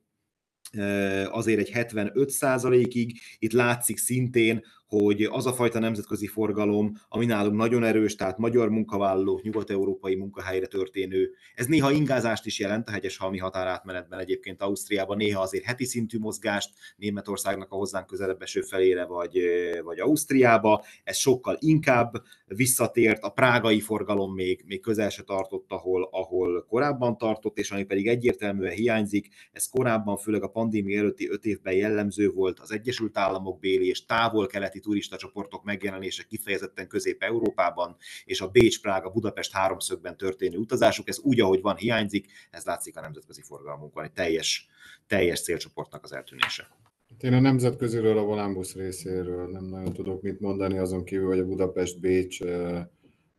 azért 1.30 1.58
egy 1.58 1.70
75 1.70 2.32
ig 2.70 3.20
Itt 3.38 3.52
látszik 3.52 3.98
szintén, 3.98 4.64
hogy 4.90 5.22
az 5.22 5.46
a 5.46 5.52
fajta 5.52 5.78
nemzetközi 5.78 6.26
forgalom, 6.26 6.92
ami 7.08 7.24
nálunk 7.24 7.56
nagyon 7.56 7.84
erős, 7.84 8.14
tehát 8.14 8.38
magyar 8.38 8.68
munkavállalók, 8.68 9.42
nyugat-európai 9.42 10.14
munkahelyre 10.14 10.66
történő, 10.66 11.30
ez 11.54 11.66
néha 11.66 11.90
ingázást 11.90 12.46
is 12.46 12.58
jelent 12.58 12.88
a 12.88 12.90
hegyes-halmi 12.90 13.38
határátmenetben. 13.38 14.18
Egyébként 14.18 14.62
Ausztriában, 14.62 15.16
néha 15.16 15.42
azért 15.42 15.64
heti 15.64 15.84
szintű 15.84 16.18
mozgást 16.18 16.70
Németországnak 16.96 17.72
a 17.72 17.76
hozzánk 17.76 18.06
közelebb 18.06 18.42
eső 18.42 18.60
felére, 18.60 19.04
vagy, 19.04 19.40
vagy 19.84 20.00
Ausztriába, 20.00 20.84
ez 21.04 21.16
sokkal 21.16 21.56
inkább 21.60 22.22
visszatért, 22.46 23.22
a 23.22 23.28
prágai 23.28 23.80
forgalom 23.80 24.34
még, 24.34 24.64
még 24.66 24.80
közel 24.80 25.10
se 25.10 25.22
tartott, 25.22 25.72
ahol, 25.72 26.08
ahol 26.12 26.64
korábban 26.68 27.18
tartott, 27.18 27.58
és 27.58 27.70
ami 27.70 27.84
pedig 27.84 28.08
egyértelműen 28.08 28.72
hiányzik, 28.72 29.28
ez 29.52 29.68
korábban, 29.68 30.16
főleg 30.16 30.42
a 30.42 30.48
pandémia 30.48 30.98
előtti 30.98 31.28
öt 31.28 31.44
évben 31.44 31.74
jellemző 31.74 32.30
volt 32.30 32.58
az 32.60 32.72
Egyesült 32.72 33.18
Államok 33.18 33.58
béli 33.58 33.88
és 33.88 34.04
távol-keleti 34.04 34.79
turista 34.80 35.16
csoportok 35.16 35.64
megjelenése 35.64 36.22
kifejezetten 36.22 36.88
Közép-Európában, 36.88 37.96
és 38.24 38.40
a 38.40 38.48
Bécs-Prága-Budapest 38.48 39.52
háromszögben 39.52 40.16
történő 40.16 40.56
utazásuk, 40.56 41.08
ez 41.08 41.18
úgy, 41.18 41.40
ahogy 41.40 41.60
van, 41.60 41.76
hiányzik, 41.76 42.26
ez 42.50 42.64
látszik 42.64 42.96
a 42.96 43.00
nemzetközi 43.00 43.42
forgalmunkon, 43.42 44.04
egy 44.04 44.12
teljes, 44.12 44.68
teljes 45.06 45.42
célcsoportnak 45.42 46.04
az 46.04 46.12
eltűnése. 46.12 46.68
Hát 47.10 47.22
én 47.22 47.32
a 47.32 47.40
nemzetköziről, 47.40 48.18
a 48.18 48.24
Volánbusz 48.24 48.74
részéről 48.74 49.48
nem 49.50 49.64
nagyon 49.64 49.92
tudok 49.92 50.22
mit 50.22 50.40
mondani, 50.40 50.78
azon 50.78 51.04
kívül, 51.04 51.26
hogy 51.26 51.38
a 51.38 51.46
Budapest-Bécs 51.46 52.38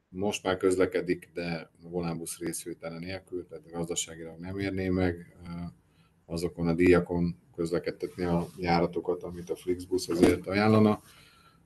most 0.10 0.44
már 0.44 0.58
közlekedik, 0.58 1.30
de 1.34 1.72
a 1.84 1.90
Volánbusz 1.90 2.38
részvétele 2.38 3.00
nélkül, 3.00 3.48
tehát 3.48 3.72
gazdaságilag 3.72 4.40
nem 4.40 4.60
érné 4.60 4.90
meg 4.90 5.38
azokon 6.26 6.68
a 6.68 6.74
díjakon 6.74 7.36
közlekedtetni 7.56 8.24
a 8.24 8.48
járatokat, 8.58 9.24
amit 9.24 9.50
a 9.50 9.56
Flixbus 9.56 10.08
azért 10.08 10.48
ajánlana 10.48 11.02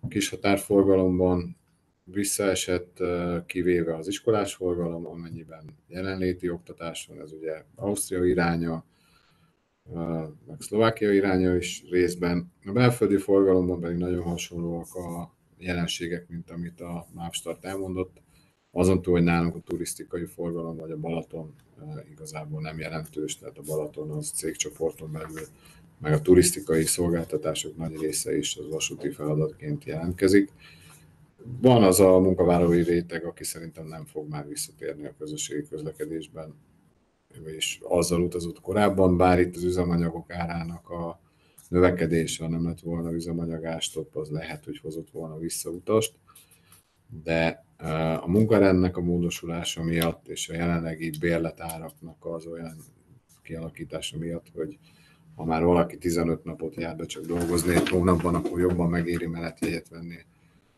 kis 0.07 0.29
határforgalomban 0.29 1.57
visszaesett, 2.03 2.97
kivéve 3.45 3.95
az 3.95 4.07
iskolás 4.07 4.53
forgalom, 4.53 5.07
amennyiben 5.07 5.63
jelenléti 5.87 6.49
oktatás 6.49 7.05
van, 7.07 7.21
ez 7.21 7.31
ugye 7.31 7.63
Ausztria 7.75 8.25
iránya, 8.25 8.85
meg 10.47 10.59
Szlovákia 10.59 11.13
iránya 11.13 11.55
is 11.55 11.83
részben. 11.89 12.51
A 12.65 12.71
belföldi 12.71 13.17
forgalomban 13.17 13.79
pedig 13.79 13.97
nagyon 13.97 14.23
hasonlóak 14.23 14.95
a 14.95 15.35
jelenségek, 15.57 16.27
mint 16.27 16.49
amit 16.51 16.81
a 16.81 17.07
Mapstart 17.13 17.65
elmondott. 17.65 18.21
Azon 18.71 19.01
túl, 19.01 19.13
hogy 19.13 19.23
nálunk 19.23 19.55
a 19.55 19.59
turisztikai 19.59 20.25
forgalom 20.25 20.77
vagy 20.77 20.91
a 20.91 20.97
Balaton 20.97 21.53
igazából 22.11 22.61
nem 22.61 22.79
jelentős, 22.79 23.37
tehát 23.37 23.57
a 23.57 23.61
Balaton 23.61 24.11
az 24.11 24.31
cégcsoporton 24.31 25.11
belül 25.11 25.47
meg 25.99 26.13
a 26.13 26.21
turisztikai 26.21 26.83
szolgáltatások 26.83 27.77
nagy 27.77 27.97
része 27.97 28.37
is 28.37 28.57
az 28.57 28.69
vasúti 28.69 29.09
feladatként 29.09 29.83
jelentkezik. 29.83 30.51
Van 31.61 31.83
az 31.83 31.99
a 31.99 32.19
munkavállalói 32.19 32.83
réteg, 32.83 33.25
aki 33.25 33.43
szerintem 33.43 33.87
nem 33.87 34.05
fog 34.05 34.29
már 34.29 34.47
visszatérni 34.47 35.05
a 35.05 35.15
közösségi 35.17 35.67
közlekedésben, 35.69 36.55
és 37.43 37.79
azzal 37.83 38.21
utazott 38.21 38.61
korábban, 38.61 39.17
bár 39.17 39.39
itt 39.39 39.55
az 39.55 39.63
üzemanyagok 39.63 40.31
árának 40.31 40.89
a 40.89 41.19
növekedése, 41.69 42.43
ha 42.43 42.49
nem 42.49 42.65
lett 42.65 42.79
volna 42.79 43.13
üzemanyagástop, 43.13 44.15
az 44.15 44.29
lehet, 44.29 44.65
hogy 44.65 44.77
hozott 44.77 45.09
volna 45.09 45.37
visszautast, 45.37 46.13
de 47.23 47.65
a 48.21 48.27
munkarendnek 48.29 48.97
a 48.97 49.01
módosulása 49.01 49.83
miatt 49.83 50.27
és 50.27 50.49
a 50.49 50.53
jelenlegi 50.53 51.11
bérletáraknak 51.19 52.25
az 52.25 52.45
olyan 52.45 52.77
kialakítása 53.43 54.17
miatt, 54.17 54.47
hogy 54.53 54.77
ha 55.35 55.45
már 55.45 55.63
valaki 55.63 55.97
15 55.97 56.43
napot 56.43 56.75
jár 56.75 56.95
be 56.95 57.05
csak 57.05 57.25
dolgozni 57.25 57.75
egy 57.75 57.89
hónapban, 57.89 58.35
akkor 58.35 58.59
jobban 58.59 58.89
megéri 58.89 59.25
menetjegyet 59.25 59.89
venni, 59.89 60.17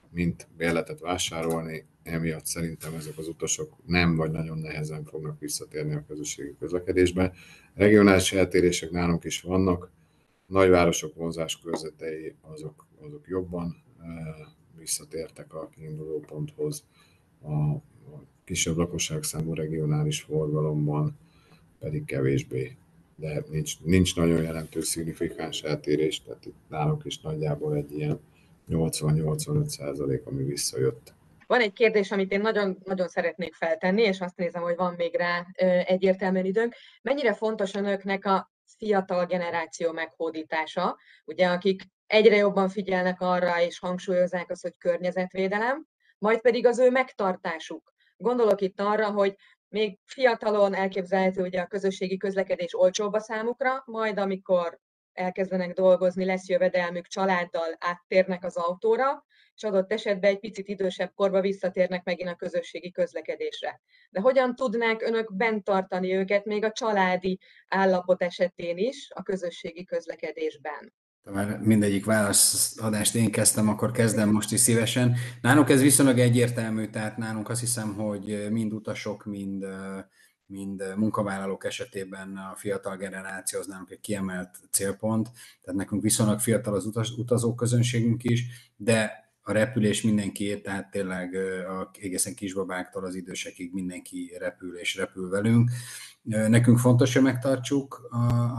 mint 0.09 0.47
bérletet 0.57 0.99
vásárolni. 0.99 1.85
Emiatt 2.03 2.45
szerintem 2.45 2.93
ezek 2.93 3.17
az 3.17 3.27
utasok 3.27 3.73
nem 3.85 4.15
vagy 4.15 4.31
nagyon 4.31 4.57
nehezen 4.57 5.03
fognak 5.03 5.39
visszatérni 5.39 5.93
a 5.93 6.03
közösségi 6.07 6.55
közlekedésbe. 6.59 7.33
Regionális 7.73 8.33
eltérések 8.33 8.91
nálunk 8.91 9.23
is 9.23 9.41
vannak, 9.41 9.91
nagyvárosok 10.45 11.15
vonzás 11.15 11.59
körzetei 11.59 12.35
azok, 12.41 12.87
azok 13.05 13.27
jobban 13.27 13.83
visszatértek 14.77 15.53
a 15.53 15.69
kiinduló 15.69 16.19
ponthoz. 16.19 16.83
A, 17.41 17.75
kisebb 18.43 18.77
lakosságszámú 18.77 19.53
regionális 19.53 20.21
forgalomban 20.21 21.17
pedig 21.79 22.05
kevésbé 22.05 22.77
de 23.19 23.43
nincs, 23.49 23.79
nincs 23.83 24.15
nagyon 24.15 24.43
jelentős 24.43 24.85
szignifikáns 24.85 25.61
eltérés, 25.61 26.21
tehát 26.21 26.45
itt 26.45 26.55
nálunk 26.69 27.05
is 27.05 27.19
nagyjából 27.19 27.75
egy 27.75 27.97
ilyen 27.97 28.19
80-85 28.69 29.65
százalék, 29.65 30.25
ami 30.25 30.43
visszajött. 30.43 31.13
Van 31.47 31.61
egy 31.61 31.73
kérdés, 31.73 32.11
amit 32.11 32.31
én 32.31 32.41
nagyon, 32.41 32.77
nagyon 32.83 33.07
szeretnék 33.07 33.53
feltenni, 33.53 34.01
és 34.01 34.19
azt 34.19 34.37
nézem, 34.37 34.61
hogy 34.61 34.75
van 34.75 34.93
még 34.93 35.15
rá 35.15 35.45
egyértelműen 35.83 36.45
időnk. 36.45 36.75
Mennyire 37.01 37.33
fontos 37.33 37.73
önöknek 37.73 38.25
a 38.25 38.51
fiatal 38.77 39.25
generáció 39.25 39.91
meghódítása, 39.91 40.97
ugye, 41.25 41.47
akik 41.47 41.81
egyre 42.07 42.35
jobban 42.35 42.69
figyelnek 42.69 43.21
arra, 43.21 43.61
és 43.61 43.79
hangsúlyozzák 43.79 44.49
azt, 44.49 44.61
hogy 44.61 44.73
környezetvédelem, 44.77 45.85
majd 46.17 46.41
pedig 46.41 46.65
az 46.65 46.79
ő 46.79 46.89
megtartásuk. 46.89 47.93
Gondolok 48.17 48.61
itt 48.61 48.81
arra, 48.81 49.11
hogy 49.11 49.35
még 49.69 49.99
fiatalon 50.05 50.73
elképzelhető, 50.73 51.41
hogy 51.41 51.55
a 51.55 51.67
közösségi 51.67 52.17
közlekedés 52.17 52.79
olcsóbb 52.79 53.13
a 53.13 53.19
számukra, 53.19 53.83
majd 53.85 54.17
amikor 54.17 54.79
elkezdenek 55.13 55.73
dolgozni, 55.73 56.25
lesz 56.25 56.47
jövedelmük, 56.47 57.07
családdal 57.07 57.75
áttérnek 57.79 58.43
az 58.43 58.57
autóra, 58.57 59.25
és 59.55 59.63
adott 59.63 59.91
esetben 59.91 60.31
egy 60.31 60.39
picit 60.39 60.67
idősebb 60.67 61.13
korba 61.13 61.41
visszatérnek 61.41 62.03
megint 62.03 62.29
a 62.29 62.35
közösségi 62.35 62.91
közlekedésre. 62.91 63.81
De 64.09 64.19
hogyan 64.19 64.55
tudnák 64.55 65.01
önök 65.01 65.35
bent 65.35 65.63
tartani 65.63 66.13
őket 66.13 66.45
még 66.45 66.63
a 66.63 66.71
családi 66.71 67.39
állapot 67.67 68.21
esetén 68.21 68.77
is 68.77 69.09
a 69.13 69.23
közösségi 69.23 69.83
közlekedésben? 69.83 70.93
Már 71.33 71.59
mindegyik 71.59 72.05
válaszadást 72.05 73.15
én 73.15 73.31
kezdtem, 73.31 73.69
akkor 73.69 73.91
kezdem 73.91 74.29
most 74.29 74.51
is 74.51 74.59
szívesen. 74.59 75.15
Nálunk 75.41 75.69
ez 75.69 75.81
viszonylag 75.81 76.19
egyértelmű, 76.19 76.85
tehát 76.85 77.17
nálunk 77.17 77.49
azt 77.49 77.59
hiszem, 77.59 77.93
hogy 77.93 78.47
mind 78.51 78.73
utasok, 78.73 79.25
mind, 79.25 79.65
mind 80.45 80.83
munkavállalók 80.95 81.65
esetében 81.65 82.37
a 82.37 82.55
fiatal 82.55 82.97
generáció 82.97 83.59
az 83.59 83.67
nálunk 83.67 83.89
egy 83.89 83.99
kiemelt 83.99 84.49
célpont, 84.71 85.29
tehát 85.61 85.79
nekünk 85.79 86.01
viszonylag 86.01 86.39
fiatal 86.39 86.73
az 86.73 87.13
utazó 87.17 87.55
közönségünk 87.55 88.23
is, 88.23 88.43
de 88.75 89.25
a 89.41 89.51
repülés 89.51 90.01
mindenkiért, 90.01 90.63
tehát 90.63 90.91
tényleg 90.91 91.35
a 91.67 91.89
egészen 92.01 92.35
kisbabáktól 92.35 93.05
az 93.05 93.15
idősekig 93.15 93.73
mindenki 93.73 94.35
repül 94.39 94.77
és 94.77 94.95
repül 94.95 95.29
velünk. 95.29 95.71
Nekünk 96.21 96.79
fontos, 96.79 97.13
hogy 97.13 97.23
megtartsuk 97.23 98.07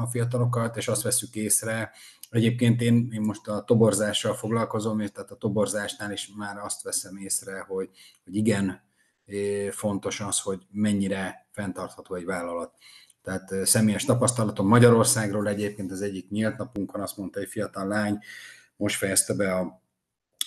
a, 0.03 0.07
fiatalokat, 0.11 0.77
és 0.77 0.89
azt 0.89 1.03
veszük 1.03 1.35
észre. 1.35 1.91
Egyébként 2.31 2.81
én, 2.81 3.09
én 3.13 3.21
most 3.21 3.49
a 3.49 3.65
toborzással 3.65 4.35
foglalkozom, 4.35 5.01
és 5.01 5.11
tehát 5.11 5.31
a 5.31 5.37
toborzásnál 5.37 6.13
is 6.13 6.31
már 6.37 6.59
azt 6.59 6.83
veszem 6.83 7.17
észre, 7.17 7.61
hogy, 7.61 7.91
hogy 8.25 8.37
igen, 8.37 8.83
fontos 9.71 10.21
az, 10.21 10.41
hogy 10.41 10.67
mennyire 10.71 11.49
fenntartható 11.51 12.15
egy 12.15 12.25
vállalat. 12.25 12.73
Tehát 13.23 13.67
személyes 13.67 14.05
tapasztalatom 14.05 14.67
Magyarországról 14.67 15.49
egyébként 15.49 15.91
az 15.91 16.03
egyik 16.03 16.31
nyílt 16.31 16.57
napunkon 16.57 17.01
azt 17.01 17.17
mondta 17.17 17.41
egy 17.41 17.49
fiatal 17.49 17.87
lány, 17.87 18.19
most 18.77 18.97
fejezte 18.97 19.35
be 19.35 19.55
a 19.55 19.83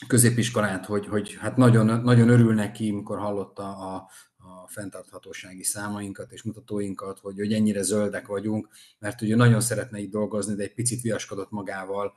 középiskolát, 0.08 0.86
hogy, 0.86 1.08
hogy 1.08 1.38
hát 1.40 1.58
nagyon, 1.58 2.02
nagyon 2.02 2.30
örül 2.30 2.54
neki, 2.54 2.90
amikor 2.90 3.18
hallotta 3.18 3.78
a, 3.78 4.10
a 4.38 4.68
fenntarthatósági 4.68 5.64
számainkat 5.64 6.32
és 6.32 6.44
mutatóinkat, 6.44 7.20
hogy, 7.20 7.36
hogy 7.38 7.54
ennyire 7.54 7.82
zöldek 7.82 8.28
vagyunk, 8.28 8.70
mert 9.00 9.22
ugye 9.22 9.36
nagyon 9.36 9.62
szeretne 9.62 10.00
itt 10.00 10.12
dolgozni, 10.12 10.56
de 10.56 10.64
egy 10.64 10.74
picit 10.74 11.02
viaskodott 11.02 11.52
magával, 11.52 12.14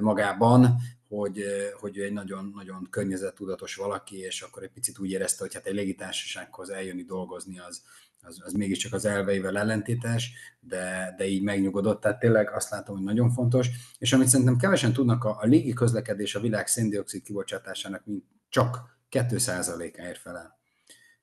magában, 0.00 0.76
hogy, 1.08 1.44
hogy 1.80 1.98
ő 1.98 2.04
egy 2.04 2.12
nagyon, 2.12 2.52
nagyon 2.54 2.86
környezettudatos 2.90 3.74
valaki, 3.74 4.16
és 4.18 4.42
akkor 4.42 4.62
egy 4.62 4.72
picit 4.72 4.98
úgy 4.98 5.10
érezte, 5.10 5.42
hogy 5.42 5.54
hát 5.54 5.66
egy 5.66 5.74
légitársasághoz 5.74 6.70
eljönni 6.70 7.02
dolgozni 7.02 7.58
az, 7.58 7.82
az, 8.22 8.40
az 8.44 8.52
mégiscsak 8.52 8.92
az 8.92 9.04
elveivel 9.04 9.58
ellentétes, 9.58 10.32
de, 10.60 11.14
de 11.16 11.26
így 11.26 11.42
megnyugodott. 11.42 12.00
Tehát 12.00 12.18
tényleg 12.18 12.50
azt 12.50 12.70
látom, 12.70 12.96
hogy 12.96 13.04
nagyon 13.04 13.30
fontos. 13.30 13.68
És 13.98 14.12
amit 14.12 14.28
szerintem 14.28 14.56
kevesen 14.56 14.92
tudnak, 14.92 15.24
a, 15.24 15.36
a 15.40 15.46
légi 15.46 15.72
közlekedés 15.72 16.34
a 16.34 16.40
világ 16.40 16.66
széndiokszid 16.66 17.22
kibocsátásának 17.22 18.06
mint 18.06 18.24
csak 18.48 18.98
2%-áért 19.10 20.18
felel. 20.18 20.58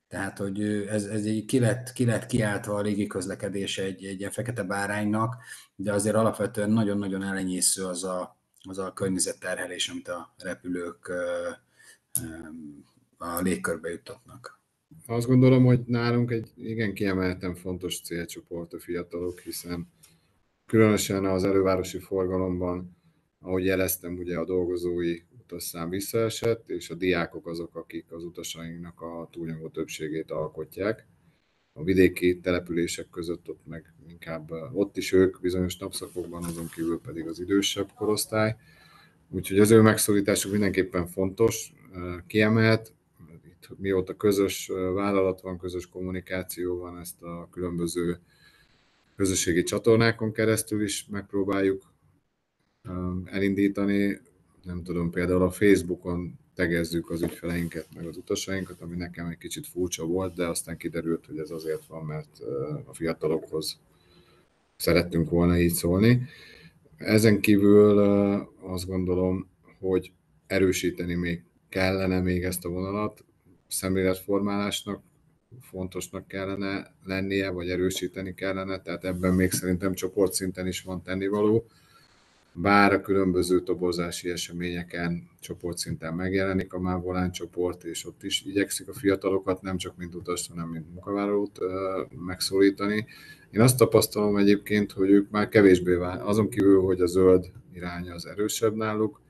Tehát, 0.08 0.38
hogy 0.38 0.62
ez, 0.62 1.04
ez 1.04 1.24
egy 1.24 1.44
ki 1.44 1.58
lett, 1.58 1.92
ki 1.92 2.04
lett 2.04 2.26
kiáltva 2.26 2.74
a 2.74 2.80
légi 2.80 3.06
közlekedés 3.06 3.78
egy, 3.78 4.04
egy 4.04 4.18
ilyen 4.18 4.30
fekete 4.30 4.62
báránynak, 4.62 5.36
de 5.74 5.92
azért 5.92 6.16
alapvetően 6.16 6.70
nagyon-nagyon 6.70 7.22
elenyésző 7.22 7.84
az 7.84 8.04
a, 8.04 8.40
az 8.68 8.78
a 8.78 8.92
környezetterhelés, 8.92 9.88
amit 9.88 10.08
a 10.08 10.34
repülők 10.36 11.12
a 13.16 13.40
légkörbe 13.40 13.90
juttatnak. 13.90 14.55
Azt 15.06 15.26
gondolom, 15.26 15.64
hogy 15.64 15.80
nálunk 15.86 16.30
egy 16.30 16.50
igen 16.56 16.94
kiemelten 16.94 17.54
fontos 17.54 18.00
célcsoport 18.00 18.72
a 18.72 18.78
fiatalok, 18.78 19.40
hiszen 19.40 19.88
különösen 20.66 21.24
az 21.24 21.44
elővárosi 21.44 21.98
forgalomban, 21.98 22.96
ahogy 23.40 23.64
jeleztem, 23.64 24.18
ugye 24.18 24.38
a 24.38 24.44
dolgozói 24.44 25.18
utasszám 25.40 25.88
visszaesett, 25.88 26.70
és 26.70 26.90
a 26.90 26.94
diákok 26.94 27.46
azok, 27.46 27.76
akik 27.76 28.12
az 28.12 28.24
utasainknak 28.24 29.00
a 29.00 29.28
túlnyomó 29.32 29.68
többségét 29.68 30.30
alkotják. 30.30 31.06
A 31.72 31.82
vidéki 31.82 32.40
települések 32.40 33.08
között 33.08 33.48
ott 33.48 33.66
meg 33.66 33.94
inkább 34.08 34.50
ott 34.72 34.96
is 34.96 35.12
ők 35.12 35.40
bizonyos 35.40 35.76
napszakokban, 35.76 36.44
azon 36.44 36.68
kívül 36.74 37.00
pedig 37.00 37.26
az 37.26 37.40
idősebb 37.40 37.90
korosztály. 37.94 38.56
Úgyhogy 39.28 39.58
az 39.58 39.70
ő 39.70 39.80
megszólításuk 39.80 40.52
mindenképpen 40.52 41.06
fontos, 41.06 41.72
kiemelt, 42.26 42.94
mióta 43.76 44.16
közös 44.16 44.70
vállalat 44.94 45.40
van, 45.40 45.58
közös 45.58 45.88
kommunikáció 45.88 46.78
van, 46.78 46.98
ezt 46.98 47.22
a 47.22 47.48
különböző 47.50 48.18
közösségi 49.16 49.62
csatornákon 49.62 50.32
keresztül 50.32 50.82
is 50.82 51.06
megpróbáljuk 51.10 51.82
elindítani. 53.24 54.20
Nem 54.62 54.82
tudom, 54.82 55.10
például 55.10 55.42
a 55.42 55.50
Facebookon 55.50 56.38
tegezzük 56.54 57.10
az 57.10 57.22
ügyfeleinket, 57.22 57.86
meg 57.94 58.06
az 58.06 58.16
utasainkat, 58.16 58.80
ami 58.80 58.96
nekem 58.96 59.26
egy 59.26 59.38
kicsit 59.38 59.66
furcsa 59.66 60.04
volt, 60.06 60.34
de 60.34 60.46
aztán 60.46 60.76
kiderült, 60.76 61.26
hogy 61.26 61.38
ez 61.38 61.50
azért 61.50 61.86
van, 61.86 62.04
mert 62.04 62.38
a 62.84 62.94
fiatalokhoz 62.94 63.80
szerettünk 64.76 65.30
volna 65.30 65.58
így 65.58 65.72
szólni. 65.72 66.22
Ezen 66.96 67.40
kívül 67.40 67.98
azt 68.60 68.86
gondolom, 68.86 69.48
hogy 69.78 70.12
erősíteni 70.46 71.14
még 71.14 71.42
kellene 71.68 72.20
még 72.20 72.44
ezt 72.44 72.64
a 72.64 72.68
vonalat, 72.68 73.24
szemléletformálásnak 73.68 75.02
fontosnak 75.60 76.28
kellene 76.28 76.94
lennie, 77.04 77.50
vagy 77.50 77.70
erősíteni 77.70 78.34
kellene, 78.34 78.80
tehát 78.80 79.04
ebben 79.04 79.34
még 79.34 79.50
szerintem 79.50 79.94
csoportszinten 79.94 80.66
is 80.66 80.82
van 80.82 81.02
tennivaló. 81.02 81.66
Bár 82.52 82.92
a 82.92 83.00
különböző 83.00 83.62
tobozási 83.62 84.30
eseményeken 84.30 85.28
csoportszinten 85.40 86.14
megjelenik 86.14 86.72
a 86.72 86.80
Mávolán 86.80 87.30
csoport, 87.30 87.84
és 87.84 88.06
ott 88.06 88.22
is 88.22 88.42
igyekszik 88.44 88.88
a 88.88 88.94
fiatalokat 88.94 89.62
nem 89.62 89.76
csak 89.76 89.96
mint 89.96 90.14
utas, 90.14 90.48
hanem 90.48 90.68
mint 90.68 90.90
munkavállalót 90.92 91.58
megszólítani. 92.26 93.06
Én 93.50 93.60
azt 93.60 93.76
tapasztalom 93.76 94.36
egyébként, 94.36 94.92
hogy 94.92 95.10
ők 95.10 95.30
már 95.30 95.48
kevésbé 95.48 95.94
vál, 95.94 96.26
azon 96.26 96.48
kívül, 96.48 96.82
hogy 96.82 97.00
a 97.00 97.06
zöld 97.06 97.52
iránya 97.74 98.14
az 98.14 98.26
erősebb 98.26 98.74
náluk, 98.74 99.20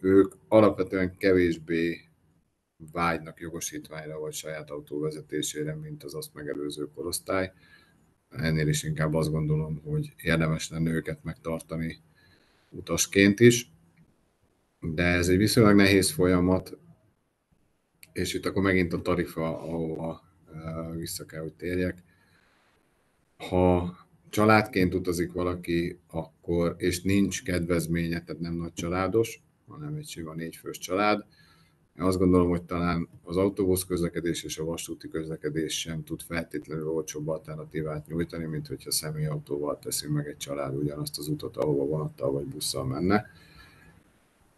ők 0.00 0.32
alapvetően 0.48 1.16
kevésbé 1.16 2.09
vágynak 2.92 3.40
jogosítványra 3.40 4.18
vagy 4.18 4.32
saját 4.32 4.70
autó 4.70 5.00
vezetésére, 5.00 5.74
mint 5.74 6.04
az 6.04 6.14
azt 6.14 6.34
megelőző 6.34 6.88
korosztály. 6.94 7.52
Ennél 8.30 8.68
is 8.68 8.82
inkább 8.82 9.14
azt 9.14 9.30
gondolom, 9.30 9.80
hogy 9.84 10.12
érdemes 10.16 10.70
lenne 10.70 10.90
őket 10.90 11.24
megtartani 11.24 12.00
utasként 12.70 13.40
is, 13.40 13.70
de 14.80 15.04
ez 15.04 15.28
egy 15.28 15.36
viszonylag 15.36 15.74
nehéz 15.74 16.10
folyamat, 16.10 16.78
és 18.12 18.34
itt 18.34 18.46
akkor 18.46 18.62
megint 18.62 18.92
a 18.92 19.02
tarifa, 19.02 19.60
ahova 19.60 20.22
vissza 20.96 21.26
kell, 21.26 21.40
hogy 21.40 21.54
térjek. 21.54 22.02
Ha 23.36 23.96
családként 24.30 24.94
utazik 24.94 25.32
valaki, 25.32 25.98
akkor, 26.06 26.74
és 26.78 27.02
nincs 27.02 27.42
kedvezménye, 27.42 28.22
tehát 28.24 28.40
nem 28.40 28.54
nagy 28.54 28.72
családos, 28.72 29.42
hanem 29.68 29.94
egy 29.94 30.08
sima 30.08 30.34
négyfős 30.34 30.78
család, 30.78 31.24
azt 31.98 32.18
gondolom, 32.18 32.48
hogy 32.48 32.62
talán 32.62 33.08
az 33.22 33.36
autóbusz 33.36 33.84
közlekedés 33.84 34.42
és 34.42 34.58
a 34.58 34.64
vasúti 34.64 35.08
közlekedés 35.08 35.80
sem 35.80 36.04
tud 36.04 36.22
feltétlenül 36.22 36.88
olcsóbb 36.88 37.28
alternatívát 37.28 38.06
nyújtani, 38.06 38.44
mint 38.44 38.66
hogyha 38.66 38.90
személyautóval 38.90 39.78
teszi 39.78 40.08
meg 40.08 40.26
egy 40.26 40.36
család 40.36 40.76
ugyanazt 40.76 41.18
az 41.18 41.28
utat, 41.28 41.56
ahova 41.56 41.84
vonattal 41.84 42.32
vagy 42.32 42.46
busszal 42.46 42.84
menne. 42.84 43.26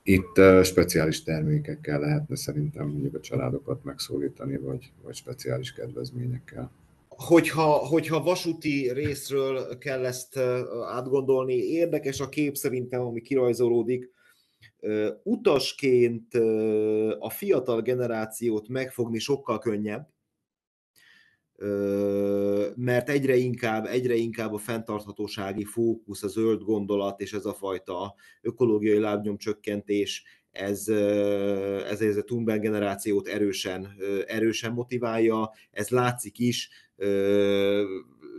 Itt 0.03 0.41
speciális 0.63 1.23
termékekkel 1.23 2.01
lehetne 2.01 2.37
szerintem 2.37 2.89
mondjuk 2.89 3.15
a 3.15 3.21
családokat 3.21 3.85
megszólítani, 3.85 4.57
vagy, 4.57 4.93
vagy 5.03 5.15
speciális 5.15 5.73
kedvezményekkel. 5.73 6.71
Hogyha, 7.09 7.71
hogyha 7.71 8.23
vasúti 8.23 8.93
részről 8.93 9.79
kell 9.79 10.05
ezt 10.05 10.39
átgondolni, 10.89 11.55
érdekes 11.55 12.21
a 12.21 12.29
kép 12.29 12.57
szerintem, 12.57 13.01
ami 13.01 13.21
kirajzolódik, 13.21 14.12
utasként 15.23 16.35
a 17.19 17.31
fiatal 17.31 17.83
generációt 17.83 18.69
megfogni 18.69 19.19
sokkal 19.19 19.59
könnyebb, 19.59 20.09
mert 22.75 23.09
egyre 23.09 23.37
inkább, 23.37 23.87
egyre 23.87 24.15
inkább 24.15 24.53
a 24.53 24.59
fenntarthatósági 24.59 25.65
fókusz, 25.65 26.23
a 26.23 26.29
zöld 26.29 26.63
gondolat 26.63 27.21
és 27.21 27.33
ez 27.33 27.45
a 27.45 27.55
fajta 27.55 28.15
ökológiai 28.41 28.99
lábnyomcsökkentés, 28.99 30.25
ez, 30.51 30.89
ez, 30.89 32.01
ez 32.01 32.17
a 32.17 32.25
Thunberg 32.25 32.61
generációt 32.61 33.29
erősen, 33.29 33.97
erősen 34.27 34.73
motiválja, 34.73 35.51
ez 35.71 35.89
látszik 35.89 36.39
is, 36.39 36.71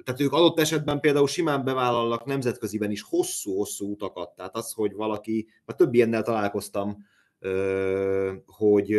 tehát 0.03 0.19
ők 0.19 0.31
adott 0.31 0.60
esetben 0.60 0.99
például 0.99 1.27
simán 1.27 1.64
bevállalnak 1.64 2.26
nemzetköziben 2.26 2.91
is 2.91 3.02
hosszú-hosszú 3.02 3.91
utakat. 3.91 4.35
Tehát 4.35 4.56
az, 4.56 4.72
hogy 4.72 4.94
valaki, 4.94 5.48
vagy 5.65 5.76
több 5.76 5.94
ilyennel 5.94 6.23
találkoztam, 6.23 6.98
hogy 8.45 8.98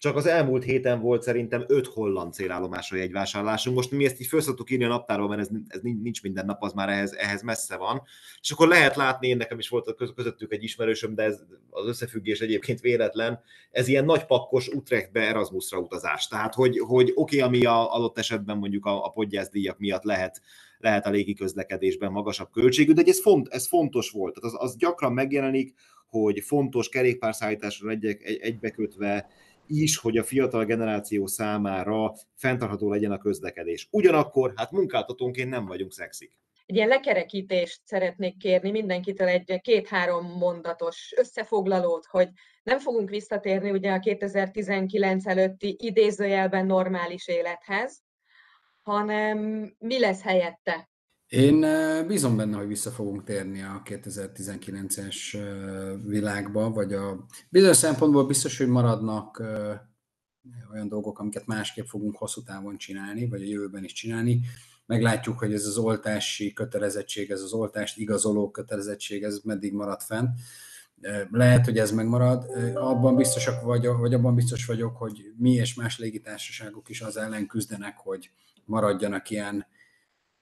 csak 0.00 0.16
az 0.16 0.26
elmúlt 0.26 0.64
héten 0.64 1.00
volt 1.00 1.22
szerintem 1.22 1.64
öt 1.66 1.86
holland 1.86 2.32
célállomásra 2.32 2.96
jegyvásárlásunk. 2.96 3.76
Most 3.76 3.90
mi 3.90 4.04
ezt 4.04 4.20
így 4.20 4.26
föl 4.26 4.40
szoktuk 4.40 4.70
írni 4.70 4.84
a 4.84 4.88
naptárba, 4.88 5.28
mert 5.28 5.40
ez, 5.40 5.48
ez 5.68 5.80
nincs 5.80 6.22
minden 6.22 6.44
nap, 6.44 6.62
az 6.62 6.72
már 6.72 6.88
ehhez, 6.88 7.12
ehhez 7.12 7.42
messze 7.42 7.76
van. 7.76 8.02
És 8.40 8.50
akkor 8.50 8.68
lehet 8.68 8.96
látni, 8.96 9.28
én 9.28 9.36
nekem 9.36 9.58
is 9.58 9.68
volt 9.68 9.94
közöttük 10.14 10.52
egy 10.52 10.62
ismerősöm, 10.62 11.14
de 11.14 11.22
ez 11.22 11.40
az 11.70 11.86
összefüggés 11.86 12.40
egyébként 12.40 12.80
véletlen, 12.80 13.40
ez 13.70 13.88
ilyen 13.88 14.04
nagy 14.04 14.26
pakkos 14.26 14.68
Utrechtbe 14.68 15.20
Erasmusra 15.20 15.78
utazás. 15.78 16.28
Tehát, 16.28 16.54
hogy, 16.54 16.78
hogy 16.78 17.12
oké, 17.14 17.36
okay, 17.36 17.48
ami 17.48 17.64
a 17.64 17.94
adott 17.94 18.18
esetben 18.18 18.56
mondjuk 18.56 18.86
a, 18.86 19.04
a 19.04 19.08
podgyászdíjak 19.08 19.78
miatt 19.78 20.02
lehet, 20.02 20.40
lehet 20.78 21.06
a 21.06 21.10
légi 21.10 21.34
közlekedésben 21.34 22.12
magasabb 22.12 22.50
költségű, 22.50 22.92
de 22.92 23.02
ez, 23.06 23.20
font, 23.20 23.48
ez 23.48 23.68
fontos 23.68 24.10
volt. 24.10 24.34
Tehát 24.34 24.54
az, 24.54 24.70
az 24.70 24.76
gyakran 24.76 25.12
megjelenik, 25.12 25.74
hogy 26.10 26.40
fontos 26.40 26.88
kerékpárszállításra 26.88 27.90
egy, 27.90 28.04
egy, 28.04 28.38
egybekötve 28.40 29.28
is, 29.70 29.96
hogy 29.96 30.16
a 30.16 30.24
fiatal 30.24 30.64
generáció 30.64 31.26
számára 31.26 32.12
fenntartható 32.34 32.90
legyen 32.90 33.12
a 33.12 33.18
közlekedés. 33.18 33.88
Ugyanakkor, 33.90 34.52
hát 34.56 34.70
munkáltatónként 34.70 35.50
nem 35.50 35.66
vagyunk 35.66 35.92
szexik. 35.92 36.38
Egy 36.66 36.76
ilyen 36.76 36.88
lekerekítést 36.88 37.80
szeretnék 37.84 38.36
kérni 38.36 38.70
mindenkitől 38.70 39.28
egy 39.28 39.60
két-három 39.60 40.26
mondatos 40.26 41.12
összefoglalót, 41.16 42.06
hogy 42.06 42.28
nem 42.62 42.78
fogunk 42.78 43.10
visszatérni 43.10 43.70
ugye 43.70 43.92
a 43.92 43.98
2019 43.98 45.26
előtti 45.26 45.76
idézőjelben 45.78 46.66
normális 46.66 47.28
élethez, 47.28 48.02
hanem 48.82 49.38
mi 49.78 49.98
lesz 49.98 50.22
helyette? 50.22 50.89
Én 51.30 51.66
bízom 52.06 52.36
benne, 52.36 52.56
hogy 52.56 52.66
vissza 52.66 52.90
fogunk 52.90 53.24
térni 53.24 53.62
a 53.62 53.82
2019-es 53.84 55.16
világba, 56.04 56.70
vagy 56.70 56.92
a 56.92 57.26
bizonyos 57.48 57.76
szempontból 57.76 58.26
biztos, 58.26 58.58
hogy 58.58 58.68
maradnak 58.68 59.42
olyan 60.72 60.88
dolgok, 60.88 61.18
amiket 61.18 61.46
másképp 61.46 61.86
fogunk 61.86 62.16
hosszú 62.16 62.42
távon 62.42 62.76
csinálni, 62.76 63.28
vagy 63.28 63.42
a 63.42 63.46
jövőben 63.46 63.84
is 63.84 63.92
csinálni. 63.92 64.40
Meglátjuk, 64.86 65.38
hogy 65.38 65.52
ez 65.52 65.66
az 65.66 65.78
oltási 65.78 66.52
kötelezettség, 66.52 67.30
ez 67.30 67.40
az 67.40 67.52
oltást 67.52 67.98
igazoló 67.98 68.50
kötelezettség, 68.50 69.22
ez 69.22 69.40
meddig 69.44 69.72
marad 69.72 70.00
fenn. 70.00 70.26
Lehet, 71.30 71.64
hogy 71.64 71.78
ez 71.78 71.90
megmarad. 71.90 72.44
Abban 72.74 73.16
biztosak 73.16 73.62
vagyok, 73.62 73.98
vagy 73.98 74.14
abban 74.14 74.34
biztos 74.34 74.66
vagyok, 74.66 74.96
hogy 74.96 75.32
mi 75.36 75.52
és 75.52 75.74
más 75.74 75.98
légitársaságok 75.98 76.88
is 76.88 77.00
az 77.00 77.16
ellen 77.16 77.46
küzdenek, 77.46 77.98
hogy 77.98 78.30
maradjanak 78.64 79.30
ilyen 79.30 79.66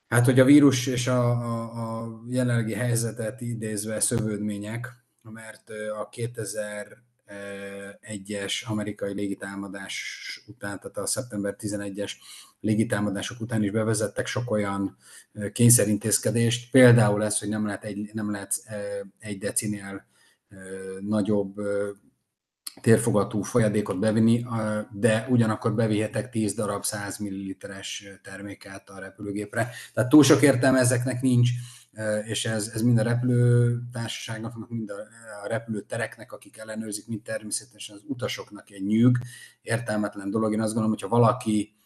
Hát, 0.09 0.25
hogy 0.25 0.41
a 0.41 0.45
vírus 0.45 0.87
és 0.87 1.07
a, 1.07 1.31
a, 1.31 2.03
a 2.03 2.23
jelenlegi 2.29 2.75
helyzetet 2.75 3.41
idézve 3.41 4.01
szövődmények, 4.01 4.93
mert 5.23 5.71
a 6.01 6.09
2001-es 6.09 8.67
amerikai 8.67 9.13
légitámadás 9.13 10.41
után, 10.47 10.79
tehát 10.79 10.97
a 10.97 11.07
szeptember 11.07 11.57
11-es 11.59 12.13
légitámadások 12.61 13.41
után 13.41 13.63
is 13.63 13.71
bevezettek 13.71 14.27
sok 14.27 14.51
olyan 14.51 14.97
kényszerintézkedést, 15.53 16.71
például 16.71 17.25
ez, 17.25 17.39
hogy 17.39 17.49
nem 17.49 17.67
lehet 17.67 17.85
egy, 17.85 18.11
nem 18.13 18.31
lehet 18.31 18.55
egy 19.19 19.39
decinél 19.39 20.07
nagyobb 21.01 21.55
térfogatú 22.81 23.43
folyadékot 23.43 23.99
bevinni, 23.99 24.45
de 24.93 25.27
ugyanakkor 25.31 25.75
bevihetek 25.75 26.31
10 26.31 26.55
darab 26.55 26.85
100 26.85 27.19
ml-es 27.19 28.05
terméket 28.23 28.91
a 28.91 28.99
repülőgépre. 28.99 29.71
Tehát 29.95 30.11
túl 30.11 30.23
sok 30.23 30.43
értelme 30.43 30.79
ezeknek 30.79 31.21
nincs, 31.21 31.51
és 32.25 32.45
ez, 32.45 32.71
ez 32.75 32.83
mind 32.83 32.99
a 32.99 33.03
repülőtársaságnak, 33.03 34.69
mind 34.69 34.91
a 34.91 35.49
repülőtereknek, 35.49 36.33
akik 36.33 36.59
ellenőrzik, 36.59 37.07
mind 37.07 37.23
természetesen 37.23 37.97
az 37.97 38.03
utasoknak 38.07 38.71
egy 38.71 38.85
nyűg, 38.85 39.19
értelmetlen 39.63 40.31
dolog. 40.31 40.53
Én 40.53 40.61
azt 40.61 40.75
gondolom, 40.75 40.91
hogyha 40.91 41.09
valaki 41.09 41.78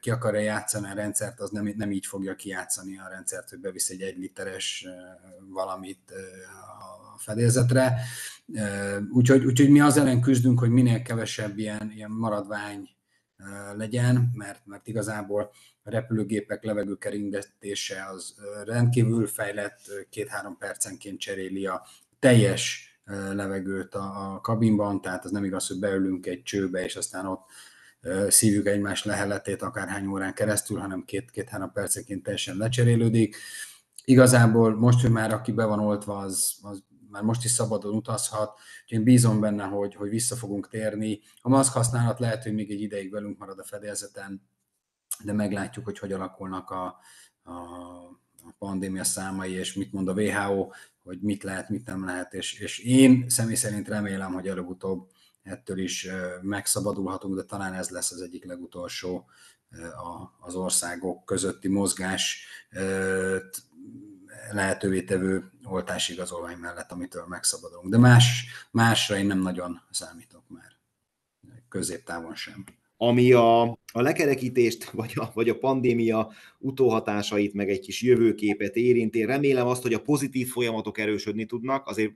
ki 0.00 0.10
akarja 0.10 0.40
játszani 0.40 0.90
a 0.90 0.94
rendszert, 0.94 1.40
az 1.40 1.50
nem, 1.50 1.72
nem 1.76 1.90
így 1.90 2.06
fogja 2.06 2.34
kijátszani 2.34 2.98
a 2.98 3.08
rendszert, 3.08 3.48
hogy 3.48 3.58
bevisz 3.58 3.88
egy 3.90 4.02
egy 4.02 4.32
valamit 5.48 6.12
a 7.14 7.18
fedélzetre. 7.18 8.00
Úgyhogy, 9.10 9.44
úgyhogy 9.44 9.70
mi 9.70 9.80
az 9.80 9.96
ellen 9.96 10.20
küzdünk, 10.20 10.58
hogy 10.58 10.70
minél 10.70 11.02
kevesebb 11.02 11.58
ilyen, 11.58 11.92
ilyen 11.94 12.10
maradvány 12.10 12.88
legyen, 13.76 14.30
mert, 14.34 14.66
mert 14.66 14.86
igazából 14.86 15.50
a 15.82 15.90
repülőgépek 15.90 16.64
levegőkeringetése 16.64 18.04
az 18.04 18.34
rendkívül 18.64 19.26
fejlett, 19.26 19.80
két-három 20.10 20.56
percenként 20.58 21.20
cseréli 21.20 21.66
a 21.66 21.86
teljes 22.18 22.90
levegőt 23.32 23.94
a 23.94 24.38
kabinban, 24.42 25.00
tehát 25.00 25.24
az 25.24 25.30
nem 25.30 25.44
igaz, 25.44 25.66
hogy 25.66 25.78
beülünk 25.78 26.26
egy 26.26 26.42
csőbe, 26.42 26.84
és 26.84 26.96
aztán 26.96 27.26
ott 27.26 27.44
szívjuk 28.28 28.66
egymás 28.66 29.04
leheletét 29.04 29.62
akárhány 29.62 30.06
órán 30.06 30.34
keresztül, 30.34 30.78
hanem 30.78 31.04
két-három 31.04 31.72
percenként 31.72 32.22
teljesen 32.22 32.56
lecserélődik. 32.56 33.36
Igazából 34.04 34.76
most, 34.76 35.00
hogy 35.00 35.10
már 35.10 35.32
aki 35.32 35.52
be 35.52 35.64
van 35.64 35.80
oltva, 35.80 36.18
az, 36.18 36.54
az 36.62 36.84
már 37.10 37.22
most 37.22 37.44
is 37.44 37.50
szabadon 37.50 37.94
utazhat, 37.94 38.58
úgyhogy 38.82 38.98
én 38.98 39.04
bízom 39.04 39.40
benne, 39.40 39.64
hogy, 39.64 39.94
hogy 39.94 40.08
vissza 40.08 40.36
fogunk 40.36 40.68
térni. 40.68 41.20
A 41.40 41.48
maszk 41.48 41.72
használat 41.72 42.18
lehet, 42.18 42.42
hogy 42.42 42.54
még 42.54 42.70
egy 42.70 42.80
ideig 42.80 43.10
velünk 43.10 43.38
marad 43.38 43.58
a 43.58 43.64
fedélzeten, 43.64 44.42
de 45.24 45.32
meglátjuk, 45.32 45.84
hogy 45.84 45.98
hogy 45.98 46.12
alakulnak 46.12 46.70
a, 46.70 46.84
a, 47.42 47.52
a 48.44 48.54
pandémia 48.58 49.04
számai, 49.04 49.52
és 49.52 49.74
mit 49.74 49.92
mond 49.92 50.08
a 50.08 50.12
WHO, 50.12 50.68
hogy 51.02 51.20
mit 51.20 51.42
lehet, 51.42 51.68
mit 51.68 51.86
nem 51.86 52.04
lehet, 52.04 52.34
és, 52.34 52.60
és 52.60 52.78
én 52.78 53.28
személy 53.28 53.54
szerint 53.54 53.88
remélem, 53.88 54.32
hogy 54.32 54.48
előbb-utóbb 54.48 55.10
ettől 55.46 55.78
is 55.78 56.08
megszabadulhatunk, 56.42 57.36
de 57.36 57.42
talán 57.42 57.74
ez 57.74 57.88
lesz 57.88 58.10
az 58.10 58.20
egyik 58.20 58.44
legutolsó 58.44 59.26
az 60.40 60.54
országok 60.54 61.24
közötti 61.24 61.68
mozgás 61.68 62.46
lehetővé 64.50 65.02
tevő 65.02 65.50
oltásigazolvány 65.64 66.56
mellett, 66.56 66.92
amitől 66.92 67.24
megszabadulunk. 67.28 67.90
De 67.90 67.98
más, 67.98 68.44
másra 68.70 69.16
én 69.18 69.26
nem 69.26 69.38
nagyon 69.38 69.80
számítok 69.90 70.42
már, 70.48 70.72
középtávon 71.68 72.34
sem. 72.34 72.64
Ami 72.96 73.32
a, 73.32 73.62
a 73.70 73.78
lekerekítést, 74.00 74.90
vagy 74.90 75.12
a, 75.14 75.30
vagy 75.34 75.48
a 75.48 75.58
pandémia 75.58 76.32
utóhatásait, 76.58 77.54
meg 77.54 77.70
egy 77.70 77.80
kis 77.80 78.02
jövőképet 78.02 78.76
érinti, 78.76 79.24
remélem 79.24 79.66
azt, 79.66 79.82
hogy 79.82 79.94
a 79.94 80.02
pozitív 80.02 80.48
folyamatok 80.48 80.98
erősödni 80.98 81.46
tudnak, 81.46 81.86
azért 81.86 82.12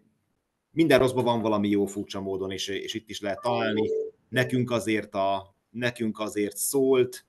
minden 0.71 0.99
rosszban 0.99 1.25
van 1.25 1.41
valami 1.41 1.69
jó 1.69 1.87
furcsa 1.87 2.21
módon, 2.21 2.51
és, 2.51 2.69
és 2.69 2.95
itt 2.95 3.11
is 3.11 3.21
lehet 3.21 3.41
találni. 3.41 3.91
Nekünk 4.29 4.71
azért, 4.71 5.15
a, 5.15 5.55
nekünk 5.71 6.19
azért 6.19 6.57
szólt, 6.57 7.25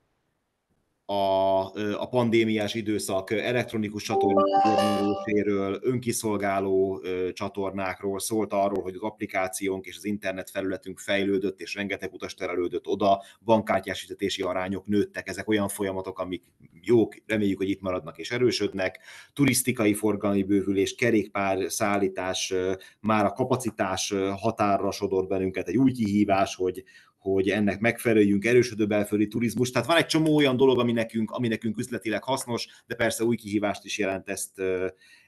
a, 1.11 1.71
a 1.97 2.07
pandémiás 2.07 2.73
időszak 2.73 3.31
elektronikus 3.31 4.03
csatornáról, 4.03 5.79
önkiszolgáló 5.81 7.03
csatornákról, 7.33 8.19
szólt 8.19 8.53
arról, 8.53 8.83
hogy 8.83 8.95
az 8.95 9.01
applikációnk 9.01 9.85
és 9.85 9.97
az 9.97 10.05
internet 10.05 10.49
felületünk 10.49 10.99
fejlődött, 10.99 11.59
és 11.59 11.75
rengeteg 11.75 12.13
utas 12.13 12.33
terelődött 12.33 12.87
oda, 12.87 13.23
bankkártyás 13.41 14.01
fizetési 14.01 14.41
arányok 14.41 14.85
nőttek, 14.85 15.27
ezek 15.27 15.47
olyan 15.47 15.67
folyamatok, 15.67 16.19
amik 16.19 16.43
jók, 16.81 17.15
reméljük, 17.25 17.57
hogy 17.57 17.69
itt 17.69 17.81
maradnak 17.81 18.17
és 18.17 18.31
erősödnek, 18.31 18.99
turisztikai 19.33 19.93
forgalmi 19.93 20.43
bővülés, 20.43 20.95
kerékpár 20.95 21.71
szállítás, 21.71 22.53
már 22.99 23.25
a 23.25 23.31
kapacitás 23.31 24.13
határra 24.37 24.91
sodort 24.91 25.27
bennünket, 25.27 25.67
egy 25.67 25.77
új 25.77 25.91
kihívás, 25.91 26.55
hogy, 26.55 26.83
hogy 27.21 27.49
ennek 27.49 27.79
megfeleljünk, 27.79 28.45
erősödő 28.45 28.85
belföldi 28.85 29.27
turizmus. 29.27 29.71
Tehát 29.71 29.87
van 29.87 29.97
egy 29.97 30.05
csomó 30.05 30.35
olyan 30.35 30.57
dolog, 30.57 30.79
ami 30.79 30.91
nekünk, 30.91 31.31
ami 31.31 31.47
nekünk 31.47 31.77
üzletileg 31.77 32.23
hasznos, 32.23 32.67
de 32.87 32.95
persze 32.95 33.23
új 33.23 33.35
kihívást 33.35 33.85
is 33.85 33.97
jelent, 33.97 34.29
ezt, 34.29 34.61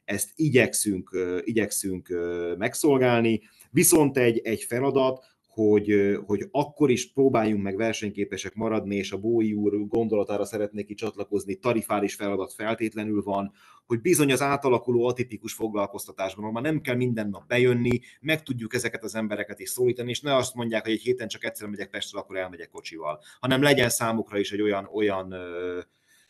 ezt 0.06 0.32
igyekszünk, 0.36 1.18
igyekszünk 1.44 2.10
megszolgálni. 2.58 3.42
Viszont 3.72 4.18
egy, 4.18 4.40
egy 4.44 4.64
feladat, 4.64 5.26
hogy, 5.54 6.18
hogy 6.26 6.48
akkor 6.52 6.90
is 6.90 7.12
próbáljunk 7.12 7.64
meg 7.64 7.76
versenyképesek 7.76 8.54
maradni, 8.54 8.96
és 8.96 9.12
a 9.12 9.18
Bói 9.18 9.54
úr 9.54 9.88
gondolatára 9.88 10.46
szeretnék 10.46 10.86
ki 10.86 10.94
csatlakozni, 10.94 11.56
tarifális 11.56 12.16
feladat 12.16 12.54
feltétlenül 12.54 13.22
van, 13.24 13.52
hogy 13.86 14.02
bizony 14.02 14.32
az 14.32 14.42
átalakuló 14.42 15.06
atipikus 15.06 15.54
foglalkoztatásban, 15.54 16.52
már 16.52 16.64
nem 16.64 16.82
kell 16.82 16.96
minden 16.96 17.30
nap 17.30 17.48
bejönni, 17.48 18.00
meg 18.22 18.44
tudjuk 18.44 18.74
ezeket 18.74 19.04
az 19.04 19.16
embereket 19.16 19.60
is 19.60 19.70
szólítani, 19.70 20.10
és 20.10 20.22
ne 20.22 20.36
azt 20.36 20.56
mondják, 20.56 20.84
hogy 20.84 20.94
egy 20.94 21.02
héten 21.02 21.28
csak 21.28 21.44
egyszer 21.44 21.68
megyek 21.68 21.90
Pestre, 21.90 22.20
akkor 22.20 22.38
elmegyek 22.38 22.70
kocsival, 22.70 23.20
hanem 23.40 23.62
legyen 23.62 23.90
számukra 23.90 24.38
is 24.38 24.52
egy 24.52 24.62
olyan, 24.62 24.90
olyan 24.94 25.32
ö, 25.32 25.80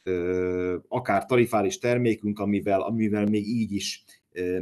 ö, 0.03 0.77
akár 0.87 1.25
tarifális 1.25 1.77
termékünk, 1.77 2.39
amivel, 2.39 2.81
amivel 2.81 3.25
még 3.25 3.47
így 3.47 3.71
is 3.71 4.03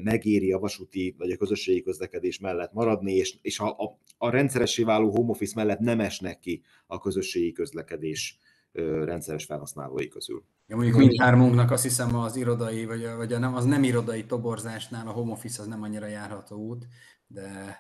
megéri 0.04 0.52
a 0.52 0.60
vasúti 0.60 1.16
vagy 1.18 1.32
a 1.32 1.38
közösségi 1.38 1.82
közlekedés 1.82 2.40
mellett 2.40 2.74
maradni, 2.74 3.14
és, 3.14 3.38
és 3.42 3.60
a, 3.60 3.68
a, 3.68 3.98
a 4.24 4.30
rendszeressé 4.30 4.84
váló 4.84 5.10
home 5.10 5.30
office 5.30 5.54
mellett 5.56 5.80
nem 5.80 6.00
esnek 6.00 6.40
ki 6.40 6.62
a 6.88 7.00
közösségi 7.00 7.52
közlekedés 7.52 8.40
rendszeres 9.04 9.46
felhasználói 9.46 10.08
közül. 10.08 10.44
Ja, 10.68 10.76
mondjuk 10.76 10.98
mindhármunknak 10.98 11.72
azt 11.72 11.84
hiszem 11.84 12.16
az 12.16 12.36
irodai, 12.36 12.86
vagy, 12.86 13.04
a, 13.04 13.16
vagy 13.16 13.34
a 13.34 13.40
nem, 13.40 13.56
az 13.56 13.66
nem 13.66 13.84
irodai 13.84 14.26
toborzásnál 14.26 15.08
a 15.08 15.12
home 15.12 15.32
office 15.32 15.62
az 15.62 15.68
nem 15.68 15.84
annyira 15.84 16.06
járható 16.06 16.58
út, 16.58 16.88
de, 17.28 17.78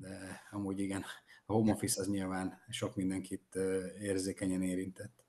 de 0.00 0.40
amúgy 0.50 0.80
igen, 0.80 1.04
a 1.46 1.52
home 1.52 1.72
office 1.72 2.00
az 2.00 2.08
nyilván 2.08 2.62
sok 2.68 2.96
mindenkit 2.96 3.58
érzékenyen 4.00 4.62
érintett. 4.62 5.24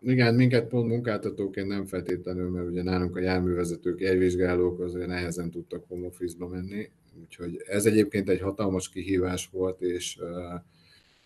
Igen, 0.00 0.34
minket 0.34 0.68
pont 0.68 0.88
munkáltatóként 0.88 1.68
nem 1.68 1.86
feltétlenül, 1.86 2.50
mert 2.50 2.66
ugye 2.68 2.82
nálunk 2.82 3.16
a 3.16 3.20
járművezetők, 3.20 4.00
jegyvizsgálók 4.00 4.80
azért 4.80 5.06
nehezen 5.06 5.50
tudtak 5.50 5.84
home 5.88 6.06
office-ba 6.06 6.48
menni, 6.48 6.90
úgyhogy 7.20 7.62
ez 7.66 7.86
egyébként 7.86 8.28
egy 8.28 8.40
hatalmas 8.40 8.88
kihívás 8.88 9.48
volt, 9.52 9.80
és 9.80 10.18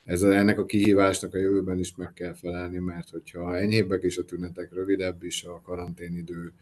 ez, 0.05 0.23
ennek 0.23 0.59
a 0.59 0.65
kihívásnak 0.65 1.35
a 1.35 1.39
jövőben 1.39 1.79
is 1.79 1.97
meg 1.97 2.13
kell 2.13 2.35
felelni, 2.35 2.79
mert 2.79 3.11
hogyha 3.11 3.57
enyhébbek 3.57 4.03
is 4.03 4.19
a 4.19 4.25
tünetek, 4.25 4.73
rövidebb 4.73 5.23
is 5.23 5.45
a 5.45 5.61
karanténidő, 5.65 6.53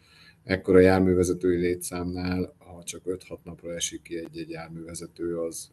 ekkora 0.43 0.79
járművezetői 0.79 1.57
létszámnál, 1.57 2.55
ha 2.57 2.83
csak 2.83 3.01
5-6 3.05 3.37
napra 3.43 3.73
esik 3.73 4.01
ki 4.01 4.17
egy-egy 4.17 4.49
járművezető, 4.49 5.39
az 5.39 5.69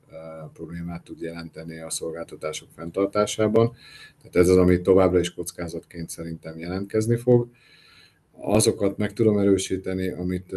problémát 0.53 1.05
tud 1.05 1.21
jelenteni 1.21 1.79
a 1.79 1.91
szolgáltatások 1.91 2.69
fenntartásában. 2.75 3.73
Tehát 4.19 4.37
ez 4.37 4.49
az, 4.49 4.57
ami 4.57 4.81
továbbra 4.81 5.19
is 5.19 5.35
kockázatként 5.35 6.11
szerintem 6.11 6.59
jelentkezni 6.59 7.17
fog. 7.17 7.49
Azokat 8.31 8.97
meg 8.97 9.13
tudom 9.13 9.39
erősíteni, 9.39 10.09
amit 10.09 10.53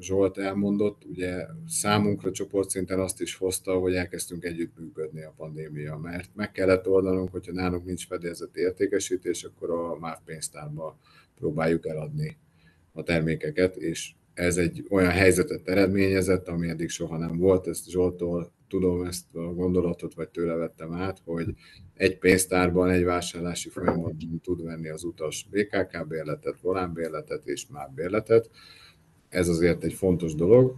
Zsolt 0.00 0.38
elmondott, 0.38 1.04
ugye 1.04 1.46
számunkra 1.66 2.30
csoportszinten 2.30 3.00
azt 3.00 3.20
is 3.20 3.34
hozta, 3.34 3.78
hogy 3.78 3.94
elkezdtünk 3.94 4.44
együttműködni 4.44 5.22
a 5.22 5.34
pandémia, 5.36 5.96
mert 5.96 6.30
meg 6.34 6.52
kellett 6.52 6.88
oldanunk, 6.88 7.30
hogyha 7.30 7.52
nálunk 7.52 7.84
nincs 7.84 8.06
fedélzett 8.06 8.56
értékesítés, 8.56 9.44
akkor 9.44 9.70
a 9.70 9.98
MÁV 9.98 10.18
pénztárba 10.24 10.98
próbáljuk 11.34 11.86
eladni 11.86 12.36
a 12.92 13.02
termékeket, 13.02 13.76
és 13.76 14.12
ez 14.34 14.56
egy 14.56 14.86
olyan 14.90 15.10
helyzetet 15.10 15.68
eredményezett, 15.68 16.48
ami 16.48 16.68
eddig 16.68 16.88
soha 16.88 17.16
nem 17.16 17.38
volt. 17.38 17.66
Ezt 17.66 17.90
Zsoltól 17.90 18.52
tudom 18.68 19.04
ezt 19.04 19.34
a 19.34 19.40
gondolatot, 19.54 20.14
vagy 20.14 20.28
tőle 20.28 20.54
vettem 20.54 20.92
át, 20.92 21.20
hogy 21.24 21.54
egy 21.94 22.18
pénztárban, 22.18 22.90
egy 22.90 23.04
vásárlási 23.04 23.68
folyamatban 23.68 24.40
tud 24.42 24.62
venni 24.64 24.88
az 24.88 25.04
utas 25.04 25.46
BKK 25.50 26.06
bérletet, 26.08 26.60
volánbérletet 26.60 27.46
és 27.46 27.66
MÁV 27.66 27.94
bérletet. 27.94 28.50
Ez 29.28 29.48
azért 29.48 29.84
egy 29.84 29.92
fontos 29.92 30.34
dolog, 30.34 30.76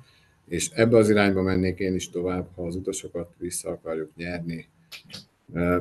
és 0.49 0.71
ebbe 0.75 0.97
az 0.97 1.11
irányba 1.11 1.43
mennék 1.43 1.79
én 1.79 1.95
is 1.95 2.11
tovább, 2.11 2.49
ha 2.55 2.67
az 2.67 2.77
utasokat 2.77 3.35
vissza 3.39 3.71
akarjuk 3.71 4.11
nyerni. 4.17 4.69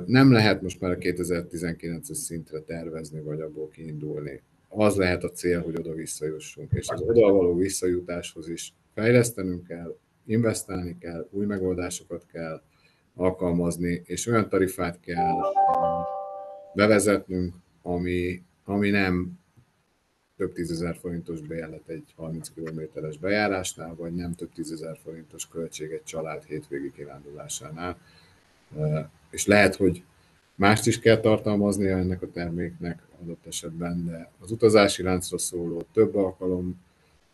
Nem 0.05 0.31
lehet 0.31 0.61
most 0.61 0.81
már 0.81 0.91
a 0.91 0.97
2019-es 0.97 2.13
szintre 2.13 2.59
tervezni, 2.59 3.21
vagy 3.21 3.41
abból 3.41 3.69
kiindulni 3.69 4.41
az 4.69 4.95
lehet 4.95 5.23
a 5.23 5.31
cél, 5.31 5.61
hogy 5.61 5.75
oda 5.77 5.93
visszajussunk, 5.93 6.71
és 6.71 6.87
az 6.89 7.01
oda 7.01 7.31
való 7.31 7.55
visszajutáshoz 7.55 8.49
is 8.49 8.73
fejlesztenünk 8.93 9.67
kell, 9.67 9.95
investálni 10.25 10.97
kell, 10.97 11.27
új 11.31 11.45
megoldásokat 11.45 12.25
kell 12.31 12.61
alkalmazni, 13.15 14.01
és 14.05 14.27
olyan 14.27 14.49
tarifát 14.49 14.99
kell 14.99 15.35
bevezetnünk, 16.73 17.55
ami, 17.81 18.43
ami 18.65 18.89
nem 18.89 19.38
több 20.39 20.53
tízezer 20.53 20.95
forintos 20.95 21.41
bérlet 21.41 21.87
egy 21.87 22.13
30 22.15 22.49
kilométeres 22.49 23.17
bejárásnál, 23.17 23.95
vagy 23.95 24.15
nem 24.15 24.33
több 24.33 24.53
tízezer 24.53 24.97
forintos 25.03 25.47
költség 25.47 25.91
egy 25.91 26.03
család 26.03 26.43
hétvégi 26.43 26.91
kirándulásánál. 26.91 27.97
És 29.29 29.45
lehet, 29.45 29.75
hogy 29.75 30.03
mást 30.55 30.87
is 30.87 30.99
kell 30.99 31.19
tartalmaznia 31.19 31.97
ennek 31.97 32.21
a 32.21 32.31
terméknek 32.31 33.01
adott 33.21 33.45
esetben, 33.45 34.05
de 34.05 34.31
az 34.39 34.51
utazási 34.51 35.03
láncra 35.03 35.37
szóló 35.37 35.83
több 35.93 36.15
alkalom, 36.15 36.81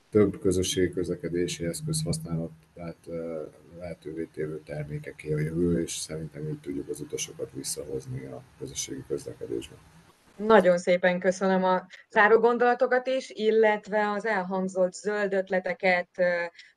több 0.10 0.40
közösségi 0.40 0.94
közlekedési 0.94 1.66
eszköz 1.66 2.04
használat, 2.04 2.52
tehát 2.74 3.10
lehetővé 3.80 4.30
tévő 4.34 4.62
termékeké 4.66 5.34
a 5.34 5.40
jövő, 5.40 5.82
és 5.82 5.96
szerintem 5.96 6.50
így 6.50 6.60
tudjuk 6.60 6.90
az 6.90 7.00
utasokat 7.00 7.52
visszahozni 7.54 8.26
a 8.26 8.44
közösségi 8.60 9.04
közlekedésbe. 9.08 9.76
Nagyon 10.38 10.78
szépen 10.78 11.20
köszönöm 11.20 11.64
a 11.64 11.86
záró 12.10 12.40
gondolatokat 12.40 13.08
is, 13.08 13.30
illetve 13.30 14.10
az 14.10 14.26
elhangzott 14.26 14.94
zöld 14.94 15.34
ötleteket, 15.34 16.10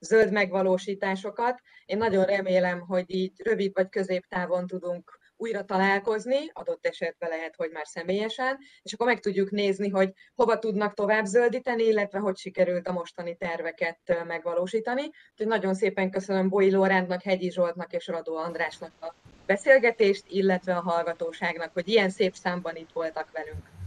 zöld 0.01 0.33
megvalósításokat. 0.33 1.61
Én 1.85 1.97
nagyon 1.97 2.25
remélem, 2.25 2.81
hogy 2.81 3.05
így 3.07 3.33
rövid 3.43 3.73
vagy 3.75 3.89
középtávon 3.89 4.67
tudunk 4.67 5.19
újra 5.37 5.65
találkozni, 5.65 6.51
adott 6.53 6.87
esetben 6.87 7.29
lehet, 7.29 7.57
hogy 7.57 7.71
már 7.73 7.87
személyesen, 7.87 8.59
és 8.83 8.93
akkor 8.93 9.07
meg 9.07 9.21
tudjuk 9.21 9.51
nézni, 9.51 9.89
hogy 9.89 10.13
hova 10.35 10.59
tudnak 10.59 10.95
tovább 10.95 11.25
zöldíteni, 11.25 11.83
illetve 11.83 12.19
hogy 12.19 12.37
sikerült 12.37 12.89
a 12.89 12.93
mostani 12.93 13.37
terveket 13.37 14.25
megvalósítani. 14.27 15.03
Úgyhogy 15.03 15.47
nagyon 15.47 15.75
szépen 15.75 16.11
köszönöm 16.11 16.49
Boi 16.49 16.71
Lórántnak, 16.71 17.23
Hegyi 17.23 17.51
Zsoltnak 17.51 17.93
és 17.93 18.07
Radó 18.07 18.37
Andrásnak 18.37 18.93
a 19.01 19.15
beszélgetést, 19.49 20.25
illetve 20.29 20.77
a 20.77 20.81
hallgatóságnak, 20.81 21.71
hogy 21.73 21.89
ilyen 21.89 22.11
szép 22.11 22.35
számban 22.35 22.77
itt 22.77 22.93
voltak 22.93 23.29
velünk. 23.33 23.78